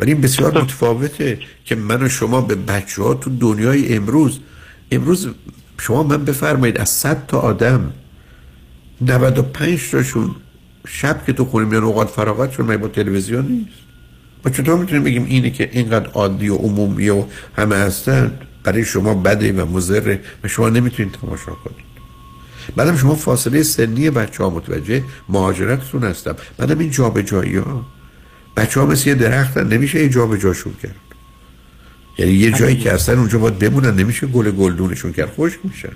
ولی 0.00 0.12
این 0.12 0.20
بسیار 0.20 0.62
متفاوته 0.62 1.38
که 1.64 1.74
من 1.74 2.02
و 2.02 2.08
شما 2.08 2.40
به 2.40 2.54
بچه 2.54 3.02
ها 3.02 3.14
تو 3.14 3.30
دنیای 3.30 3.94
امروز 3.94 4.40
امروز 4.90 5.28
شما 5.78 6.02
من 6.02 6.24
بفرمایید 6.24 6.78
از 6.78 6.88
100 6.88 7.26
تا 7.26 7.38
آدم 7.38 7.92
95 9.00 9.90
تاشون 9.90 10.34
شب 10.88 11.24
که 11.26 11.32
تو 11.32 11.44
خونه 11.44 11.66
میان 11.66 11.84
اوقات 11.84 12.08
فراغتشون 12.08 12.76
با 12.76 12.88
تلویزیون 12.88 13.46
نیست؟ 13.46 13.70
ما 14.44 14.50
چطور 14.50 14.78
می‌تونیم 14.78 15.04
بگیم 15.04 15.24
اینه 15.24 15.50
که 15.50 15.70
اینقدر 15.72 16.10
عادی 16.10 16.48
و 16.48 16.56
عمومی 16.56 17.08
و 17.08 17.24
همه 17.56 17.76
هستن؟ 17.76 18.38
برای 18.64 18.84
شما 18.84 19.14
بده 19.14 19.52
و 19.52 19.66
مضره 19.66 20.20
و 20.44 20.48
شما 20.48 20.68
نمی‌تونید 20.68 21.12
تماشا 21.12 21.52
کنید. 21.52 21.90
بعدم 22.76 22.96
شما 22.96 23.14
فاصله 23.14 23.62
سنی 23.62 24.10
بچه 24.10 24.44
ها 24.44 24.50
متوجه 24.50 25.02
مهاجرتتون 25.28 26.04
هستم. 26.04 26.36
بعدم 26.58 26.78
این 26.78 26.90
جابجایی 26.90 27.56
ها 27.56 27.86
بچه 28.60 28.80
ها 28.80 28.86
مثل 28.86 29.08
یه 29.08 29.14
درختن 29.14 29.66
نمیشه 29.66 30.02
یه 30.02 30.08
جابجاشون 30.08 30.74
کرد. 30.82 30.94
یعنی 32.18 32.32
یه 32.32 32.50
جایی 32.52 32.76
که 32.76 32.92
اصلا 32.92 33.18
اونجا 33.18 33.38
باید 33.38 33.58
بمونن 33.58 33.94
نمیشه 33.94 34.26
گل 34.26 34.50
گلدونشون 34.50 35.12
کرد. 35.12 35.28
خوش 35.28 35.58
میشن 35.64 35.92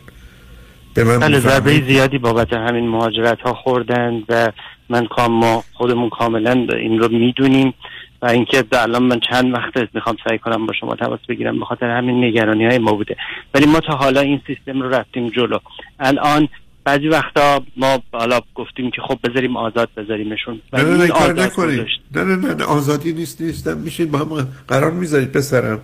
به 0.95 1.05
من 1.05 1.19
بله 1.19 1.41
ضربه 1.41 1.83
زیادی 1.87 2.19
بابت 2.19 2.53
همین 2.53 2.89
مهاجرت 2.89 3.41
ها 3.41 3.55
خوردن 3.55 4.23
و 4.29 4.53
من 4.89 5.07
کام 5.07 5.33
ما 5.33 5.65
خودمون 5.73 6.11
کاملا 6.11 6.53
این 6.53 6.99
رو 6.99 7.09
می‌دونیم 7.09 7.75
و 8.23 8.27
اینکه 8.27 8.65
الان 8.73 9.03
من 9.03 9.21
چند 9.31 9.55
وقت 9.55 9.95
می‌خوام 9.95 10.17
سعی 10.29 10.39
کنم 10.39 10.67
با 10.67 10.73
شما 10.81 10.97
تماس 10.97 11.21
بگیرم 11.29 11.59
به 11.59 11.65
خاطر 11.65 11.91
همین 11.91 12.25
نگرانی 12.25 12.67
های 12.67 12.79
ما 12.79 12.93
بوده. 12.93 13.17
ولی 13.55 13.67
ما 13.67 13.81
تا 13.81 13.97
حالا 13.97 14.21
این 14.21 14.41
سیستم 14.47 14.83
رو 14.83 14.89
رفتیم 14.89 15.29
جلو. 15.29 15.59
الان 16.01 16.49
بعضی 16.85 17.09
وقتا 17.09 17.65
ما 17.77 18.03
حالا 18.13 18.41
گفتیم 18.55 18.91
که 18.91 19.03
خب 19.09 19.19
بذاریم 19.25 19.57
آزاد 19.57 19.89
بذاریمشون. 19.97 20.61
نه 20.73 20.83
نه 20.83 20.97
نه 20.97 21.09
کار 21.09 21.43
نکنید. 21.43 21.87
نه 22.15 22.25
نه 22.25 22.55
نه 22.55 22.65
آزادی 22.65 23.13
نیست 23.13 23.41
نیستم 23.41 23.79
میشید 23.79 24.11
با 24.11 24.19
هم 24.19 24.49
قرار 24.69 24.91
می‌ذارید 24.91 25.33
پسرم. 25.33 25.81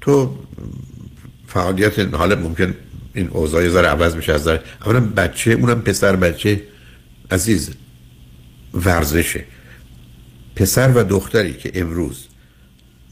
تو 0.00 0.36
فعالیت 1.46 2.14
حالا 2.14 2.36
ممکن 2.36 2.74
این 3.14 3.28
اوضاع 3.28 3.68
ذره 3.68 3.88
عوض 3.88 4.16
بشه 4.16 4.32
از 4.32 4.42
ذره 4.42 4.62
اولا 4.86 5.00
بچه 5.00 5.50
اونم 5.50 5.82
پسر 5.82 6.16
بچه 6.16 6.62
عزیز. 7.30 7.74
ورزشه. 8.74 9.44
پسر 10.56 10.92
و 10.94 11.04
دختری 11.04 11.52
که 11.52 11.72
امروز 11.74 12.28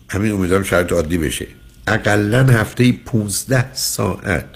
همین 0.08 0.32
امیدوارم 0.32 0.62
شرط 0.62 0.92
عادی 0.92 1.18
بشه. 1.18 1.46
اقلا 1.86 2.44
هفته 2.44 2.92
15 2.92 3.74
ساعت 3.74 4.46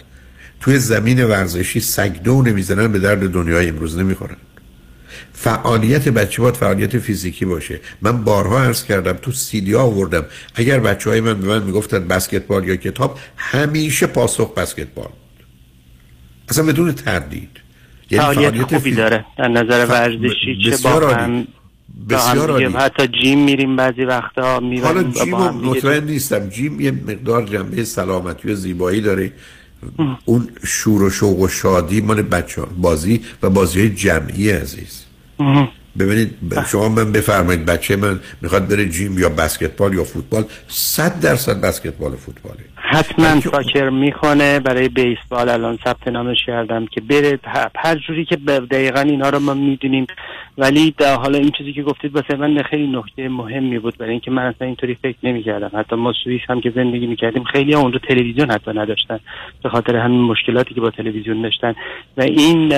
توی 0.62 0.78
زمین 0.78 1.24
ورزشی 1.24 1.80
سگدو 1.80 2.42
نمی‌زنن 2.42 2.92
به 2.92 2.98
درد 2.98 3.30
دنیای 3.30 3.68
امروز 3.68 3.98
نمی‌خورن. 3.98 4.36
فعالیت 5.32 6.08
بچه 6.08 6.42
باید 6.42 6.54
فعالیت 6.54 6.98
فیزیکی 6.98 7.44
باشه. 7.44 7.80
من 8.02 8.24
بارها 8.24 8.62
عرض 8.62 8.84
کردم 8.84 9.12
تو 9.12 9.32
سیدی 9.32 9.72
ها 9.72 9.82
آوردم. 9.82 10.24
اگر 10.54 10.80
بچه 10.80 11.10
های 11.10 11.20
من 11.20 11.40
به 11.40 11.46
من 11.46 11.62
می‌گفتن 11.62 12.08
بسکتبال 12.08 12.68
یا 12.68 12.76
کتاب 12.76 13.18
همیشه 13.36 14.06
پاسخ 14.06 14.54
بسکتبال 14.54 15.08
اصلا 16.48 16.64
بدون 16.64 16.92
تردید. 16.92 17.50
یعنی 18.10 18.34
فعالیت, 18.34 18.62
خوبی 18.62 18.92
داره. 18.92 19.24
در 19.38 19.48
نظر 19.48 19.86
ورزشی 19.86 20.58
چه 20.64 20.76
با 20.82 21.14
هم 21.14 21.46
بسیار 22.10 22.50
عالی. 22.50 22.64
حتی 22.64 23.08
جیم 23.22 23.44
میریم 23.44 23.76
بعضی 23.76 24.04
وقتا 24.04 24.60
میریم 24.60 24.84
حالا 24.84 25.02
جیم 25.02 25.36
مطمئن 25.38 26.04
نیستم. 26.04 26.48
جیم 26.48 26.80
یه 26.80 26.90
مقدار 26.90 27.46
جنبه 27.46 27.84
سلامتی 27.84 28.52
و 28.52 28.54
زیبایی 28.54 29.00
داره. 29.00 29.32
اون 30.24 30.48
شور 30.66 31.02
و 31.02 31.10
شوق 31.10 31.38
و 31.38 31.48
شادی 31.48 32.00
مال 32.00 32.22
بچه 32.22 32.62
بازی 32.62 33.20
و 33.42 33.50
بازی 33.50 33.80
های 33.80 33.90
جمعی 33.90 34.50
عزیز. 34.50 35.04
ببینید 35.98 36.30
شما 36.66 36.88
من 36.88 37.12
بفرمایید 37.12 37.64
بچه 37.64 37.96
من 37.96 38.20
می‌خواد 38.42 38.68
بره 38.68 38.88
جیم 38.88 39.18
یا 39.18 39.28
بسکتبال 39.28 39.94
یا 39.94 40.04
فوتبال 40.04 40.44
صد 40.68 41.20
درصد 41.20 41.60
بسکتبال 41.60 42.16
فوتباله. 42.16 42.64
حتما 42.84 43.40
ساکر 43.40 43.88
می‌کنه 43.88 44.60
برای 44.60 44.88
بیسبال 44.88 45.48
الان 45.48 45.78
ثبت 45.84 46.08
نامش 46.08 46.44
کردم 46.46 46.86
که 46.86 47.00
بره. 47.00 47.38
هر 47.76 47.96
جوری 47.96 48.24
که 48.24 48.36
دقیقا 48.36 49.00
اینا 49.00 49.28
رو 49.28 49.38
ما 49.38 49.54
می‌دونیم. 49.54 50.06
ولی 50.58 50.94
در 50.98 51.14
حالا 51.14 51.38
این 51.38 51.50
چیزی 51.50 51.72
که 51.72 51.82
گفتید 51.82 52.16
واسه 52.16 52.36
من 52.36 52.62
خیلی 52.62 52.86
نکته 52.86 53.28
مهمی 53.28 53.78
بود. 53.78 53.98
برای 53.98 54.10
اینکه 54.10 54.30
من 54.30 54.42
اصلا 54.42 54.66
اینطوری 54.66 54.94
فکر 54.94 55.16
نمی‌کردم. 55.22 55.70
حتی 55.78 55.96
ما 55.96 56.12
سوئیس 56.24 56.40
هم 56.48 56.60
که 56.60 56.70
زندگی 56.70 57.06
می‌کردیم 57.06 57.44
خیلی 57.44 57.74
اونجا 57.74 57.98
تلویزیون 57.98 58.50
حتی 58.50 58.70
نداشتن. 58.70 59.20
به 59.62 59.68
خاطر 59.68 59.96
همین 59.96 60.20
مشکلاتی 60.20 60.74
که 60.74 60.80
با 60.80 60.90
تلویزیون 60.90 61.42
داشتن. 61.42 61.74
و 62.16 62.22
این 62.22 62.72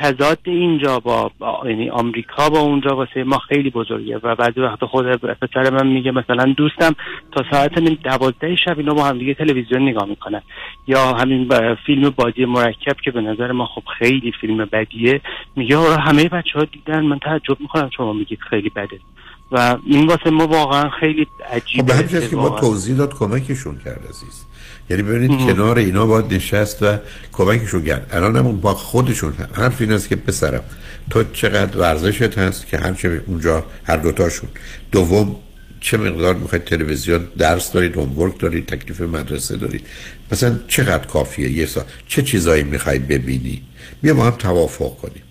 تضاد 0.00 0.38
اینجا 0.44 0.98
با, 0.98 1.30
یعنی 1.64 1.90
آمریکا 1.90 2.50
با 2.50 2.58
اونجا 2.60 2.96
واسه 2.96 3.24
ما 3.24 3.38
خیلی 3.38 3.70
بزرگه 3.70 4.20
و 4.22 4.34
بعضی 4.34 4.60
وقت 4.60 4.84
خود 4.84 5.06
پسر 5.16 5.70
من 5.70 5.86
میگه 5.86 6.10
مثلا 6.10 6.52
دوستم 6.56 6.94
تا 7.32 7.44
ساعت 7.50 7.78
دوازده 7.78 8.56
شب 8.56 8.78
اینا 8.78 8.94
با 8.94 9.04
هم 9.04 9.18
دیگه 9.18 9.34
تلویزیون 9.34 9.88
نگاه 9.88 10.08
می‌کنن. 10.08 10.42
یا 10.86 11.12
همین 11.12 11.48
فیلم 11.86 12.10
بازی 12.10 12.44
مرکب 12.44 12.96
که 13.04 13.10
به 13.10 13.20
نظر 13.20 13.52
ما 13.52 13.66
خب 13.66 13.82
خیلی 13.98 14.32
فیلم 14.40 14.64
بدیه. 14.72 15.20
میگه 15.56 15.78
همه 15.78 16.28
بچه 16.28 16.58
ها 16.58 16.64
دیدن. 16.64 17.00
من 17.00 17.18
تعجب 17.18 17.60
می‌کنم 17.60 17.90
شما 17.96 18.12
میگید 18.12 18.38
خیلی 18.50 18.68
بده. 18.68 19.00
و 19.52 19.76
این 19.86 20.06
واسه 20.06 20.30
ما 20.30 20.46
واقعا 20.46 20.90
خیلی 21.00 21.26
عجیبه 21.52 21.92
خب 21.92 22.30
که 22.30 22.36
ما 22.36 22.60
توضیح 22.60 22.96
داد 22.96 23.14
کمکشون 23.14 23.78
کرد 23.84 24.06
عزیز. 24.08 24.47
یعنی 24.90 25.02
ببینید 25.02 25.46
کنار 25.46 25.78
اینا 25.78 26.06
باید 26.06 26.34
نشست 26.34 26.82
و 26.82 26.96
کمکشون 27.32 27.84
کرد. 27.84 28.06
الان 28.12 28.36
هم 28.36 28.60
با 28.60 28.74
خودشون 28.74 29.32
حرف 29.52 29.80
این 29.80 29.92
است 29.92 30.08
که 30.08 30.16
پسرم 30.16 30.62
تو 31.10 31.24
چقدر 31.32 31.78
ورزشت 31.78 32.38
هست 32.38 32.66
که 32.66 32.78
هرچه 32.78 33.22
اونجا 33.26 33.64
هر 33.84 33.96
دوتاشون. 33.96 34.48
دوم 34.92 35.36
چه 35.80 35.96
مقدار 35.96 36.34
می‌خواید 36.34 36.64
تلویزیون 36.64 37.28
درس 37.38 37.72
دارید 37.72 37.96
هومورک 37.96 38.40
دارید 38.40 38.66
تکلیف 38.66 39.00
مدرسه 39.00 39.56
دارید؟ 39.56 39.86
مثلا 40.32 40.58
چقدر 40.68 41.06
کافیه 41.06 41.50
یه 41.50 41.66
سال 41.66 41.84
چه 42.08 42.22
چیزایی 42.22 42.62
می‌خواید 42.62 43.08
ببینی؟ 43.08 43.62
بیا 44.02 44.14
ما 44.14 44.24
هم 44.24 44.30
توافق 44.30 44.96
کنیم. 44.96 45.22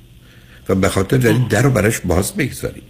و 0.69 0.75
به 0.75 0.89
خاطر 0.89 1.25
یعنی 1.25 1.47
در 1.49 1.61
رو 1.61 1.69
براش 1.69 1.99
باز 1.99 2.35
بگذارید 2.35 2.83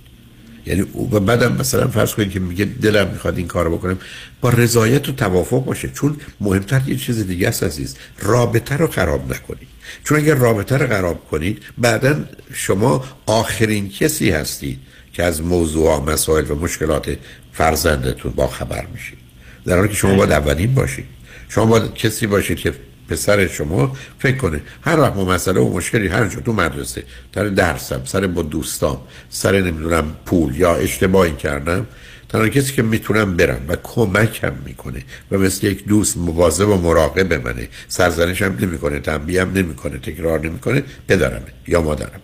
یعنی 0.67 0.81
و 1.11 1.19
بعدم 1.19 1.55
مثلا 1.59 1.87
فرض 1.87 2.13
کنید 2.13 2.31
که 2.31 2.39
میگه 2.39 2.65
دلم 2.65 3.07
می‌خواد 3.07 3.37
این 3.37 3.47
کارو 3.47 3.77
بکنم 3.77 3.97
با 4.41 4.49
رضایت 4.49 5.09
و 5.09 5.11
توافق 5.11 5.65
باشه. 5.65 5.89
چون 5.89 6.17
مهمتر 6.41 6.81
یه 6.87 6.95
چیز 6.95 7.27
دیگه 7.27 7.47
است 7.47 7.63
عزیز 7.63 7.95
رابطه 8.19 8.77
رو 8.77 8.87
خراب 8.87 9.33
نکنید. 9.33 9.67
چون 10.03 10.17
اگر 10.17 10.35
رابطه 10.35 10.77
رو 10.77 10.87
خراب 10.87 11.27
کنید 11.31 11.63
بعدا 11.77 12.15
شما 12.53 13.05
آخرین 13.25 13.89
کسی 13.89 14.29
هستید 14.31 14.79
که 15.13 15.23
از 15.23 15.41
موضوع 15.41 16.03
مسائل 16.03 16.51
و 16.51 16.55
مشکلات 16.55 17.17
فرزندتون 17.53 18.31
با 18.31 18.47
خبر 18.47 18.85
میشید. 18.93 19.17
در 19.65 19.75
حالی 19.75 19.87
که 19.87 19.95
شما 19.95 20.15
باید 20.15 20.31
اولین 20.31 20.73
باشید. 20.73 21.05
شما 21.49 21.65
باید 21.65 21.93
کسی 21.93 22.27
باشید 22.27 22.57
که 22.57 22.73
پسر 23.09 23.47
شما 23.47 23.97
فکر 24.19 24.37
کنه. 24.37 24.61
هر 24.81 24.99
وقت 24.99 25.15
مسئله 25.15 25.59
و 25.59 25.73
مشکلی 25.73 26.07
هر 26.07 26.27
جا 26.27 26.39
تو 26.39 26.53
مدرسه 26.53 27.03
در 27.33 27.47
درسم 27.47 28.01
سر 28.05 28.27
با 28.27 28.41
دوستام 28.41 29.01
سر 29.29 29.61
نمی‌دونم 29.61 30.15
پول 30.25 30.55
یا 30.55 30.75
اشتباهی 30.75 31.31
کردم 31.31 31.87
تنها 32.29 32.49
کسی 32.49 32.73
که 32.73 32.81
می‌تونم 32.81 33.37
برم 33.37 33.61
و 33.67 33.75
کمکم 33.83 34.53
می‌کنه 34.65 35.03
و 35.31 35.37
مثل 35.37 35.67
یک 35.67 35.85
دوست 35.85 36.17
مواظب 36.17 36.69
و 36.69 36.77
مراقب 36.77 37.33
منه 37.47 37.69
سرزنشم 37.87 38.57
نمی‌کنه 38.59 38.99
تنبیهم 38.99 39.53
نمی‌کنه 39.53 39.97
تکرار 39.97 40.39
نمی‌کنه 40.39 40.83
پدرمه 41.07 41.53
یا 41.67 41.81
مادرمه. 41.81 42.21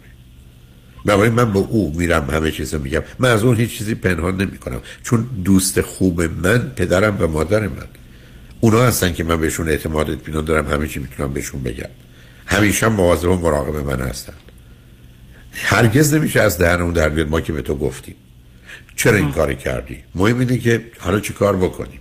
بنابراین 1.06 1.34
من 1.34 1.54
با 1.54 1.60
او 1.60 1.94
میرم 1.98 2.30
همه 2.30 2.52
چیز 2.52 2.76
میگم. 2.76 3.02
من 3.20 3.30
از 3.30 3.44
اون 3.44 3.56
هیچ 3.56 3.78
چیزی 3.78 3.96
پنهان 3.96 4.42
نمی 4.42 4.58
کنم 4.58 4.82
چون 5.04 5.28
دوست 5.46 5.82
خوب 5.82 6.22
من 6.22 6.72
پدرم 6.76 7.18
و 7.20 7.28
مادر 7.28 7.60
من. 7.60 7.88
اونا 8.64 8.84
هستن 8.84 9.14
که 9.14 9.23
من 9.23 9.41
بهشون 9.41 9.69
اعتماد 9.69 10.10
اطمینان 10.10 10.45
دارم 10.45 10.68
همه 10.68 10.88
چی 10.88 10.99
می‌تونم 10.99 11.34
بهشون 11.34 11.64
بگم. 11.64 11.90
همیشه 12.45 12.88
مواظب 12.88 13.30
و 13.30 13.35
مراقب 13.35 13.76
من 13.76 14.02
هستن. 14.02 14.34
هرگز 15.53 16.14
نمیشه 16.14 16.41
از 16.41 16.57
دهن 16.57 16.81
اون 16.81 16.94
در 16.94 17.10
بیاد. 17.10 17.30
ما 17.30 17.41
که 17.41 17.53
به 17.53 17.61
تو 17.61 17.76
گفتیم. 17.76 18.15
چرا 18.95 19.15
این 19.15 19.31
کاری 19.31 19.56
کردی؟ 19.56 19.98
مهم 20.15 20.40
اینه 20.40 20.57
که 20.57 20.85
حالا 20.99 21.19
چی 21.19 21.34
کار 21.34 21.56
بکنیم؟ 21.56 21.99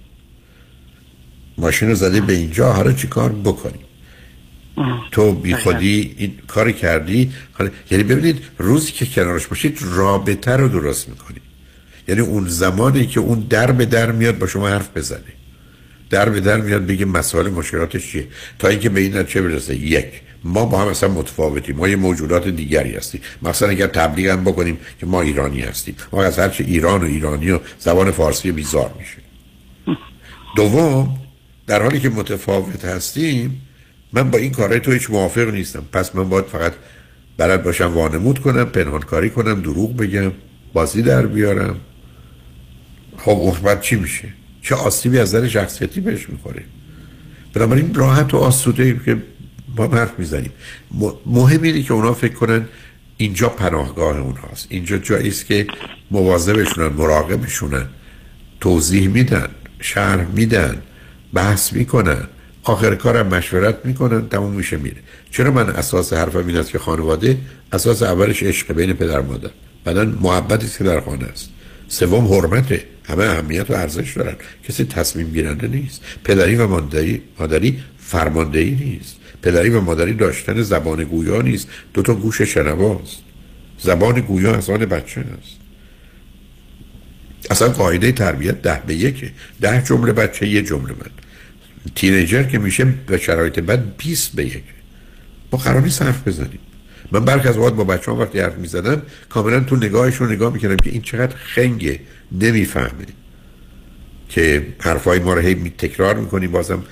ماشین 1.59 1.89
رو 1.89 1.95
زده 1.95 2.21
به 2.21 2.33
اینجا 2.33 2.73
حالا 2.73 2.93
چی 2.93 3.07
کار 3.07 3.33
بکنیم؟ 3.33 3.85
تو 5.11 5.33
بی 5.33 5.55
خودی 5.55 6.15
این 6.19 6.39
کار 6.47 6.73
کردی. 6.73 7.33
یعنی 7.91 8.05
ببینید 8.05 8.43
روزی 8.59 8.93
که 8.93 9.07
کنارش 9.07 9.47
باشید 9.47 9.79
رابطه 9.83 10.57
رو 10.57 10.69
درست 10.69 11.09
می‌کنید 11.09 11.43
یعنی 12.09 12.21
اون 12.21 12.49
زمانی 12.49 13.07
که 13.07 13.21
اون 13.21 13.41
در 13.41 13.73
به 13.73 13.87
در 13.87 14.13
میاد 14.13 14.39
با 14.39 14.47
شما 14.47 14.69
حرف 14.69 14.97
بزنه. 14.97 15.42
در 16.13 16.29
به 16.29 16.41
در 16.41 16.61
میاد 16.61 16.87
بگه 16.87 17.05
مسائل 17.05 17.49
مشکلاتش 17.49 18.13
چیه؟ 18.13 18.27
تا 18.59 18.69
اینکه 18.69 18.89
به 18.89 19.01
این 19.01 19.25
چه 19.25 19.43
برسه. 19.43 19.77
یک 19.77 20.07
ما 20.45 20.65
با 20.65 20.79
هم 20.79 20.89
اصلا 20.89 21.09
متفاوتیم. 21.09 21.77
ما 21.77 21.89
یه 21.89 21.97
موجودات 21.97 22.49
دیگری 22.49 22.97
هستیم. 22.97 23.21
مثلا 23.43 23.69
اگر 23.69 23.87
تبلیغ 23.87 24.31
هم 24.31 24.45
بکنیم 24.45 24.79
که 25.01 25.07
ما 25.07 25.23
ایرانی 25.23 25.61
هستیم. 25.61 25.97
ما 26.13 26.25
از 26.25 26.39
هرچه 26.39 26.65
ایران 26.65 27.01
و 27.01 27.05
ایرانی 27.05 27.51
و 27.51 27.59
زبان 27.79 28.11
فارسی 28.11 28.53
بیزار 28.53 28.95
میشه. 28.99 29.17
دوم 30.57 31.19
در 31.67 31.83
حالی 31.83 32.01
که 32.01 32.09
متفاوت 32.09 32.85
هستیم 32.85 33.63
من 34.13 34.31
با 34.31 34.39
این 34.39 34.53
کارهای 34.53 34.81
تو 34.81 34.93
هیچ 34.93 35.11
موافق 35.11 35.49
نیستم. 35.49 35.85
پس 35.93 36.15
من 36.17 36.29
باید 36.29 36.45
فقط 36.45 36.73
بلد 37.37 37.63
باشم 37.63 37.95
وانمود 37.95 38.39
کنم 38.39 38.65
پنهانکاری 38.65 39.31
کنم 39.31 39.61
دروغ 39.61 39.97
بگم 39.97 40.33
بازی 40.73 41.03
در 41.03 41.27
بیارم. 41.27 41.77
خب 43.19 43.31
اون 43.31 43.81
چی 43.81 43.97
میشه؟ 43.97 44.42
چه 44.63 44.75
آسیبی 44.75 45.19
از 45.19 45.35
در 45.35 45.49
شخصیتی 45.49 46.01
بهش 46.01 46.29
می‌خوره. 46.29 46.63
بنابراین 47.55 47.95
راحت 47.95 48.35
و 48.35 48.37
آسوده 48.37 49.01
که 49.05 49.23
با 49.77 49.89
حرف 49.89 50.19
می‌زنیم. 50.19 50.53
مهم 51.27 51.63
اینه 51.63 51.83
که 51.83 51.93
اونا 51.95 52.13
فکر 52.13 52.35
کنن 52.35 52.65
اینجا 53.17 53.49
پناهگاه 53.49 54.19
اونهاست. 54.19 54.67
اینجا 54.71 54.99
جایی 54.99 55.29
است 55.29 55.47
که 55.47 55.67
مواظبشونن 56.11 56.87
مراقبشونن 56.87 57.87
توضیح 58.61 59.09
میدن 59.09 59.49
شرح 59.81 60.27
میدن 60.27 60.83
بحث 61.33 61.73
می‌کنن. 61.73 62.27
آخر 62.63 62.95
کارم 62.95 63.27
مشورت 63.27 63.77
می‌کنن 63.85 64.29
تموم 64.29 64.53
میشه 64.53 64.77
میره. 64.77 64.97
چرا 65.31 65.51
من 65.51 65.71
اساس 65.71 66.13
حرفم 66.13 66.47
این 66.47 66.57
است 66.57 66.71
که 66.71 66.79
خانواده؟ 66.79 67.39
اساس 67.73 68.03
اولش 68.03 68.43
عشق 68.43 68.73
بین 68.73 68.93
پدر 68.93 69.21
مادر. 69.21 69.51
بعدا 69.85 70.05
محبتی 70.05 70.69
که 70.79 70.85
در 70.85 71.01
خانه 71.01 71.25
است. 71.25 71.51
سوم 71.93 72.27
حرمته. 72.27 72.85
همه 73.05 73.25
اهمیت 73.25 73.71
و 73.71 73.75
ارزش 73.75 74.17
دارن. 74.17 74.37
کسی 74.69 74.85
تصمیم 74.85 75.31
گیرنده 75.31 75.69
نیست. 75.69 76.01
پدری 76.25 76.57
و 76.57 76.67
مادری 76.67 77.23
مادری 77.39 77.83
فرماندهی 77.99 78.71
نیست. 78.71 79.17
پدری 79.43 79.71
و 79.71 79.81
مادری 79.81 80.15
داشتن 80.15 80.63
زبان 80.63 81.05
گویا 81.05 81.43
نیست. 81.43 81.69
دو 81.95 82.03
تا 82.03 82.15
گوش 82.15 82.43
شنواست. 82.43 83.17
زبان 83.79 84.21
گویا 84.21 84.55
از 84.55 84.71
آن 84.71 84.79
بچه 84.79 85.21
است. 85.21 85.57
اصلا 87.51 87.69
قاعده 87.69 88.13
تربیت 88.13 88.63
ده 88.63 88.83
به 88.87 88.95
یکه. 88.95 89.31
ده 89.61 89.83
جمله 89.87 90.13
بچه 90.13 90.49
یه 90.49 90.63
جمله 90.63 90.93
من. 90.93 91.11
تینیجر 91.95 92.43
که 92.43 92.59
میشه 92.59 92.85
به 92.85 93.19
شرایط 93.19 93.59
بد 93.59 93.97
20 93.97 94.37
به 94.37 94.45
یک 94.47 94.65
ما 95.53 95.59
قرار 95.59 95.81
نیست 95.81 96.03
بزنیم. 96.03 96.62
من 97.13 97.25
برخ 97.25 97.47
از 97.47 97.59
وقت 97.59 97.73
با 97.73 97.85
بچه 97.85 98.11
ها 98.11 98.17
وقتی 98.17 98.41
حرف 98.41 98.55
می‌زدم 98.55 99.03
کاملا 99.29 99.61
تو 99.61 99.77
نگاهشون 99.77 100.33
نگاه 100.33 100.53
می‌کردم 100.53 100.77
که 100.77 100.91
این 100.91 101.03
چقدر 101.03 101.37
خنگه. 101.37 102.01
نمی‌فهمه 102.33 103.07
که 104.29 104.67
حرفای 104.79 105.19
ما 105.19 105.35
رو 105.35 105.41
هی 105.41 105.55
تکرار 105.79 106.15
می‌کنیم 106.15 106.53
بازم 106.53 106.83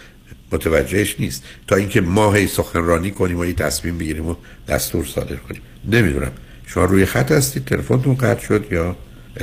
متوجهش 0.52 1.16
نیست. 1.18 1.44
تا 1.66 1.76
اینکه 1.76 2.01
ما 2.01 2.32
هی 2.32 2.47
سخنرانی 2.47 3.10
کنیم 3.10 3.38
و 3.38 3.44
یه 3.44 3.52
تصمیم 3.52 3.98
بگیریم 3.98 4.26
و 4.26 4.34
دستور 4.68 5.05
صادر 5.05 5.36
کنیم. 5.36 5.62
نمی‌دونم. 5.88 6.32
شما 6.66 6.84
روی 6.84 7.06
خط 7.06 7.32
هستید؟ 7.32 7.64
تلفنتون 7.64 8.14
قطع 8.14 8.47
شد 8.47 8.66
یا 8.72 8.97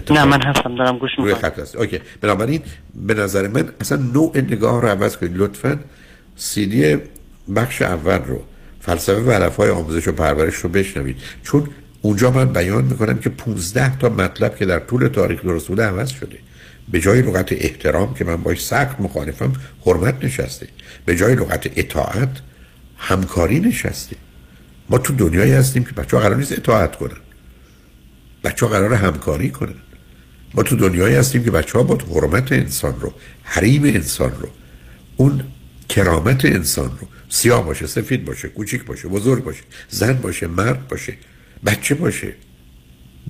نه 0.09 0.25
من 0.25 0.41
هستم. 0.41 0.75
دارم 0.75 0.97
گوش 0.97 1.11
روی 1.17 1.33
خط 1.33 1.59
هست. 1.59 1.75
اوکی. 1.75 1.99
بنابراین 2.21 2.61
به 2.95 3.13
نظر 3.13 3.47
من 3.47 3.69
اصلا 3.81 3.97
نوع 4.13 4.37
نگاه 4.37 4.81
رو 4.81 4.87
عوض 4.87 5.17
کنید. 5.17 5.37
لطفا 5.37 5.79
سیدی 6.35 6.97
بخش 7.55 7.81
اول 7.81 8.19
رو. 8.27 8.43
فلسفه 8.88 9.22
و 9.22 9.31
علفهای 9.31 9.69
آموزش 9.69 10.07
و 10.07 10.11
پرورش 10.11 10.55
رو 10.55 10.69
بشنوید. 10.69 11.18
چون 11.43 11.69
اونجا 12.01 12.31
من 12.31 12.53
بیان 12.53 12.84
می‌کنم 12.84 13.18
که 13.19 13.30
15 13.30 13.97
تا 13.97 14.09
مطلب 14.09 14.55
که 14.55 14.65
در 14.65 14.80
طول 14.80 15.07
تاریخ 15.07 15.41
درست 15.43 15.68
بوده 15.68 15.84
عوض 15.84 16.09
شده. 16.09 16.38
به 16.91 16.99
جای 16.99 17.22
لغت 17.22 17.51
احترام 17.51 18.14
که 18.14 18.26
من 18.26 18.35
باش 18.35 18.65
سخت 18.65 18.99
مخالفم 18.99 19.53
حرمت 19.85 20.23
نشسته. 20.23 20.68
به 21.05 21.15
جای 21.15 21.35
لغت 21.35 21.69
اطاعت 21.76 22.30
همکاری 22.97 23.59
نشسته. 23.59 24.15
ما 24.89 24.97
تو 24.97 25.14
دنیایی 25.14 25.51
هستیم 25.51 25.84
که 25.84 25.91
بچه 25.91 26.18
ها 26.18 26.23
قرار 26.23 26.35
نیست 26.35 26.51
اطاعت 26.51 26.95
کنن. 26.95 27.18
بچه 28.43 28.65
ها 28.65 28.72
قرار 28.72 28.93
همکاری 28.93 29.49
کنن. 29.49 29.76
ما 30.53 30.64
تو 30.64 30.76
دنیایی 30.76 31.15
هستیم 31.15 31.43
که 31.43 31.51
بچه 31.51 31.77
ها 31.77 31.84
با 31.84 31.97
حرمت 32.15 32.51
انسان 32.51 32.95
رو 32.99 33.14
حریم 33.43 33.84
انسان 33.84 34.31
رو 34.41 34.49
اون 35.18 35.43
کرامت 35.89 36.45
انسان 36.45 36.91
رو 37.01 37.07
سیاه 37.29 37.65
باشه 37.65 37.87
سفید 37.87 38.25
باشه 38.25 38.47
کوچیک 38.47 38.83
باشه 38.83 39.07
بزرگ 39.07 39.43
باشه 39.43 39.63
زن 39.89 40.13
باشه 40.13 40.47
مرد 40.47 40.87
باشه 40.87 41.13
بچه 41.65 41.95
باشه. 41.95 42.33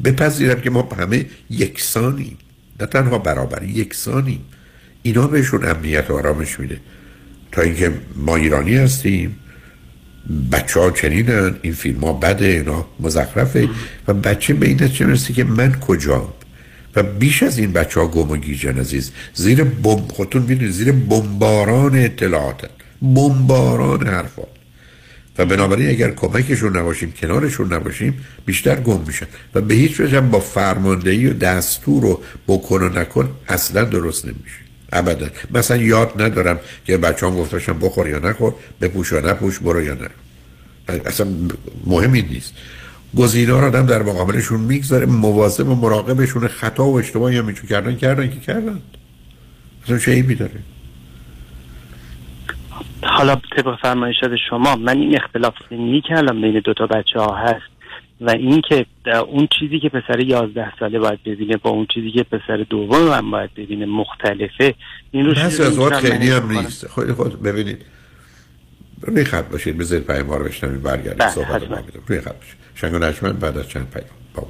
بپذیرم 0.03 0.61
که 0.61 0.69
ما 0.69 0.89
همه 0.99 1.25
یکسانیم. 1.49 2.37
نه 2.79 2.85
تنها 2.85 3.17
برابر 3.17 3.63
یکسانیم. 3.63 4.41
اینا 5.01 5.27
بهشون 5.27 5.65
امنیت 5.65 6.11
و 6.11 6.17
آرامش 6.17 6.59
میده. 6.59 6.77
تا 7.51 7.61
اینکه 7.61 7.93
ما 8.15 8.35
ایرانی 8.35 8.75
هستیم 8.75 9.35
بچه 10.51 10.79
ها 10.79 10.91
چنینن 10.91 11.55
این 11.61 11.73
فیلم 11.73 11.99
ها 11.99 12.13
بده 12.13 12.45
اینا 12.45 12.87
مزخرفه. 12.99 13.69
و 14.07 14.13
بچه 14.13 14.53
به 14.53 14.67
این 14.67 14.87
چه 14.87 15.05
مرسی 15.05 15.33
که 15.33 15.43
من 15.43 15.79
کجا 15.79 16.33
و 16.95 17.03
بیش 17.03 17.43
از 17.43 17.57
این 17.57 17.71
بچه 17.71 17.99
ها 17.99 18.07
گم 18.07 18.31
و 18.31 18.37
گیجن 18.37 18.79
عزیز. 18.79 19.11
زیر 19.33 19.63
بمب 19.63 20.11
خودتون 20.11 20.69
زیر 20.69 20.91
بمباران 20.91 21.95
اطلاعات 21.95 22.69
بمباران 23.01 24.07
حرفات 24.07 24.47
و 25.37 25.45
بنابراین 25.45 25.89
اگر 25.89 26.11
کمکشون 26.11 26.77
نباشیم 26.77 27.11
کنارشون 27.11 27.73
نباشیم 27.73 28.25
بیشتر 28.45 28.75
گم 28.75 29.01
میشن. 29.07 29.27
و 29.55 29.61
به 29.61 29.73
هیچ 29.73 29.99
وجه 29.99 30.21
با 30.21 30.39
فرماندهی 30.39 31.27
و 31.27 31.33
دستور 31.33 32.05
و 32.05 32.21
بکن 32.47 32.83
و 32.83 32.89
نکن 32.89 33.29
اصلا 33.47 33.83
درست 33.83 34.25
نمیشه. 34.25 34.57
ابدا. 34.91 35.27
مثلا 35.53 35.77
یاد 35.77 36.21
ندارم 36.21 36.59
که 36.85 36.97
بچه 36.97 37.25
هم 37.25 37.35
گفتاشم 37.35 37.79
بخور 37.79 38.09
یا 38.09 38.19
نخور 38.19 38.53
بپوش 38.81 39.11
یا 39.11 39.19
نپوش 39.19 39.59
برو 39.59 39.83
یا 39.83 39.93
نه. 39.93 40.09
اصلا 41.05 41.27
مهمی 41.85 42.21
نیست. 42.21 42.53
گزینه‌ها 43.17 43.59
رو 43.59 43.67
آدم 43.67 43.85
در 43.85 44.03
مقابلشون 44.03 44.59
می‌گذاره 44.59 45.05
مواظب 45.05 45.69
و 45.69 45.75
مراقبشون 45.75 46.47
خطا 46.47 46.85
و 46.85 46.99
اشتباهی 46.99 47.37
هم 47.37 47.53
کردن 47.53 47.95
کردن 47.95 48.29
که 48.29 48.39
کردن. 48.39 48.81
اصلا 49.83 49.97
چه 49.97 50.11
ایبی 50.11 50.35
داره. 50.35 50.59
حالا 53.03 53.35
طبق 53.35 53.79
فرمایشات 53.81 54.31
شما 54.49 54.75
من 54.75 54.97
این 54.97 55.15
اختلاف 55.15 55.53
سنی 55.69 56.01
که 56.01 56.17
الان 56.17 56.41
بین 56.41 56.59
دو 56.59 56.73
تا 56.73 56.87
بچه 56.87 57.19
ها 57.19 57.35
هست 57.35 57.77
و 58.21 58.29
اینکه 58.29 58.85
اون 59.27 59.47
چیزی 59.59 59.79
که 59.79 59.89
پسر 59.89 60.19
11 60.19 60.73
ساله 60.79 60.99
باید 60.99 61.23
ببینه 61.23 61.57
با 61.57 61.69
اون 61.69 61.87
چیزی 61.93 62.11
که 62.11 62.23
پسر 62.23 62.65
دوم 62.69 63.01
من 63.01 63.31
باید 63.31 63.53
ببینه 63.53 63.85
مختلفه 63.85 64.75
این 65.11 65.25
رو 65.25 65.39
از 65.39 65.79
خیلی 65.93 66.29
هم 66.31 66.51
نیست. 66.51 66.87
خود 66.87 67.11
خود 67.11 67.43
ببینید. 67.43 67.85
روی 69.01 69.23
خط 69.23 69.49
باشید 69.49 69.77
بذارید 69.77 70.07
پیام 70.07 70.29
رو 70.29 70.45
بشنوید 70.45 70.83
برگردید 70.83 71.17
بله، 71.17 71.29
صحبت. 71.29 71.63
رو 71.63 71.77
روی 72.07 72.21
خط 72.21 72.35
باشید. 72.35 72.57
شنگ 72.75 73.39
بعد 73.39 73.57
از 73.57 73.69
چند 73.69 73.89
پیام. 73.89 74.09
بابا 74.33 74.49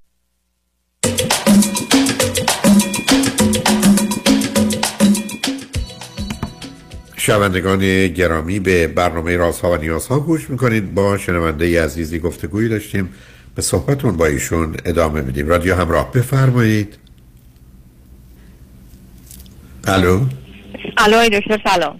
شنوندگان 7.21 8.07
گرامی 8.07 8.59
به 8.59 8.87
برنامه 8.87 9.37
رازها 9.37 9.71
و 9.71 9.77
نیازها 9.77 10.19
گوش 10.19 10.49
می‌کنید. 10.49 10.93
با 10.93 11.17
شنونده 11.17 11.83
عزیزی 11.83 12.19
گفتگویی 12.19 12.69
داشتیم. 12.69 13.13
به 13.55 13.61
صحبتون 13.61 14.17
با 14.17 14.25
ایشون 14.25 14.75
ادامه 14.85 15.21
میدیم. 15.21 15.47
رادیو 15.47 15.75
همراه 15.75 16.11
بفرمایید. 16.11 16.97
الو؟ 19.87 20.19
الو 20.97 21.29
دکتر 21.29 21.59
سلام. 21.69 21.99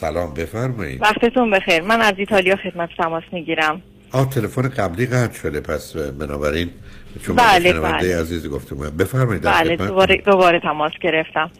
سلام 0.00 0.34
بفرمایید. 0.34 1.02
وقتتون 1.02 1.50
بخیر. 1.50 1.82
من 1.82 2.00
از 2.00 2.14
ایتالیا 2.16 2.56
خدمت 2.56 2.88
تماس 2.98 3.24
می‌گیرم. 3.32 3.82
آه 4.12 4.30
تلفن 4.30 4.68
قبلی 4.68 5.06
قطع 5.06 5.38
شده 5.38 5.60
پس 5.60 5.96
بنابراین 5.96 6.70
چون 7.22 7.36
بله، 7.36 7.72
بله. 7.72 8.20
عزیزی 8.20 8.48
گفتم 8.48 8.76
بفرمایید 8.76 9.42
بله. 9.42 9.76
دوباره 9.76 10.16
دوباره 10.16 10.60
تماس 10.60 10.92
گرفتم. 11.02 11.50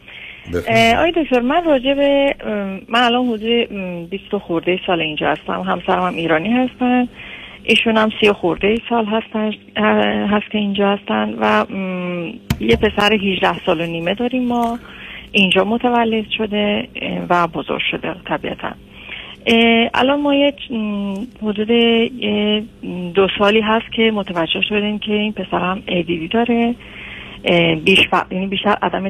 آقای 0.95 1.11
دکتر 1.15 1.39
من 1.39 1.63
راجع 1.65 1.93
به 1.93 2.35
من 2.89 2.99
الان 2.99 3.25
حدود 3.25 3.67
ام، 3.71 4.05
20 4.05 4.37
خورده 4.37 4.79
سال 4.87 5.01
اینجا 5.01 5.31
هستم. 5.31 5.61
همسرم 5.61 6.01
هم 6.01 6.15
ایرانی 6.15 6.49
هستن. 6.49 7.07
ایشون 7.63 7.97
هم 7.97 8.09
سی 8.21 8.31
خورده 8.31 8.75
سال 8.89 9.05
هستن 9.05 9.51
هست 10.27 10.51
که 10.51 10.57
اینجا 10.57 10.89
هستن 10.89 11.35
و 11.39 11.65
یه 12.59 12.75
پسر 12.75 13.13
18 13.13 13.59
سال 13.65 13.81
و 13.81 13.85
نیمه 13.85 14.13
داریم 14.13 14.43
ما. 14.43 14.79
اینجا 15.31 15.63
متولد 15.63 16.25
شده 16.37 16.87
و 17.29 17.47
بزرگ 17.47 17.81
شده 17.91 18.13
طبیعتا. 18.25 18.71
الان 19.93 20.21
ما 20.21 20.35
یه 20.35 20.53
حدود 21.41 21.71
دو 23.13 23.27
سالی 23.39 23.61
هست 23.61 23.91
که 23.95 24.11
متوجه 24.11 24.61
شدیم 24.69 24.99
که 24.99 25.13
این 25.13 25.33
پسر 25.33 25.59
هم 25.59 25.83
ADD 25.87 26.31
داره. 26.31 26.75
بیش 27.85 28.07
فع... 28.11 28.21
یعنی 28.31 28.47
بیشتر 28.47 28.77
عدم 28.81 29.09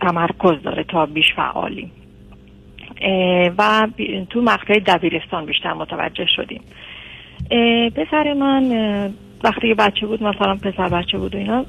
تمرکز, 0.00 0.62
داره 0.62 0.84
تا 0.84 1.06
بیش 1.06 1.34
فعالی. 1.36 1.90
و 3.58 3.88
تو 4.30 4.40
مقطع 4.40 4.78
دبیرستان 4.78 5.46
بیشتر 5.46 5.72
متوجه 5.72 6.26
شدیم. 6.36 6.60
پسر 7.96 8.32
من 8.32 8.72
وقتی 9.44 9.68
که 9.68 9.74
بچه 9.74 10.06
بود 10.06 10.22
مثلا 10.22 10.54
پسر 10.54 10.88
بچه 10.88 11.18
بود 11.18 11.34
و 11.34 11.38
اینا 11.38 11.64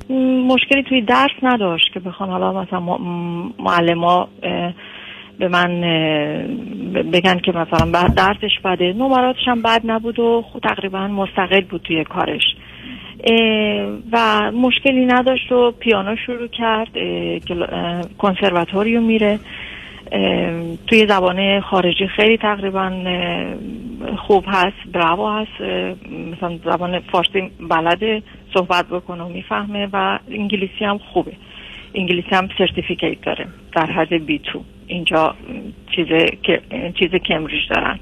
مشکلی 0.47 0.83
توی 0.83 1.01
درس 1.01 1.31
نداشت 1.43 1.93
که 1.93 1.99
بخوان 1.99 2.29
حالا 2.29 2.61
مثلا 2.61 2.79
معلم 3.59 4.27
به 5.39 5.47
من 5.47 5.81
بگن 7.13 7.39
که 7.39 7.51
مثلا 7.51 7.91
بعد 7.91 8.15
درسش 8.15 8.59
بده. 8.65 8.93
نمراتش 8.93 9.47
هم 9.47 9.61
بد 9.61 9.81
نبود 9.83 10.19
و 10.19 10.41
خود 10.41 10.63
تقریبا 10.63 11.07
مستقل 11.07 11.61
بود 11.61 11.81
توی 11.81 12.03
کارش. 12.03 12.43
و 14.11 14.51
مشکلی 14.51 15.05
نداشت 15.05 15.51
و 15.51 15.71
پیانو 15.71 16.15
شروع 16.25 16.47
کرد 16.47 16.87
کنسرواتوریوم 18.17 19.03
میره. 19.03 19.39
توی 20.87 21.07
زبان 21.07 21.61
خارجی 21.61 22.07
خیلی 22.07 22.37
تقریبا 22.37 22.91
خوب 24.17 24.45
هست 24.47 24.91
bravo 24.93 25.29
هست. 25.29 25.61
مثلا 26.31 26.57
زبان 26.65 26.99
فارسی 26.99 27.51
بلده 27.69 28.23
صحبت 28.53 28.85
بکنه 28.87 29.23
و 29.23 29.29
می‌فهمه 29.29 29.87
و 29.93 30.19
انگلیسی 30.31 30.85
هم 30.85 30.97
خوبه. 30.97 31.31
انگلیسی 31.95 32.29
هم 32.31 32.49
certificate 32.57 33.21
داره 33.21 33.47
در 33.75 33.85
حد 33.85 34.25
B2 34.25 34.63
اینجا 34.87 35.35
چیز 35.95 36.07
چیز 36.99 37.09
Cambridge 37.27 37.61
دارن. 37.69 37.99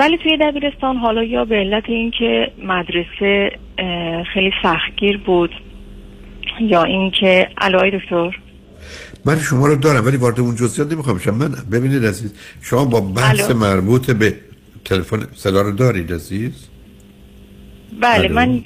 ولی 0.00 0.18
توی 0.22 0.36
دبیرستان 0.40 0.96
حالا 0.96 1.22
یا 1.22 1.44
به 1.44 1.56
علت 1.56 1.84
اینکه 1.88 2.52
مدرسه 2.64 3.50
خیلی 4.34 4.52
سختگیر 4.62 5.18
بود 5.18 5.50
یا 6.60 6.82
اینکه 6.82 7.48
آقای 7.58 7.98
دکتر 7.98 8.38
من 9.24 9.38
شما 9.38 9.66
رو 9.66 9.76
دارم 9.76 10.06
ولی 10.06 10.16
وارد 10.16 10.40
اون 10.40 10.54
جزئیات 10.54 10.92
نمی‌خوام 10.92 11.16
بشم 11.16 11.34
من 11.34 11.54
ببینید 11.72 12.04
عزیز 12.04 12.34
شما 12.62 12.84
با 12.84 13.00
بحث. 13.00 13.50
مربوط 13.50 14.10
به 14.10 14.34
تلفن 14.84 15.26
صدا 15.34 15.62
رو 15.62 15.72
دارید 15.72 16.12
عزیز 16.12 16.68
بله 18.00 18.24
الو. 18.24 18.34
من 18.34 18.60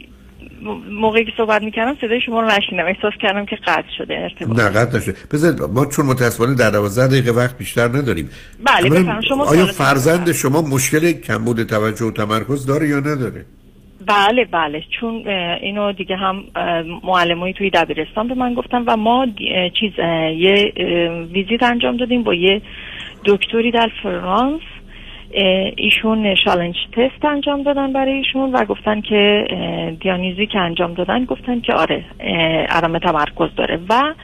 موقعی 0.90 1.24
که 1.24 1.32
صحبت 1.36 1.62
می‌کردم 1.62 1.96
صدای 2.00 2.20
شما 2.20 2.40
رو 2.40 2.46
نشیدم 2.46 2.86
احساس 2.86 3.12
کردم 3.20 3.46
که 3.46 3.56
قطع 3.56 3.88
شده 3.98 4.14
ارتباط. 4.14 4.58
نه 4.58 4.68
قطع 4.68 4.96
نشه 4.98 5.14
بذارید 5.32 5.62
ما 5.62 5.86
چون 5.86 6.06
متاسفانه 6.06 6.54
در 6.54 6.70
12 6.70 7.06
دقیقه 7.06 7.30
وقت 7.30 7.58
بیشتر 7.58 7.88
نداریم. 7.88 8.30
بله، 8.64 8.90
بفرمایید. 8.90 9.24
شما 9.28 9.44
آیا 9.44 9.66
فرزند 9.66 10.32
شما 10.32 10.62
مشکل 10.62 11.12
کمبود 11.12 11.62
توجه 11.62 12.04
و 12.04 12.10
تمرکز 12.10 12.66
داره 12.66 12.88
یا 12.88 12.98
نداره؟ 12.98 13.44
بله 14.06 14.44
بله. 14.44 14.82
چون 15.00 15.28
اینو 15.62 15.92
دیگه 15.92 16.16
هم 16.16 16.44
معلمایی 17.04 17.54
توی 17.54 17.70
دبیرستان 17.70 18.28
به 18.28 18.34
من 18.34 18.54
گفتن 18.54 18.82
و 18.86 18.96
ما 18.96 19.26
چیز 19.80 19.92
یه 20.36 20.72
ویزیت 21.32 21.62
انجام 21.62 21.96
دادیم 21.96 22.22
با 22.22 22.34
یه 22.34 22.62
دکتری 23.24 23.70
در 23.70 23.90
فرانس. 24.02 24.60
ایشون 25.76 26.34
شالنج 26.34 26.76
تست 26.92 27.24
انجام 27.24 27.62
دادن 27.62 27.92
برای 27.92 28.12
ایشون 28.12 28.52
و 28.52 28.64
گفتن 28.64 29.00
که 29.00 29.44
دیانیزی 30.00 30.46
که 30.46 30.58
انجام 30.58 30.94
دادن 30.94 31.24
گفتن 31.24 31.60
که 31.60 31.74
آره 31.74 32.04
عدم 32.68 32.98
تمرکز 32.98 33.54
داره 33.56 33.78
و 33.88 34.14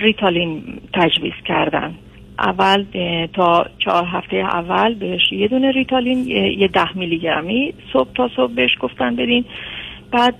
ریتالین 0.00 0.62
تجویز 0.94 1.32
کردن. 1.44 1.94
اول 2.38 2.84
تا 3.32 3.66
چهار 3.84 4.04
هفته 4.04 4.36
اول 4.36 4.94
بهش 4.94 5.32
یه 5.32 5.48
دونه 5.48 5.70
ریتالین 5.70 6.26
یه 6.58 6.68
ده 6.68 6.98
میلی 6.98 7.18
گرمی 7.18 7.74
صبح 7.92 8.12
تا 8.14 8.28
صبح 8.36 8.52
بهش 8.54 8.70
گفتن 8.80 9.16
بدین. 9.16 9.44
بعد 10.12 10.34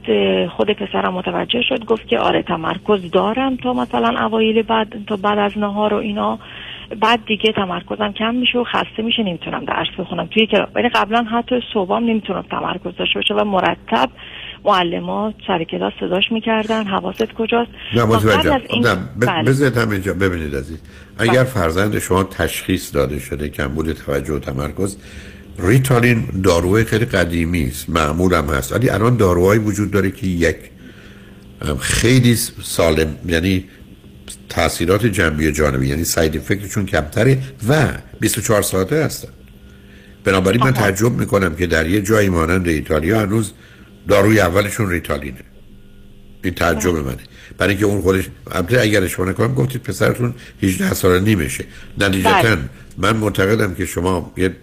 خود 0.47 0.71
پسرم 0.71 1.15
متوجه 1.15 1.63
شد 1.63 1.85
گفت 1.85 2.09
که 2.09 2.19
آره 2.19 2.43
تمرکز 2.43 3.11
دارم 3.11 3.57
تا 3.57 3.73
مثلا 3.73 4.27
اوایل 4.27 4.63
بعد 4.63 4.95
تا 5.07 5.17
بعد 5.17 5.39
از 5.39 5.59
نهار 5.59 5.95
و 5.95 5.97
اینا. 5.97 6.39
بعد 7.01 7.21
دیگه 7.27 7.53
تمرکزم 7.53 8.13
کم 8.13 8.35
میشه 8.35 8.59
و 8.59 8.65
خسته 8.65 9.03
میشه 9.03 9.23
نمی‌تونم 9.23 9.65
درس 9.65 9.87
بخونم. 9.99 10.27
توی 10.27 10.47
کلاس 10.47 10.69
ولی 10.75 10.89
قبلا 10.89 11.23
حتی 11.23 11.61
صبحام 11.75 12.05
نمی‌تونم 12.05 12.45
تمرکز 12.51 12.97
داشته 12.99 13.15
باشه 13.15 13.35
و 13.35 13.45
مرتب 13.45 14.11
معلمات 14.65 15.35
سر 15.47 15.65
کلاس 15.65 15.93
صداش 16.01 16.33
می‌کردن. 16.33 16.85
حواست 16.85 17.33
کجاست؟ 17.33 17.71
نه 17.95 18.05
متوجه 18.05 18.61
این- 18.69 18.87
نه 18.87 18.97
بله. 19.21 19.43
بذارید 19.43 19.77
همینجا 19.77 20.15
ببینید 20.15 20.57
عزیز. 20.57 20.83
اگر 21.19 21.45
فرزند 21.45 21.99
شما 21.99 22.25
تشخیص 22.25 22.95
داده 22.95 23.19
شده 23.19 23.49
کمبود 23.49 23.93
توجه 23.93 24.35
و 24.35 24.39
تمرکز 24.39 24.99
ریتالین 25.59 26.25
داروی 26.45 26.85
خیلی 26.85 27.05
قدیمی 27.05 27.65
است 27.65 27.91
معمول 27.91 28.35
هم 28.35 28.45
هست. 28.45 28.73
ولی 28.73 28.91
الان 28.91 29.17
داروهایی 29.17 29.61
وجود 29.61 29.91
داره 29.91 30.11
که 30.11 30.27
یک 30.27 30.57
خیلی 31.81 32.35
سالم 32.63 33.17
یعنی 33.27 33.65
تاثیرات 34.49 35.07
جنبی 35.07 35.53
جانبی 35.53 35.89
یعنی 35.89 36.05
ساید 36.05 36.37
افکتشون 36.37 36.87
کمتره 36.87 37.39
و 37.69 37.89
24 38.21 38.63
ساعته 38.63 39.05
هستن. 39.05 39.29
بنابراین 40.25 40.63
من 40.63 40.73
تعجب 40.73 41.13
می‌کنم 41.13 41.55
که 41.55 41.67
در 41.67 41.87
یه 41.87 42.01
جایی 42.01 42.29
مانند 42.29 42.69
ایتالیا 42.69 43.21
هنوز 43.21 43.53
داروی 44.09 44.41
اولشون 44.41 44.91
ریتالینه. 44.91 45.41
این 46.45 46.55
تعجب 46.55 46.95
منه. 46.95 47.17
برای 47.59 47.71
اینکه 47.71 47.87
اون 47.87 48.01
خودش 48.01 48.25
البته 48.51 48.81
اگر 48.81 49.03
اشتباه 49.03 49.29
نکنم 49.29 49.55
گفتید 49.55 49.83
پسرتون 49.83 50.35
18 50.63 50.95
سال 50.95 51.21
نیمشه. 51.21 51.65
نتیجتا 51.99 52.43
بله. 52.43 52.59
من 52.99 53.17
معتقدم 53.17 53.75
که 53.75 53.87
شما 53.87 54.33
یه 54.37 54.57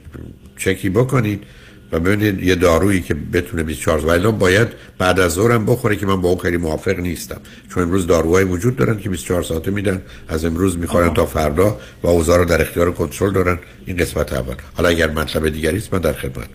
چکی 0.57 0.89
بکنید 0.89 1.43
و 1.91 1.99
ببینید 1.99 2.43
یه 2.43 2.55
دارویی 2.55 3.01
که 3.01 3.13
بتونه 3.13 3.63
24 3.63 3.99
ساعت. 3.99 4.19
الان 4.19 4.37
باید 4.37 4.67
بعد 4.97 5.19
از 5.19 5.33
ظهرم 5.33 5.65
بخوره 5.65 5.95
که 5.95 6.05
من 6.05 6.21
با 6.21 6.29
اون 6.29 6.37
خیلی 6.37 6.57
موافق 6.57 6.99
نیستم. 6.99 7.41
چون 7.73 7.83
امروز 7.83 8.07
داروهای 8.07 8.43
وجود 8.43 8.75
دارن 8.75 8.99
که 8.99 9.09
24 9.09 9.43
ساعته 9.43 9.71
میدن. 9.71 10.01
از 10.27 10.45
امروز 10.45 10.77
می‌خورن 10.77 11.13
تا 11.13 11.25
فردا 11.25 11.77
و 12.03 12.07
اوضاع 12.07 12.37
رو 12.37 12.45
در 12.45 12.61
اختیار 12.61 12.91
کنترل 12.91 13.33
دارن. 13.33 13.59
این 13.85 13.97
قسمت 13.97 14.33
اول. 14.33 14.55
حالا 14.77 14.89
اگر 14.89 15.11
مطلب 15.11 15.49
دیگری 15.49 15.77
است 15.77 15.93
من 15.93 15.99
در 15.99 16.13
خدمت 16.13 16.47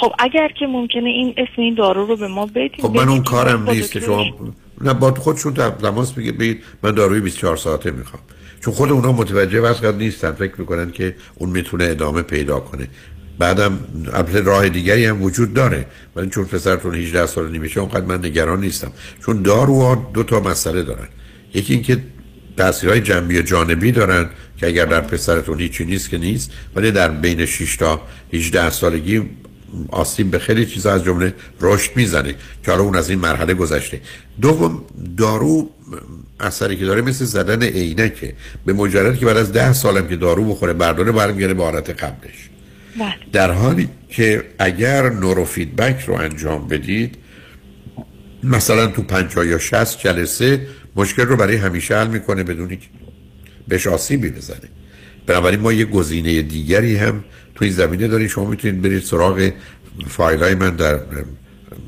خب 0.00 0.12
اگر 0.18 0.48
که 0.58 0.66
ممکنه 0.66 1.08
این 1.08 1.34
اسم 1.36 1.62
این 1.62 1.74
دارو 1.74 2.06
رو 2.06 2.16
به 2.16 2.28
ما 2.28 2.46
بدین. 2.46 2.70
خب 2.82 2.96
من 2.96 3.08
اون 3.08 3.22
کارم 3.22 3.70
نیست 3.70 3.92
که 3.92 4.00
شما 4.00 4.24
نه 4.80 4.94
با 4.94 5.14
خودشون 5.14 5.54
تماس 5.54 6.12
بگید. 6.12 6.38
بگید 6.38 6.62
من 6.82 6.90
داروی 6.90 7.20
24 7.20 7.56
ساعته 7.56 7.90
می‌خوام. 7.90 8.22
چون 8.60 8.74
خود 8.74 8.90
اونا 8.90 9.12
متوجه 9.12 9.60
وضعیت 9.60 9.94
نیستن. 9.94 10.32
فکر 10.32 10.52
می‌کنن 10.58 10.90
که 10.90 11.14
اون 11.34 11.50
می‌تونه 11.50 11.84
ادامه 11.84 12.22
پیدا 12.22 12.60
کنه. 12.60 12.88
بعدم 13.38 13.78
البته 14.12 14.40
راه 14.40 14.68
دیگری 14.68 15.06
هم 15.06 15.22
وجود 15.22 15.54
داره. 15.54 15.86
ولی 16.16 16.28
چون 16.28 16.44
پسرتون 16.44 16.94
18 16.94 17.26
سال 17.26 17.50
نمیشه 17.50 17.80
اونقدر 17.80 18.06
من 18.06 18.24
نگران 18.24 18.60
نیستم. 18.60 18.92
چون 19.26 19.42
داروها 19.42 20.10
دو 20.14 20.22
تا 20.22 20.40
مسئله 20.40 20.82
دارن. 20.82 21.08
یکی 21.54 21.74
اینکه 21.74 21.98
تاثیرهای 22.56 23.00
جنبی 23.00 23.38
و 23.38 23.42
جانبی 23.42 23.92
دارن 23.92 24.30
که 24.56 24.66
اگر 24.66 24.86
در 24.86 25.00
پسرتون 25.00 25.60
هیچی 25.60 25.84
نیست 25.84 26.10
که 26.10 26.18
نیست 26.18 26.50
ولی 26.76 26.90
در 26.90 27.08
بین 27.08 27.46
6 27.46 27.76
تا 27.76 28.00
18 28.32 28.70
سالگی 28.70 29.22
آسیب 29.88 30.30
به 30.30 30.38
خیلی 30.38 30.66
چیزا 30.66 30.92
از 30.92 31.04
جمله 31.04 31.34
رشد 31.60 31.90
می‌زنه 31.96 32.34
که 32.64 32.70
حالا 32.70 32.82
اون 32.82 32.96
از 32.96 33.10
این 33.10 33.18
مرحله 33.18 33.54
گذشته. 33.54 34.00
دوم 34.40 34.84
دارو 35.16 35.70
اثری 36.40 36.76
که 36.76 36.84
داره 36.84 37.02
مثل 37.02 37.24
زدن 37.24 37.62
عینکه. 37.62 38.34
به 38.66 38.72
مجرد 38.72 39.18
که 39.18 39.26
بعد 39.26 39.36
از 39.36 39.52
ده 39.52 39.72
سالم 39.72 40.08
که 40.08 40.16
دارو 40.16 40.44
بخوره 40.44 40.72
برداره 40.72 41.12
برمیگره 41.12 41.54
به 41.54 41.64
حالت 41.64 41.90
قبلش. 41.90 42.51
در 43.32 43.50
حالی 43.50 43.88
که 44.08 44.44
اگر 44.58 45.10
نورو 45.10 45.44
فیدبک 45.44 46.00
رو 46.00 46.14
انجام 46.14 46.68
بدید 46.68 47.18
مثلا 48.42 48.86
تو 48.86 49.02
50 49.02 49.46
یا 49.46 49.58
60 49.58 50.00
جلسه 50.00 50.66
مشکل 50.96 51.22
رو 51.22 51.36
برای 51.36 51.56
همیشه 51.56 51.96
حل 51.96 52.06
می‌کنه 52.06 52.42
بدون 52.42 52.68
که 52.68 52.78
بهش 53.68 53.86
آسیبی 53.86 54.30
بزنه. 54.30 54.68
بنابراین 55.26 55.60
ما 55.60 55.72
یه 55.72 55.84
گزینه 55.84 56.42
دیگری 56.42 56.96
هم 56.96 57.24
تو 57.54 57.64
این 57.64 57.74
زمینه 57.74 58.08
داریم. 58.08 58.28
شما 58.28 58.44
می‌تونید 58.44 58.82
برید 58.82 59.02
سراغ 59.02 59.52
فایل 60.08 60.42
های 60.42 60.54
من 60.54 60.76
در 60.76 61.00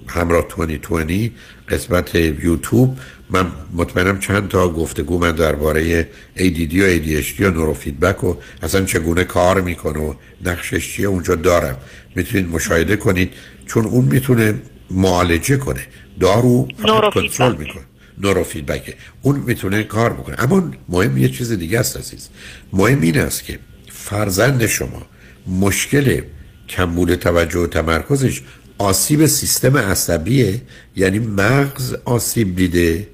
همراه 0.09 0.47
2020 0.57 1.33
قسمت 1.69 2.15
یوتیوب. 2.15 2.99
من 3.35 3.47
مطمئنم 3.73 4.19
چند 4.19 4.49
تا 4.49 4.69
گفتگو 4.69 5.19
من 5.19 5.33
درباره 5.33 6.09
ADD 6.37 6.75
و 6.75 6.99
ADHD 6.99 7.41
و 7.41 7.51
نوروفیدبک 7.51 8.25
و 8.25 8.35
اصلا 8.63 8.85
چگونه 8.85 9.25
کار 9.25 9.61
می‌کنه 9.61 9.99
و 9.99 10.15
نقشش 10.45 10.93
چیه 10.93 11.07
اونجا 11.07 11.35
دارم. 11.35 11.79
می‌تونید 12.15 12.49
مشاهده 12.49 12.97
کنید 12.97 13.33
چون 13.67 13.85
اون 13.85 14.05
می‌تونه 14.05 14.55
معالجه 14.91 15.57
کنه. 15.57 15.81
دارو. 16.21 16.69
کنترل 17.15 17.57
می‌کنه. 17.57 17.83
نوروفیدبک 18.19 18.97
اون 19.23 19.37
می‌تونه 19.37 19.83
کار 19.83 20.13
بکنه. 20.13 20.37
اما 20.39 20.71
مهم 20.89 21.19
یه 21.19 21.29
چیز 21.29 21.53
دیگه 21.53 21.81
است 21.81 21.97
عزیز. 21.97 22.29
مهم 22.73 23.01
این 23.01 23.19
است 23.19 23.45
که 23.45 23.59
فرزند 23.93 24.67
شما 24.67 25.07
مشکل 25.47 26.21
کمبود 26.69 27.15
توجه 27.15 27.59
و 27.59 27.67
تمرکزش 27.67 28.43
آسیب 28.79 29.27
سیستم 29.27 29.77
عصبیه 29.77 30.63
یعنی 30.97 31.19
مغز 31.19 31.95
آسیب 32.05 32.57
دیده 32.57 33.09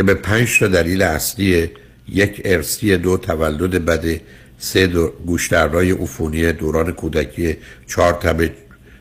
که 0.00 0.04
به 0.04 0.14
پنج 0.14 0.58
تا 0.58 0.68
دلیل 0.68 1.02
اصلی 1.02 1.68
یک 2.08 2.42
ارسی 2.44 2.96
دو 2.96 3.16
تولد 3.16 3.84
بده 3.84 4.20
سه 4.58 4.86
دو 4.86 5.12
گوش 5.26 5.52
عفونی 5.52 6.52
دوران 6.52 6.92
کودکی 6.92 7.56
چهار 7.86 8.12
تب 8.12 8.50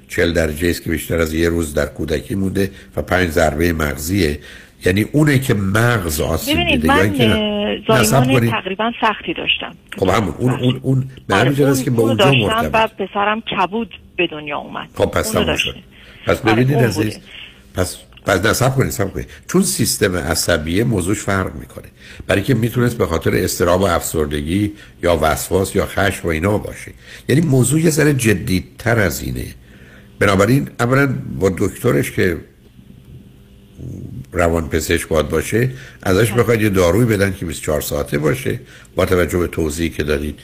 چل 0.08 0.34
درجه 0.34 0.70
است 0.70 0.84
که 0.84 0.90
بیشتر 0.90 1.20
از 1.20 1.34
یه 1.34 1.50
روز 1.50 1.74
در 1.74 1.86
کودکی 1.86 2.36
مونده 2.36 2.72
و 2.96 3.02
پنج 3.02 3.30
ضربه 3.30 3.74
مغزیه. 3.74 4.40
یعنی 4.86 5.06
اونه 5.12 5.40
که 5.40 5.54
مغز 5.54 6.22
آسیب 6.22 6.68
دیده 6.68 6.88
من 6.88 7.14
زایمان 7.88 8.50
تقریبا 8.50 8.92
سختی 9.02 9.34
داشتم. 9.34 9.72
خب 9.98 10.10
همون. 10.10 10.34
اون 10.38 10.54
اون 10.54 10.80
اون 10.82 11.10
به 11.28 11.36
همین 11.36 11.64
آره، 11.66 11.84
که 11.84 11.92
با 11.92 12.04
اونجا 12.04 12.32
مرتبط. 12.32 12.92
و 13.00 13.06
پسرم 13.06 13.42
کبود 13.42 14.00
به 14.16 14.28
دنیا 14.28 14.58
اومد. 14.58 14.90
خب 14.96 15.06
پس 15.06 15.32
تموم 15.32 15.56
شد. 15.56 15.76
پس 16.26 16.38
ببینید 16.38 16.78
آره، 16.78 16.88
عزیز 16.88 17.20
پس 17.74 17.98
پس 18.30 18.46
نصب 18.46 18.76
کنید 18.76 18.88
نصب 18.88 19.14
کنید. 19.14 19.28
چون 19.48 19.64
سیستم 19.64 20.16
عصبیه 20.16 20.84
موضوعش 20.84 21.20
فرق 21.20 21.56
می‌کنه. 21.56 21.88
برای 22.28 22.42
که 22.42 22.54
می‌تونست 22.54 22.98
به 22.98 23.06
خاطر 23.06 23.36
استراب 23.36 23.82
و 23.82 23.84
افسردگی 23.84 24.74
یا 25.04 25.20
وسواس 25.22 25.76
یا 25.76 25.86
خشم 25.86 26.28
و 26.28 26.32
اینا 26.32 26.58
باشه. 26.58 26.92
یعنی 27.30 27.42
موضوع 27.42 27.80
یه 27.80 27.90
ذره 27.90 28.14
جدیدتر 28.14 29.00
از 29.00 29.22
اینه. 29.22 29.46
بنابراین 30.20 30.70
اولا 30.80 31.16
با 31.40 31.52
دکترش 31.58 32.12
که 32.12 32.38
روان 34.32 34.70
پزشک 34.70 35.08
باید 35.08 35.30
باشه 35.30 35.72
ازش 36.04 36.32
بخواید 36.32 36.62
یه 36.62 36.70
داروی 36.70 37.06
بدن 37.06 37.34
که 37.34 37.46
24 37.46 37.82
ساعته 37.82 38.18
باشه 38.18 38.60
با 38.96 39.06
توجه 39.06 39.38
به 39.38 39.48
توضیحی 39.48 39.90
که 39.90 40.04
دادید. 40.04 40.40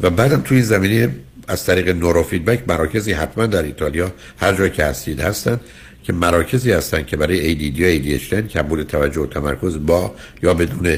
و 0.00 0.10
بعدم 0.10 0.40
توی 0.40 0.62
زمینه 0.62 1.08
از 1.48 1.64
طریق 1.64 1.88
نوروفیدبک 1.88 2.62
مراکزی 2.68 3.12
حتما 3.12 3.46
در 3.46 3.62
ایتالیا 3.62 4.12
هر 4.40 4.52
جا 4.52 4.68
که 4.68 4.84
هستید 4.84 5.20
هستن. 5.20 5.60
که 6.02 6.12
مراکزی 6.12 6.72
هستن 6.72 7.04
که 7.04 7.16
برای 7.16 7.54
ADD 7.54 7.78
یا 7.78 8.18
ADHD 8.18 8.34
کمبود 8.34 8.82
توجه 8.82 9.20
و 9.20 9.26
تمرکز 9.26 9.86
با 9.86 10.14
یا 10.42 10.54
بدون 10.54 10.96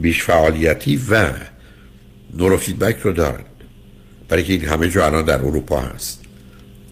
بیش 0.00 0.22
فعالیتی 0.22 1.00
و 1.10 1.30
نوروفیدبک 2.38 2.96
رو 2.96 3.12
دارن. 3.12 3.44
برای 4.28 4.44
که 4.44 4.52
این 4.52 4.64
همه 4.64 4.88
جا 4.88 5.06
الان 5.06 5.24
در 5.24 5.38
اروپا 5.38 5.80
هست. 5.80 6.24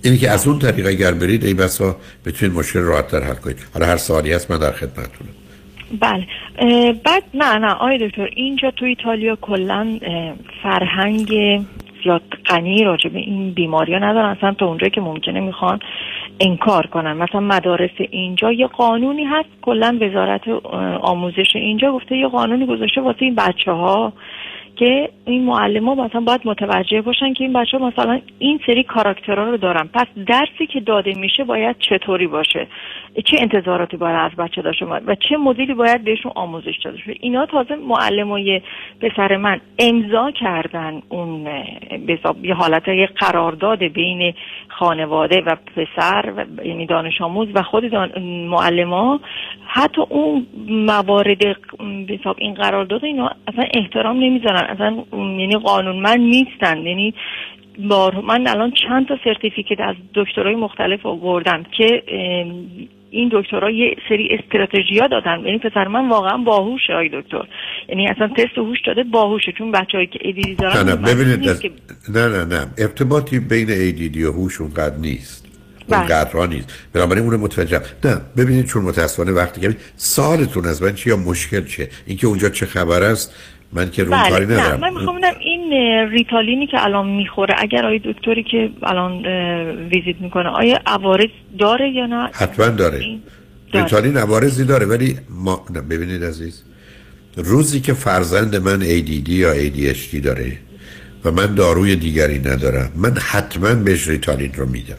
اینی 0.02 0.18
که 0.18 0.31
از 0.31 0.47
اون 0.47 0.59
طریق 0.59 0.86
اگر 0.86 1.12
برید 1.12 1.44
ای 1.44 1.55
بسا 1.55 1.97
بتونید 2.24 2.59
مشکل 2.59 2.81
راحت 2.81 3.09
تر 3.09 3.22
حل 3.22 3.35
کنید. 3.35 3.56
حالا 3.74 3.86
هر 3.86 3.97
سوالی 3.97 4.32
هست 4.32 4.51
من 4.51 4.59
در 4.59 4.72
خدمتتونم. 4.72 5.31
بله. 6.01 6.26
بعد 6.93 7.22
نه 7.35 7.59
نه 7.59 7.72
آقای 7.72 8.09
دکتر 8.09 8.28
اینجا 8.36 8.70
تو 8.70 8.85
ایتالیا 8.85 9.36
کلا 9.40 9.98
فرهنگ 10.62 11.28
زیاد 12.05 12.22
غنی 12.47 12.85
راجع 12.85 13.09
به 13.10 13.18
این 13.18 13.52
بیماری 13.52 13.93
ها 13.93 13.98
ندارن. 13.98 14.36
اصلا 14.36 14.55
تا 14.59 14.66
اونجایی 14.66 14.90
که 14.90 15.01
ممکنه 15.01 15.40
می‌خوان 15.40 15.78
انکار 16.40 16.86
کنن. 16.86 17.12
مثلا 17.12 17.40
مدارس 17.40 17.90
اینجا 18.11 18.52
یه 18.52 18.66
قانونی 18.66 19.24
هست 19.24 19.48
کلا 19.62 19.98
وزارت 20.01 20.48
آموزش 21.01 21.56
اینجا 21.56 21.93
گفته 21.93 22.16
یه 22.16 22.28
قانونی 22.28 22.66
گذاشته 22.66 23.01
واسه 23.01 23.23
این 23.23 23.35
بچه 23.35 23.73
ها 23.73 24.12
که 24.77 25.09
این 25.24 25.44
معلم 25.44 25.89
ها 25.89 25.94
مثلا 25.94 26.20
باید 26.20 26.40
متوجه 26.44 27.01
باشن 27.01 27.32
که 27.32 27.44
این 27.44 27.52
بچه 27.52 27.78
ها 27.78 27.86
مثلا 27.86 28.20
این 28.39 28.61
سری 28.66 28.85
کاراکترها 28.85 29.44
رو 29.44 29.56
دارن. 29.56 29.89
پس 29.94 30.06
درسی 30.27 30.66
که 30.66 30.81
داده 30.81 31.12
میشه 31.15 31.44
باید 31.44 31.77
چطوری 31.78 32.27
باشه؟ 32.27 32.66
چه 33.23 33.36
انتظاراتی 33.41 33.97
باید 33.97 34.16
از 34.16 34.31
بچه 34.39 34.62
داشته 34.62 34.86
باید 34.86 35.03
و 35.07 35.15
چه 35.15 35.36
مدلی 35.36 35.74
باید 35.74 36.05
بهشون 36.05 36.32
آموزش 36.35 36.78
داده 36.85 36.99
شده 36.99 37.15
اینا 37.20 37.47
تازه 37.47 37.77
معلم 37.77 38.31
های 38.31 38.61
پسر 39.01 39.36
من 39.36 39.61
امضا 39.78 40.31
کردن 40.31 41.03
اون 41.09 41.47
یه 42.43 42.55
حالت 42.55 42.89
یه 42.89 43.07
قرارداد 43.07 43.82
بین 43.82 44.35
خانواده 44.69 45.41
و 45.47 45.57
پسر 45.77 46.32
و 46.36 46.66
یعنی 46.66 46.86
دانش 46.86 47.20
آموز 47.20 47.49
و 47.55 47.62
خود 47.62 47.95
معلم 48.51 48.91
ها 48.91 49.20
حتی 49.66 50.03
اون 50.09 50.47
موارد 50.69 51.43
حساب 52.09 52.36
این 52.39 52.55
قرارداد 52.55 53.05
اینا 53.05 53.31
اصلا 53.49 53.65
احترام 53.74 54.16
نمی‌ذارن. 54.16 54.65
اصلا 54.65 54.97
یعنی 55.12 55.57
قانونمند 55.57 56.20
نیستن. 56.20 56.86
یعنی 56.86 57.15
بار 57.78 58.15
من 58.15 58.47
الان 58.47 58.70
چند 58.70 59.07
تا 59.07 59.19
سرتیفیکت 59.24 59.81
از 59.81 59.97
دکترای 60.15 60.55
مختلف 60.55 61.07
آوردم 61.07 61.62
که 61.62 62.03
این 63.15 63.31
دکترها 63.32 63.70
یه 63.70 63.97
سری 64.09 64.28
استراتژی 64.31 64.99
ها 64.99 65.07
دادن. 65.07 65.41
یعنی 65.47 65.59
پسر 65.59 65.89
من 65.89 66.09
واقعا 66.09 66.36
باهوشه 66.36 66.93
های 66.93 67.09
دکتر. 67.09 67.45
یعنی 67.89 68.09
اصلا 68.09 68.28
تست 68.28 68.59
هوش 68.59 68.78
داده 68.86 69.03
باهوشه. 69.03 69.53
چون 69.59 69.73
بچه‌ای 69.73 70.07
که 70.07 70.19
ایدیدی 70.23 70.55
دارن 70.55 70.89
نه 70.89 70.95
نه 70.95 70.97
ببینید 70.97 71.73
نه 72.09 72.28
نه 72.28 72.45
نه. 72.45 72.66
ارتباطی 72.78 73.39
بین 73.39 73.70
ایدیدی 73.70 74.24
و 74.24 74.32
هوش 74.32 74.61
اونقدر 74.61 74.97
نیست. 74.97 75.45
بله. 75.89 76.47
نیست. 76.47 76.89
بنابراین 76.93 77.24
اون 77.24 77.36
متوجه 77.36 77.81
نه 78.05 78.20
ببینید 78.36 78.66
چون 78.66 78.82
متاسفانه 78.82 79.32
وقتی 79.32 79.61
که 79.61 79.77
سالتون 79.97 80.66
از 80.66 80.82
من 80.82 80.95
چی 80.95 81.11
یا 81.11 81.16
مشکل 81.16 81.65
چه 81.65 81.89
اینکه 82.07 82.27
اونجا 82.27 82.49
چه 82.49 82.66
خبر 82.66 83.03
است؟ 83.03 83.35
من 83.73 83.91
که 83.91 84.05
رو 84.05 84.11
بله. 84.11 84.31
کاری 84.31 84.45
ندارم. 84.45 84.81
من 84.81 84.93
می‌خوام 84.93 85.20
این 85.41 85.73
ریتالینی 86.11 86.66
که 86.66 86.85
الان 86.85 87.09
می‌خوره 87.09 87.55
اگر 87.59 87.86
آیا 87.86 88.01
دکتری 88.05 88.43
که 88.43 88.70
الان 88.82 89.27
ویزیت 89.89 90.16
می‌کنه 90.20 90.49
آیا 90.49 90.81
عوارض 90.86 91.31
داره 91.59 91.89
یا 91.91 92.07
نه؟ 92.07 92.31
حتما 92.32 92.69
داره. 92.69 93.19
ریتالین 93.74 94.16
عوارضی 94.16 94.65
داره 94.65 94.86
ولی 94.86 95.19
ما 95.31 95.65
ببینید 95.91 96.24
عزیز 96.24 96.62
روزی 97.36 97.81
که 97.81 97.93
فرزند 97.93 98.57
من 98.57 98.81
ADD 98.81 99.28
یا 99.28 99.55
ADHD 99.55 100.16
داره 100.24 100.59
و 101.24 101.31
من 101.31 101.55
داروی 101.55 101.97
دیگری 101.97 102.39
ندارم 102.39 102.93
من 102.97 103.15
حتما 103.19 103.74
بهش 103.74 104.09
ریتالین 104.09 104.53
رو 104.57 104.66
میدم. 104.66 104.97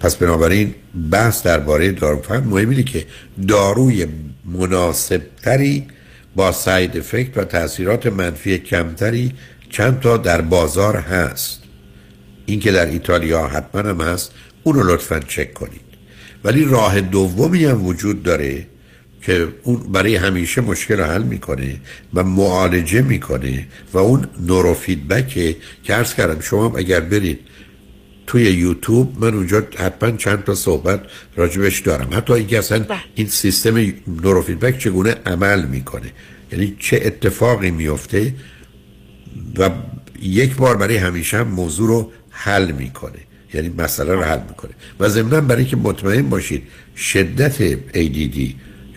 پس 0.00 0.16
بنابراین 0.16 0.74
بحث 1.10 1.46
درباره 1.46 1.92
دارو 1.92 2.22
فقط 2.22 2.42
مهم 2.42 2.82
که 2.82 3.06
داروی 3.48 4.06
مناسب 4.44 5.20
تری 5.44 5.86
با 6.38 6.52
ساید 6.52 6.96
افکت 6.96 7.38
و 7.38 7.44
تاثیرات 7.44 8.06
منفی 8.06 8.58
کمتری 8.58 9.32
چند 9.70 10.00
تا 10.00 10.16
در 10.16 10.40
بازار 10.40 10.96
هست. 10.96 11.62
این 12.46 12.60
که 12.60 12.72
در 12.72 12.86
ایتالیا 12.86 13.46
حتما 13.46 13.80
هم 13.80 14.00
هست 14.00 14.32
اون 14.62 14.74
رو 14.74 14.94
لطفا 14.94 15.20
چک 15.20 15.54
کنید. 15.54 15.80
ولی 16.44 16.64
راه 16.64 17.00
دومی 17.00 17.64
هم 17.64 17.86
وجود 17.86 18.22
داره 18.22 18.66
که 19.22 19.48
اون 19.62 19.92
برای 19.92 20.16
همیشه 20.16 20.60
مشکل 20.60 20.96
رو 20.96 21.04
حل 21.04 21.22
می‌کنه 21.22 21.80
و 22.14 22.24
معالجه 22.24 23.02
می‌کنه 23.02 23.66
و 23.92 23.98
اون 23.98 24.28
نوروفیدبکه 24.40 25.56
که 25.82 25.96
ارز 25.96 26.14
کردم 26.14 26.40
شما 26.40 26.76
اگر 26.76 27.00
برید 27.00 27.40
توی 28.28 28.42
یوتیوب 28.42 29.24
من 29.24 29.34
اونجا 29.34 29.62
حتما 29.76 30.10
چند 30.10 30.44
تا 30.44 30.54
صحبت 30.54 31.00
راجبش 31.36 31.80
دارم. 31.80 32.08
حتی 32.12 32.32
اینکه 32.32 32.58
اصلا 32.58 32.78
بله. 32.78 32.98
این 33.14 33.26
سیستم 33.26 33.92
نوروفیدبک 34.22 34.78
چگونه 34.78 35.16
عمل 35.26 35.64
می‌کنه. 35.64 36.12
یعنی 36.52 36.76
چه 36.78 37.00
اتفاقی 37.04 37.70
میفته 37.70 38.34
و 39.58 39.70
یک 40.22 40.56
بار 40.56 40.76
برای 40.76 40.96
همیشه 40.96 41.42
موضوع 41.42 41.88
رو 41.88 42.12
حل 42.30 42.72
می‌کنه. 42.72 43.18
یعنی 43.54 43.68
مسئله 43.78 44.12
رو 44.12 44.22
حل 44.22 44.40
می‌کنه. 44.48 44.70
و 45.00 45.08
ضمنا 45.08 45.40
برای 45.40 45.64
که 45.64 45.76
مطمئن 45.76 46.28
باشید 46.28 46.62
شدت 46.96 47.76
ADD 47.92 48.38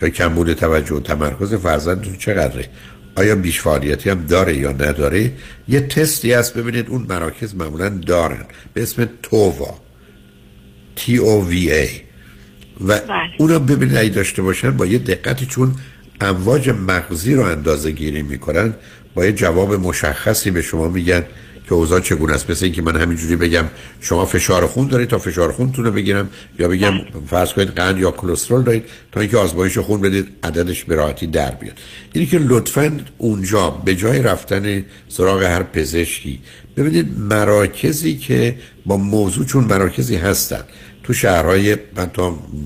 یا 0.02 0.08
کمبود 0.08 0.52
توجه 0.52 0.94
و 0.94 1.00
تمرکز 1.00 1.54
فرزندتون 1.54 2.16
چقدره 2.16 2.68
آیا 3.16 3.34
بیش 3.34 3.60
فعالیتی 3.60 4.10
هم 4.10 4.26
داره 4.26 4.56
یا 4.56 4.72
نداره؟ 4.72 5.32
یه 5.68 5.80
تستی 5.80 6.32
هست 6.32 6.54
ببینید 6.54 6.88
اون 6.88 7.06
مراکز 7.08 7.54
معمولا 7.54 7.88
دارن. 7.88 8.44
به 8.74 8.82
اسم 8.82 9.08
تووا. 9.22 9.78
T 10.96 11.00
O 11.00 11.50
V 11.50 11.68
A 11.68 11.88
و 12.80 12.98
بله. 12.98 13.30
اونو 13.38 13.58
ببینید 13.58 13.96
اگه 13.96 14.08
داشته 14.08 14.42
باشن 14.42 14.70
با 14.70 14.86
یه 14.86 14.98
دقتی 14.98 15.46
چون 15.46 15.74
امواج 16.20 16.68
مغزی 16.70 17.34
رو 17.34 17.42
اندازه 17.42 17.90
گیری 17.90 18.22
می‌کنن 18.22 18.74
با 19.14 19.24
یه 19.24 19.32
جواب 19.32 19.74
مشخصی 19.74 20.50
به 20.50 20.62
شما 20.62 20.88
میگن 20.88 21.24
که 21.72 21.76
اوضاع 21.76 22.00
چگونه 22.00 22.34
است؟ 22.34 22.50
مثل 22.50 22.64
اینکه 22.64 22.82
من 22.82 22.96
همینجوری 22.96 23.36
بگم 23.36 23.64
شما 24.00 24.24
فشار 24.26 24.66
خون 24.66 24.88
دارید 24.88 25.08
تا 25.08 25.18
فشار 25.18 25.52
خونتون 25.52 25.84
رو 25.84 25.90
بگیرم 25.90 26.30
یا 26.58 26.68
بگم 26.68 26.94
فرض 27.26 27.52
کنید 27.52 27.68
قند 27.68 27.98
یا 27.98 28.10
کلسترول 28.10 28.62
دارید 28.62 28.84
تا 29.12 29.20
اینکه 29.20 29.38
آزمایش 29.38 29.78
خون 29.78 30.00
بدید 30.00 30.28
عددش 30.42 30.84
به 30.84 30.94
راحتی 30.94 31.26
در 31.26 31.50
بیاد. 31.50 31.74
اینی 32.12 32.26
که 32.26 32.38
لطفا 32.38 33.00
اونجا 33.18 33.70
به 33.70 33.96
جای 33.96 34.22
رفتن 34.22 34.84
سراغ 35.08 35.42
هر 35.42 35.62
پزشکی 35.62 36.40
ببینید 36.76 37.18
مراکزی 37.18 38.16
که 38.16 38.56
با 38.86 38.96
موضوع 38.96 39.44
چون 39.44 39.64
مراکزی 39.64 40.16
هستن 40.16 40.64
تو 41.02 41.12
شهرهای 41.12 41.76
حتی 41.96 42.22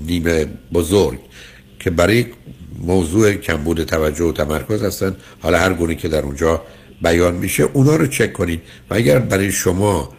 نیمه 0.07 0.45
بزرگ 0.73 1.19
که 1.79 1.89
برای 1.89 2.25
موضوع 2.79 3.33
کمبود 3.33 3.83
توجه 3.83 4.23
و 4.23 4.31
تمرکز 4.31 4.83
هستن 4.83 5.15
حالا 5.39 5.57
هر 5.57 5.73
گونه 5.73 5.95
که 5.95 6.07
در 6.07 6.21
اونجا 6.21 6.61
بیان 7.01 7.35
میشه 7.35 7.63
اونا 7.63 7.95
رو 7.95 8.07
چک 8.07 8.33
کنید. 8.33 8.61
و 8.89 8.93
اگر 8.93 9.19
برای 9.19 9.51
شما 9.51 10.09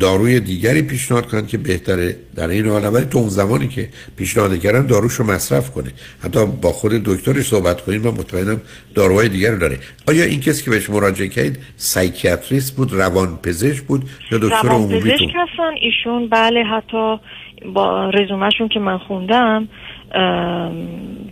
داروی 0.00 0.40
دیگری 0.40 0.82
پیشنهاد 0.82 1.26
کنن 1.26 1.46
که 1.46 1.58
بهتره 1.58 2.16
در 2.34 2.48
این 2.48 2.66
حال 2.66 2.94
ولی 2.94 3.04
تو 3.04 3.18
اون 3.18 3.28
زمانی 3.28 3.68
که 3.68 3.88
پیشنهاد 4.16 4.60
کردن 4.60 4.86
داروشو 4.86 5.24
مصرف 5.24 5.70
کنه 5.70 5.90
حتی 6.24 6.46
با 6.62 6.72
خود 6.72 6.92
دکترش 6.92 7.48
صحبت 7.48 7.80
کنید 7.80 8.06
و 8.06 8.12
مطمئنم 8.12 8.60
داروهای 8.94 9.28
دیگر 9.28 9.50
رو 9.50 9.58
داره. 9.58 9.78
آیا 10.08 10.24
این 10.24 10.40
کسی 10.40 10.64
که 10.64 10.70
بهش 10.70 10.90
مراجعه 10.90 11.28
کردید 11.28 11.58
سایکیاتریست 11.76 12.76
بود 12.76 12.92
روان 12.92 13.38
پزشک 13.42 13.82
بود 13.82 14.02
یا 14.32 14.38
دکتر 14.38 14.68
عمومی 14.68 15.10
هستن 15.10 15.72
ایشون 15.80 16.28
بله 16.28 16.64
حتی 16.64 17.16
با 17.74 18.10
رزومهشون 18.10 18.68
که 18.68 18.80
من 18.80 18.98
خوندم 18.98 19.68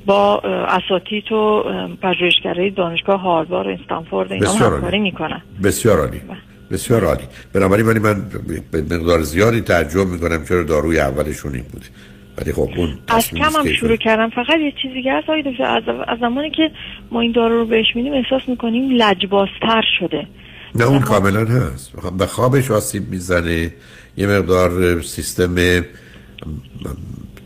با 0.07 0.40
اساتید 0.69 1.32
و 1.32 1.65
پژوهشگرای 2.03 2.70
دانشگاه 2.70 3.20
هاروارد 3.20 3.66
و 3.66 3.82
استنفورد 3.82 4.32
اینا 4.32 4.53
همکاری 4.53 4.98
می‌کنن. 4.98 5.43
بسیار 5.62 6.01
عالی. 6.01 6.19
بله. 6.19 6.36
بسیار 6.70 7.05
عالی. 7.05 7.24
بنابراین 7.53 7.86
ولی 7.86 7.98
من 7.98 8.23
به 8.70 8.82
مقدار 8.82 9.23
زیادی 9.23 9.61
تعجب 9.61 10.07
می‌کنم 10.07 10.44
چرا 10.44 10.62
داروی 10.62 11.01
اولشون 11.01 11.55
این 11.55 11.65
بوده. 11.73 11.86
ولی 12.39 12.53
خب 12.53 12.70
اون 12.77 12.98
از 13.09 13.31
کم 13.31 13.44
هم 13.44 13.73
شروع 13.73 13.97
کردم. 13.97 14.31
فقط 14.31 14.59
یه 14.61 14.73
چیزی 14.82 15.03
که 15.03 15.12
از 15.12 15.24
از 16.09 16.19
زمانی 16.20 16.51
که 16.51 16.70
ما 17.11 17.20
این 17.20 17.32
دارو 17.32 17.59
رو 17.59 17.66
بهش 17.66 17.86
میدیم 17.94 18.12
احساس 18.12 18.48
می‌کنیم 18.48 18.90
لجبازتر 18.90 19.82
شده. 19.98 20.27
نه 20.74 20.85
اون 20.85 21.01
کاملا 21.01 21.44
هست. 21.44 21.93
به 22.19 22.27
خوابش 22.27 22.70
آسیب 22.70 23.09
می‌زنه. 23.11 23.73
یه 24.16 24.27
مقدار 24.27 25.03
سیستم 25.03 25.55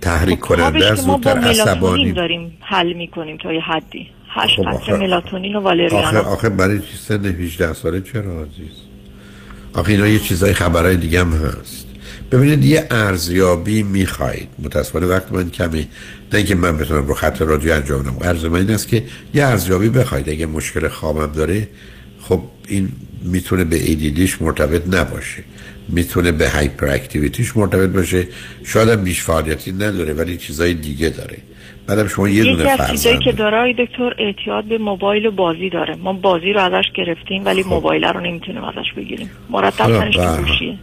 تحریک 0.01 0.41
خب 0.41 0.47
کننده 0.47 0.95
زودتر 0.95 1.39
عصبانی. 1.39 2.13
داریم 2.13 2.59
حل 2.61 2.93
می‌کنیم 2.93 3.37
تا 3.37 3.53
یه 3.53 3.61
حدی. 3.61 4.07
هشت 4.29 4.57
خب 4.57 4.69
آخه 4.69 4.97
ملاتونین 4.97 5.57
و 5.57 5.61
والریان 5.61 6.05
آخه, 6.05 6.19
آخه 6.19 6.49
برای 6.49 6.81
سن 6.99 7.25
18 7.25 7.73
ساله 7.73 8.01
چرا 8.01 8.43
عزیز؟ 8.43 8.77
آخه 9.75 9.93
اینا 9.93 10.07
یه 10.07 10.19
چیزای 10.19 10.53
خبرهای 10.53 10.97
دیگه 10.97 11.21
هم 11.21 11.33
هست. 11.33 11.87
ببینید 12.33 12.65
یه 12.65 12.87
ارزیابی 12.91 13.83
می‌خواید. 13.83 14.49
متاسفانه 14.59 15.07
وقت 15.07 15.33
من 15.33 15.51
کمی 15.51 15.89
نه 16.33 16.43
که 16.43 16.55
من 16.55 16.79
بتونم 16.79 17.07
رو 17.07 17.15
خط 17.15 17.43
رادیو 17.43 17.73
انجام 17.73 18.03
بدم. 18.03 18.17
عرض 18.29 18.45
من 18.45 18.59
این 18.59 18.71
است 18.71 18.89
که 18.89 19.05
یه 19.35 19.45
ارزیابی 19.45 19.89
بخواید. 19.89 20.29
اگه 20.29 20.47
مشکل 20.47 20.89
خوابم 20.89 21.33
داره 21.33 21.69
خب 22.23 22.41
این 22.69 22.89
می‌تونه 23.23 23.65
به 23.65 23.77
ایدیدیش 23.77 24.43
مرتبط 24.43 24.95
نباشه. 24.95 25.45
می‌تونه 25.93 26.33
به 26.33 26.51
هایپر 26.51 26.89
اکتیویتیش 26.89 27.57
مرتبط 27.57 27.91
باشه. 27.91 28.27
شاید 28.65 28.89
هم 28.89 29.05
بیش 29.05 29.23
فعالیتی 29.23 29.73
نداره 29.73 30.13
ولی 30.13 30.37
چیزای 30.37 30.75
دیگه 30.75 31.09
داره. 31.09 31.37
بعدم 31.87 32.09
شما 32.09 32.29
یه 32.29 32.45
دونه 32.45 32.65
فرزند. 32.77 32.91
چیزایی 32.91 33.19
که 33.19 33.33
داره 33.33 33.73
دکتر 33.73 34.15
اعتیاد 34.19 34.65
به 34.65 34.79
موبایل 34.79 35.27
و 35.27 35.31
بازی 35.31 35.71
داره. 35.71 35.95
ما 35.95 36.13
بازی 36.13 36.53
رو 36.53 36.61
ازش 36.61 36.87
گرفتیم 36.97 37.45
ولی 37.45 37.63
خب. 37.63 37.69
موبایل 37.69 38.05
رو 38.05 38.21
نمی‌تونیم 38.21 38.65
ازش 38.65 38.93
بگیریم. 38.97 39.31
مرتب 39.51 39.87
تنش 39.87 40.17
گوشیه 40.17 40.79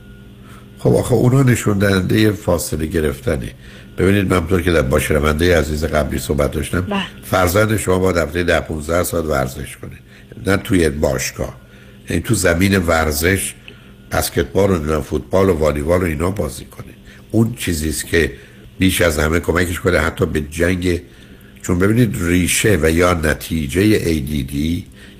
خب 0.80 0.96
آخه 0.96 1.14
اونا 1.14 1.44
نشون 1.44 1.78
دهنده 1.78 2.32
فاصله 2.32 2.86
گرفتنه. 2.86 3.52
ببینید 3.98 4.34
من 4.34 4.64
که 4.64 4.72
در 4.72 4.82
باشه 4.82 5.14
رونده 5.14 5.58
عزیز 5.58 5.86
قبلی 5.86 6.20
صحبت 6.20 6.52
داشتم 6.52 6.82
بله. 6.82 7.00
فرزند 7.24 7.78
شما 7.78 8.00
با 8.00 8.12
دفعه 8.12 8.44
ده 8.44 8.60
15 8.60 9.04
سال 9.04 9.26
ورزش 9.26 9.78
کنه. 9.78 9.98
نه 10.48 10.58
توی 10.58 10.90
باشگاه. 10.90 11.56
یعنی 12.10 12.22
تو 12.22 12.34
زمین 12.34 12.78
ورزش 12.78 13.54
بسکتبال 14.12 14.90
و 14.90 15.02
فوتبال 15.02 15.50
و 15.50 15.54
والیبال 15.54 16.02
و 16.02 16.06
اینا 16.06 16.32
بازی 16.32 16.66
کنه. 16.66 16.94
اون 17.32 17.56
چیزیست 17.56 18.08
که 18.08 18.32
بیش 18.80 19.02
از 19.02 19.20
همه 19.20 19.40
کمکش 19.40 19.80
کنه 19.80 20.00
حتی 20.00 20.26
به 20.26 20.42
جنگ. 20.42 21.02
چون 21.62 21.80
ببینید 21.80 22.16
ریشه 22.20 22.80
و 22.82 22.92
یا 22.92 23.14
نتیجه 23.14 24.00
ADD 24.00 24.56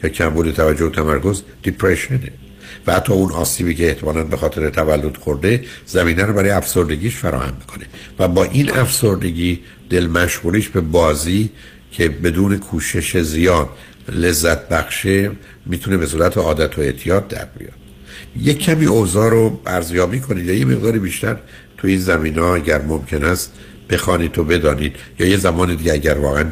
یا 0.04 0.10
کمبود 0.10 0.52
توجه 0.52 0.86
و 0.86 0.90
تمرکز 0.90 1.42
دیپریشنه 1.64 2.32
و 2.88 2.94
حتی 2.94 3.14
اون 3.14 3.32
آسیبی 3.32 3.76
که 3.76 3.88
احتمالا 3.88 4.24
به 4.24 4.38
خاطر 4.38 4.70
تولد 4.70 5.18
خورده 5.18 5.64
زمینه 5.86 6.24
رو 6.24 6.34
برای 6.34 6.50
افسردگیش 6.50 7.16
فراهم 7.16 7.54
می‌کنه. 7.60 7.86
و 8.20 8.28
با 8.28 8.44
این 8.44 8.72
افسردگی 8.72 9.60
دل 9.90 10.08
مشغولیش 10.08 10.70
به 10.70 10.82
بازی 10.82 11.50
که 11.92 12.10
بدون 12.10 12.58
کوشش 12.58 13.18
زیاد 13.18 13.70
لذت 14.10 14.70
بخشه 14.70 15.32
می‌تونه 15.66 15.98
به 15.98 16.06
صورت 16.06 16.38
عادت 16.38 16.78
و 16.78 16.82
اعتیاد 16.82 17.28
در 17.28 17.46
بیاد. 17.58 17.87
یک 18.36 18.60
کمی 18.60 18.86
اوضاع 18.86 19.30
رو 19.30 19.60
ارزیابی 19.66 20.20
کنید 20.20 20.46
یا 20.46 20.54
یه 20.54 20.66
مقدار 20.66 21.00
بیشتر 21.00 21.38
تو 21.78 21.88
این 21.88 22.00
زمین 22.00 22.40
ها 22.40 22.56
اگر 22.56 22.82
ممکن 22.82 23.24
است 23.24 23.54
بخوانید 23.90 24.32
تو 24.32 24.44
بدانید 24.44 24.96
یا 25.20 25.28
یه 25.28 25.38
زمان 25.38 25.76
دیگه 25.76 25.94
اگر 25.94 26.18
واقعا 26.18 26.46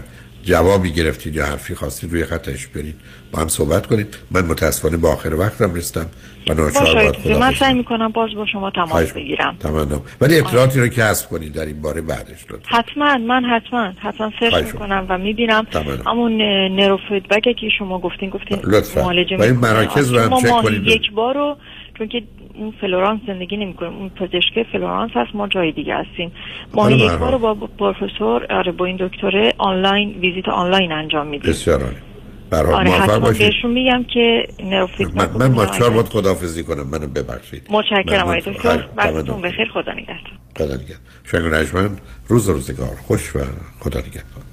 جوابی 0.46 0.92
گرفتید 0.92 1.36
یا 1.36 1.46
حرفی 1.46 1.76
خواستید 1.76 2.12
روی 2.12 2.26
خطش 2.26 2.68
برید. 2.68 2.96
با 3.32 3.40
هم 3.40 3.48
صحبت 3.48 3.88
کنید. 3.88 4.18
من 4.32 4.46
متاسفانه 4.46 4.98
به 4.98 5.14
آخر 5.14 5.34
وقتم 5.34 5.74
رسیدم 5.74 6.06
و 6.50 6.54
ناچار 6.54 6.96
باید 6.96 7.16
خدا 7.16 7.40
من 7.40 7.54
سعی 7.54 7.74
می‌کنم 7.74 8.12
باز 8.12 8.30
با 8.36 8.46
شما 8.46 8.72
تماس 8.72 9.12
بگیرم. 9.12 9.58
تمام 9.60 10.02
ولی 10.22 10.40
اطلاعاتی 10.40 10.80
رو 10.80 10.88
کسب 10.88 11.30
کنید 11.30 11.54
در 11.54 11.66
این 11.66 11.82
باره 11.82 12.02
بعدش 12.02 12.46
لطفا. 12.50 12.78
حتما 12.78 13.18
من 13.18 13.46
حتما 13.46 13.94
حتما 13.98 14.32
search 14.40 14.64
می‌کنم. 14.64 15.06
و 15.10 15.18
می‌بینم 15.18 15.68
همون 16.08 16.38
نرو 16.76 17.00
فیدبک 17.10 17.44
که 17.44 17.70
شما 17.78 18.00
گفتین 18.00 18.30
گفتین 18.30 18.60
لطفا. 18.64 19.10
مراکز 19.62 20.14
رو 20.14 20.20
هم 20.20 20.42
چک 20.42 20.50
کنید. 20.50 20.88
یک 20.88 21.02
چون 21.98 22.08
که 22.08 22.24
اون 22.58 22.74
فلورانس 22.82 23.22
زندگی 23.28 23.58
نمی‌کنیم. 23.58 23.94
اون 23.94 24.10
پزشک 24.10 24.64
فلورانس 24.72 25.12
هست 25.16 25.36
ما 25.36 25.48
جای 25.48 25.72
دیگه 25.72 25.96
هستیم. 25.96 26.32
ما 26.74 26.92
یک 26.92 27.12
بار 27.12 27.38
با 27.38 27.54
پروفسور 27.54 28.46
آره 28.50 28.72
با 28.72 28.86
این 28.86 28.98
دکتره 29.00 29.54
آنلاین 29.58 30.20
ویزیت 30.20 30.50
آنلاین 30.50 30.92
انجام 30.92 31.28
میدیم. 31.28 31.52
بسیار 31.52 31.96
برای 32.50 32.74
آره 32.74 33.20
بهشون 33.20 33.72
میگم 33.72 34.04
که 34.14 34.48
من, 35.16 35.30
من 35.40 35.52
مچار 35.52 35.90
باید 35.90 36.06
خداحافظی 36.06 36.64
کنم. 36.64 36.88
منو 36.88 37.08
ببخشید. 37.08 37.68
متشکرم 37.70 38.22
آقای 38.22 38.42
دکتر. 38.42 38.86
وقتتون 38.98 39.42
بخیر. 39.42 39.68
خدا 39.74 39.92
نگهدار. 39.92 40.32
خدا 40.58 40.76
نگهدار. 40.76 40.98
شنگ 41.24 41.54
رجمن 41.54 41.90
روز 42.28 42.50
روزگار. 42.50 42.96
خوش 43.08 43.36
و 43.36 43.40
خدا 43.80 44.00
نگهدار. 44.00 44.46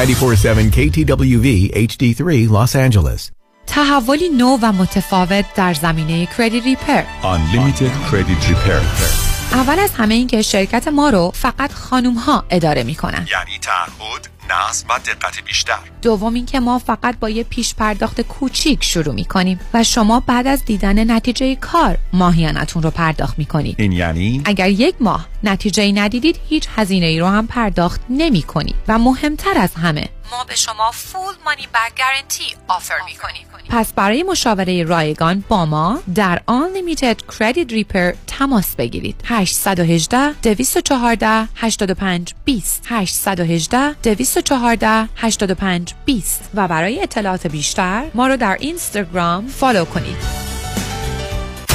947 0.00 0.70
KTWV 0.70 1.70
HD3 1.88 2.48
Los 2.48 2.74
Angeles. 2.74 3.30
تحولی 3.66 4.28
نو 4.28 4.58
و 4.62 4.72
متفاوت 4.72 5.44
در 5.54 5.74
زمینه 5.74 6.26
کردیت 6.38 6.64
ریپر 6.64 7.02
Unlimited 7.22 8.10
Credit 8.10 8.50
Repair. 8.50 8.82
اول 9.52 9.78
از 9.78 9.90
همه 9.94 10.14
این 10.14 10.26
که 10.26 10.42
شرکت 10.42 10.88
ما 10.88 11.10
رو 11.10 11.32
فقط 11.34 11.72
خانوم 11.72 12.14
ها 12.14 12.44
اداره 12.50 12.82
می‌کنن. 12.82 13.26
یعنی 13.30 13.58
تعهد 13.62 14.28
نظم 14.52 14.86
و 14.88 14.98
دقت 14.98 15.44
بیشتر. 15.44 15.78
دوم 16.02 16.34
اینکه 16.34 16.60
ما 16.60 16.78
فقط 16.78 17.18
با 17.18 17.28
یه 17.28 17.44
پیش 17.44 17.74
پرداخت 17.74 18.20
کوچیک 18.20 18.84
شروع 18.84 19.14
می‌کنیم 19.14 19.60
و 19.74 19.84
شما 19.84 20.20
بعد 20.20 20.46
از 20.46 20.64
دیدن 20.64 21.10
نتیجه 21.10 21.54
کار 21.54 21.98
ماهیانتون 22.12 22.82
رو 22.82 22.90
پرداخت 22.90 23.38
می‌کنید. 23.38 23.76
این 23.78 23.92
یعنی؟ 23.92 24.42
اگر 24.44 24.68
یک 24.68 24.94
ماه 25.00 25.26
نتیجه 25.44 25.92
ندیدید 25.92 26.40
هیچ 26.48 26.68
هزینه 26.76 27.06
ای 27.06 27.20
رو 27.20 27.26
هم 27.26 27.46
پرداخت 27.46 28.00
نمی 28.10 28.42
کنید 28.42 28.74
و 28.88 28.98
مهمتر 28.98 29.58
از 29.58 29.74
همه 29.74 30.08
ما 30.30 30.44
به 30.44 30.56
شما 30.56 30.90
فول 30.90 31.34
مانی 31.44 31.66
بک 31.74 31.98
گارنتی 31.98 32.56
آفر 32.68 33.00
می 33.06 33.14
کنیم 33.14 33.50
پس 33.70 33.92
برای 33.92 34.22
مشاوره 34.22 34.82
رایگان 34.82 35.44
با 35.48 35.66
ما 35.66 36.02
در 36.14 36.42
Unlimited 36.48 37.16
Credit 37.34 37.70
Repair 37.70 38.16
تماس 38.26 38.76
بگیرید. 38.76 39.20
818 39.24 40.32
214 40.32 41.48
85 41.56 42.34
20 42.44 42.82
818 42.88 43.92
214 43.92 45.08
85 45.16 45.94
20 46.04 46.50
و 46.54 46.68
برای 46.68 47.02
اطلاعات 47.02 47.46
بیشتر 47.46 48.04
ما 48.14 48.26
رو 48.26 48.36
در 48.36 48.56
اینستاگرام 48.60 49.46
فالو 49.46 49.84
کنید. 49.84 50.16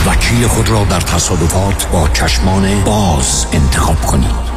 وکیل 0.07 0.47
خود 0.47 0.69
را 0.69 0.83
در 0.83 0.99
تصادفات 0.99 1.87
با 1.87 2.07
چشمان 2.07 2.83
باز 2.83 3.47
انتخاب 3.53 4.01
کنید. 4.01 4.54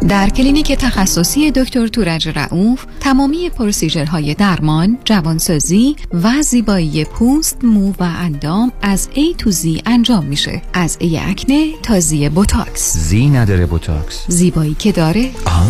در 0.00 0.28
کلینیک 0.28 0.72
تخصصی 0.72 1.50
دکتر 1.50 1.86
تورج 1.86 2.28
رئوف 2.28 2.86
تمامی 3.00 3.50
procedure 3.50 4.19
های 4.19 4.34
درمان، 4.34 4.98
جوانسازی 5.04 5.96
و 6.12 6.42
زیبایی 6.42 7.04
پوست، 7.04 7.64
مو 7.64 7.92
و 7.92 8.02
اندام 8.02 8.72
از 8.82 9.08
A 9.08 9.36
to 9.38 9.52
Z 9.52 9.82
انجام 9.86 10.24
میشه. 10.24 10.62
از 10.72 10.98
A 11.00 11.04
آکنه 11.20 11.72
تا 11.82 12.00
Z 12.00 12.28
بوتاکس. 12.28 12.96
زی 12.96 13.28
نداره 13.28 13.66
بوتاکس. 13.66 14.24
زیبایی 14.28 14.74
که 14.74 14.92
داره؟ 14.92 15.30
آه. 15.44 15.68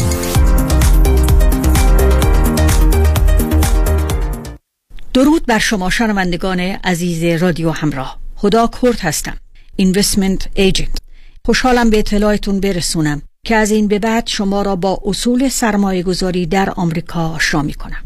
درود 5.15 5.47
بر 5.47 5.59
شما 5.59 5.91
شنوندگان 5.91 6.61
عزیز 6.61 7.43
رادیو 7.43 7.71
همراه. 7.71 8.19
خدا 8.35 8.71
کرد 8.83 9.01
هستم. 9.01 9.37
اینوستمنت 9.77 10.49
ایجنت. 10.55 10.99
خوشحالم 11.47 11.91
به 11.91 11.99
اطلاعتون 11.99 12.61
برسونم 12.61 13.23
که 13.45 13.57
از 13.57 13.71
این 13.71 13.89
به 13.89 13.99
بعد 13.99 14.27
شما 14.27 14.63
را 14.63 14.77
با 14.77 15.01
اصول 15.05 15.49
سرمایه 15.49 16.03
گذاری 16.03 16.47
در 16.47 16.71
آمریکا 16.71 17.29
آشنا 17.29 17.63
می 17.63 17.75
کنم. 17.75 18.05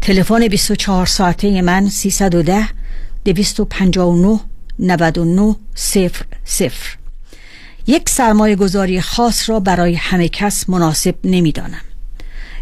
تلفن 0.00 0.48
24 0.48 1.06
ساعته 1.06 1.62
من 1.62 1.88
310 1.88 2.68
259 3.24 4.40
99 4.78 5.56
صفر 5.74 6.24
صفر 6.44 6.96
یک 7.86 8.08
سرمایه 8.08 8.56
گذاری 8.56 9.00
خاص 9.00 9.50
را 9.50 9.60
برای 9.60 9.94
همه 9.94 10.28
کس 10.28 10.68
مناسب 10.68 11.14
نمی 11.24 11.52
دانم. 11.52 11.82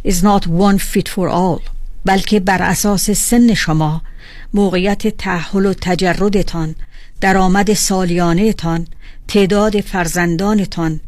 is 0.05 0.23
not 0.23 0.47
one 0.47 0.79
fit 0.79 1.09
for 1.09 1.29
all 1.29 1.71
بلکه 2.05 2.41
بر 2.41 2.63
اساس 2.63 3.11
سن 3.11 3.55
شما 3.55 4.03
موقعیت 4.55 5.07
تحول 5.07 5.67
و 5.67 5.75
تجردتان 5.75 6.75
درآمد 7.21 7.75
سالیانه 7.75 8.53
تان 8.53 8.87
تعداد 9.29 9.81
فرزندانتان 9.81 11.01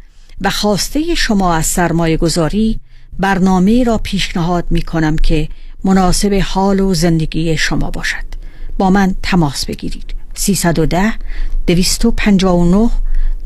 و 0.44 0.50
خواسته 0.50 1.14
شما 1.14 1.54
از 1.54 1.66
سرمایه 1.66 2.16
گذاری 2.16 2.80
برنامه 3.18 3.84
را 3.84 3.98
پیشنهاد 3.98 4.64
می 4.70 4.82
کنم 4.82 5.16
که 5.16 5.48
مناسب 5.84 6.40
حال 6.44 6.80
و 6.80 6.94
زندگی 6.94 7.56
شما 7.56 7.90
باشد. 7.90 8.24
با 8.78 8.90
من 8.90 9.14
تماس 9.22 9.66
بگیرید. 9.66 10.14
310 10.34 11.14
259 11.66 12.90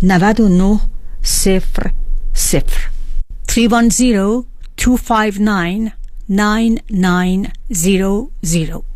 99 0.02 0.80
صفر 1.22 1.90
صفر. 2.34 2.88
310 3.48 4.42
259 4.76 5.92
9900 6.28 8.95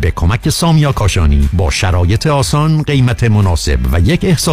به 0.00 0.10
کمک 0.10 0.48
سامیا 0.48 0.92
کاشانی 0.92 1.48
با 1.52 1.70
شرایط 1.70 2.26
آسان 2.26 2.82
قیمت 2.82 3.24
مناسب 3.24 3.78
و 3.92 4.00
یک 4.00 4.24
احساس 4.24 4.40